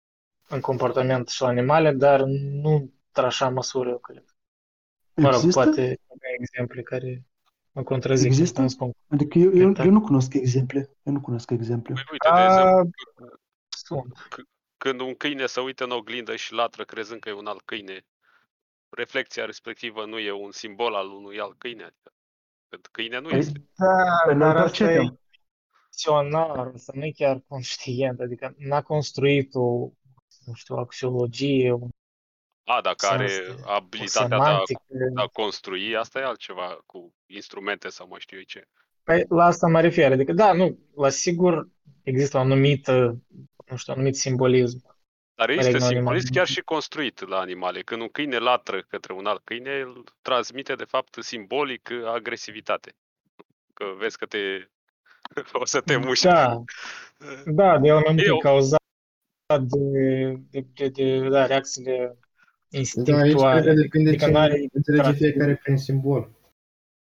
în 0.48 0.60
comportament 0.60 1.28
și 1.30 1.42
la 1.42 1.48
animale, 1.48 1.92
dar 1.92 2.22
nu 2.62 2.92
într-așa 3.08 3.50
măsură, 3.50 3.90
eu 3.90 3.98
cred. 3.98 4.24
Mă 5.16 5.30
rog, 5.30 5.34
Există? 5.34 5.64
poate 5.64 5.82
avea 5.82 6.30
exemple 6.40 6.82
care 6.82 7.26
mă 7.72 7.84
contrazic. 7.84 8.28
Există? 8.28 8.62
nu 8.62 8.68
spun. 8.68 8.92
Adică 9.08 9.38
eu, 9.38 9.52
eu, 9.54 9.72
Da. 9.72 9.84
eu 9.84 9.92
nu 9.92 10.02
cunosc 10.02 10.34
exemple. 10.34 10.90
Eu 11.04 11.14
nu 11.14 11.22
cunosc 11.22 11.50
exemple. 11.50 11.94
Păi, 11.94 12.04
uite, 12.12 12.30
de 12.36 12.44
exemplu, 12.44 12.90
Sunt. 13.70 14.28
când 14.78 15.00
un 15.00 15.14
câine 15.16 15.46
se 15.46 15.60
uită 15.60 15.84
în 15.84 15.92
oglindă 15.92 16.36
și 16.36 16.54
latră 16.54 16.84
crezând 16.84 17.20
că 17.20 17.30
e 17.30 17.34
un 17.34 17.48
alt 17.48 17.62
câine, 17.62 18.06
reflecția 18.90 19.46
respectivă 19.46 20.06
nu 20.06 20.18
e 20.20 20.32
un 20.32 20.52
simbol 20.52 20.96
al 20.96 21.08
unui 21.12 21.40
alt 21.40 21.58
câine. 21.58 21.84
Adică, 21.84 22.12
când 22.70 22.88
câine 22.92 23.20
nu 23.20 23.28
Păi, 23.28 23.38
este. 23.38 23.64
Da, 23.76 23.86
Păi 24.26 24.36
noi 24.36 24.48
dar 24.48 24.58
asta 24.58 24.84
e 24.84 24.88
percepem. 24.88 25.20
rațional, 25.86 26.72
asta 26.74 26.92
nu 26.96 27.06
e 27.06 27.12
chiar 27.12 27.44
conștient, 27.48 28.20
adică 28.20 28.54
n-a 28.58 28.82
construit 28.82 29.54
o, 29.54 29.90
nu 30.46 30.54
știu, 30.54 30.76
o 30.76 30.80
axiologie, 30.80 31.72
un 31.72 31.90
A, 32.64 32.82
dacă 32.82 33.06
sens 33.06 33.12
are 33.22 33.26
de- 33.56 33.62
o 33.66 33.70
abilitatea 33.72 34.28
de 34.28 34.36
a, 34.36 34.38
semantică. 34.44 34.82
de 34.88 35.22
a 35.22 35.26
construi, 35.28 35.96
asta 35.96 36.20
e 36.20 36.24
altceva, 36.24 36.78
cu 36.86 37.14
instrumente 37.26 37.90
sau 37.90 38.08
mai 38.08 38.20
știu 38.20 38.38
eu 38.38 38.44
ce. 38.44 38.68
Păi 39.04 39.26
la 39.30 39.44
asta 39.46 39.68
mă 39.68 39.82
refer, 39.82 40.12
adică 40.12 40.34
da, 40.34 40.54
nu, 40.54 40.78
la 40.96 41.10
sigur 41.10 41.70
există 42.04 42.38
o 42.38 42.40
anumită, 42.40 43.22
nu 43.70 43.76
știu, 43.76 43.94
anumit 43.94 44.16
simbolism. 44.16 44.89
Dar 45.40 45.50
în 45.50 45.58
este 45.58 45.72
regnul 45.72 45.90
simbolism 45.90 46.26
animal. 46.28 46.46
chiar 46.46 46.48
și 46.56 46.62
construit 46.62 47.28
la 47.28 47.40
animale. 47.40 47.82
Când 47.82 48.02
un 48.02 48.08
câine 48.10 48.38
latră 48.38 48.82
către 48.88 49.14
un 49.14 49.26
alt 49.26 49.42
câine, 49.44 49.70
el 49.72 50.04
transmite 50.22 50.74
de 50.76 50.84
fapt 50.84 51.18
simbolic 51.24 51.90
agresivitate. 52.06 52.96
Că 53.74 53.86
vezi 53.98 54.18
că 54.18 54.26
te 54.26 54.38
o 55.62 55.66
să 55.66 55.82
te 55.82 55.98
muști. 55.98 56.26
Da, 56.26 56.64
da, 57.46 57.78
de 57.80 57.88
el 57.88 57.94
mai 57.94 58.14
mult 58.14 58.26
Eu- 58.26 58.36
e 58.36 58.40
cauzat 58.40 58.80
de, 59.62 59.80
de, 60.50 60.66
de, 60.74 60.88
de 60.88 61.30
da, 61.30 61.46
reacțiile 61.46 61.98
Da, 61.98 62.06
aici 62.78 62.78
instinctuale. 62.78 63.62
cred 63.62 63.76
că 63.76 63.82
depinde 63.82 64.10
Adică 64.10 64.26
ce 64.26 64.32
n-are 64.32 64.68
înțelege 64.74 65.02
tracție. 65.04 65.30
fiecare 65.30 65.56
prin 65.64 65.78
simbol. 65.78 66.30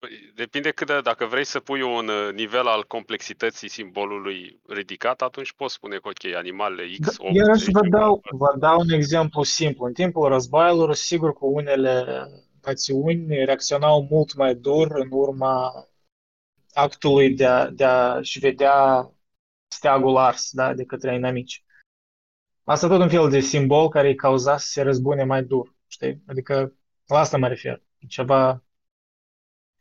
Păi, 0.01 0.33
Depinde 0.35 0.71
cât 0.71 0.87
de, 0.87 1.01
dacă 1.01 1.25
vrei 1.27 1.45
să 1.45 1.61
pui 1.61 1.83
un 1.83 2.09
uh, 2.09 2.33
nivel 2.35 2.67
al 2.67 2.85
complexității 2.85 3.69
simbolului 3.69 4.61
ridicat, 4.69 5.23
atunci 5.23 5.53
poți 5.53 5.75
spune 5.75 5.97
că, 5.97 6.09
ok, 6.09 6.35
animalele 6.35 6.97
X, 7.01 7.17
Da, 7.17 7.25
8, 7.27 7.35
Iarăși 7.35 7.71
vă 7.71 7.79
10, 7.79 7.89
dau, 7.89 8.21
vă 8.31 8.55
dau 8.59 8.79
un 8.79 8.91
exemplu 8.91 9.43
simplu. 9.43 9.85
În 9.85 9.93
timpul 9.93 10.29
războaielor, 10.29 10.95
sigur 10.95 11.33
că 11.33 11.45
unele 11.45 12.05
națiuni 12.63 13.45
reacționau 13.45 14.07
mult 14.11 14.35
mai 14.35 14.55
dur 14.55 14.91
în 14.91 15.09
urma 15.11 15.73
actului 16.73 17.35
de 17.35 17.47
a, 17.47 17.71
de 17.71 17.85
a-și 17.85 18.39
vedea 18.39 19.11
steagul 19.69 20.17
ars 20.17 20.51
da, 20.53 20.75
de 20.75 20.85
către 20.85 21.15
inamici. 21.15 21.65
Asta 22.65 22.89
tot 22.89 23.01
un 23.01 23.09
fel 23.09 23.31
de 23.31 23.41
simbol 23.41 23.89
care 23.89 24.09
îi 24.09 24.15
cauza 24.15 24.57
să 24.57 24.67
se 24.67 24.83
răzbune 24.83 25.25
mai 25.25 25.43
dur, 25.43 25.75
știi? 25.87 26.23
Adică 26.27 26.75
la 27.07 27.19
asta 27.19 27.39
mă 27.39 27.49
refer. 27.49 27.83
E 27.99 28.07
ceva 28.07 28.63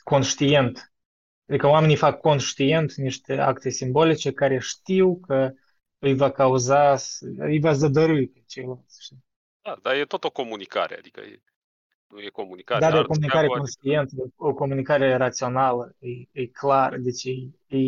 conștient. 0.10 0.94
Adică 1.48 1.68
oamenii 1.68 1.96
fac 1.96 2.20
conștient 2.20 2.94
niște 2.94 3.38
acte 3.38 3.70
simbolice 3.70 4.32
care 4.32 4.60
știu 4.60 5.20
că 5.20 5.52
îi 6.00 6.16
va 6.16 6.32
cauza, 6.32 6.96
îi 7.38 7.60
va 7.60 7.74
zădărâi 7.74 8.28
pe 8.28 8.44
ceilalți, 8.48 9.04
știi? 9.04 9.24
Da, 9.62 9.78
dar 9.82 9.96
e 9.96 10.06
tot 10.06 10.24
o 10.24 10.30
comunicare, 10.30 10.98
adică 10.98 11.22
e, 11.22 11.42
nu 12.08 12.22
e 12.22 12.30
comunicare. 12.30 12.80
Da, 12.80 12.92
de 12.92 12.98
o 12.98 13.06
comunicare 13.06 13.48
conștientă, 13.48 14.16
o 14.36 14.54
comunicare 14.54 15.16
rațională, 15.16 15.96
e, 16.00 16.42
e 16.42 16.46
clar, 16.46 16.98
deci 16.98 17.24
e, 17.24 17.32
e, 17.78 17.80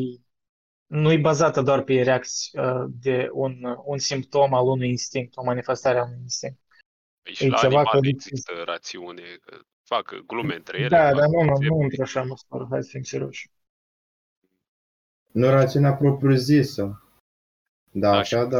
nu 0.85 1.11
e 1.11 1.17
bazată 1.17 1.61
doar 1.61 1.81
pe 1.81 2.01
reacții 2.01 2.59
uh, 2.59 2.85
de 2.89 3.29
un, 3.31 3.77
un 3.83 3.97
simptom 3.97 4.53
al 4.53 4.67
unui 4.67 4.89
instinct, 4.89 5.37
o 5.37 5.43
manifestare 5.43 5.99
a 5.99 6.03
unui 6.03 6.19
instinct. 6.21 6.59
Păi 7.21 7.33
și 7.33 7.45
e 7.45 7.49
la 7.49 7.57
ceva 7.57 7.83
că 7.83 7.99
există 8.01 8.53
rațiune, 8.65 9.23
fac 9.93 10.23
glume 10.27 10.55
între 10.55 10.77
ele. 10.77 10.87
Da, 10.87 11.13
dar 11.13 11.27
nu, 11.27 11.41
nu, 11.43 11.57
nu 11.59 11.79
într-așa 11.79 12.23
măsură, 12.23 12.67
hai 12.69 12.83
să 12.83 12.89
fim 12.91 13.03
serioși. 13.03 13.51
Nu 15.31 15.49
rațiunea 15.49 15.93
propriu-zisă. 15.93 17.03
Da, 17.91 18.11
așa, 18.11 18.45
da. 18.45 18.59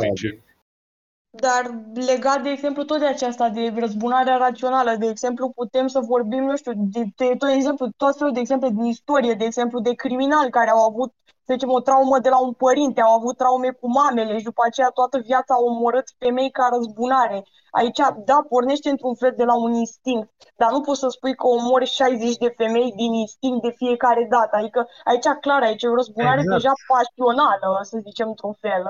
Dar 1.29 1.63
legat, 1.93 2.43
de 2.43 2.49
exemplu, 2.49 2.83
tot 2.83 2.99
de 2.99 3.05
aceasta, 3.05 3.49
de 3.49 3.73
răzbunarea 3.79 4.37
rațională, 4.37 4.95
de 4.95 5.07
exemplu, 5.07 5.49
putem 5.49 5.87
să 5.87 5.99
vorbim, 5.99 6.43
nu 6.43 6.57
știu, 6.57 6.71
de, 6.75 7.03
de 7.15 7.35
tot 7.37 7.49
exemplu, 7.49 7.89
tot 7.97 8.17
felul 8.17 8.33
de 8.33 8.39
exemple 8.39 8.69
din 8.69 8.83
istorie, 8.83 9.33
de 9.33 9.45
exemplu, 9.45 9.79
de 9.79 9.93
criminali 9.93 10.51
care 10.51 10.69
au 10.69 10.89
avut, 10.89 11.13
să 11.51 11.57
zicem, 11.57 11.77
o 11.77 11.85
traumă 11.87 12.17
de 12.19 12.29
la 12.35 12.39
un 12.47 12.53
părinte, 12.65 13.01
au 13.01 13.13
avut 13.19 13.37
traume 13.37 13.69
cu 13.79 13.87
mamele 13.99 14.37
și 14.37 14.49
după 14.51 14.61
aceea 14.65 14.89
toată 14.99 15.17
viața 15.29 15.53
au 15.53 15.65
omorât 15.71 16.07
femei 16.17 16.51
ca 16.51 16.65
răzbunare. 16.75 17.39
Aici, 17.79 18.01
da, 18.29 18.37
pornește 18.49 18.89
într-un 18.89 19.15
fel 19.15 19.33
de 19.37 19.43
la 19.43 19.55
un 19.65 19.73
instinct, 19.73 20.27
dar 20.55 20.71
nu 20.71 20.81
poți 20.81 20.99
să 20.99 21.07
spui 21.07 21.35
că 21.35 21.47
omori 21.47 21.85
60 21.85 22.37
de 22.37 22.53
femei 22.57 22.91
din 23.01 23.13
instinct 23.13 23.61
de 23.61 23.71
fiecare 23.81 24.27
dată. 24.29 24.53
Adică 24.55 24.87
aici, 25.03 25.27
clar, 25.41 25.61
aici 25.61 25.83
e 25.83 25.87
o 25.87 25.95
răzbunare 25.95 26.41
exact. 26.41 26.55
deja 26.55 26.73
pasională, 26.91 27.79
să 27.81 27.97
zicem, 28.07 28.27
într-un 28.27 28.53
fel. 28.53 28.83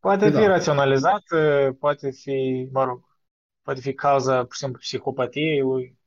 Poate 0.00 0.24
fi 0.30 0.44
da. 0.46 0.46
raționalizat, 0.46 1.24
poate 1.78 2.10
fi, 2.10 2.68
mă 2.72 2.84
rog, 2.84 2.98
poate 3.62 3.80
fi 3.80 3.94
cauza, 3.94 4.36
pur 4.42 4.54
și 4.54 4.58
simplu, 4.58 4.78
psihopatiei 4.78 5.60
lui. 5.60 5.98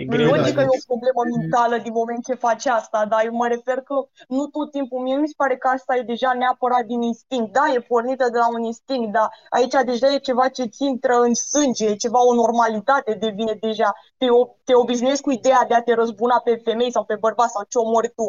E 0.00 0.04
greu, 0.04 0.30
Logic 0.30 0.54
că 0.54 0.60
e 0.60 0.78
o 0.78 0.86
problemă 0.92 1.22
mentală 1.36 1.76
din 1.86 1.94
moment 2.00 2.24
ce 2.24 2.44
face 2.46 2.68
asta, 2.80 3.06
dar 3.12 3.20
eu 3.24 3.34
mă 3.40 3.46
refer 3.54 3.78
că 3.88 3.94
nu 4.28 4.44
tot 4.46 4.70
timpul, 4.70 5.00
mie 5.02 5.16
mi 5.16 5.28
se 5.32 5.40
pare 5.42 5.56
că 5.56 5.66
asta 5.68 5.96
e 5.96 6.12
deja 6.12 6.32
neapărat 6.32 6.84
din 6.92 7.02
instinct. 7.02 7.52
Da, 7.52 7.64
e 7.74 7.88
pornită 7.92 8.24
de 8.34 8.38
la 8.44 8.48
un 8.56 8.62
instinct, 8.72 9.12
dar 9.12 9.28
aici 9.56 9.76
deja 9.90 10.08
e 10.14 10.28
ceva 10.28 10.48
ce 10.48 10.64
ți 10.74 10.84
intră 10.92 11.14
în 11.26 11.34
sânge, 11.34 11.86
e 11.86 12.04
ceva, 12.04 12.20
o 12.30 12.34
normalitate 12.34 13.12
devine 13.24 13.54
deja. 13.60 13.90
Te, 14.18 14.26
te 14.64 14.74
obișnuiești 14.74 15.22
cu 15.26 15.30
ideea 15.30 15.64
de 15.68 15.74
a 15.74 15.82
te 15.82 15.94
răzbuna 15.94 16.38
pe 16.44 16.60
femei 16.64 16.90
sau 16.96 17.04
pe 17.04 17.16
bărbați 17.24 17.52
sau 17.52 17.64
ce 17.68 17.78
omori 17.78 18.12
tu. 18.16 18.28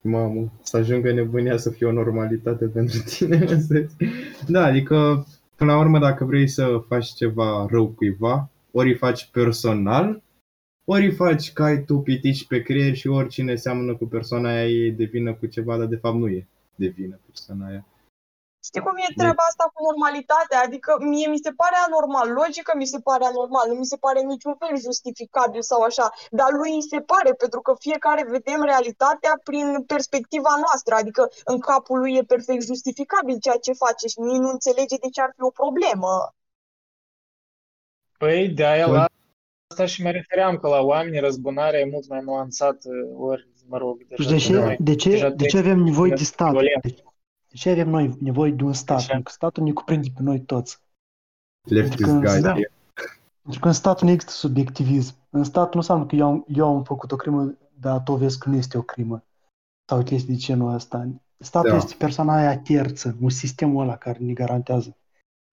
Mamă, 0.00 0.40
să 0.62 0.76
ajungă 0.76 1.12
nebunia 1.12 1.56
să 1.56 1.70
fie 1.70 1.86
o 1.86 1.98
normalitate 2.02 2.64
pentru 2.64 2.98
tine. 3.10 3.38
da, 4.54 4.64
adică, 4.64 5.26
până 5.56 5.72
la 5.72 5.78
urmă, 5.78 5.98
dacă 5.98 6.24
vrei 6.24 6.48
să 6.48 6.64
faci 6.88 7.06
ceva 7.06 7.66
rău 7.70 7.86
cuiva, 7.86 8.48
ori 8.72 8.88
îi 8.88 9.02
faci 9.04 9.28
personal, 9.32 10.24
ori 10.92 11.06
îi 11.06 11.14
faci 11.14 11.52
că 11.52 11.62
ai 11.62 11.84
tu 11.84 11.98
pitici 11.98 12.46
pe 12.46 12.62
creier 12.62 12.94
și 12.94 13.08
oricine 13.08 13.54
seamănă 13.54 13.96
cu 13.96 14.04
persoana 14.04 14.48
aia 14.48 14.66
e 14.66 14.90
de 14.90 15.04
vină 15.04 15.34
cu 15.34 15.46
ceva, 15.46 15.76
dar 15.76 15.86
de 15.86 15.96
fapt 15.96 16.16
nu 16.16 16.28
e 16.28 16.46
de 16.74 16.86
vină 16.86 17.18
persoana 17.26 17.66
aia. 17.66 17.84
Știi 18.68 18.80
cum 18.86 18.96
e 18.96 19.18
treaba 19.20 19.44
asta 19.48 19.64
cu 19.72 19.80
normalitatea? 19.88 20.58
Adică 20.66 20.90
mie 21.12 21.28
mi 21.34 21.44
se 21.46 21.52
pare 21.60 21.76
anormal, 21.86 22.28
logică 22.40 22.72
mi 22.76 22.92
se 22.92 23.00
pare 23.08 23.24
anormal, 23.24 23.66
nu 23.68 23.76
mi 23.82 23.90
se 23.92 23.96
pare 24.04 24.20
niciun 24.20 24.54
fel 24.62 24.74
justificabil 24.88 25.62
sau 25.62 25.80
așa, 25.82 26.06
dar 26.30 26.50
lui 26.60 26.72
îi 26.74 26.88
se 26.92 27.00
pare, 27.12 27.32
pentru 27.42 27.60
că 27.60 27.72
fiecare 27.86 28.22
vedem 28.36 28.60
realitatea 28.62 29.32
prin 29.48 29.66
perspectiva 29.92 30.52
noastră, 30.64 30.94
adică 30.94 31.22
în 31.44 31.58
capul 31.58 31.98
lui 31.98 32.14
e 32.14 32.32
perfect 32.34 32.62
justificabil 32.72 33.36
ceea 33.38 33.58
ce 33.66 33.72
face 33.84 34.06
și 34.12 34.20
nici 34.20 34.42
nu 34.44 34.50
înțelege 34.50 34.96
de 35.04 35.08
ce 35.14 35.20
ar 35.20 35.32
fi 35.36 35.42
o 35.42 35.58
problemă. 35.62 36.12
Păi, 38.18 38.48
de 38.48 38.64
aia 38.66 38.86
la 38.86 39.06
asta 39.68 39.86
și 39.86 40.02
mă 40.02 40.10
refeream 40.10 40.56
că 40.56 40.68
la 40.68 40.80
oameni 40.80 41.18
răzbunarea 41.18 41.80
e 41.80 41.88
mult 41.90 42.08
mai 42.08 42.22
nuanțată, 42.22 42.88
ori, 43.16 43.48
mă 43.68 43.78
rog, 43.78 44.06
deja 44.08 44.30
de 44.30 44.36
ce, 44.36 44.76
de 44.78 44.94
ce, 44.94 45.32
de 45.36 45.46
ce 45.46 45.58
avem 45.58 45.78
nevoie 45.78 46.10
de 46.10 46.24
stat? 46.24 46.52
De 47.48 47.54
ce 47.54 47.70
avem 47.70 47.88
noi 47.88 48.16
nevoie 48.20 48.50
de 48.50 48.64
un 48.64 48.72
stat? 48.72 49.06
Pentru 49.06 49.22
că 49.22 49.30
statul 49.30 49.62
ne 49.62 49.72
cuprinde 49.72 50.08
pe 50.14 50.22
noi 50.22 50.40
toți. 50.40 50.78
Leftist 51.62 52.10
guy. 52.10 52.40
Da. 52.40 52.52
Pentru 53.42 53.60
că 53.60 53.66
în 53.66 53.72
statul 53.72 54.06
nu 54.06 54.12
există 54.12 54.34
subiectivism. 54.34 55.14
În 55.30 55.44
stat 55.44 55.72
nu 55.72 55.78
înseamnă 55.80 56.06
că 56.06 56.14
eu 56.14 56.26
am, 56.26 56.44
eu 56.48 56.66
am 56.66 56.84
făcut 56.84 57.12
o 57.12 57.16
crimă, 57.16 57.54
dar 57.80 58.00
tu 58.00 58.14
vezi 58.14 58.38
că 58.38 58.48
nu 58.48 58.56
este 58.56 58.78
o 58.78 58.82
crimă. 58.82 59.24
Sau 59.88 60.02
chestii 60.02 60.34
de 60.34 60.40
genul 60.40 60.74
ăsta. 60.74 61.08
Statul 61.38 61.70
da. 61.70 61.76
este 61.76 61.94
persoana 61.98 62.36
aia 62.36 62.58
terță, 62.58 63.16
un 63.20 63.28
sistemul 63.28 63.82
ăla 63.82 63.96
care 63.96 64.18
ne 64.18 64.32
garantează. 64.32 64.96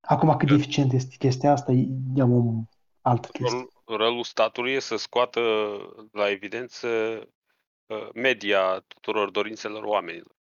Acum 0.07 0.37
cât 0.37 0.47
de 0.47 0.53
eficient 0.53 0.93
este 0.93 1.15
chestia 1.17 1.51
asta, 1.51 1.71
e 2.15 2.23
o 2.23 2.53
altă 3.01 3.27
chestie. 3.31 3.67
Rolul 3.85 4.23
statului 4.23 4.71
e 4.71 4.79
să 4.79 4.95
scoată 4.95 5.41
la 6.11 6.29
evidență 6.29 6.87
uh, 7.85 8.09
media 8.13 8.79
tuturor 8.79 9.29
dorințelor 9.29 9.83
oamenilor. 9.83 10.35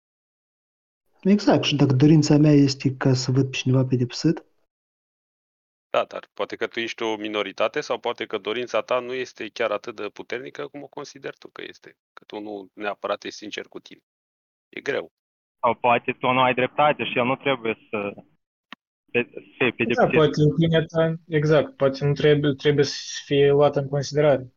Exact, 1.22 1.64
și 1.64 1.76
dacă 1.76 1.94
dorința 1.94 2.38
mea 2.38 2.52
este 2.52 2.96
ca 2.98 3.14
să 3.14 3.32
văd 3.32 3.50
pe 3.50 3.58
cineva 3.58 3.86
pedepsit, 3.86 4.44
da, 5.94 6.04
dar 6.04 6.30
poate 6.34 6.56
că 6.56 6.68
tu 6.68 6.80
ești 6.80 7.04
o 7.04 7.16
minoritate 7.16 7.82
sau 7.82 7.98
poate 8.00 8.26
că 8.26 8.38
dorința 8.38 8.82
ta 8.82 9.00
nu 9.00 9.14
este 9.14 9.50
chiar 9.50 9.72
atât 9.72 9.96
de 9.96 10.10
puternică 10.10 10.68
cum 10.68 10.84
o 10.84 10.88
consideri 10.88 11.38
tu 11.38 11.48
că 11.48 11.62
este. 11.68 11.98
Că 12.14 12.24
tu 12.26 12.40
nu 12.40 12.70
neapărat 12.74 13.24
ești 13.24 13.38
sincer 13.38 13.66
cu 13.68 13.80
tine. 13.80 14.02
E 14.70 14.82
greu. 14.82 15.12
Sau 15.60 15.76
poate 15.76 16.12
tu 16.12 16.32
nu 16.32 16.42
ai 16.42 16.54
dreptate 16.54 17.04
și 17.04 17.18
el 17.18 17.26
nu 17.26 17.36
trebuie 17.36 17.78
să 17.90 18.14
fie 19.58 19.72
pedepsit. 19.76 19.96
Da, 19.96 20.08
poate 20.08 20.44
opinia 20.52 20.86
ta, 20.86 21.16
exact, 21.28 21.76
poate 21.76 22.06
nu 22.06 22.14
trebuie, 22.14 22.54
trebuie 22.54 22.86
să 22.86 23.22
fie 23.26 23.52
luată 23.52 23.80
în 23.80 23.88
considerare. 23.88 24.52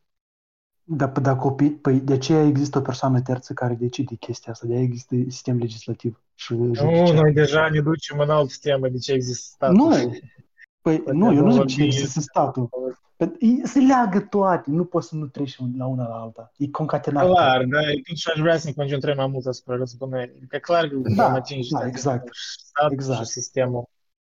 Da, 0.86 1.06
da 1.06 1.36
copii, 1.36 1.70
păi 1.70 2.00
de 2.00 2.18
ce 2.18 2.38
există 2.38 2.78
o 2.78 2.82
persoană 2.82 3.20
terță 3.20 3.52
care 3.52 3.74
decide 3.74 4.14
chestia 4.14 4.52
asta? 4.52 4.66
De 4.66 4.78
există 4.78 5.16
sistem 5.28 5.58
legislativ 5.58 6.22
și 6.34 6.54
Nu, 6.54 7.12
noi 7.12 7.32
deja 7.32 7.68
ne 7.68 7.80
ducem 7.80 8.18
în 8.18 8.30
alt 8.30 8.50
sistem, 8.50 8.80
de 8.90 8.98
ce 8.98 9.12
există 9.12 9.50
statul. 9.54 9.76
Nu, 9.76 9.88
păi, 9.88 11.00
păi 11.00 11.16
nu, 11.16 11.32
eu 11.32 11.44
nu 11.44 11.50
zic 11.50 11.64
ce 11.64 11.82
există 11.82 12.20
statul. 12.20 12.68
Păi, 13.16 13.60
se 13.64 13.78
leagă 13.78 14.20
toate, 14.20 14.70
nu 14.70 14.84
poți 14.84 15.08
să 15.08 15.14
nu 15.14 15.26
treci 15.26 15.56
la 15.76 15.86
una 15.86 16.08
la 16.08 16.14
alta. 16.14 16.52
E 16.56 16.68
concatenat. 16.68 17.26
Clar, 17.26 17.64
da, 17.64 17.80
și 18.14 18.30
aș 18.34 18.40
vrea 18.40 18.56
să 18.56 18.66
ne 18.66 18.72
concentrăm 18.72 19.16
mai 19.16 19.26
mult 19.26 19.46
asupra 19.46 19.76
răzbunării. 19.76 20.46
Că 20.48 20.58
clar 20.58 20.88
că 20.88 20.96
da, 21.16 21.26
am 21.26 21.34
atinge 21.34 21.68
da, 21.78 21.86
exact. 21.86 22.28
statul 22.34 22.92
exact. 22.92 23.26
și 23.26 23.32
sistemul 23.32 23.88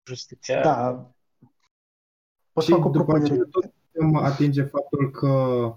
justițiar. 0.09 0.63
Da. 0.63 1.11
Pot 2.53 2.65
și 2.65 2.71
fac 2.71 2.85
o 2.85 2.91
după 2.91 3.15
aceea 3.15 3.47
tot 3.51 3.73
atinge 4.23 4.63
faptul 4.63 5.11
că 5.11 5.75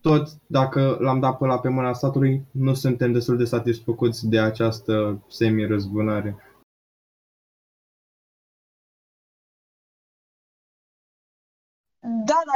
tot 0.00 0.28
dacă 0.46 0.96
l-am 1.00 1.20
dat 1.20 1.38
pe 1.38 1.46
la 1.46 1.58
pe 1.58 1.68
mâna 1.68 1.92
statului, 1.92 2.46
nu 2.50 2.74
suntem 2.74 3.12
destul 3.12 3.36
de 3.36 3.44
satisfăcuți 3.44 4.28
de 4.28 4.38
această 4.38 5.24
semi-răzbunare. 5.28 6.36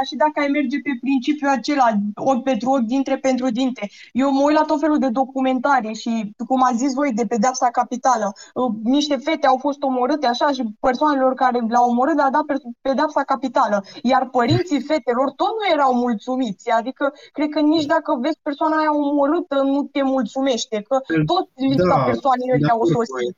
Și 0.03 0.15
dacă 0.15 0.37
ai 0.39 0.47
merge 0.47 0.77
pe 0.83 0.93
principiul 1.01 1.49
acela, 1.49 1.87
ochi 2.15 2.43
pentru 2.43 2.69
ochi, 2.69 2.91
dintre 2.95 3.17
pentru 3.17 3.49
dinte. 3.49 3.89
Eu 4.11 4.31
mă 4.31 4.41
uit 4.45 4.55
la 4.55 4.63
tot 4.71 4.79
felul 4.79 4.99
de 4.99 5.09
documentare 5.09 5.91
și, 6.01 6.11
cum 6.47 6.63
a 6.63 6.71
zis 6.75 6.93
voi, 6.93 7.13
de 7.13 7.25
pedeapsa 7.25 7.67
capitală. 7.79 8.27
Uh, 8.53 8.71
niște 8.83 9.15
fete 9.15 9.47
au 9.47 9.57
fost 9.57 9.81
omorâte 9.81 10.27
așa 10.27 10.47
și 10.51 10.63
persoanelor 10.79 11.33
care 11.33 11.59
le-au 11.59 11.89
omorât 11.89 12.15
le-a 12.15 12.29
dat 12.37 12.45
pedeapsa 12.81 13.23
capitală. 13.23 13.83
Iar 14.01 14.29
părinții 14.29 14.81
fetelor 14.89 15.29
tot 15.41 15.53
nu 15.59 15.73
erau 15.73 15.93
mulțumiți. 15.93 16.69
Adică, 16.69 17.13
cred 17.31 17.49
că 17.49 17.59
nici 17.59 17.85
dacă 17.85 18.19
vezi 18.21 18.39
persoana 18.41 18.77
aia 18.77 18.95
omorâtă, 18.95 19.55
nu 19.73 19.89
te 19.91 20.01
mulțumește. 20.03 20.85
Că 20.87 20.97
tot 21.25 21.49
lista 21.55 21.95
da, 21.97 22.03
persoanele 22.03 22.57
da, 22.59 22.73
au 22.73 22.85
sosit. 22.85 23.35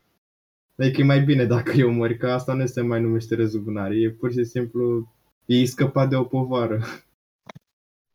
Adică 0.78 1.02
e 1.02 1.04
mai 1.04 1.22
bine 1.22 1.46
dacă 1.46 1.72
e 1.76 1.84
omori, 1.84 2.18
că 2.18 2.28
asta 2.32 2.54
nu 2.54 2.66
se 2.66 2.82
mai 2.82 3.02
numește 3.02 3.36
răzbunare. 3.36 3.96
E 3.96 4.10
pur 4.10 4.32
și 4.32 4.44
simplu 4.44 5.15
ei 5.46 5.66
scăpat 5.66 6.10
de 6.10 6.16
o 6.16 6.24
povară. 6.24 6.80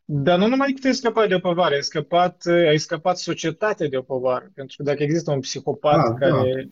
Dar 0.04 0.38
nu 0.38 0.46
numai 0.46 0.72
că 0.72 0.86
ai 0.86 0.94
scăpat 0.94 1.28
de 1.28 1.34
o 1.34 1.38
povară, 1.38 1.74
ai 1.74 1.82
scăpat, 1.82 2.44
ai 2.46 2.78
scăpat 2.78 3.18
societatea 3.18 3.88
de 3.88 3.96
o 3.96 4.02
povară. 4.02 4.50
Pentru 4.54 4.76
că 4.76 4.82
dacă 4.82 5.02
există 5.02 5.30
un 5.30 5.40
psihopat 5.40 6.08
ah, 6.08 6.14
care, 6.18 6.54
da. 6.54 6.70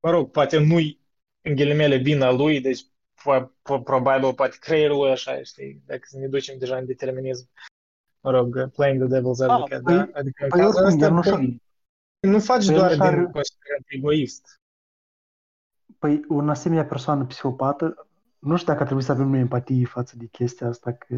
mă 0.00 0.10
rog, 0.10 0.30
poate 0.30 0.58
nu-i 0.58 1.00
în 1.40 1.54
ghilimele 1.54 1.96
vina 1.96 2.30
lui, 2.30 2.60
deci 2.60 2.86
probabil 3.82 4.34
poate 4.34 4.56
creierul 4.60 4.96
lui 4.96 5.10
așa, 5.10 5.42
știi, 5.42 5.82
dacă 5.86 6.00
să 6.04 6.18
ne 6.18 6.26
ducem 6.26 6.58
deja 6.58 6.76
în 6.76 6.86
determinism. 6.86 7.48
Mă 8.20 8.30
rog, 8.30 8.70
playing 8.70 9.08
the 9.08 9.18
devil's 9.18 9.40
ah, 9.40 9.48
advocate, 9.48 9.74
ah, 9.74 9.96
da? 9.96 10.04
Păi, 10.04 10.12
adică 10.12 10.46
păi 10.48 10.60
în 10.60 10.66
cazul 10.66 10.86
ăsta, 10.86 11.08
nu, 11.08 11.56
nu 12.20 12.40
faci 12.40 12.66
păi 12.66 12.74
doar 12.74 12.90
din 12.90 13.30
considerent 13.30 13.84
egoist. 13.86 14.60
Păi, 15.98 16.24
un 16.28 16.48
asemenea 16.48 16.84
persoană 16.84 17.24
psihopată, 17.24 18.06
nu 18.42 18.54
știu 18.56 18.66
dacă 18.66 18.78
ar 18.80 18.84
trebui 18.86 19.02
să 19.04 19.12
avem 19.12 19.28
noi 19.28 19.38
empatie 19.40 19.84
față 19.86 20.16
de 20.16 20.26
chestia 20.26 20.68
asta, 20.68 20.92
că 20.92 21.14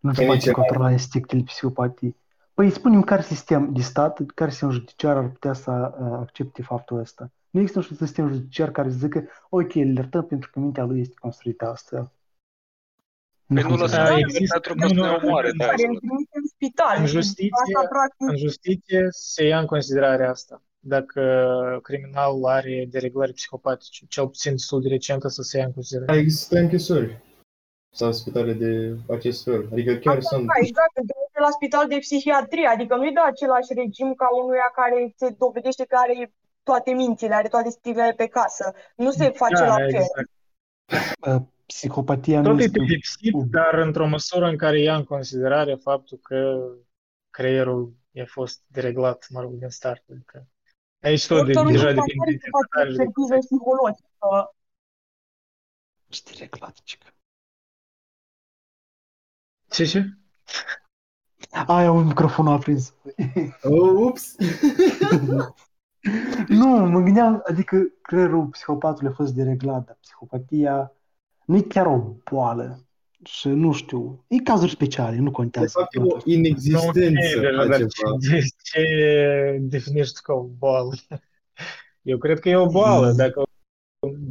nu 0.00 0.12
se 0.12 0.16
Păi 0.16 0.26
poate 0.26 0.40
nici 0.46 0.50
controla 0.50 0.90
instinctele 0.90 1.42
psihopatii. 1.42 2.16
Păi, 2.54 2.70
spunem 2.70 3.02
care 3.02 3.22
sistem 3.22 3.72
de 3.72 3.80
stat, 3.82 4.20
care 4.34 4.50
sistem 4.50 4.70
judiciar 4.70 5.16
ar 5.16 5.28
putea 5.28 5.52
să 5.52 5.70
uh, 6.00 6.12
accepte 6.20 6.62
faptul 6.62 6.98
ăsta. 6.98 7.30
Nu 7.50 7.60
există 7.60 7.86
un 7.90 7.96
sistem 7.96 8.28
judiciar 8.28 8.70
care 8.70 8.90
să 8.90 8.96
zică, 8.96 9.24
ok, 9.48 9.74
îl 9.74 9.94
iertăm 9.94 10.26
pentru 10.26 10.50
că 10.50 10.58
mintea 10.60 10.84
lui 10.84 11.00
este 11.00 11.14
construită 11.18 11.68
astfel. 11.70 12.12
Păi 13.46 13.62
nu 13.62 13.76
lăsa 13.76 13.96
Da, 13.96 14.02
nimeni 14.08 14.20
există- 14.20 14.52
pentru 14.60 14.74
că 14.74 14.82
nu, 14.82 14.88
să 14.88 14.94
nu, 14.94 15.02
ne 15.02 15.08
omoare 15.22 15.50
de 15.50 15.56
Care 15.64 15.72
asta. 15.72 15.88
îl 15.88 15.96
trimite 15.98 16.38
în 16.42 16.46
spital. 16.46 16.96
În 16.98 17.06
și 17.06 17.12
justiție, 17.12 17.74
Asta, 17.76 17.88
practic, 17.88 18.28
în 18.28 18.36
justiție 18.36 19.06
se 19.10 19.44
ia 19.46 19.58
în 19.58 19.66
considerare 19.66 20.26
asta. 20.26 20.62
Dacă 20.80 21.22
criminalul 21.82 22.44
are 22.44 22.86
dereglări 22.90 23.32
psihopatice, 23.32 24.06
cel 24.08 24.26
puțin 24.26 24.52
destul 24.52 24.82
de 24.82 24.88
recentă 24.88 25.28
să 25.28 25.42
se 25.42 25.58
ia 25.58 25.64
în 25.64 25.72
considerare. 25.72 26.18
Există 26.18 26.58
închisori 26.58 27.22
sau 27.90 28.12
spitale 28.12 28.52
de 28.52 28.96
acest 29.08 29.44
fel. 29.44 29.68
Adică 29.72 29.94
chiar 29.94 30.20
sunt... 30.20 30.46
Da, 30.46 30.52
exact, 30.56 30.92
când 30.94 31.06
te 31.06 31.12
duci 31.16 31.42
la 31.46 31.50
spital 31.50 31.88
de 31.88 31.96
psihiatrie, 31.98 32.66
adică 32.66 32.96
nu-i 32.96 33.12
de 33.12 33.20
același 33.20 33.74
regim 33.74 34.14
ca 34.14 34.26
unuia 34.42 34.70
care 34.74 35.12
se 35.16 35.34
dovedește 35.38 35.84
că 35.84 35.96
are 35.98 36.32
toate 36.62 36.90
mințile, 36.90 37.34
are 37.34 37.48
toate 37.48 37.68
stilele 37.68 38.12
pe 38.12 38.26
casă. 38.26 38.74
Nu 38.96 39.10
se 39.10 39.30
face 39.30 39.62
la 39.62 39.68
Da, 39.68 39.74
fel. 39.74 39.86
exact. 39.86 40.30
Uh, 41.26 41.42
psihopatia 41.66 42.40
nu 42.40 42.48
Tot 42.48 42.60
e 42.60 42.62
este... 42.62 42.78
pedepsit, 42.78 43.34
dar 43.50 43.74
într-o 43.74 44.06
măsură 44.06 44.46
în 44.46 44.56
care 44.56 44.80
ia 44.80 44.96
în 44.96 45.04
considerare 45.04 45.74
faptul 45.74 46.18
că 46.22 46.68
creierul 47.30 47.92
a 48.14 48.24
fost 48.26 48.62
dereglat, 48.66 49.26
mă 49.30 49.40
rog, 49.40 49.52
din 49.52 49.68
start. 49.68 50.02
Adică 50.10 50.46
aici 51.00 51.26
tot 51.26 51.46
de, 51.46 51.52
Doctorul 51.52 51.72
deja 51.72 51.92
nu 51.92 51.94
depinde 51.94 52.30
de 52.30 52.38
poate 52.40 52.42
să 52.42 52.50
facă 52.50 52.62
interpretare. 52.78 52.88
expertiză 52.88 53.38
psihologică. 53.38 54.08
Ce, 59.70 59.84
ce? 59.84 60.04
Aia, 61.66 61.90
un 61.90 62.06
microfon 62.06 62.46
aprins. 62.46 62.94
Oh, 63.62 64.06
ups! 64.06 64.36
nu, 66.48 66.66
mă 66.68 67.00
gândeam, 67.00 67.42
adică 67.46 67.76
creierul 68.02 68.46
psihopatului 68.46 69.10
a 69.10 69.14
fost 69.14 69.34
dereglat, 69.34 69.84
dar 69.84 69.96
psihopatia 70.00 70.92
nu 71.44 71.56
e 71.56 71.62
chiar 71.62 71.86
o 71.86 71.98
boală. 72.30 72.87
Și 73.24 73.48
nu 73.48 73.72
știu, 73.72 74.24
e 74.28 74.36
cazuri 74.38 74.70
speciale, 74.70 75.16
nu 75.16 75.24
De 75.24 75.30
contează. 75.30 75.78
fapt, 75.78 75.94
e 75.94 75.98
o 76.00 76.18
inexistență 76.24 76.86
Ok, 76.88 76.94
deja, 76.94 77.60
a 77.60 77.66
dar 77.66 77.78
ceva. 77.86 78.16
ce, 78.30 78.44
ce 78.72 79.58
definești 79.60 80.14
tu 80.14 80.20
ca 80.22 80.32
o 80.32 80.42
boală? 80.42 80.92
Eu 82.02 82.18
cred 82.18 82.38
că 82.38 82.48
e 82.48 82.56
o 82.56 82.66
boală. 82.66 83.12
Dacă 83.12 83.42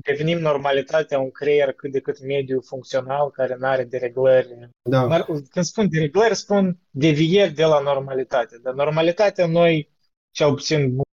definim 0.01 0.39
normalitatea 0.39 1.19
un 1.19 1.31
creier 1.31 1.71
cât 1.73 1.91
de 1.91 1.99
cât 1.99 2.23
mediu 2.25 2.61
funcțional, 2.61 3.29
care 3.31 3.55
nu 3.59 3.67
are 3.67 3.83
dereglări. 3.83 4.69
Da. 4.81 5.07
Mar- 5.07 5.25
Când 5.25 5.65
spun 5.65 5.89
dereglări, 5.89 6.35
spun 6.35 6.79
devieri 6.89 7.53
de 7.53 7.63
la 7.65 7.79
normalitate. 7.79 8.57
Dar 8.63 8.73
normalitatea 8.73 9.47
noi, 9.47 9.89
cel 10.31 10.53
puțin 10.53 10.77
din 10.77 10.87
punct 10.95 11.07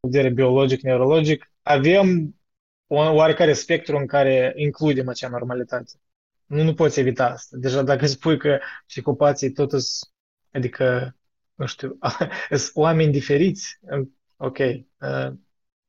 de 0.00 0.08
vedere 0.08 0.34
biologic, 0.34 0.80
neurologic, 0.80 1.50
avem 1.62 2.36
un 2.86 3.06
oarecare 3.06 3.52
spectru 3.52 3.96
în 3.96 4.06
care 4.06 4.52
includem 4.56 5.08
acea 5.08 5.28
normalitate. 5.28 5.92
Nu, 6.46 6.62
nu 6.62 6.74
poți 6.74 7.00
evita 7.00 7.26
asta. 7.26 7.56
Deja 7.60 7.82
dacă 7.82 8.06
spui 8.16 8.38
că 8.38 8.58
psihopații 8.86 9.52
totuși, 9.52 9.86
adică, 10.52 11.16
nu 11.54 11.66
știu, 11.66 11.98
sunt 12.48 12.70
oameni 12.74 13.12
diferiți, 13.12 13.78
ok, 14.36 14.58
uh, 14.58 15.32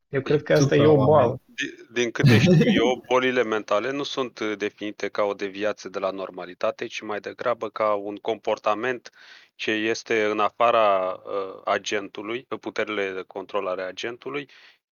eu 0.09 0.21
cred 0.21 0.43
că 0.43 0.53
asta 0.53 0.75
e 0.75 0.85
o 0.85 0.97
boală. 0.97 1.41
Din- 1.55 1.87
Din 1.93 2.11
câte 2.11 2.37
știu 2.39 2.65
eu, 2.83 3.03
bolile 3.07 3.43
mentale 3.43 3.91
nu 3.91 4.03
sunt 4.03 4.39
uh, 4.39 4.57
definite 4.57 5.07
ca 5.09 5.23
o 5.23 5.33
deviație 5.33 5.89
de 5.89 5.99
la 5.99 6.09
normalitate, 6.11 6.85
ci 6.87 7.01
mai 7.01 7.19
degrabă 7.19 7.69
ca 7.69 7.93
un 7.93 8.15
comportament 8.15 9.11
ce 9.55 9.71
este 9.71 10.25
în 10.25 10.39
afara 10.39 11.11
uh, 11.25 11.61
agentului, 11.65 12.43
pe 12.43 12.55
puterile 12.57 13.11
de 13.11 13.21
control 13.21 13.67
ale 13.67 13.81
agentului, 13.81 14.49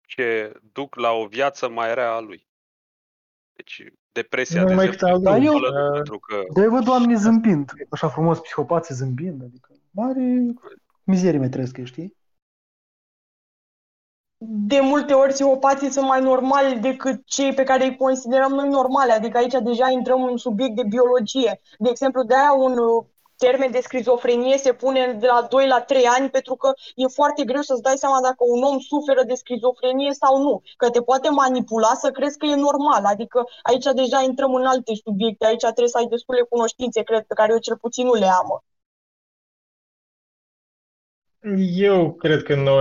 ce 0.06 0.54
duc 0.74 0.96
la 0.96 1.12
o 1.12 1.28
viață 1.28 1.70
mai 1.70 1.94
rea 1.94 2.12
a 2.14 2.20
lui. 2.20 2.48
Deci, 3.62 3.84
depresia, 4.12 4.62
Nu 4.62 4.68
de 4.68 4.74
mai 4.74 4.86
exemplu, 4.86 5.08
cât 5.08 5.16
este 5.16 5.30
Da, 5.30 5.36
o 5.38 5.44
eu- 5.44 5.52
bolă 5.52 5.86
uh, 5.88 5.94
pentru 5.94 6.20
că 6.20 6.36
Dar 6.54 6.64
eu 6.64 6.70
văd 6.72 6.88
oamenii 6.88 7.16
zâmbind, 7.16 7.72
așa 7.90 8.08
frumos, 8.08 8.40
psihopații 8.40 8.96
zâmbind, 8.96 9.42
adică 9.44 9.70
mare 9.92 10.46
mizerie 11.04 11.40
mai 11.40 11.50
trăiesc, 11.50 11.84
știi? 11.84 12.20
de 14.44 14.80
multe 14.80 15.14
ori 15.14 15.32
psihopații 15.32 15.90
sunt 15.90 16.06
mai 16.08 16.22
normali 16.22 16.80
decât 16.80 17.26
cei 17.26 17.54
pe 17.54 17.64
care 17.64 17.84
îi 17.84 17.96
considerăm 17.96 18.52
noi 18.52 18.70
normale. 18.70 19.12
Adică 19.12 19.38
aici 19.38 19.56
deja 19.64 19.90
intrăm 19.90 20.24
în 20.24 20.30
un 20.30 20.38
subiect 20.38 20.76
de 20.76 20.84
biologie. 20.84 21.60
De 21.78 21.90
exemplu, 21.90 22.24
de-aia 22.24 22.52
un 22.54 22.78
uh, 22.78 23.06
termen 23.46 23.72
de 23.72 23.82
schizofrenie 23.88 24.58
se 24.58 24.74
pune 24.74 25.02
de 25.24 25.28
la 25.34 25.42
2 25.50 25.68
la 25.68 25.82
3 25.82 26.06
ani 26.06 26.30
pentru 26.30 26.56
că 26.56 26.70
e 26.96 27.06
foarte 27.20 27.44
greu 27.44 27.62
să-ți 27.62 27.82
dai 27.82 27.98
seama 28.04 28.20
dacă 28.22 28.42
un 28.56 28.62
om 28.64 28.78
suferă 28.80 29.24
de 29.24 29.36
schizofrenie 29.44 30.12
sau 30.24 30.34
nu. 30.46 30.62
Că 30.78 30.90
te 30.90 31.02
poate 31.02 31.30
manipula 31.30 31.94
să 32.04 32.12
crezi 32.12 32.38
că 32.38 32.46
e 32.46 32.56
normal. 32.56 33.04
Adică 33.14 33.40
aici 33.70 33.88
deja 34.02 34.20
intrăm 34.22 34.54
în 34.56 34.66
alte 34.66 34.94
subiecte. 35.04 35.46
Aici 35.46 35.68
trebuie 35.76 35.96
să 35.96 35.98
ai 35.98 36.12
destule 36.14 36.42
cunoștințe, 36.54 37.02
cred, 37.04 37.24
pe 37.24 37.34
care 37.34 37.52
eu 37.52 37.60
cel 37.60 37.78
puțin 37.78 38.06
nu 38.06 38.14
le 38.14 38.30
am. 38.42 38.50
Eu 41.90 42.14
cred 42.14 42.44
că 42.44 42.56
noi 42.56 42.80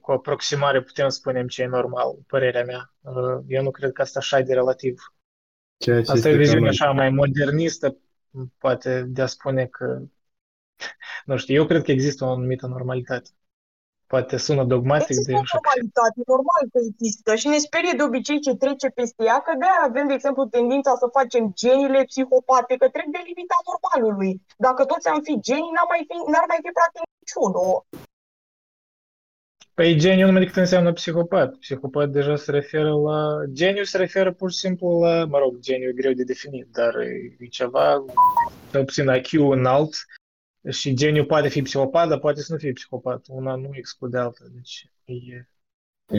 cu 0.00 0.12
aproximare 0.12 0.82
putem 0.82 1.08
spune 1.08 1.46
ce 1.46 1.62
e 1.62 1.66
normal, 1.66 2.16
părerea 2.26 2.64
mea. 2.64 2.92
Uh, 3.00 3.38
Eu 3.46 3.62
nu 3.62 3.70
cred 3.70 3.92
că 3.92 4.02
asta 4.02 4.18
așa 4.18 4.38
e 4.38 4.42
de 4.42 4.54
relativ. 4.54 4.94
Ceea 5.76 6.02
ce 6.02 6.10
Asta 6.10 6.28
e 6.28 6.32
este 6.32 6.42
viziunea 6.42 6.70
cam- 6.70 6.72
așa 6.72 6.90
mai 6.90 7.10
modernistă, 7.10 7.96
poate 8.58 9.02
de 9.02 9.22
a 9.22 9.26
spune 9.26 9.66
că, 9.66 10.02
nu 11.24 11.36
știu, 11.36 11.54
eu 11.54 11.66
cred 11.66 11.82
că 11.82 11.90
există 11.90 12.24
o 12.24 12.28
anumită 12.28 12.66
normalitate. 12.66 13.30
Poate 14.06 14.36
sună 14.36 14.64
dogmatic 14.64 15.08
Există 15.08 15.30
de 15.30 15.36
o 15.36 15.40
așa. 15.40 15.58
normalitate, 15.58 16.20
normal 16.34 16.62
că 16.72 16.78
există 16.90 17.30
și 17.40 17.46
ne 17.48 17.58
sperie 17.66 17.94
de 17.96 18.02
obicei 18.02 18.40
ce 18.46 18.52
trece 18.62 18.88
peste 18.88 19.22
ea, 19.30 19.38
că 19.46 19.52
de-aia 19.60 19.82
avem, 19.88 20.06
de 20.06 20.16
exemplu, 20.18 20.42
tendința 20.56 20.92
să 21.02 21.06
facem 21.18 21.44
geniile 21.62 22.00
psihopate, 22.10 22.72
că 22.80 22.86
trec 22.88 23.08
de 23.16 23.20
limita 23.28 23.58
normalului. 23.68 24.32
Dacă 24.66 24.82
toți 24.84 25.08
am 25.08 25.20
fi 25.26 25.34
genii, 25.48 25.74
n-ar 25.74 25.88
mai 25.92 26.02
fi, 26.08 26.16
n-ar 26.32 26.46
mai 26.52 26.60
fi 26.64 26.70
practic 26.78 27.02
niciunul. 27.20 27.86
Păi 29.78 29.96
geniu 29.96 30.26
numai 30.26 30.40
decât 30.40 30.56
înseamnă 30.56 30.92
psihopat. 30.92 31.56
Psihopat 31.56 32.08
deja 32.10 32.36
se 32.36 32.50
referă 32.50 32.90
la... 32.90 33.44
Geniu 33.52 33.84
se 33.84 33.96
referă 33.96 34.32
pur 34.32 34.50
și 34.50 34.58
simplu 34.58 35.00
la... 35.00 35.24
Mă 35.24 35.38
rog, 35.38 35.58
geniu 35.58 35.88
e 35.88 35.92
greu 35.92 36.12
de 36.12 36.24
definit, 36.24 36.66
dar 36.70 36.94
e 37.38 37.46
ceva, 37.50 38.04
cel 38.70 38.84
puțin 38.84 39.14
IQ 39.14 39.32
înalt 39.32 39.94
și 40.70 40.94
geniu 40.94 41.24
poate 41.24 41.48
fi 41.48 41.62
psihopat, 41.62 42.08
dar 42.08 42.18
poate 42.18 42.40
să 42.40 42.52
nu 42.52 42.58
fie 42.58 42.72
psihopat. 42.72 43.24
Una 43.28 43.54
nu 43.54 43.70
exclude 43.72 44.18
alta. 44.18 44.44
Deci 44.52 44.90
e... 45.04 45.48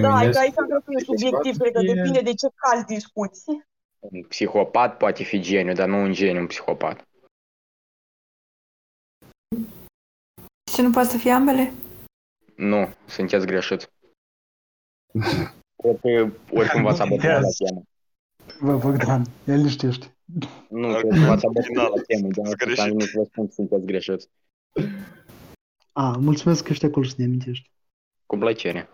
Da, 0.01 0.15
adică 0.15 0.39
aici 0.39 0.53
cred 0.53 0.83
că 0.83 0.91
e 0.97 1.03
subiectiv, 1.03 1.57
cred 1.57 1.71
că 1.71 1.79
E- 1.83 1.93
depinde 1.93 2.21
de 2.21 2.33
ce 2.33 2.47
caz 2.55 2.83
discuți. 2.83 3.43
Un 3.99 4.21
psihopat 4.21 4.97
poate 4.97 5.23
fi 5.23 5.39
geniu, 5.39 5.73
dar 5.73 5.87
nu 5.87 5.97
un 5.97 6.13
geniu 6.13 6.39
un 6.39 6.47
psihopat. 6.47 7.07
Și 10.73 10.81
nu 10.81 10.91
poate 10.91 11.09
să 11.09 11.17
fie 11.17 11.31
ambele? 11.31 11.73
Nu, 12.59 12.93
sunteți 13.07 13.45
greșiți. 13.45 13.87
Cred 15.83 15.99
că 15.99 16.31
oricum 16.51 16.81
v-ați 16.81 17.01
abordat 17.01 17.41
la 17.41 17.47
temă. 17.57 17.81
Bă, 18.61 18.77
Bogdan, 18.77 19.25
el 19.45 19.67
știește. 19.67 20.17
Nu, 20.69 20.87
cred 20.93 21.09
că 21.09 21.25
v-ați 21.25 21.45
abordat 21.45 21.89
la 21.95 22.01
temă, 22.07 22.27
de 22.27 22.41
asta 22.41 22.83
am 22.83 22.87
venit 22.87 23.07
să 23.07 23.17
vă 23.17 23.23
spun 23.23 23.47
că 23.47 23.51
sunteți 23.53 23.85
greșiți. 23.85 24.29
A, 25.91 26.17
mulțumesc 26.17 26.63
că 26.63 26.71
ești 26.71 26.85
acolo 26.85 27.05
să 27.05 27.13
ne 27.17 27.23
amintești. 27.23 27.71
Cu 28.25 28.37
plăcere. 28.37 28.89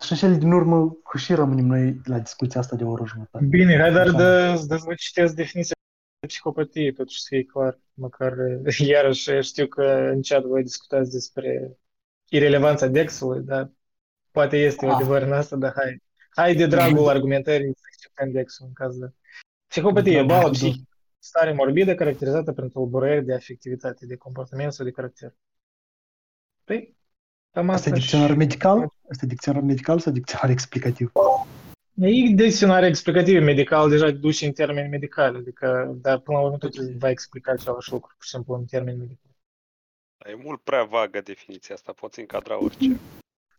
Și 0.00 0.12
în 0.12 0.16
cele 0.16 0.34
din 0.34 0.52
urmă, 0.52 0.90
cu 0.90 1.16
și 1.16 1.34
rămânem 1.34 1.66
noi 1.66 2.00
la 2.04 2.18
discuția 2.18 2.60
asta 2.60 2.76
de 2.76 2.84
o 2.84 2.90
oră 2.90 3.04
jumătate. 3.06 3.44
Bine, 3.44 3.76
hai 3.76 3.92
dar 3.92 4.06
Așa. 4.06 4.16
de, 4.16 4.64
de 4.66 4.76
vă 4.76 4.94
citesc 4.94 5.34
definiția 5.34 5.74
de 5.74 5.77
psihopatie, 6.26 6.92
totuși 6.92 7.20
să 7.20 7.26
fie 7.28 7.44
clar. 7.44 7.78
Măcar, 7.94 8.32
iarăși, 8.92 9.30
știu 9.40 9.66
că 9.66 9.84
în 9.84 10.22
chat 10.22 10.42
voi 10.44 10.62
discutați 10.62 11.10
despre 11.10 11.76
irelevanța 12.28 12.86
Dexului, 12.86 13.40
dar 13.44 13.70
poate 14.30 14.56
este 14.56 14.86
Ah. 14.86 14.94
adevăr 14.94 15.22
în 15.22 15.32
asta, 15.32 15.56
dar 15.56 15.72
hai. 15.76 16.02
Hai 16.30 16.54
de 16.54 16.66
dragul 16.66 17.08
argumentării 17.08 17.72
să 17.74 17.82
acceptăm 17.92 18.30
Dexul 18.32 18.66
în 18.66 18.72
caz 18.72 18.96
de... 18.98 19.06
Psihopatie, 19.66 20.16
Da, 20.20 20.22
boală 20.26 20.42
da. 20.44 20.50
psihică, 20.50 20.88
stare 21.18 21.52
morbidă 21.52 21.94
caracterizată 21.94 22.52
prin 22.52 22.68
tulburări 22.68 23.24
de 23.24 23.34
afectivitate, 23.34 24.06
de 24.06 24.16
comportament 24.16 24.72
sau 24.72 24.84
de 24.84 24.90
caracter. 24.90 25.34
Păi, 26.64 26.96
cam 27.50 27.70
Asta 27.70 27.74
asta 27.74 27.88
e 27.88 27.92
și- 27.94 28.00
dicționar 28.00 28.36
medical? 28.36 28.78
Asta 29.10 29.24
e 29.24 29.28
dicționar 29.28 29.62
medical 29.62 29.98
sau 29.98 30.12
dicționar 30.12 30.50
explicativ? 30.50 31.12
E 32.00 32.34
dicționar 32.34 32.82
explicativ 32.82 33.42
medical, 33.42 33.88
deja 33.88 34.10
duci 34.10 34.42
în 34.42 34.52
termeni 34.52 34.88
medicali, 34.88 35.36
adică, 35.36 35.96
dar 36.00 36.18
până 36.18 36.38
la 36.38 36.44
urmă 36.44 36.58
tot 36.58 36.74
va 36.74 37.10
explica 37.10 37.52
același 37.52 37.92
lucru, 37.92 38.14
pur 38.16 38.24
și 38.24 38.30
simplu 38.30 38.54
în 38.54 38.64
termeni 38.64 38.98
medicali. 38.98 39.36
E 40.26 40.34
mult 40.34 40.60
prea 40.60 40.84
vagă 40.84 41.20
definiția 41.20 41.74
asta, 41.74 41.92
poți 41.92 42.20
încadra 42.20 42.62
orice. 42.62 43.00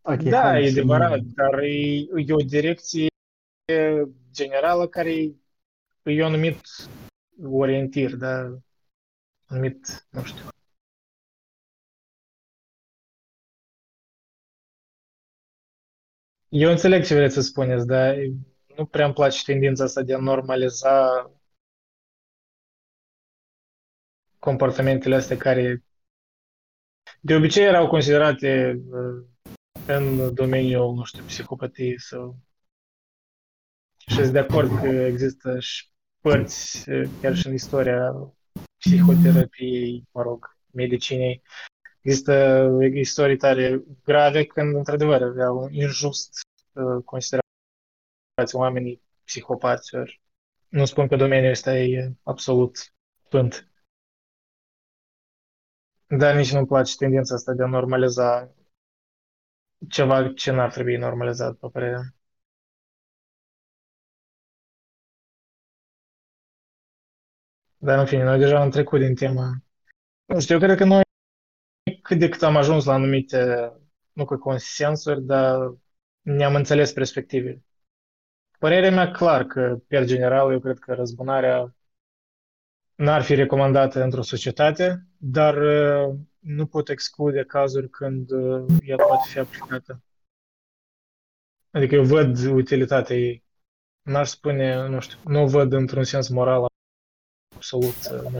Okay, 0.02 0.18
da, 0.18 0.60
e 0.60 0.70
adevărat, 0.70 1.20
dar 1.20 1.60
e, 1.60 1.96
e 2.16 2.34
o 2.34 2.46
direcție 2.46 3.08
generală 4.32 4.88
care 4.88 5.12
e 6.04 6.24
o 6.24 6.30
numit 6.30 6.62
orientir, 7.44 8.16
da? 8.16 8.58
Numit, 9.48 10.08
nu 10.10 10.24
știu. 10.24 10.44
Eu 16.50 16.70
înțeleg 16.70 17.06
ce 17.06 17.16
vreți 17.16 17.34
să 17.34 17.42
spuneți, 17.42 17.86
dar 17.86 18.16
nu 18.78 18.86
prea 18.86 19.06
îmi 19.06 19.14
place 19.14 19.44
tendința 19.46 19.84
asta 19.84 20.02
de 20.02 20.14
a 20.14 20.20
normaliza 20.20 21.32
comportamentele 24.40 25.16
astea 25.16 25.38
care 25.38 25.84
de 27.22 27.36
obicei 27.36 27.64
erau 27.64 27.88
considerate 27.88 28.82
uh, 28.90 29.26
în 29.88 30.34
domeniul, 30.34 30.94
nu 30.94 31.04
știu, 31.04 31.24
psihopatiei 31.24 32.00
sau... 32.00 32.38
Și 33.98 34.16
sunt 34.16 34.32
de 34.32 34.40
acord 34.40 34.80
că 34.82 34.88
există 34.88 35.60
și 35.60 35.88
părți, 36.20 36.90
uh, 36.90 37.10
chiar 37.22 37.36
și 37.36 37.48
în 37.48 37.54
istoria 37.54 38.12
psihoterapiei, 38.78 40.08
mă 40.12 40.22
rog, 40.22 40.58
medicinei, 40.72 41.42
există 42.02 42.68
istorii 42.94 43.38
tare 43.38 43.84
grave 44.04 44.46
când, 44.46 44.76
într-adevăr, 44.76 45.22
aveau 45.22 45.70
injust 45.70 46.40
uh, 46.74 47.04
considerați 47.06 47.46
oamenii 48.54 49.02
psihopați. 49.24 49.92
Nu 50.68 50.86
spun 50.86 51.08
că 51.08 51.16
domeniul 51.16 51.52
ăsta 51.52 51.78
e 51.78 52.14
absolut 52.24 52.94
sfânt. 53.26 53.68
Dar 56.08 56.36
nici 56.36 56.52
nu-mi 56.52 56.68
place 56.68 56.96
tendința 56.96 57.36
asta 57.36 57.54
de 57.54 57.64
a 57.64 57.68
normaliza 57.68 58.54
ceva 59.90 60.34
ce 60.34 60.52
n-ar 60.52 60.72
trebui 60.72 60.98
normalizat, 60.98 61.56
pe 61.56 61.68
părerea 61.72 62.14
Dar 67.82 68.00
în 68.00 68.06
fine, 68.06 68.24
noi 68.24 68.40
deja 68.40 68.62
am 68.62 68.70
trecut 68.70 69.00
din 69.00 69.16
tema. 69.16 69.64
Nu 70.26 70.40
știu, 70.40 70.56
eu 70.56 70.62
cred 70.62 70.78
că 70.78 70.84
noi 70.86 71.02
cât 72.10 72.20
de 72.20 72.30
cât 72.30 72.44
am 72.44 72.56
ajuns 72.56 72.86
la 72.86 72.94
anumite, 72.94 73.72
nu 74.12 74.26
că 74.26 74.38
consensuri, 74.38 75.22
dar 75.22 75.74
ne-am 76.22 76.56
înțeles 76.56 76.94
perspective. 76.94 77.64
Părerea 78.60 78.92
mea 78.92 79.12
clar 79.12 79.46
că, 79.46 79.80
pe 79.88 80.06
general, 80.06 80.52
eu 80.52 80.60
cred 80.60 80.80
că 80.80 80.94
răzbunarea 80.94 81.76
n-ar 82.96 83.22
fi 83.22 83.36
recomandată 83.36 84.04
într-o 84.04 84.22
societate, 84.22 85.06
dar 85.18 85.58
uh, 85.58 86.16
nu 86.40 86.66
pot 86.66 86.90
exclude 86.90 87.44
cazuri 87.44 87.90
când 87.90 88.32
uh, 88.32 88.66
ea 88.82 88.96
poate 88.96 89.30
fi 89.30 89.40
aplicată. 89.40 90.04
Adică 91.72 91.96
eu 91.96 92.04
văd 92.04 92.46
utilitatea 92.46 93.16
ei. 93.16 93.44
N-aș 94.02 94.30
spune, 94.30 94.88
nu 94.88 95.00
știu, 95.00 95.18
nu 95.26 95.42
o 95.42 95.48
văd 95.48 95.74
într-un 95.74 96.04
sens 96.04 96.28
moral 96.30 96.66
absolut 97.56 97.96
uh, 98.12 98.32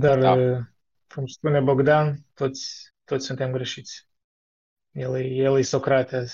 Dar, 0.00 0.18
da. 0.18 0.32
Uh, 0.32 0.58
cum 1.14 1.26
spune 1.26 1.60
Bogdan, 1.60 2.16
toți, 2.34 2.92
toți 3.04 3.26
suntem 3.26 3.52
greșiți. 3.52 4.08
El 4.90 5.14
e, 5.14 5.24
el 5.24 5.58
e 5.58 5.62
Socrate 5.62 6.26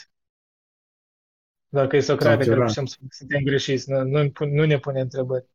Dacă 1.68 1.96
e 1.96 2.00
Socrate, 2.00 2.44
cred 2.44 2.58
că 2.58 2.82
suntem 3.08 3.42
greșiți. 3.44 3.90
Nu, 3.90 4.02
nu, 4.02 4.32
nu 4.38 4.64
ne 4.64 4.78
pune 4.78 5.00
întrebări. 5.00 5.48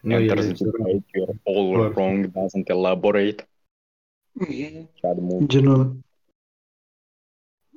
Nu 0.00 0.12
e 0.12 0.26
you're 0.26 1.40
all 1.44 1.92
wrong, 1.94 2.26
doesn't 2.26 2.64
elaborate. 2.64 3.48
Genul. 5.46 5.96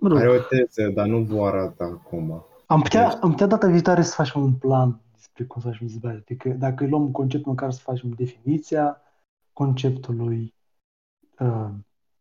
Are 0.02 0.30
o 0.30 0.40
teză, 0.40 0.90
dar 0.90 1.08
nu 1.08 1.24
vă 1.24 1.46
arată 1.46 1.84
acum. 1.84 2.46
Am 2.66 2.82
putea, 2.82 3.10
am 3.10 3.30
putea 3.30 3.48
data 3.48 3.68
viitoare 3.68 4.02
să 4.02 4.14
facem 4.16 4.42
un 4.42 4.54
plan 4.54 5.05
despre 5.36 5.54
cum 5.54 5.62
să 5.62 5.68
facem 5.68 5.88
dezbatere. 5.88 6.24
Adică 6.28 6.50
dacă 6.50 6.86
luăm 6.86 7.12
conceptul 7.12 7.52
măcar 7.52 7.72
să 7.72 7.80
facem 7.82 8.10
definiția 8.10 9.02
conceptului, 9.54 10.54
uh, 11.40 11.70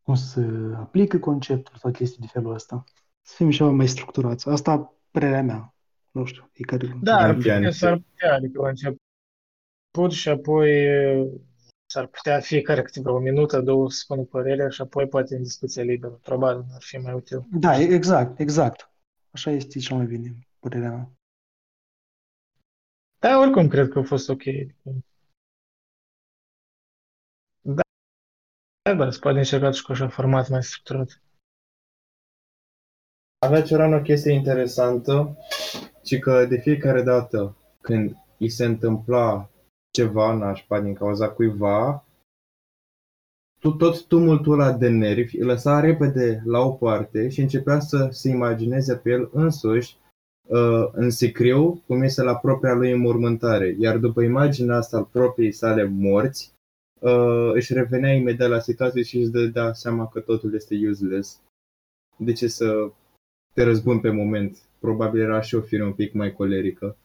cum 0.03 0.15
se 0.15 0.47
aplică 0.77 1.19
conceptul 1.19 1.77
sau 1.77 1.91
chestii 1.91 2.20
de 2.20 2.27
felul 2.27 2.55
ăsta. 2.55 2.85
Să 3.23 3.35
fim 3.36 3.51
ceva 3.51 3.70
mai 3.70 3.89
structurați. 3.89 4.49
Asta 4.49 4.95
părerea 5.11 5.43
mea. 5.43 5.74
Nu 6.11 6.24
știu. 6.24 6.51
E 6.53 6.62
care... 6.62 6.99
Da, 7.03 7.16
ar 7.16 7.35
putea, 7.35 7.70
s-ar 7.70 7.97
putea, 7.97 8.35
adică 8.35 8.61
la 8.61 8.69
început 8.69 10.12
și 10.12 10.28
apoi 10.28 10.70
uh, 11.20 11.31
s-ar 11.86 12.07
putea 12.07 12.41
fiecare 12.41 12.82
câteva 12.82 13.12
o 13.12 13.19
minută, 13.19 13.61
două 13.61 13.91
să 13.91 13.99
spună 13.99 14.23
părerea 14.23 14.69
și 14.69 14.81
apoi 14.81 15.09
poate 15.09 15.36
în 15.36 15.43
discuție 15.43 15.82
liberă. 15.82 16.12
Probabil 16.23 16.65
ar 16.74 16.82
fi 16.82 16.97
mai 16.97 17.15
util. 17.15 17.47
Da, 17.51 17.81
exact, 17.81 18.39
exact. 18.39 18.91
Așa 19.31 19.51
este 19.51 19.78
cel 19.78 19.97
mai 19.97 20.07
bine, 20.07 20.36
părerea 20.59 20.91
mea. 20.91 21.11
Da, 23.24 23.38
oricum 23.38 23.68
cred 23.68 23.88
că 23.88 23.98
a 23.98 24.02
fost 24.02 24.28
ok. 24.28 24.42
Da, 27.60 27.82
da, 28.96 29.10
se 29.10 29.18
poate 29.18 29.38
încerca 29.38 29.70
și 29.70 29.82
cu 29.82 29.92
așa 29.92 30.09
format 30.09 30.48
mai 30.48 30.62
structurat. 30.62 31.22
Avea 33.38 33.62
ceva 33.62 33.96
o 33.96 34.02
chestie 34.02 34.32
interesantă, 34.32 35.36
ci 36.02 36.18
că 36.18 36.46
de 36.46 36.56
fiecare 36.56 37.02
dată 37.02 37.56
când 37.80 38.16
îi 38.38 38.48
se 38.48 38.64
întâmpla 38.64 39.51
ceva 39.90 40.34
nașpa 40.34 40.80
din 40.80 40.94
cauza 40.94 41.30
cuiva, 41.30 42.05
tot 43.78 44.06
tumultul 44.06 44.60
ăla 44.60 44.72
de 44.72 44.88
nervi 44.88 45.38
îl 45.38 45.46
lăsa 45.46 45.80
repede 45.80 46.42
la 46.44 46.59
o 46.59 46.72
parte 46.72 47.28
și 47.28 47.40
începea 47.40 47.80
să 47.80 48.09
se 48.10 48.28
imagineze 48.28 48.96
pe 48.96 49.10
el 49.10 49.30
însuși 49.32 49.96
Uh, 49.96 50.03
în 50.92 51.10
sicriu 51.10 51.82
cum 51.86 52.02
este 52.02 52.22
la 52.22 52.36
propria 52.36 52.74
lui 52.74 52.90
înmormântare, 52.92 53.76
iar 53.78 53.98
după 53.98 54.22
imaginea 54.22 54.76
asta 54.76 54.96
al 54.96 55.04
propriei 55.04 55.52
sale 55.52 55.84
morți, 55.84 56.52
uh, 57.00 57.50
își 57.52 57.72
revenea 57.72 58.12
imediat 58.12 58.48
la 58.48 58.60
situație 58.60 59.02
și 59.02 59.18
își 59.18 59.30
dădea 59.30 59.72
seama 59.72 60.08
că 60.08 60.20
totul 60.20 60.54
este 60.54 60.88
useless. 60.88 61.40
De 62.16 62.32
ce 62.32 62.46
să 62.46 62.90
te 63.54 63.62
răzbun 63.62 64.00
pe 64.00 64.10
moment? 64.10 64.58
Probabil 64.78 65.20
era 65.20 65.40
și 65.40 65.54
o 65.54 65.60
fire 65.60 65.84
un 65.84 65.92
pic 65.92 66.12
mai 66.12 66.32
colerică. 66.32 66.96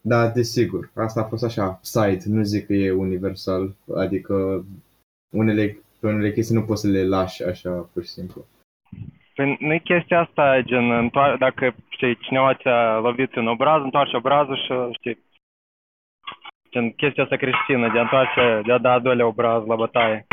Da, 0.00 0.28
desigur, 0.28 0.90
asta 0.94 1.20
a 1.20 1.24
fost 1.24 1.44
așa, 1.44 1.80
side, 1.82 2.22
nu 2.26 2.42
zic 2.42 2.66
că 2.66 2.72
e 2.72 2.90
universal, 2.90 3.74
adică 3.94 4.64
unele, 5.32 5.78
pe 5.98 6.06
unele 6.06 6.32
chestii 6.32 6.54
nu 6.54 6.64
poți 6.64 6.80
să 6.80 6.88
le 6.88 7.06
lași 7.06 7.44
așa, 7.44 7.70
pur 7.70 8.04
și 8.04 8.10
simplu. 8.10 8.46
Păi 9.34 9.56
nu 9.60 9.80
chestia 9.80 10.20
asta, 10.20 10.60
gen, 10.60 11.08
dacă 11.38 11.74
știi, 11.88 12.16
cineva 12.16 12.54
ți-a 12.54 12.98
lovit 12.98 13.34
în 13.34 13.46
obraz, 13.46 13.82
întoarce 13.82 14.16
obrazul 14.16 14.56
și 14.56 14.98
știi, 14.98 15.24
gen, 16.70 16.92
chestia 16.92 17.22
asta 17.22 17.36
creștină, 17.36 17.92
de 17.92 17.98
a 17.98 18.02
întoarce, 18.02 18.60
de 18.66 18.72
a 18.72 18.78
da 18.78 18.92
a 18.92 18.98
doilea 18.98 19.26
obraz 19.26 19.66
la 19.66 19.76
bătaie. 19.76 20.26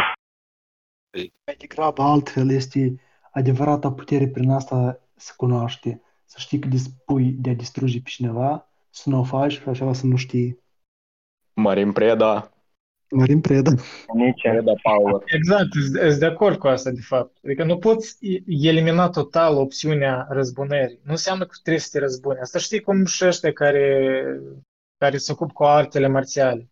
Mai 1.46 1.56
degrabă 1.58 2.02
altfel 2.02 2.50
este 2.50 3.02
adevărata 3.32 3.92
putere 3.92 4.28
prin 4.28 4.50
asta 4.50 5.00
să 5.16 5.34
cunoaște, 5.38 6.02
să 6.26 6.38
știi 6.40 6.60
că 6.60 6.68
dispui 6.68 7.32
de 7.32 7.50
a 7.50 7.54
distruge 7.54 8.02
pe 8.02 8.10
cineva, 8.10 8.68
să 8.90 9.10
nu 9.10 9.20
o 9.20 9.24
faci 9.24 9.52
și 9.52 9.70
așa 9.70 9.94
să 9.94 10.06
nu 10.06 10.16
știi. 10.16 10.60
Marin 11.54 11.92
Preda 11.92 12.51
Marin 13.12 13.42
Preda. 13.42 13.72
Nici 14.14 14.42
Preda 14.42 14.74
Power. 14.82 15.22
Exact, 15.26 15.68
sunt 15.72 16.20
de 16.20 16.26
acord 16.26 16.58
cu 16.58 16.68
asta, 16.68 16.92
de 16.92 17.02
fapt. 17.02 17.38
Adică 17.44 17.64
nu 17.64 17.78
poți 17.78 18.18
elimina 18.46 19.10
total 19.10 19.56
opțiunea 19.56 20.28
răzbunării. 20.30 21.00
Nu 21.04 21.12
înseamnă 21.12 21.46
că 21.46 21.54
trebuie 21.62 21.82
să 21.82 21.90
te 21.92 22.00
răzbuni. 22.00 22.40
Asta 22.40 22.60
știi 22.60 22.80
cum 22.80 23.06
și 23.06 23.26
ăștia 23.26 23.54
care, 23.54 24.24
care 24.98 25.18
se 25.18 25.32
ocupă 25.32 25.52
cu 25.54 25.64
artele 25.64 26.08
marțiale. 26.08 26.70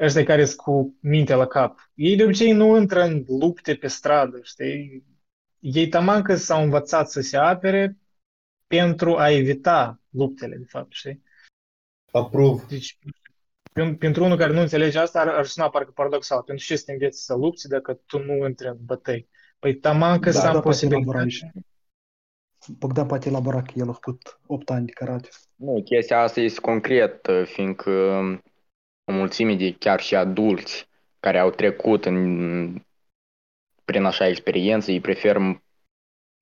Ăștia 0.00 0.24
care 0.24 0.44
sunt 0.44 0.60
cu 0.60 0.96
mintea 1.00 1.36
la 1.36 1.46
cap. 1.46 1.90
Ei 1.94 2.16
de 2.16 2.24
obicei 2.24 2.52
nu 2.52 2.76
intră 2.76 3.02
în 3.02 3.24
lupte 3.28 3.74
pe 3.74 3.86
stradă, 3.86 4.40
știi? 4.42 5.04
Ei 5.60 5.88
tamancă 5.88 6.34
s-au 6.34 6.62
învățat 6.62 7.10
să 7.10 7.20
se 7.20 7.36
apere 7.36 7.96
pentru 8.66 9.16
a 9.16 9.30
evita 9.30 10.00
luptele, 10.10 10.56
de 10.56 10.64
fapt, 10.68 10.92
știi? 10.92 11.22
Aprov. 12.10 12.62
Deci, 12.68 12.98
pentru 13.98 14.24
unul 14.24 14.36
care 14.36 14.52
nu 14.52 14.60
înțelege 14.60 14.98
asta, 14.98 15.20
ar, 15.20 15.28
ar 15.28 15.44
suna 15.44 15.70
parcă 15.70 15.90
paradoxal. 15.90 16.42
Pentru 16.42 16.64
ce 16.64 16.76
să 16.76 16.82
te 16.84 16.92
înveți 16.92 17.24
să 17.24 17.34
lupți 17.34 17.68
dacă 17.68 18.00
tu 18.06 18.18
nu 18.18 18.46
intri 18.46 18.68
în 18.68 18.78
bătăi? 18.84 19.28
Păi 19.58 19.74
taman 19.74 20.18
că 20.18 20.30
da, 20.30 20.40
să 20.40 20.46
am 20.46 20.52
da, 20.52 20.60
posibilitatea. 20.60 21.52
Bogdan 22.78 23.06
poate 23.06 23.28
elabora 23.28 23.62
că 23.62 23.72
el 23.74 23.88
a 23.88 23.92
făcut 23.92 24.40
8 24.46 24.70
ani 24.70 24.86
de 24.86 24.92
karate. 24.92 25.28
Nu, 25.56 25.82
chestia 25.84 26.20
asta 26.20 26.40
este 26.40 26.60
concret, 26.60 27.28
fiindcă 27.44 27.90
o 29.04 29.12
mulțime 29.12 29.54
de 29.54 29.74
chiar 29.78 30.00
și 30.00 30.14
adulți 30.14 30.88
care 31.20 31.38
au 31.38 31.50
trecut 31.50 32.04
în, 32.04 32.82
prin 33.84 34.04
așa 34.04 34.28
experiență, 34.28 34.90
ei 34.90 35.00
prefer 35.00 35.36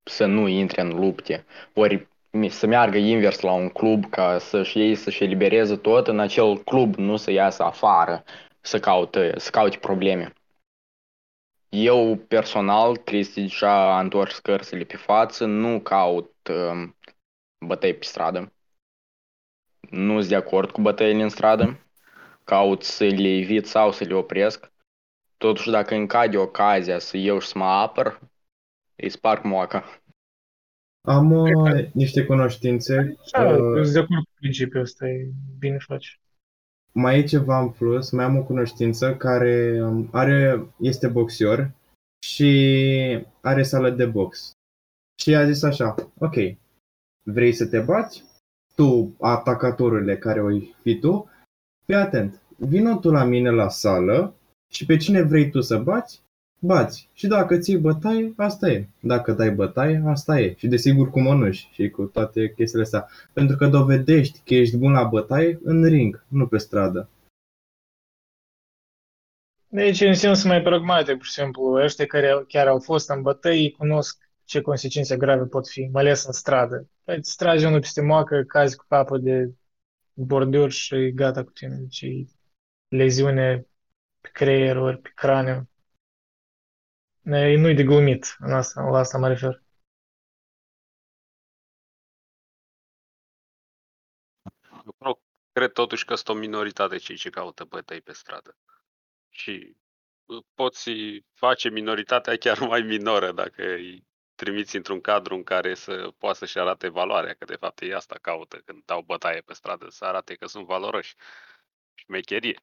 să 0.02 0.26
nu 0.26 0.48
intre 0.48 0.80
în 0.80 0.88
lupte. 0.88 1.44
Ori 1.74 2.08
să 2.48 2.66
meargă 2.66 2.98
invers 2.98 3.40
la 3.40 3.52
un 3.52 3.68
club 3.68 4.10
ca 4.10 4.38
să-și 4.38 4.78
ei 4.78 4.94
să-și 4.94 5.22
elibereze 5.22 5.76
tot 5.76 6.06
în 6.06 6.18
acel 6.18 6.58
club, 6.58 6.94
nu 6.94 7.16
să 7.16 7.30
iasă 7.30 7.62
afară 7.62 8.24
să 8.60 8.80
caute, 8.80 9.38
să 9.38 9.50
caute 9.50 9.78
probleme. 9.78 10.32
Eu 11.68 12.16
personal, 12.16 12.96
Cristi 12.96 13.40
deja 13.40 13.96
a 13.96 14.00
întors 14.00 14.38
cărțile 14.38 14.84
pe 14.84 14.96
față, 14.96 15.44
nu 15.44 15.80
caut 15.80 16.48
um, 16.48 16.96
bătăi 17.66 17.94
pe 17.94 18.04
stradă. 18.04 18.52
Nu 19.90 20.16
sunt 20.18 20.28
de 20.28 20.36
acord 20.36 20.70
cu 20.70 20.80
bătăile 20.80 21.22
în 21.22 21.28
stradă. 21.28 21.86
Caut 22.44 22.82
să 22.82 23.04
le 23.04 23.28
evit 23.28 23.66
sau 23.66 23.92
să 23.92 24.04
le 24.04 24.14
opresc. 24.14 24.72
Totuși, 25.36 25.70
dacă 25.70 25.94
îmi 25.94 26.06
cade 26.06 26.36
ocazia 26.36 26.98
să 26.98 27.16
eu 27.16 27.38
și 27.38 27.48
să 27.48 27.58
mă 27.58 27.64
apăr, 27.64 28.20
îi 28.96 29.08
sparg 29.08 29.44
moaca. 29.44 29.99
Am 31.08 31.32
uh, 31.32 31.92
niște 31.92 32.24
cunoștințe. 32.24 33.16
Da, 33.32 33.48
uh, 33.48 33.82
sunt 33.82 33.92
de 33.92 33.98
acord 33.98 34.24
cu 34.24 34.32
principiul 34.34 34.82
ăsta, 34.82 35.08
e 35.08 35.30
bine 35.58 35.78
faci. 35.78 36.20
Mai 36.92 37.18
e 37.18 37.24
ceva 37.24 37.60
în 37.60 37.70
plus, 37.70 38.10
mai 38.10 38.24
am 38.24 38.36
o 38.36 38.42
cunoștință 38.42 39.16
care 39.16 39.82
um, 39.82 40.08
are, 40.12 40.66
este 40.80 41.08
boxior 41.08 41.70
și 42.26 43.26
are 43.40 43.62
sală 43.62 43.90
de 43.90 44.06
box. 44.06 44.52
Și 45.22 45.34
a 45.34 45.50
zis 45.50 45.62
așa, 45.62 45.94
ok, 46.18 46.34
vrei 47.22 47.52
să 47.52 47.66
te 47.66 47.78
bați? 47.78 48.24
Tu, 48.74 49.16
atacatorule 49.20 50.18
care 50.18 50.42
o 50.42 50.58
fi 50.82 50.98
tu, 50.98 51.30
fii 51.84 51.94
atent, 51.94 52.40
vină 52.56 52.98
tu 52.98 53.10
la 53.10 53.24
mine 53.24 53.50
la 53.50 53.68
sală 53.68 54.34
și 54.72 54.86
pe 54.86 54.96
cine 54.96 55.22
vrei 55.22 55.50
tu 55.50 55.60
să 55.60 55.78
bați, 55.78 56.22
bați. 56.60 57.08
Și 57.12 57.26
dacă 57.26 57.58
ții 57.58 57.78
bătaie, 57.78 58.32
asta 58.36 58.68
e. 58.68 58.86
Dacă 59.00 59.32
dai 59.32 59.50
bătaie, 59.50 60.02
asta 60.06 60.40
e. 60.40 60.54
Și 60.58 60.66
desigur 60.66 61.10
cu 61.10 61.20
mănuși 61.20 61.68
și 61.72 61.88
cu 61.88 62.04
toate 62.04 62.52
chestiile 62.56 62.84
astea. 62.84 63.08
Pentru 63.32 63.56
că 63.56 63.66
dovedești 63.66 64.40
că 64.44 64.54
ești 64.54 64.76
bun 64.76 64.92
la 64.92 65.04
bătaie 65.04 65.60
în 65.64 65.84
ring, 65.84 66.24
nu 66.28 66.46
pe 66.46 66.58
stradă. 66.58 67.08
Deci, 69.68 70.00
în 70.00 70.14
sens 70.14 70.44
mai 70.44 70.62
pragmatic, 70.62 71.16
pur 71.16 71.24
și 71.24 71.32
simplu, 71.32 71.62
ăștia 71.62 72.06
care 72.06 72.44
chiar 72.48 72.66
au 72.66 72.80
fost 72.80 73.10
în 73.10 73.22
bătăi 73.22 73.74
cunosc 73.78 74.30
ce 74.44 74.60
consecințe 74.60 75.16
grave 75.16 75.44
pot 75.44 75.68
fi, 75.68 75.88
mai 75.92 76.02
ales 76.02 76.24
în 76.24 76.32
stradă. 76.32 76.88
Păi 77.04 77.16
îți 77.16 77.36
tragi 77.36 77.64
unul 77.64 77.80
peste 77.80 78.02
moacă, 78.02 78.42
cazi 78.42 78.76
cu 78.76 78.84
capul 78.88 79.20
de 79.22 79.50
borduri 80.12 80.72
și 80.72 81.12
gata 81.14 81.44
cu 81.44 81.50
tine. 81.50 81.76
Deci 81.76 82.04
leziune 82.88 83.66
pe 84.20 84.28
creier 84.32 84.76
ori 84.76 84.98
pe 84.98 85.10
craniu. 85.14 85.68
Nu-i 87.22 87.74
de 87.74 87.82
glumit, 87.82 88.36
în 88.38 88.52
asta, 88.52 88.82
la 88.82 88.98
asta 88.98 89.18
mă 89.18 89.28
refer. 89.28 89.62
Eu 95.04 95.22
cred 95.52 95.72
totuși 95.72 96.04
că 96.04 96.14
sunt 96.14 96.28
o 96.28 96.34
minoritate 96.40 96.96
cei 96.96 97.16
ce 97.16 97.30
caută 97.30 97.64
bătăi 97.64 98.00
pe 98.00 98.12
stradă. 98.12 98.56
Și 99.28 99.76
poți 100.54 100.90
face 101.34 101.68
minoritatea 101.68 102.36
chiar 102.36 102.58
mai 102.58 102.80
minoră 102.82 103.32
dacă 103.32 103.62
îi 103.62 104.06
trimiți 104.34 104.76
într-un 104.76 105.00
cadru 105.00 105.34
în 105.34 105.42
care 105.42 105.74
să 105.74 106.12
poată 106.18 106.38
să-și 106.38 106.58
arate 106.58 106.88
valoarea, 106.88 107.34
că 107.34 107.44
de 107.44 107.56
fapt 107.56 107.80
ei 107.80 107.94
asta 107.94 108.18
caută 108.22 108.56
când 108.64 108.84
dau 108.84 109.02
bătaie 109.02 109.40
pe 109.40 109.52
stradă, 109.54 109.88
să 109.90 110.04
arate 110.04 110.34
că 110.34 110.46
sunt 110.46 110.66
valoroși. 110.66 111.14
Șmecherie. 111.94 112.60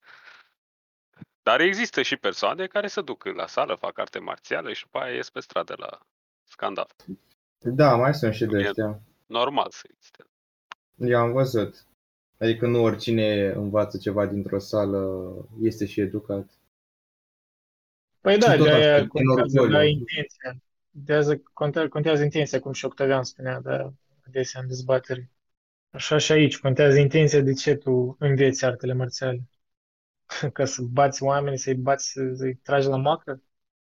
Dar 1.44 1.60
există 1.60 2.02
și 2.02 2.18
persoane 2.18 2.68
care 2.68 2.88
se 2.88 3.02
duc 3.02 3.26
la 3.26 3.48
sală, 3.48 3.76
fac 3.76 3.99
arte 3.99 4.19
marțială 4.19 4.73
și 4.73 4.84
după 4.84 4.98
aia 4.98 5.14
ies 5.14 5.30
pe 5.30 5.39
stradă 5.39 5.76
la 5.77 5.99
scandal. 6.44 6.88
Da, 7.60 7.95
mai 7.95 8.14
sunt 8.14 8.34
și 8.34 8.45
de 8.45 8.57
ăștia. 8.57 9.02
Normal 9.26 9.68
să 9.69 9.88
existe. 9.89 10.23
Eu 10.95 11.19
am 11.19 11.31
văzut. 11.31 11.85
Adică 12.39 12.68
nu 12.68 12.84
oricine 12.84 13.45
învață 13.45 13.98
ceva 13.98 14.26
dintr-o 14.26 14.60
sală 14.60 15.34
este 15.61 15.85
și 15.85 16.02
educat. 16.02 16.49
Păi 18.22 18.38
da, 18.38 18.57
de 18.57 18.69
aia 18.69 19.07
contează 19.07 19.68
la 19.68 19.84
intenția. 19.85 20.61
Contează, 20.94 21.41
contează, 21.53 21.88
contează 21.88 22.23
intenția, 22.23 22.60
cum 22.60 22.72
și 22.72 22.80
Șoctavian 22.80 23.23
spunea, 23.23 23.60
da, 23.60 23.94
adesea 24.27 24.61
în 24.61 24.68
dezbatere. 24.68 25.30
Așa 25.89 26.18
și 26.18 26.31
aici, 26.31 26.60
contează 26.60 26.98
intenția 26.98 27.41
de 27.41 27.53
ce 27.53 27.76
tu 27.76 28.15
înveți 28.19 28.65
artele 28.65 28.94
marțiale. 28.94 29.41
Ca 30.54 30.66
să 30.66 30.82
bați 30.82 31.24
oameni, 31.24 31.58
să-i 31.58 31.76
bați, 31.76 32.12
să-i 32.36 32.56
tragi 32.56 32.88
la 32.88 32.98
moacă? 32.98 33.41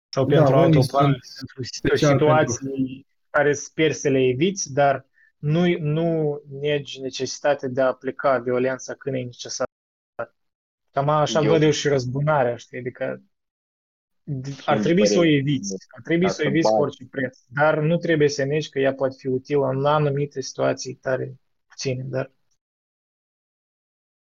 Sau 0.09 0.25
da, 0.25 0.35
pentru 0.35 0.55
altă 0.55 0.79
parte, 0.91 1.19
pentru 1.37 1.63
situații 1.63 2.07
pentru... 2.07 3.05
care 3.29 3.53
speri 3.53 3.93
să 3.93 4.09
le 4.09 4.19
eviți, 4.19 4.73
dar 4.73 5.05
nu, 5.37 5.77
nu 5.79 6.39
negi 6.59 7.01
necesitatea 7.01 7.69
de 7.69 7.81
a 7.81 7.87
aplica 7.87 8.37
violența 8.37 8.93
când 8.93 9.15
e 9.15 9.19
necesar. 9.19 9.67
Cam 10.91 11.09
așa 11.09 11.41
eu... 11.41 11.51
văd 11.51 11.61
eu 11.61 11.71
și 11.71 11.87
răzbunarea, 11.87 12.55
știi? 12.55 12.77
Adică 12.77 13.23
ar 14.65 14.79
trebui 14.79 15.07
să 15.07 15.19
o 15.19 15.25
eviți, 15.25 15.75
ar 15.87 16.01
trebui 16.01 16.29
să 16.29 16.41
o 16.45 16.47
eviți 16.47 16.69
cu 16.69 16.81
orice 16.81 17.05
preț, 17.05 17.39
dar 17.47 17.79
nu 17.79 17.97
trebuie 17.97 18.29
să 18.29 18.43
negi 18.43 18.69
că 18.69 18.79
ea 18.79 18.93
poate 18.93 19.15
fi 19.17 19.27
utilă 19.27 19.67
în 19.67 19.85
anumite 19.85 20.41
situații 20.41 20.93
tare 20.93 21.39
puține, 21.67 22.03
dar 22.03 22.31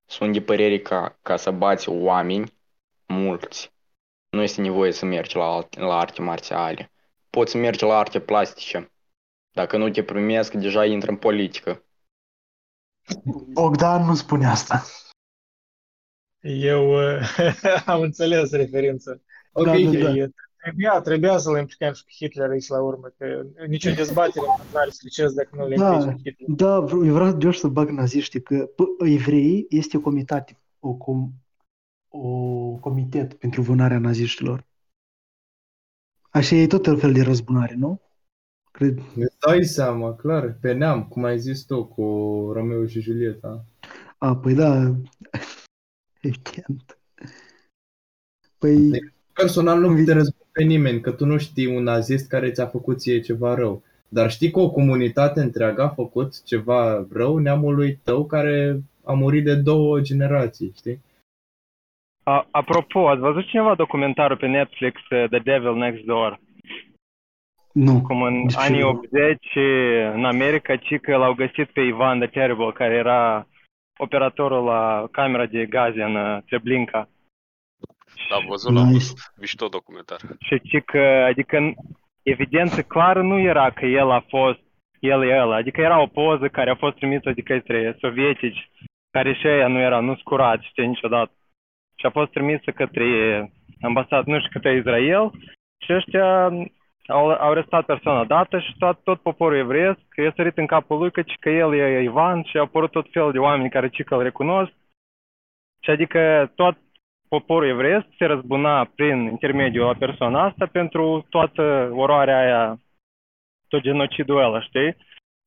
sunt 0.09 0.33
de 0.33 0.41
părere 0.41 0.79
că 0.79 1.15
ca 1.21 1.37
să 1.37 1.51
bați 1.51 1.89
oameni 1.89 2.53
mulți, 3.07 3.73
nu 4.29 4.41
este 4.41 4.61
nevoie 4.61 4.91
să 4.91 5.05
mergi 5.05 5.35
la, 5.35 5.67
la 5.69 5.97
arte 5.97 6.21
marțiale. 6.21 6.91
Poți 7.29 7.51
să 7.51 7.57
mergi 7.57 7.83
la 7.83 7.97
arte 7.97 8.19
plastice. 8.19 8.91
Dacă 9.51 9.77
nu 9.77 9.89
te 9.89 10.03
primesc, 10.03 10.53
deja 10.53 10.85
intră 10.85 11.11
în 11.11 11.17
politică. 11.17 11.83
Bogdan 13.53 14.05
nu 14.05 14.15
spune 14.15 14.45
asta. 14.45 14.83
Eu 16.41 16.95
am 17.85 18.01
înțeles 18.01 18.51
referința. 18.51 19.11
Ok, 19.51 19.65
da, 19.65 19.71
da, 19.71 20.11
da. 20.11 20.31
Trebuia, 20.61 21.01
trebuia 21.01 21.37
să-l 21.37 21.57
implicăm 21.57 21.93
și 21.93 22.03
pe 22.03 22.11
Hitler 22.15 22.49
aici 22.49 22.67
la 22.67 22.81
urmă, 22.81 23.07
că 23.17 23.45
nicio 23.67 23.91
dezbatere 23.91 24.45
nu 24.71 24.77
are 24.77 24.89
succes 24.89 25.33
dacă 25.33 25.49
nu 25.55 25.67
le 25.67 25.75
da, 25.75 25.93
implici 25.93 26.21
Hitler. 26.23 26.49
Da, 26.55 26.75
eu 27.05 27.13
vreau 27.13 27.31
de 27.31 27.51
să 27.51 27.67
bag 27.67 27.89
naziștii, 27.89 28.41
că 28.41 28.69
evreii 28.99 29.65
este 29.69 29.97
o 29.97 29.99
comitate, 29.99 30.57
o, 30.79 30.93
com, 30.93 31.31
o 32.07 32.29
comitet 32.79 33.33
pentru 33.33 33.61
vânarea 33.61 33.99
naziștilor. 33.99 34.67
Așa 36.29 36.55
e 36.55 36.67
tot 36.67 36.99
fel 36.99 37.13
de 37.13 37.21
răzbunare, 37.21 37.75
nu? 37.75 38.01
Cred. 38.71 38.99
Îți 39.15 39.37
dai 39.47 39.63
seama, 39.63 40.15
clar, 40.15 40.57
pe 40.61 40.73
neam, 40.73 41.07
cum 41.07 41.23
ai 41.23 41.39
zis 41.39 41.63
tu, 41.63 41.85
cu 41.85 42.03
Romeo 42.53 42.85
și 42.85 42.99
Julieta. 42.99 43.65
A, 44.17 44.37
păi 44.37 44.53
da, 44.53 44.75
evident. 46.21 46.97
Păi... 48.57 48.89
Deci, 48.89 49.13
personal 49.33 49.79
nu 49.79 50.03
te 50.03 50.13
răzbun 50.13 50.38
pe 50.51 50.63
nimeni, 50.63 51.01
că 51.01 51.11
tu 51.11 51.25
nu 51.25 51.37
știi 51.37 51.75
un 51.75 51.83
nazist 51.83 52.29
care 52.29 52.51
ți-a 52.51 52.65
făcut 52.65 52.99
ție 52.99 53.19
ceva 53.19 53.53
rău. 53.53 53.83
Dar 54.07 54.31
știi 54.31 54.51
că 54.51 54.59
o 54.59 54.69
comunitate 54.69 55.39
întreagă 55.39 55.81
a 55.81 55.87
făcut 55.87 56.43
ceva 56.43 57.05
rău 57.11 57.37
neamului 57.37 57.99
tău 58.03 58.25
care 58.25 58.79
a 59.05 59.13
murit 59.13 59.43
de 59.43 59.55
două 59.55 59.99
generații, 59.99 60.73
știi? 60.75 61.01
A, 62.23 62.47
apropo, 62.51 63.09
ați 63.09 63.19
văzut 63.19 63.47
cineva 63.47 63.75
documentarul 63.75 64.37
pe 64.37 64.47
Netflix 64.47 65.01
The 65.07 65.39
Devil 65.39 65.73
Next 65.73 66.03
Door? 66.03 66.39
Nu. 67.73 68.01
Cum 68.01 68.21
în 68.21 68.45
anii 68.55 68.83
80 68.83 69.37
în 70.13 70.25
America, 70.25 70.75
ci 70.75 70.99
că 71.01 71.15
l-au 71.15 71.33
găsit 71.33 71.69
pe 71.69 71.81
Ivan 71.81 72.19
the 72.19 72.27
Terrible, 72.27 72.71
care 72.71 72.93
era 72.93 73.47
operatorul 73.97 74.63
la 74.63 75.07
camera 75.11 75.45
de 75.45 75.65
gaze 75.65 76.03
în 76.03 76.41
Treblinka. 76.45 77.09
Am 78.29 78.45
văzut, 78.47 78.71
nice. 78.71 78.83
am 78.85 78.91
văzut. 78.91 79.17
Mișto 79.39 79.67
documentar. 79.67 80.19
Și 80.39 80.61
ci 80.61 80.83
că, 80.85 81.25
adică, 81.29 81.73
evidență 82.23 82.83
clară 82.83 83.21
nu 83.21 83.39
era 83.39 83.71
că 83.71 83.85
el 83.85 84.09
a 84.09 84.19
fost, 84.27 84.59
el 84.99 85.23
e 85.23 85.35
el. 85.35 85.51
Adică 85.51 85.81
era 85.81 86.01
o 86.01 86.07
poză 86.07 86.47
care 86.47 86.69
a 86.69 86.75
fost 86.75 86.95
trimisă 86.95 87.31
de 87.31 87.41
către 87.41 87.97
sovietici, 87.99 88.69
care 89.11 89.33
și 89.33 89.47
aia 89.47 89.67
nu 89.67 89.79
era, 89.79 89.99
nu 89.99 90.15
scurat, 90.15 90.61
știi, 90.61 90.87
niciodată. 90.87 91.31
Și 91.95 92.05
a 92.05 92.09
fost 92.09 92.31
trimisă 92.31 92.71
către 92.71 93.05
ambasat, 93.81 94.25
nu 94.25 94.37
știu, 94.37 94.49
către 94.53 94.75
Israel 94.75 95.31
și 95.85 95.93
ăștia 95.93 96.49
au, 97.07 97.29
au 97.29 97.49
arestat 97.51 97.85
persoana 97.85 98.25
dată 98.25 98.59
și 98.59 98.75
tot, 98.77 99.03
tot 99.03 99.19
poporul 99.21 99.57
evreiesc 99.57 99.99
e 100.15 100.31
sărit 100.35 100.57
în 100.57 100.65
capul 100.65 100.97
lui 100.97 101.11
că, 101.11 101.23
că 101.39 101.49
el 101.49 101.73
e 101.73 102.01
Ivan 102.01 102.43
și 102.43 102.57
au 102.57 102.63
apărut 102.63 102.91
tot 102.91 103.07
felul 103.11 103.31
de 103.31 103.39
oameni 103.39 103.69
care 103.69 103.89
cică 103.89 104.15
îl 104.15 104.23
recunosc. 104.23 104.71
Și 105.83 105.89
adică 105.89 106.51
tot 106.55 106.77
poporul 107.29 107.69
evreiesc 107.69 108.05
se 108.17 108.25
răzbuna 108.25 108.85
prin 108.95 109.17
intermediul 109.17 109.85
la 109.85 109.93
persoana 109.93 110.43
asta 110.43 110.65
pentru 110.65 111.25
toată 111.29 111.91
oroarea 111.93 112.39
aia, 112.39 112.79
tot 113.67 113.81
genocidul 113.81 114.43
ăla, 114.43 114.61
știi? 114.61 114.95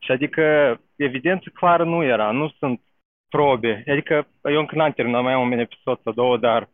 Și 0.04 0.10
adică 0.10 0.76
evidență 0.96 1.50
clară 1.54 1.84
nu 1.84 2.02
era, 2.02 2.30
nu 2.30 2.48
sunt 2.48 2.80
probe. 3.28 3.84
Adică 3.86 4.26
eu 4.42 4.60
încă 4.60 4.76
n-am 4.76 4.92
terminat, 4.92 5.22
mai 5.22 5.32
am 5.32 5.50
un 5.50 5.58
episod 5.58 6.00
sau 6.02 6.12
două, 6.12 6.36
dar 6.36 6.68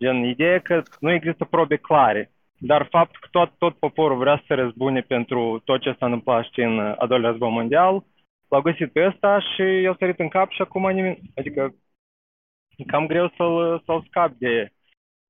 Gen, 0.00 0.24
ideea 0.24 0.54
e 0.54 0.58
că 0.58 0.82
nu 1.00 1.10
există 1.10 1.44
probe 1.44 1.76
clare, 1.76 2.30
dar 2.58 2.86
faptul 2.90 3.20
că 3.20 3.28
tot, 3.30 3.52
tot 3.58 3.78
poporul 3.78 4.18
vrea 4.18 4.36
să 4.36 4.44
se 4.46 4.54
răzbune 4.54 5.00
pentru 5.00 5.62
tot 5.64 5.80
ce 5.80 5.96
s-a 5.98 6.06
întâmplat, 6.06 6.44
știi, 6.44 6.64
în 6.64 6.78
a 6.78 7.06
doilea 7.06 7.30
război 7.30 7.50
mondial, 7.50 8.04
l-au 8.48 8.60
găsit 8.62 8.92
pe 8.92 9.06
ăsta 9.06 9.40
și 9.40 9.62
i-au 9.62 9.94
sărit 9.98 10.18
în 10.18 10.28
cap 10.28 10.50
și 10.50 10.62
acum 10.62 10.90
nimeni, 10.90 11.20
adică 11.36 11.74
e 12.80 12.84
cam 12.84 13.06
greu 13.06 13.32
să-l, 13.36 13.82
să-l 13.84 14.04
scap 14.08 14.32
de, 14.38 14.72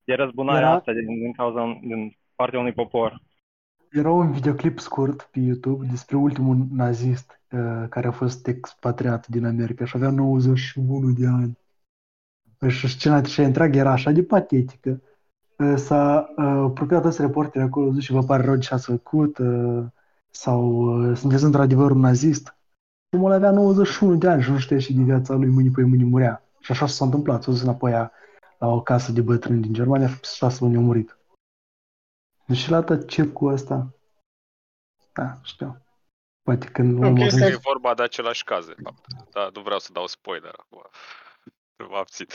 de 0.05 0.14
răzbunarea 0.14 0.60
Era- 0.60 0.77
asta 0.77 0.93
din, 0.93 1.18
din 1.18 1.32
cauza 1.32 1.78
din 1.82 2.16
partea 2.35 2.59
unui 2.59 2.72
popor. 2.72 3.22
Era 3.90 4.10
un 4.10 4.32
videoclip 4.32 4.78
scurt 4.78 5.22
pe 5.22 5.40
YouTube 5.40 5.86
despre 5.90 6.16
ultimul 6.16 6.66
nazist 6.72 7.40
uh, 7.51 7.85
care 7.89 8.06
a 8.06 8.10
fost 8.10 8.47
expatriat 8.47 9.27
din 9.27 9.44
America 9.44 9.85
și 9.85 9.97
avea 9.97 10.10
91 10.10 11.12
de 11.12 11.27
ani. 11.27 11.59
Și 12.68 12.89
scena 12.89 13.22
și 13.22 13.40
întreagă 13.40 13.78
era 13.78 13.90
așa 13.90 14.10
de 14.10 14.22
patetică. 14.22 15.01
Uh, 15.59 15.74
S-a 15.77 16.32
uh, 16.36 16.44
apropiat 16.44 17.05
ăsta 17.05 17.22
reporter 17.22 17.62
acolo, 17.62 17.90
zice, 17.90 18.05
și 18.05 18.12
vă 18.12 18.22
pare 18.22 18.44
rău 18.44 18.55
de 18.55 18.60
ce 18.60 18.74
ați 18.74 18.86
făcut, 18.86 19.39
uh, 19.39 19.85
sau 20.31 20.62
uh, 20.70 21.16
sunteți 21.16 21.44
într-adevăr 21.44 21.90
un 21.90 22.01
nazist. 22.01 22.55
Omul 23.16 23.32
avea 23.32 23.51
91 23.51 24.16
de 24.16 24.28
ani 24.28 24.43
și 24.43 24.51
nu 24.51 24.59
știa 24.59 24.78
și 24.78 24.94
de 24.94 25.02
viața 25.02 25.35
lui, 25.35 25.48
mâine 25.48 25.70
pe 25.74 25.82
mâine 25.82 26.05
murea. 26.05 26.49
Și 26.61 26.73
așa 26.73 26.87
s-a 26.87 27.05
întâmplat, 27.05 27.43
s-a 27.43 27.51
dus 27.51 27.62
înapoi 27.62 27.91
la 27.91 28.11
la 28.59 28.66
o 28.66 28.82
casă 28.82 29.12
de 29.12 29.20
bătrâni 29.20 29.62
din 29.62 29.73
Germania 29.73 30.09
și 30.09 30.20
pe 30.20 30.27
șase 30.35 30.65
luni 30.65 30.77
a 30.77 30.81
murit. 30.81 31.19
Deci 32.47 32.69
la 32.69 32.82
tot 32.82 33.09
circul 33.09 33.53
ăsta, 33.53 33.95
da, 35.12 35.39
știu. 35.43 35.85
Poate 36.43 36.66
când 36.66 36.99
Nu, 36.99 37.07
omul 37.07 37.15
cred 37.19 37.28
că 37.28 37.35
ajunge- 37.35 37.53
e 37.55 37.57
vorba 37.57 37.95
de 37.95 38.03
același 38.03 38.45
caz, 38.45 38.66
de 38.66 38.74
fapt. 38.82 39.05
Dar 39.31 39.51
nu 39.55 39.62
vreau 39.62 39.78
să 39.78 39.93
dau 39.93 40.07
spoiler 40.07 40.55
acum. 40.59 40.82
Mă 41.89 41.97
abțin. 41.97 42.27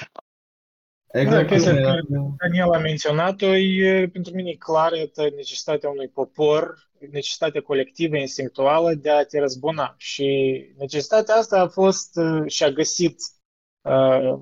Exact. 1.07 1.47
Da, 1.47 1.53
chestia 1.53 1.72
chestia 1.72 1.89
care 1.89 2.02
Daniel 2.38 2.72
a 2.72 2.77
menționat-o 2.77 3.45
e 3.56 4.10
pentru 4.10 4.34
mine 4.34 4.49
e 4.49 4.56
clară 4.56 4.95
necesitatea 5.35 5.89
unui 5.89 6.07
popor, 6.10 6.89
necesitatea 6.99 7.61
colectivă, 7.61 8.18
instinctuală 8.18 8.93
de 8.93 9.10
a 9.10 9.26
te 9.26 9.39
răzbuna. 9.39 9.93
Și 9.97 10.27
necesitatea 10.77 11.35
asta 11.35 11.60
a 11.60 11.68
fost 11.68 12.15
uh, 12.18 12.43
și 12.52 12.64
a 12.64 12.69
găsit 12.69 13.18
uh, 13.86 14.40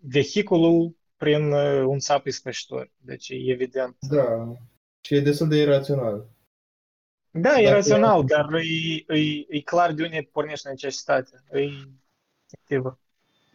vehiculul 0.00 0.96
prin 1.16 1.52
uh, 1.52 1.82
un 1.86 1.98
țap 1.98 2.26
ispășitor. 2.26 2.90
Deci 2.96 3.28
e 3.28 3.50
evident. 3.52 3.96
Da. 4.00 4.54
Și 5.00 5.14
e 5.14 5.20
destul 5.20 5.48
de 5.48 5.56
irațional. 5.56 6.28
Da, 7.30 7.58
e 7.60 7.62
Dacă- 7.62 7.74
rațional, 7.74 8.24
dar 8.24 8.54
e, 8.54 9.14
e, 9.18 9.46
e 9.48 9.60
clar 9.60 9.92
de 9.92 10.02
unde 10.02 10.28
pornește 10.32 10.68
necesitatea. 10.68 11.38
E 11.52 11.68
activă. 12.60 13.00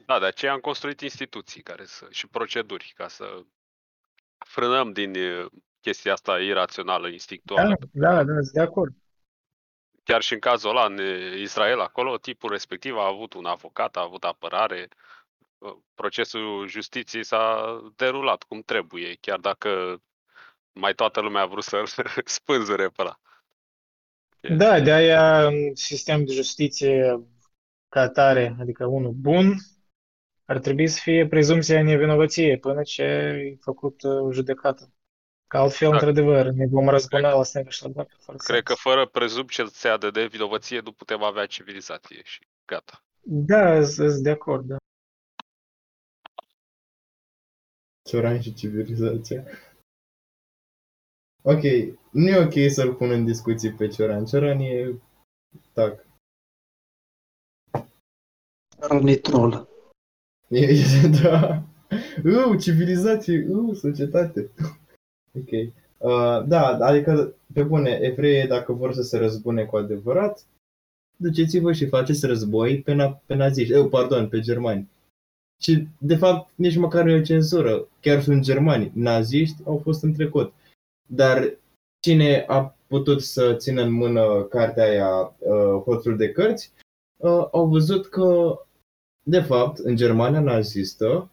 Da, 0.06 0.20
de 0.20 0.26
aceea 0.26 0.52
am 0.52 0.60
construit 0.60 1.02
instituții 1.02 1.62
care 1.62 1.86
să, 1.86 2.08
și 2.10 2.28
proceduri 2.28 2.94
ca 2.96 3.08
să 3.08 3.26
frânăm 4.38 4.92
din 4.92 5.14
e, 5.14 5.46
chestia 5.82 6.14
asta 6.14 6.40
irațională, 6.40 7.08
instinctuală. 7.08 7.78
Da, 7.92 8.14
da, 8.14 8.24
da, 8.24 8.34
sunt 8.34 8.52
de 8.52 8.62
acord. 8.62 8.94
Chiar 10.06 10.22
și 10.22 10.34
în 10.34 10.40
cazul 10.40 10.69
ăla, 10.69 10.86
în 10.86 10.98
e, 10.98 11.38
Israel, 11.41 11.80
acolo, 11.80 12.18
tipul 12.18 12.52
respectiv 12.52 12.95
a 12.98 13.06
avut 13.06 13.34
un 13.34 13.45
avocat, 13.45 13.95
a 13.95 14.02
avut 14.02 14.23
apărare, 14.23 14.88
uh, 15.57 15.76
procesul 15.95 16.68
justiției 16.68 17.23
s-a 17.23 17.65
derulat 17.95 18.44
cum 18.44 18.61
trebuie, 18.61 19.18
chiar 19.19 19.40
dacă 19.40 20.02
mai 20.72 20.94
toată 20.94 21.19
lumea 21.19 21.41
a 21.41 21.45
vrut 21.45 21.64
să-l 21.64 21.86
spânzure 22.38 22.88
pe 22.88 23.02
ăla. 23.02 23.19
Da, 24.57 24.80
de 24.80 24.91
aia 24.91 25.48
în 25.48 25.76
sistem 25.76 26.26
de 26.26 26.34
justiție 26.34 27.27
ca 27.90 28.02
atare, 28.02 28.56
adică 28.60 28.86
unul 28.86 29.11
bun, 29.11 29.56
ar 30.45 30.60
trebui 30.60 30.88
să 30.88 30.99
fie 31.02 31.27
prezumția 31.27 31.84
nevinovăției 31.84 32.60
până 32.60 32.82
ce 32.82 33.03
e 33.03 33.57
făcut 33.61 34.03
uh, 34.03 34.34
judecată. 34.34 34.94
Că 35.48 35.58
altfel, 35.58 35.90
Da. 35.90 35.94
într-adevăr, 35.94 36.46
ne 36.46 36.66
vom 36.68 36.90
răzbuna 36.90 37.34
la 37.34 37.44
stânga 37.44 37.70
și 37.70 37.84
la 37.84 37.90
dreapta. 37.90 38.16
fără 38.20 38.38
Cred 38.38 38.64
că 38.64 38.74
sens. 38.74 38.80
fără 38.80 39.08
prezumția 39.08 39.98
de 39.98 40.10
nevinovăție 40.14 40.80
nu 40.80 40.92
putem 40.92 41.24
avea 41.24 41.46
civilizație 41.46 42.22
și 42.24 42.48
gata. 42.66 43.04
Da, 43.22 43.84
sunt 43.84 44.24
de 44.24 44.30
acord, 44.30 44.66
da. 44.66 44.78
Cioran 48.10 48.42
și 48.42 48.54
civilizația. 48.54 49.44
Ok, 51.44 51.62
nu 52.12 52.28
e 52.28 52.44
ok 52.46 52.72
să-l 52.72 52.94
pun 52.96 53.10
în 53.12 53.26
discuții 53.26 53.74
pe 53.74 53.88
Cioran. 53.88 54.26
Cioran 54.26 54.60
e... 54.60 54.94
Tac. 55.74 56.06
Rănii 58.80 59.20
troll. 59.20 59.68
E, 60.48 60.60
e, 60.60 61.08
da. 61.22 61.64
Uh, 62.24 62.60
civilizație, 62.62 63.48
uh, 63.50 63.76
societate. 63.76 64.52
Ok. 65.38 65.74
Uh, 65.98 66.48
da, 66.48 66.78
adică, 66.82 67.36
pe 67.53 67.64
bune, 67.64 67.99
evreii, 68.02 68.48
dacă 68.48 68.74
vor 68.74 68.94
să 68.94 69.02
se 69.02 69.18
răzbune 69.18 69.64
cu 69.64 69.78
adevărat, 69.78 70.45
duceți-vă 71.16 71.74
și 71.74 71.88
faceți 71.88 72.26
război 72.26 72.82
pe, 72.82 72.94
na- 72.94 73.26
pe 73.26 73.36
naziști, 73.36 73.74
uh, 73.74 73.90
pardon, 73.90 74.30
pe 74.30 74.40
germani. 74.40 74.90
Și, 75.62 75.88
de 75.98 76.16
fapt, 76.16 76.52
nici 76.56 76.78
măcar 76.78 77.03
nu 77.03 77.12
e 77.12 77.20
o 77.20 77.22
cenzură. 77.22 77.88
Chiar 78.02 78.22
sunt 78.22 78.41
germani. 78.41 78.91
Naziști 78.94 79.62
au 79.66 79.78
fost 79.78 80.03
în 80.03 80.14
trecut. 80.14 80.53
Dar 81.07 81.57
cine 81.99 82.45
a 82.48 82.76
putut 82.88 83.22
să 83.22 83.56
țină 83.56 83.82
în 83.82 83.91
mână 83.91 84.44
cartea 84.44 84.84
aia, 84.84 85.36
uh, 85.38 85.82
hoțul 85.84 86.18
de 86.18 86.32
cărți, 86.32 86.72
uh, 87.16 87.48
au 87.52 87.68
văzut 87.68 88.06
că, 88.07 88.60
de 89.24 89.41
fapt, 89.41 89.78
în 89.78 89.95
Germania 89.95 90.40
nazistă, 90.40 91.30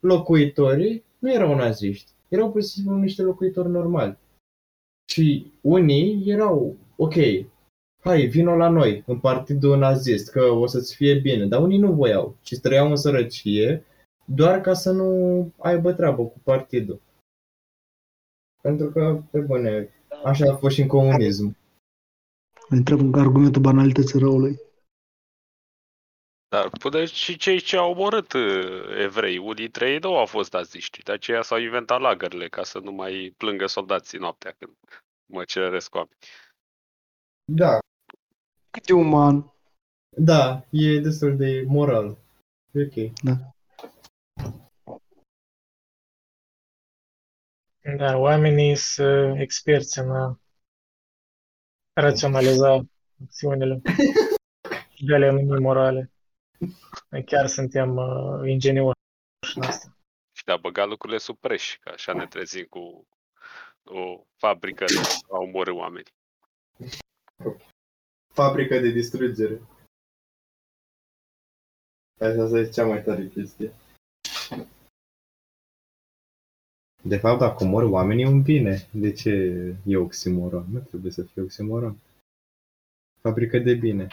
locuitorii 0.00 1.04
nu 1.18 1.32
erau 1.32 1.54
naziști. 1.54 2.13
Erau 2.34 2.50
pur 2.50 2.62
și 2.62 2.68
simplu 2.68 2.96
niște 2.96 3.22
locuitori 3.22 3.68
normali. 3.68 4.18
Și 5.12 5.52
unii 5.60 6.22
erau, 6.26 6.76
ok, 6.96 7.14
hai, 8.00 8.26
vino 8.26 8.56
la 8.56 8.68
noi, 8.68 9.02
în 9.06 9.18
partidul 9.18 9.78
nazist, 9.78 10.30
că 10.30 10.42
o 10.44 10.66
să-ți 10.66 10.94
fie 10.94 11.14
bine. 11.14 11.46
Dar 11.46 11.62
unii 11.62 11.78
nu 11.78 11.92
voiau 11.92 12.36
și 12.42 12.60
trăiau 12.60 12.90
în 12.90 12.96
sărăcie 12.96 13.84
doar 14.24 14.60
ca 14.60 14.72
să 14.72 14.92
nu 14.92 15.08
aibă 15.58 15.92
treabă 15.92 16.22
cu 16.22 16.40
partidul. 16.44 17.00
Pentru 18.62 18.90
că, 18.90 19.22
pe 19.30 19.40
bune, 19.40 19.88
așa 20.24 20.52
a 20.52 20.56
fost 20.56 20.74
și 20.74 20.80
în 20.80 20.88
comunism. 20.88 21.56
Întreb 22.68 23.14
argumentul 23.14 23.62
banalității 23.62 24.18
răului. 24.18 24.60
Dar 26.54 26.70
până 26.70 27.04
și 27.04 27.36
cei 27.36 27.60
ce 27.60 27.76
au 27.76 27.90
omorât 27.90 28.32
uh, 28.32 28.96
evrei, 28.98 29.38
unii 29.38 29.54
dintre 29.54 29.90
ei 29.90 29.98
nu 29.98 30.16
au 30.16 30.26
fost 30.26 30.52
naziști. 30.52 31.02
De 31.02 31.12
aceea 31.12 31.42
s-au 31.42 31.58
inventat 31.58 32.00
lagările 32.00 32.48
ca 32.48 32.62
să 32.62 32.78
nu 32.78 32.92
mai 32.92 33.34
plângă 33.36 33.66
soldații 33.66 34.18
noaptea 34.18 34.54
când 34.58 34.76
mă 35.26 35.44
cerăresc 35.44 35.94
oameni. 35.94 36.18
Da, 37.52 37.78
Cât 38.70 38.86
de 38.86 38.92
uman. 38.92 39.52
da, 40.16 40.64
e 40.70 40.98
destul 40.98 41.36
de 41.36 41.64
moral. 41.66 42.16
E 42.72 42.82
ok. 42.82 43.12
Da. 43.22 43.34
Da, 47.96 48.16
oamenii 48.16 48.76
sunt 48.76 49.40
experți 49.40 49.98
în 49.98 50.10
a 50.10 50.38
raționaliza 52.00 52.84
acțiunile 53.22 53.80
și 54.94 55.04
de 55.04 55.14
a 55.14 55.18
le 55.18 55.30
numi 55.30 55.60
morale. 55.60 56.08
Noi 57.08 57.24
chiar 57.24 57.46
suntem 57.46 57.96
uh, 57.96 58.48
ingenioși 58.48 58.94
în 59.54 59.62
asta. 59.62 59.96
Și 60.32 60.44
de-a 60.44 60.56
băga 60.56 60.84
lucrurile 60.84 61.18
sub 61.18 61.38
preș, 61.38 61.78
că 61.78 61.88
așa 61.88 62.12
ne 62.12 62.26
trezim 62.26 62.64
cu 62.64 63.06
o 63.84 64.24
fabrică 64.36 64.84
de 64.84 65.00
a 65.30 65.38
omorâ 65.38 65.72
oameni. 65.72 66.08
Fabrica 68.32 68.78
de 68.78 68.88
distrugere. 68.88 69.60
Asta 72.20 72.58
e 72.58 72.70
cea 72.70 72.86
mai 72.86 73.02
tare 73.02 73.28
chestie. 73.28 73.72
De 77.02 77.16
fapt, 77.18 77.38
dacă 77.38 77.64
mor 77.64 77.82
oamenii, 77.82 78.26
un 78.26 78.42
bine. 78.42 78.88
De 78.92 79.12
ce 79.12 79.30
e 79.84 79.96
oximoron? 79.96 80.66
Nu 80.70 80.80
trebuie 80.80 81.12
să 81.12 81.22
fie 81.22 81.42
oximoron. 81.42 81.98
Fabrică 83.20 83.58
de 83.58 83.74
bine. 83.74 84.08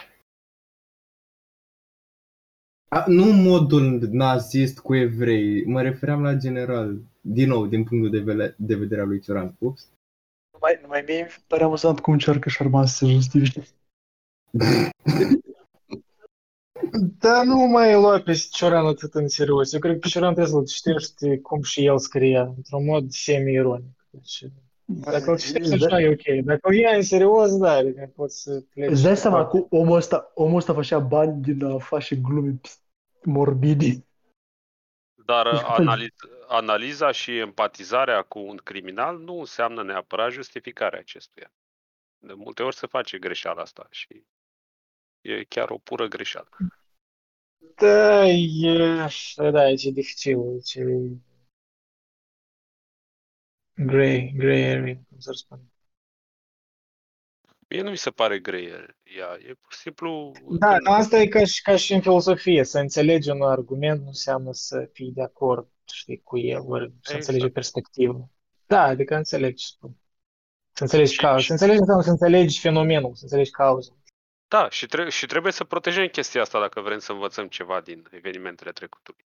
A, 2.95 3.03
nu 3.07 3.31
modul 3.31 3.99
nazist 4.11 4.80
cu 4.80 4.95
evrei, 4.95 5.65
mă 5.65 5.81
refeream 5.81 6.22
la 6.22 6.34
general, 6.34 6.97
din 7.22 7.47
nou, 7.47 7.65
din 7.65 7.84
punctul 7.84 8.09
de, 8.09 8.19
vele, 8.19 8.55
de 8.57 8.76
vedere 8.76 9.01
al 9.01 9.07
lui 9.07 9.19
Cioran. 9.19 9.55
Ups. 9.59 9.89
Mai, 10.61 10.81
mai 10.88 11.03
mie 11.07 11.23
mi 11.23 11.30
se 11.30 11.38
pare 11.47 11.63
amuzant 11.63 11.99
cum 11.99 12.13
încearcă 12.13 12.49
Șarman 12.49 12.85
să 12.85 13.05
se 13.05 13.11
justifice. 13.11 13.63
Da, 17.19 17.43
nu 17.43 17.57
mai 17.57 17.93
lua 17.93 18.19
pe 18.19 18.47
Cioran 18.51 18.85
atât 18.85 19.13
în 19.13 19.27
serios. 19.27 19.73
Eu 19.73 19.80
cred 19.80 19.99
că 19.99 20.07
Cioran 20.07 20.34
trebuie 20.34 20.53
să-l 20.53 20.65
citești 20.65 21.38
cum 21.41 21.61
și 21.61 21.85
el 21.85 21.99
scria, 21.99 22.41
într-un 22.41 22.85
mod 22.85 23.11
semi-ironic. 23.11 24.05
Deci, 24.09 24.45
dacă 24.85 25.31
îl 25.31 25.38
citești 25.38 25.77
Da. 25.77 25.85
așa, 25.85 26.01
e 26.01 26.09
ok. 26.09 26.43
Dacă 26.43 26.68
îl 26.68 26.73
iei 26.73 26.95
în 26.95 27.01
serios, 27.01 27.57
da, 27.57 27.72
adică 27.72 28.11
poți 28.15 28.41
să 28.41 28.63
pleci. 28.73 28.89
Îți 28.89 29.03
dai 29.03 29.18
seama 29.18 29.47
că 29.47 29.65
omul 29.69 29.95
ăsta, 29.95 30.31
omul 30.34 30.57
ăsta 30.57 30.73
făcea 30.73 30.99
bani 30.99 31.41
din 31.41 31.65
a 31.65 31.77
face 31.77 32.15
glume 32.15 32.59
morbide. 33.23 34.06
Dar 35.26 35.48
analiz, 35.48 36.10
analiza 36.48 37.11
și 37.11 37.38
empatizarea 37.38 38.23
cu 38.23 38.39
un 38.39 38.57
criminal 38.57 39.19
nu 39.19 39.39
înseamnă 39.39 39.84
neapărat 39.84 40.31
justificarea 40.31 40.99
acestuia. 40.99 41.52
De 42.18 42.34
multe 42.34 42.64
ori 42.64 42.76
se 42.76 42.88
face 42.88 43.19
greșeala 43.19 43.61
asta 43.61 43.88
și 43.89 44.23
e 45.22 45.43
chiar 45.43 45.69
o 45.69 45.77
pură 45.77 46.07
greșeală. 46.07 46.49
Da, 47.76 48.27
e, 48.27 49.07
da, 49.52 49.69
e 49.69 49.91
dificil, 49.93 50.39
e 50.73 51.18
gray, 53.73 54.34
gray 54.35 54.72
area, 54.72 54.99
cum 55.10 55.19
să 55.19 55.31
spun. 55.31 55.70
Mie 57.72 57.81
nu 57.81 57.89
mi 57.89 57.98
se 57.98 58.10
pare 58.10 58.39
grey 58.39 58.65
ea, 59.18 59.38
e 59.48 59.53
pur 59.53 59.72
și 59.73 59.80
simplu... 59.80 60.31
Da, 60.49 60.77
asta 60.84 61.18
e 61.18 61.27
ca 61.27 61.45
și, 61.45 61.61
ca 61.61 61.76
și 61.76 61.93
în 61.93 62.02
filosofie, 62.02 62.64
să 62.64 62.80
înțelegi 62.80 63.30
un 63.30 63.41
argument 63.41 63.99
nu 64.02 64.07
înseamnă 64.07 64.49
să 64.52 64.89
fii 64.93 65.11
de 65.11 65.22
acord, 65.22 65.68
știi, 65.93 66.22
cu 66.23 66.38
el, 66.38 66.61
ori 66.65 66.85
să 66.85 66.93
exact. 66.98 67.18
înțelegi 67.18 67.53
perspectivă. 67.53 68.30
Da, 68.65 68.84
adică 68.84 69.15
înțelegi, 69.15 69.65
spun. 69.65 69.95
Să 70.72 70.84
înțelegi 70.84 71.15
cauza, 71.15 71.45
să 71.45 71.52
înțelegi 71.52 71.80
înseamnă 71.80 72.03
să 72.03 72.10
înțelegi 72.10 72.60
fenomenul, 72.60 73.15
să 73.15 73.23
înțelegi 73.23 73.52
cauza. 73.52 73.91
Da, 74.48 74.69
și, 74.69 74.85
tre- 74.85 75.10
și 75.10 75.26
trebuie 75.26 75.52
să 75.52 75.64
protejăm 75.64 76.07
chestia 76.07 76.41
asta 76.41 76.60
dacă 76.60 76.81
vrem 76.81 76.99
să 76.99 77.11
învățăm 77.11 77.48
ceva 77.48 77.81
din 77.81 78.07
evenimentele 78.11 78.72
trecutului. 78.72 79.26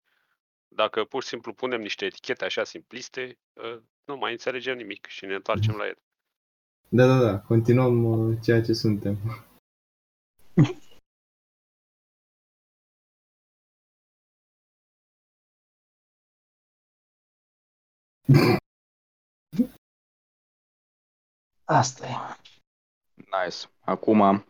Dacă 0.69 1.05
pur 1.05 1.23
și 1.23 1.29
simplu 1.29 1.53
punem 1.53 1.81
niște 1.81 2.05
etichete 2.05 2.45
așa 2.45 2.65
simpliste, 2.65 3.39
ă, 3.57 3.83
nu 4.05 4.16
mai 4.16 4.33
înțelegem 4.33 4.77
nimic 4.77 5.07
și 5.07 5.25
ne 5.27 5.35
întoarcem 5.35 5.75
la 5.75 5.85
ele. 5.85 6.03
Da, 6.89 7.06
da, 7.06 7.19
da, 7.19 7.39
continuăm 7.39 8.05
uh, 8.05 8.39
ceea 8.43 8.62
ce 8.62 8.73
suntem. 8.73 9.19
Asta 21.65 22.06
e. 22.06 22.11
Nice. 23.15 23.66
Acum 23.81 24.20
Am 24.23 24.44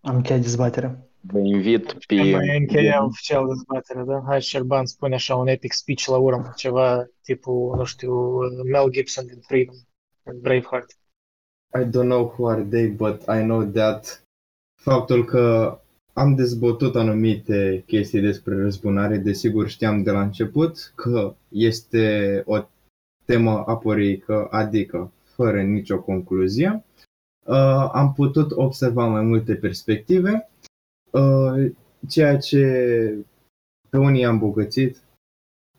încheiat 0.00 0.40
dezbaterea. 0.40 1.08
vă 1.20 1.38
invit 1.38 1.92
pe... 2.06 2.14
Mai 2.14 2.58
încheia 2.58 3.04
oficial 3.04 3.46
dezbaterea, 3.46 4.04
da? 4.04 4.22
Hai, 4.26 4.40
Șerban 4.42 4.86
spune 4.86 5.14
așa 5.14 5.36
un 5.36 5.46
epic 5.46 5.72
speech 5.72 6.04
la 6.04 6.16
urmă, 6.16 6.52
ceva 6.56 7.06
tipul, 7.22 7.76
nu 7.76 7.84
știu, 7.84 8.38
Mel 8.64 8.90
Gibson 8.90 9.26
din 9.26 9.40
Freedom, 9.40 9.74
în 10.22 10.40
Braveheart. 10.40 10.98
I 11.74 11.84
don't 11.84 12.08
know 12.08 12.28
who 12.28 12.46
are 12.46 12.64
they, 12.64 12.88
but 12.88 13.28
I 13.28 13.42
know 13.42 13.64
that 13.64 14.22
faptul 14.80 15.24
că 15.24 15.78
am 16.12 16.34
dezbătut 16.34 16.96
anumite 16.96 17.82
chestii 17.86 18.20
despre 18.20 18.54
răzbunare, 18.54 19.16
desigur 19.16 19.68
știam 19.68 20.02
de 20.02 20.10
la 20.10 20.22
început 20.22 20.92
că 20.94 21.34
este 21.48 22.42
o 22.46 22.58
temă 23.24 23.64
aporică, 23.66 24.48
adică 24.50 25.12
fără 25.22 25.62
nicio 25.62 26.00
concluzie. 26.00 26.84
Uh, 27.46 27.90
am 27.92 28.12
putut 28.12 28.50
observa 28.50 29.06
mai 29.06 29.22
multe 29.22 29.54
perspective, 29.54 30.48
uh, 31.10 31.70
ceea 32.08 32.38
ce 32.38 33.26
pe 33.90 33.98
unii 33.98 34.24
am 34.24 34.32
îmbogățit, 34.32 35.02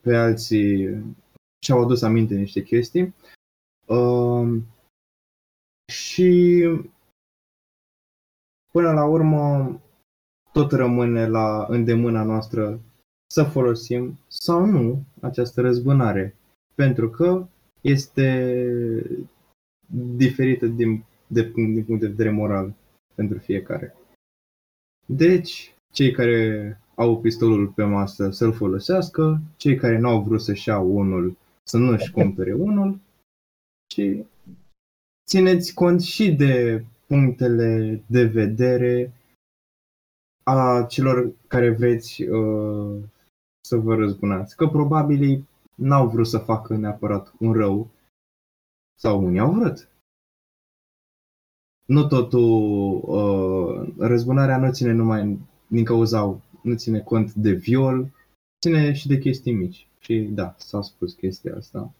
pe 0.00 0.16
alții 0.16 1.04
și-au 1.62 1.82
adus 1.82 2.02
aminte 2.02 2.34
niște 2.34 2.62
chestii. 2.62 3.14
Uh, 3.86 4.56
și 5.90 6.62
până 8.72 8.92
la 8.92 9.04
urmă 9.04 9.80
tot 10.52 10.72
rămâne 10.72 11.26
la 11.26 11.66
îndemâna 11.68 12.22
noastră 12.22 12.80
să 13.26 13.42
folosim 13.42 14.18
sau 14.28 14.64
nu 14.64 15.04
această 15.20 15.60
răzbunare, 15.60 16.36
pentru 16.74 17.10
că 17.10 17.46
este 17.80 18.54
diferită 20.16 20.66
din, 20.66 21.04
de, 21.26 21.42
din 21.42 21.84
punct 21.84 22.00
de 22.00 22.06
vedere 22.08 22.30
moral 22.30 22.74
pentru 23.14 23.38
fiecare. 23.38 23.94
Deci, 25.06 25.74
cei 25.92 26.12
care 26.12 26.80
au 26.94 27.20
pistolul 27.20 27.68
pe 27.68 27.84
masă 27.84 28.30
să-l 28.30 28.52
folosească, 28.52 29.40
cei 29.56 29.76
care 29.76 29.98
nu 29.98 30.08
au 30.08 30.22
vrut 30.22 30.40
să-și 30.40 30.68
iau 30.68 30.96
unul 30.96 31.36
să 31.62 31.76
nu-și 31.76 32.10
cumpere 32.10 32.52
unul 32.52 33.00
și 33.92 34.24
țineți 35.30 35.74
cont 35.74 36.00
și 36.02 36.32
de 36.32 36.84
punctele 37.06 38.02
de 38.06 38.24
vedere 38.24 39.12
a 40.42 40.84
celor 40.88 41.32
care 41.46 41.70
vreți 41.70 42.22
uh, 42.22 43.02
să 43.60 43.76
vă 43.76 43.94
răzbunați. 43.94 44.56
Că 44.56 44.66
probabil 44.66 45.22
ei 45.22 45.44
n-au 45.74 46.08
vrut 46.08 46.26
să 46.26 46.38
facă 46.38 46.76
neapărat 46.76 47.34
un 47.38 47.52
rău 47.52 47.90
sau 48.98 49.24
unii 49.24 49.40
au 49.40 49.52
vrut. 49.52 49.88
Nu 51.86 52.06
totul, 52.06 53.00
uh, 53.02 53.94
răzbunarea 53.98 54.58
nu 54.58 54.72
ține 54.72 54.92
numai 54.92 55.38
din 55.66 55.84
cauza, 55.84 56.40
nu 56.62 56.74
ține 56.74 57.00
cont 57.00 57.32
de 57.34 57.52
viol, 57.52 58.10
ține 58.60 58.92
și 58.92 59.08
de 59.08 59.18
chestii 59.18 59.52
mici. 59.52 59.88
Și 59.98 60.18
da, 60.20 60.54
s-a 60.58 60.82
spus 60.82 61.12
chestia 61.12 61.56
asta. 61.56 61.92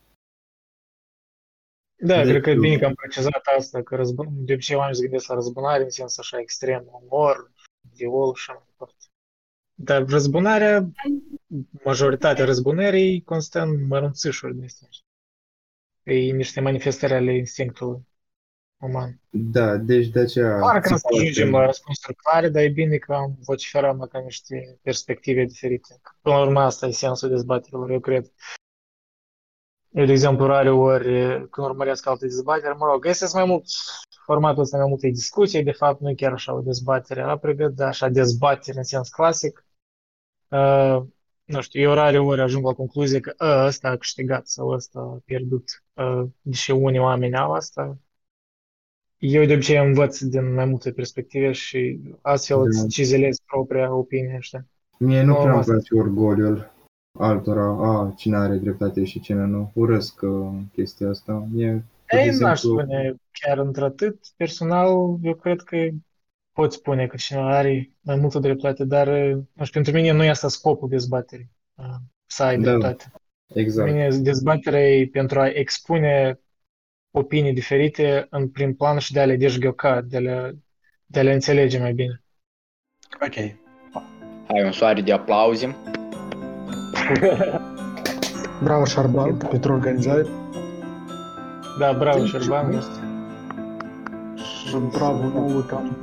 Da, 2.01 2.23
cred 2.23 2.43
că 2.43 2.51
e 2.51 2.55
bine 2.55 2.79
că 2.79 2.85
am 2.85 2.95
precizat 2.95 3.43
asta, 3.57 3.83
că 3.83 3.97
răzbun... 3.97 4.27
de 4.31 4.53
obicei 4.53 4.77
oamenii 4.77 4.97
se 4.97 5.03
gândesc 5.03 5.29
la 5.29 5.35
răzbunare 5.35 5.83
în 5.83 5.91
sens 5.91 6.19
așa 6.19 6.39
extrem, 6.39 6.89
omor, 6.91 7.53
viol 7.95 8.35
și 8.35 8.45
așa 8.51 8.59
mai 8.59 8.69
departe. 8.69 9.05
Dar 9.75 10.07
răzbunarea, 10.07 10.91
majoritatea 11.85 12.45
răzbunării 12.45 13.23
constă 13.23 13.61
în 13.61 13.87
mărunțișuri 13.87 14.57
de 14.57 14.65
astea. 14.65 14.89
E 16.03 16.33
niște 16.33 16.61
manifestări 16.61 17.13
ale 17.13 17.37
instinctului 17.37 18.09
uman. 18.81 19.21
Da, 19.31 19.77
deci 19.77 20.07
de 20.07 20.21
aceea... 20.21 20.59
Pare 20.59 20.81
că 20.81 20.89
nu 20.91 20.97
să 20.97 21.07
ajungem 21.13 21.51
la 21.51 21.67
răspunsuri 21.67 22.17
clare, 22.17 22.49
dar 22.49 22.63
e 22.63 22.69
bine 22.69 22.97
că 22.97 23.13
am 23.13 23.37
vociferat 23.45 23.97
măcar 23.97 24.23
niște 24.23 24.79
perspective 24.83 25.45
diferite. 25.45 26.01
Până 26.21 26.35
la 26.35 26.43
urmă 26.43 26.61
asta 26.61 26.87
e 26.87 26.91
sensul 26.91 27.29
dezbaterilor, 27.29 27.91
eu 27.91 28.01
cred. 28.01 28.33
Eu, 29.93 30.05
de 30.05 30.12
exemplu, 30.12 30.47
rare 30.47 30.71
ori, 30.71 31.05
când 31.51 31.67
urmăresc 31.67 32.07
alte 32.07 32.27
dezbateri, 32.27 32.77
mă 32.77 32.87
rog, 32.87 33.03
găsesc 33.03 33.35
mai 33.35 33.45
mult 33.45 33.65
formatul 34.25 34.62
ăsta 34.62 34.77
mai 34.77 34.89
multe 34.89 35.09
discuții, 35.09 35.62
de 35.62 35.73
fapt 35.73 36.01
nu 36.01 36.11
e 36.11 36.15
chiar 36.15 36.33
așa 36.33 36.55
o 36.55 36.61
dezbatere 36.61 37.23
aproape, 37.23 37.69
dar 37.69 37.89
așa 37.89 38.09
dezbatere 38.09 38.79
în 38.79 38.85
sens 38.85 39.09
clasic. 39.09 39.67
Uh, 40.49 41.03
nu 41.45 41.61
știu, 41.61 41.81
eu 41.81 41.93
rare 41.93 42.19
ori 42.19 42.41
ajung 42.41 42.65
la 42.65 42.73
concluzie 42.73 43.21
că 43.21 43.35
ă, 43.41 43.67
ăsta 43.67 43.89
a 43.89 43.97
câștigat 43.97 44.47
sau 44.47 44.69
ăsta 44.69 45.01
a 45.01 45.21
pierdut, 45.25 45.83
uh, 45.95 46.23
deși 46.41 46.71
unii 46.71 46.99
oameni 46.99 47.37
au 47.37 47.53
asta. 47.53 47.99
Eu 49.19 49.45
de 49.45 49.53
obicei 49.53 49.87
învăț 49.87 50.19
din 50.19 50.55
mai 50.55 50.65
multe 50.65 50.93
perspective 50.93 51.53
și 51.53 52.01
astfel 52.23 52.57
da. 52.57 52.62
îți 52.62 52.89
cizelez 52.89 53.39
propria 53.47 53.95
opinie, 53.95 54.37
știi? 54.41 54.67
Mie 54.99 55.23
nu 55.23 55.35
prea 55.35 55.55
îmi 55.55 55.65
place 55.65 55.95
orgoliul 55.95 56.71
altora, 57.21 57.65
a, 57.65 58.13
cine 58.17 58.37
are 58.37 58.57
dreptate 58.57 59.05
și 59.05 59.21
cine 59.21 59.45
nu. 59.45 59.71
Urăsc 59.75 60.23
uh, 60.23 60.49
chestia 60.73 61.09
asta. 61.09 61.49
E, 61.57 61.65
Ei, 61.65 61.83
exemplu... 62.09 62.47
n-aș 62.47 62.61
spune 62.61 63.15
chiar 63.33 63.59
într-atât. 63.59 64.19
Personal, 64.37 65.17
eu 65.23 65.35
cred 65.35 65.61
că 65.61 65.77
pot 66.53 66.73
spune 66.73 67.07
că 67.07 67.17
cineva 67.17 67.57
are 67.57 67.91
mai 68.01 68.17
multă 68.17 68.39
dreptate, 68.39 68.85
dar 68.85 69.07
uh, 69.07 69.43
nu 69.53 69.65
știu, 69.65 69.83
pentru 69.83 69.93
mine 69.93 70.13
nu 70.13 70.25
e 70.25 70.29
asta 70.29 70.49
scopul 70.49 70.89
dezbaterii, 70.89 71.51
uh, 71.75 71.85
să 72.27 72.43
ai 72.43 72.59
da, 72.59 72.63
dreptate. 72.63 73.13
Exact. 73.55 73.87
Pentru 73.87 74.05
mine 74.05 74.23
dezbaterea 74.23 74.89
e 74.89 75.07
pentru 75.07 75.41
a 75.41 75.49
expune 75.49 76.41
opinii 77.11 77.53
diferite 77.53 78.27
în 78.31 78.49
prim 78.49 78.75
plan 78.75 78.99
și 78.99 79.13
de 79.13 79.21
a 79.21 79.25
le 79.25 79.37
deșghioca, 79.37 80.01
de 80.01 80.17
a 80.17 80.21
le, 80.21 80.57
de 81.07 81.19
a 81.19 81.23
le 81.23 81.33
înțelege 81.33 81.79
mai 81.79 81.93
bine. 81.93 82.23
Ok. 83.27 83.35
Hai 84.47 84.65
un 84.65 84.73
soare 84.73 85.01
de 85.01 85.13
aplauze. 85.13 85.77
Bravo, 88.62 88.85
Șarban, 88.85 89.35
pentru 89.35 89.73
organizare. 89.73 90.27
Da, 91.78 91.93
bravo, 91.99 92.24
Șarban. 92.24 92.82
Și 94.37 94.77
bravo 94.93 95.28
nouă 95.35 95.61
că 95.61 95.74
am 95.74 95.97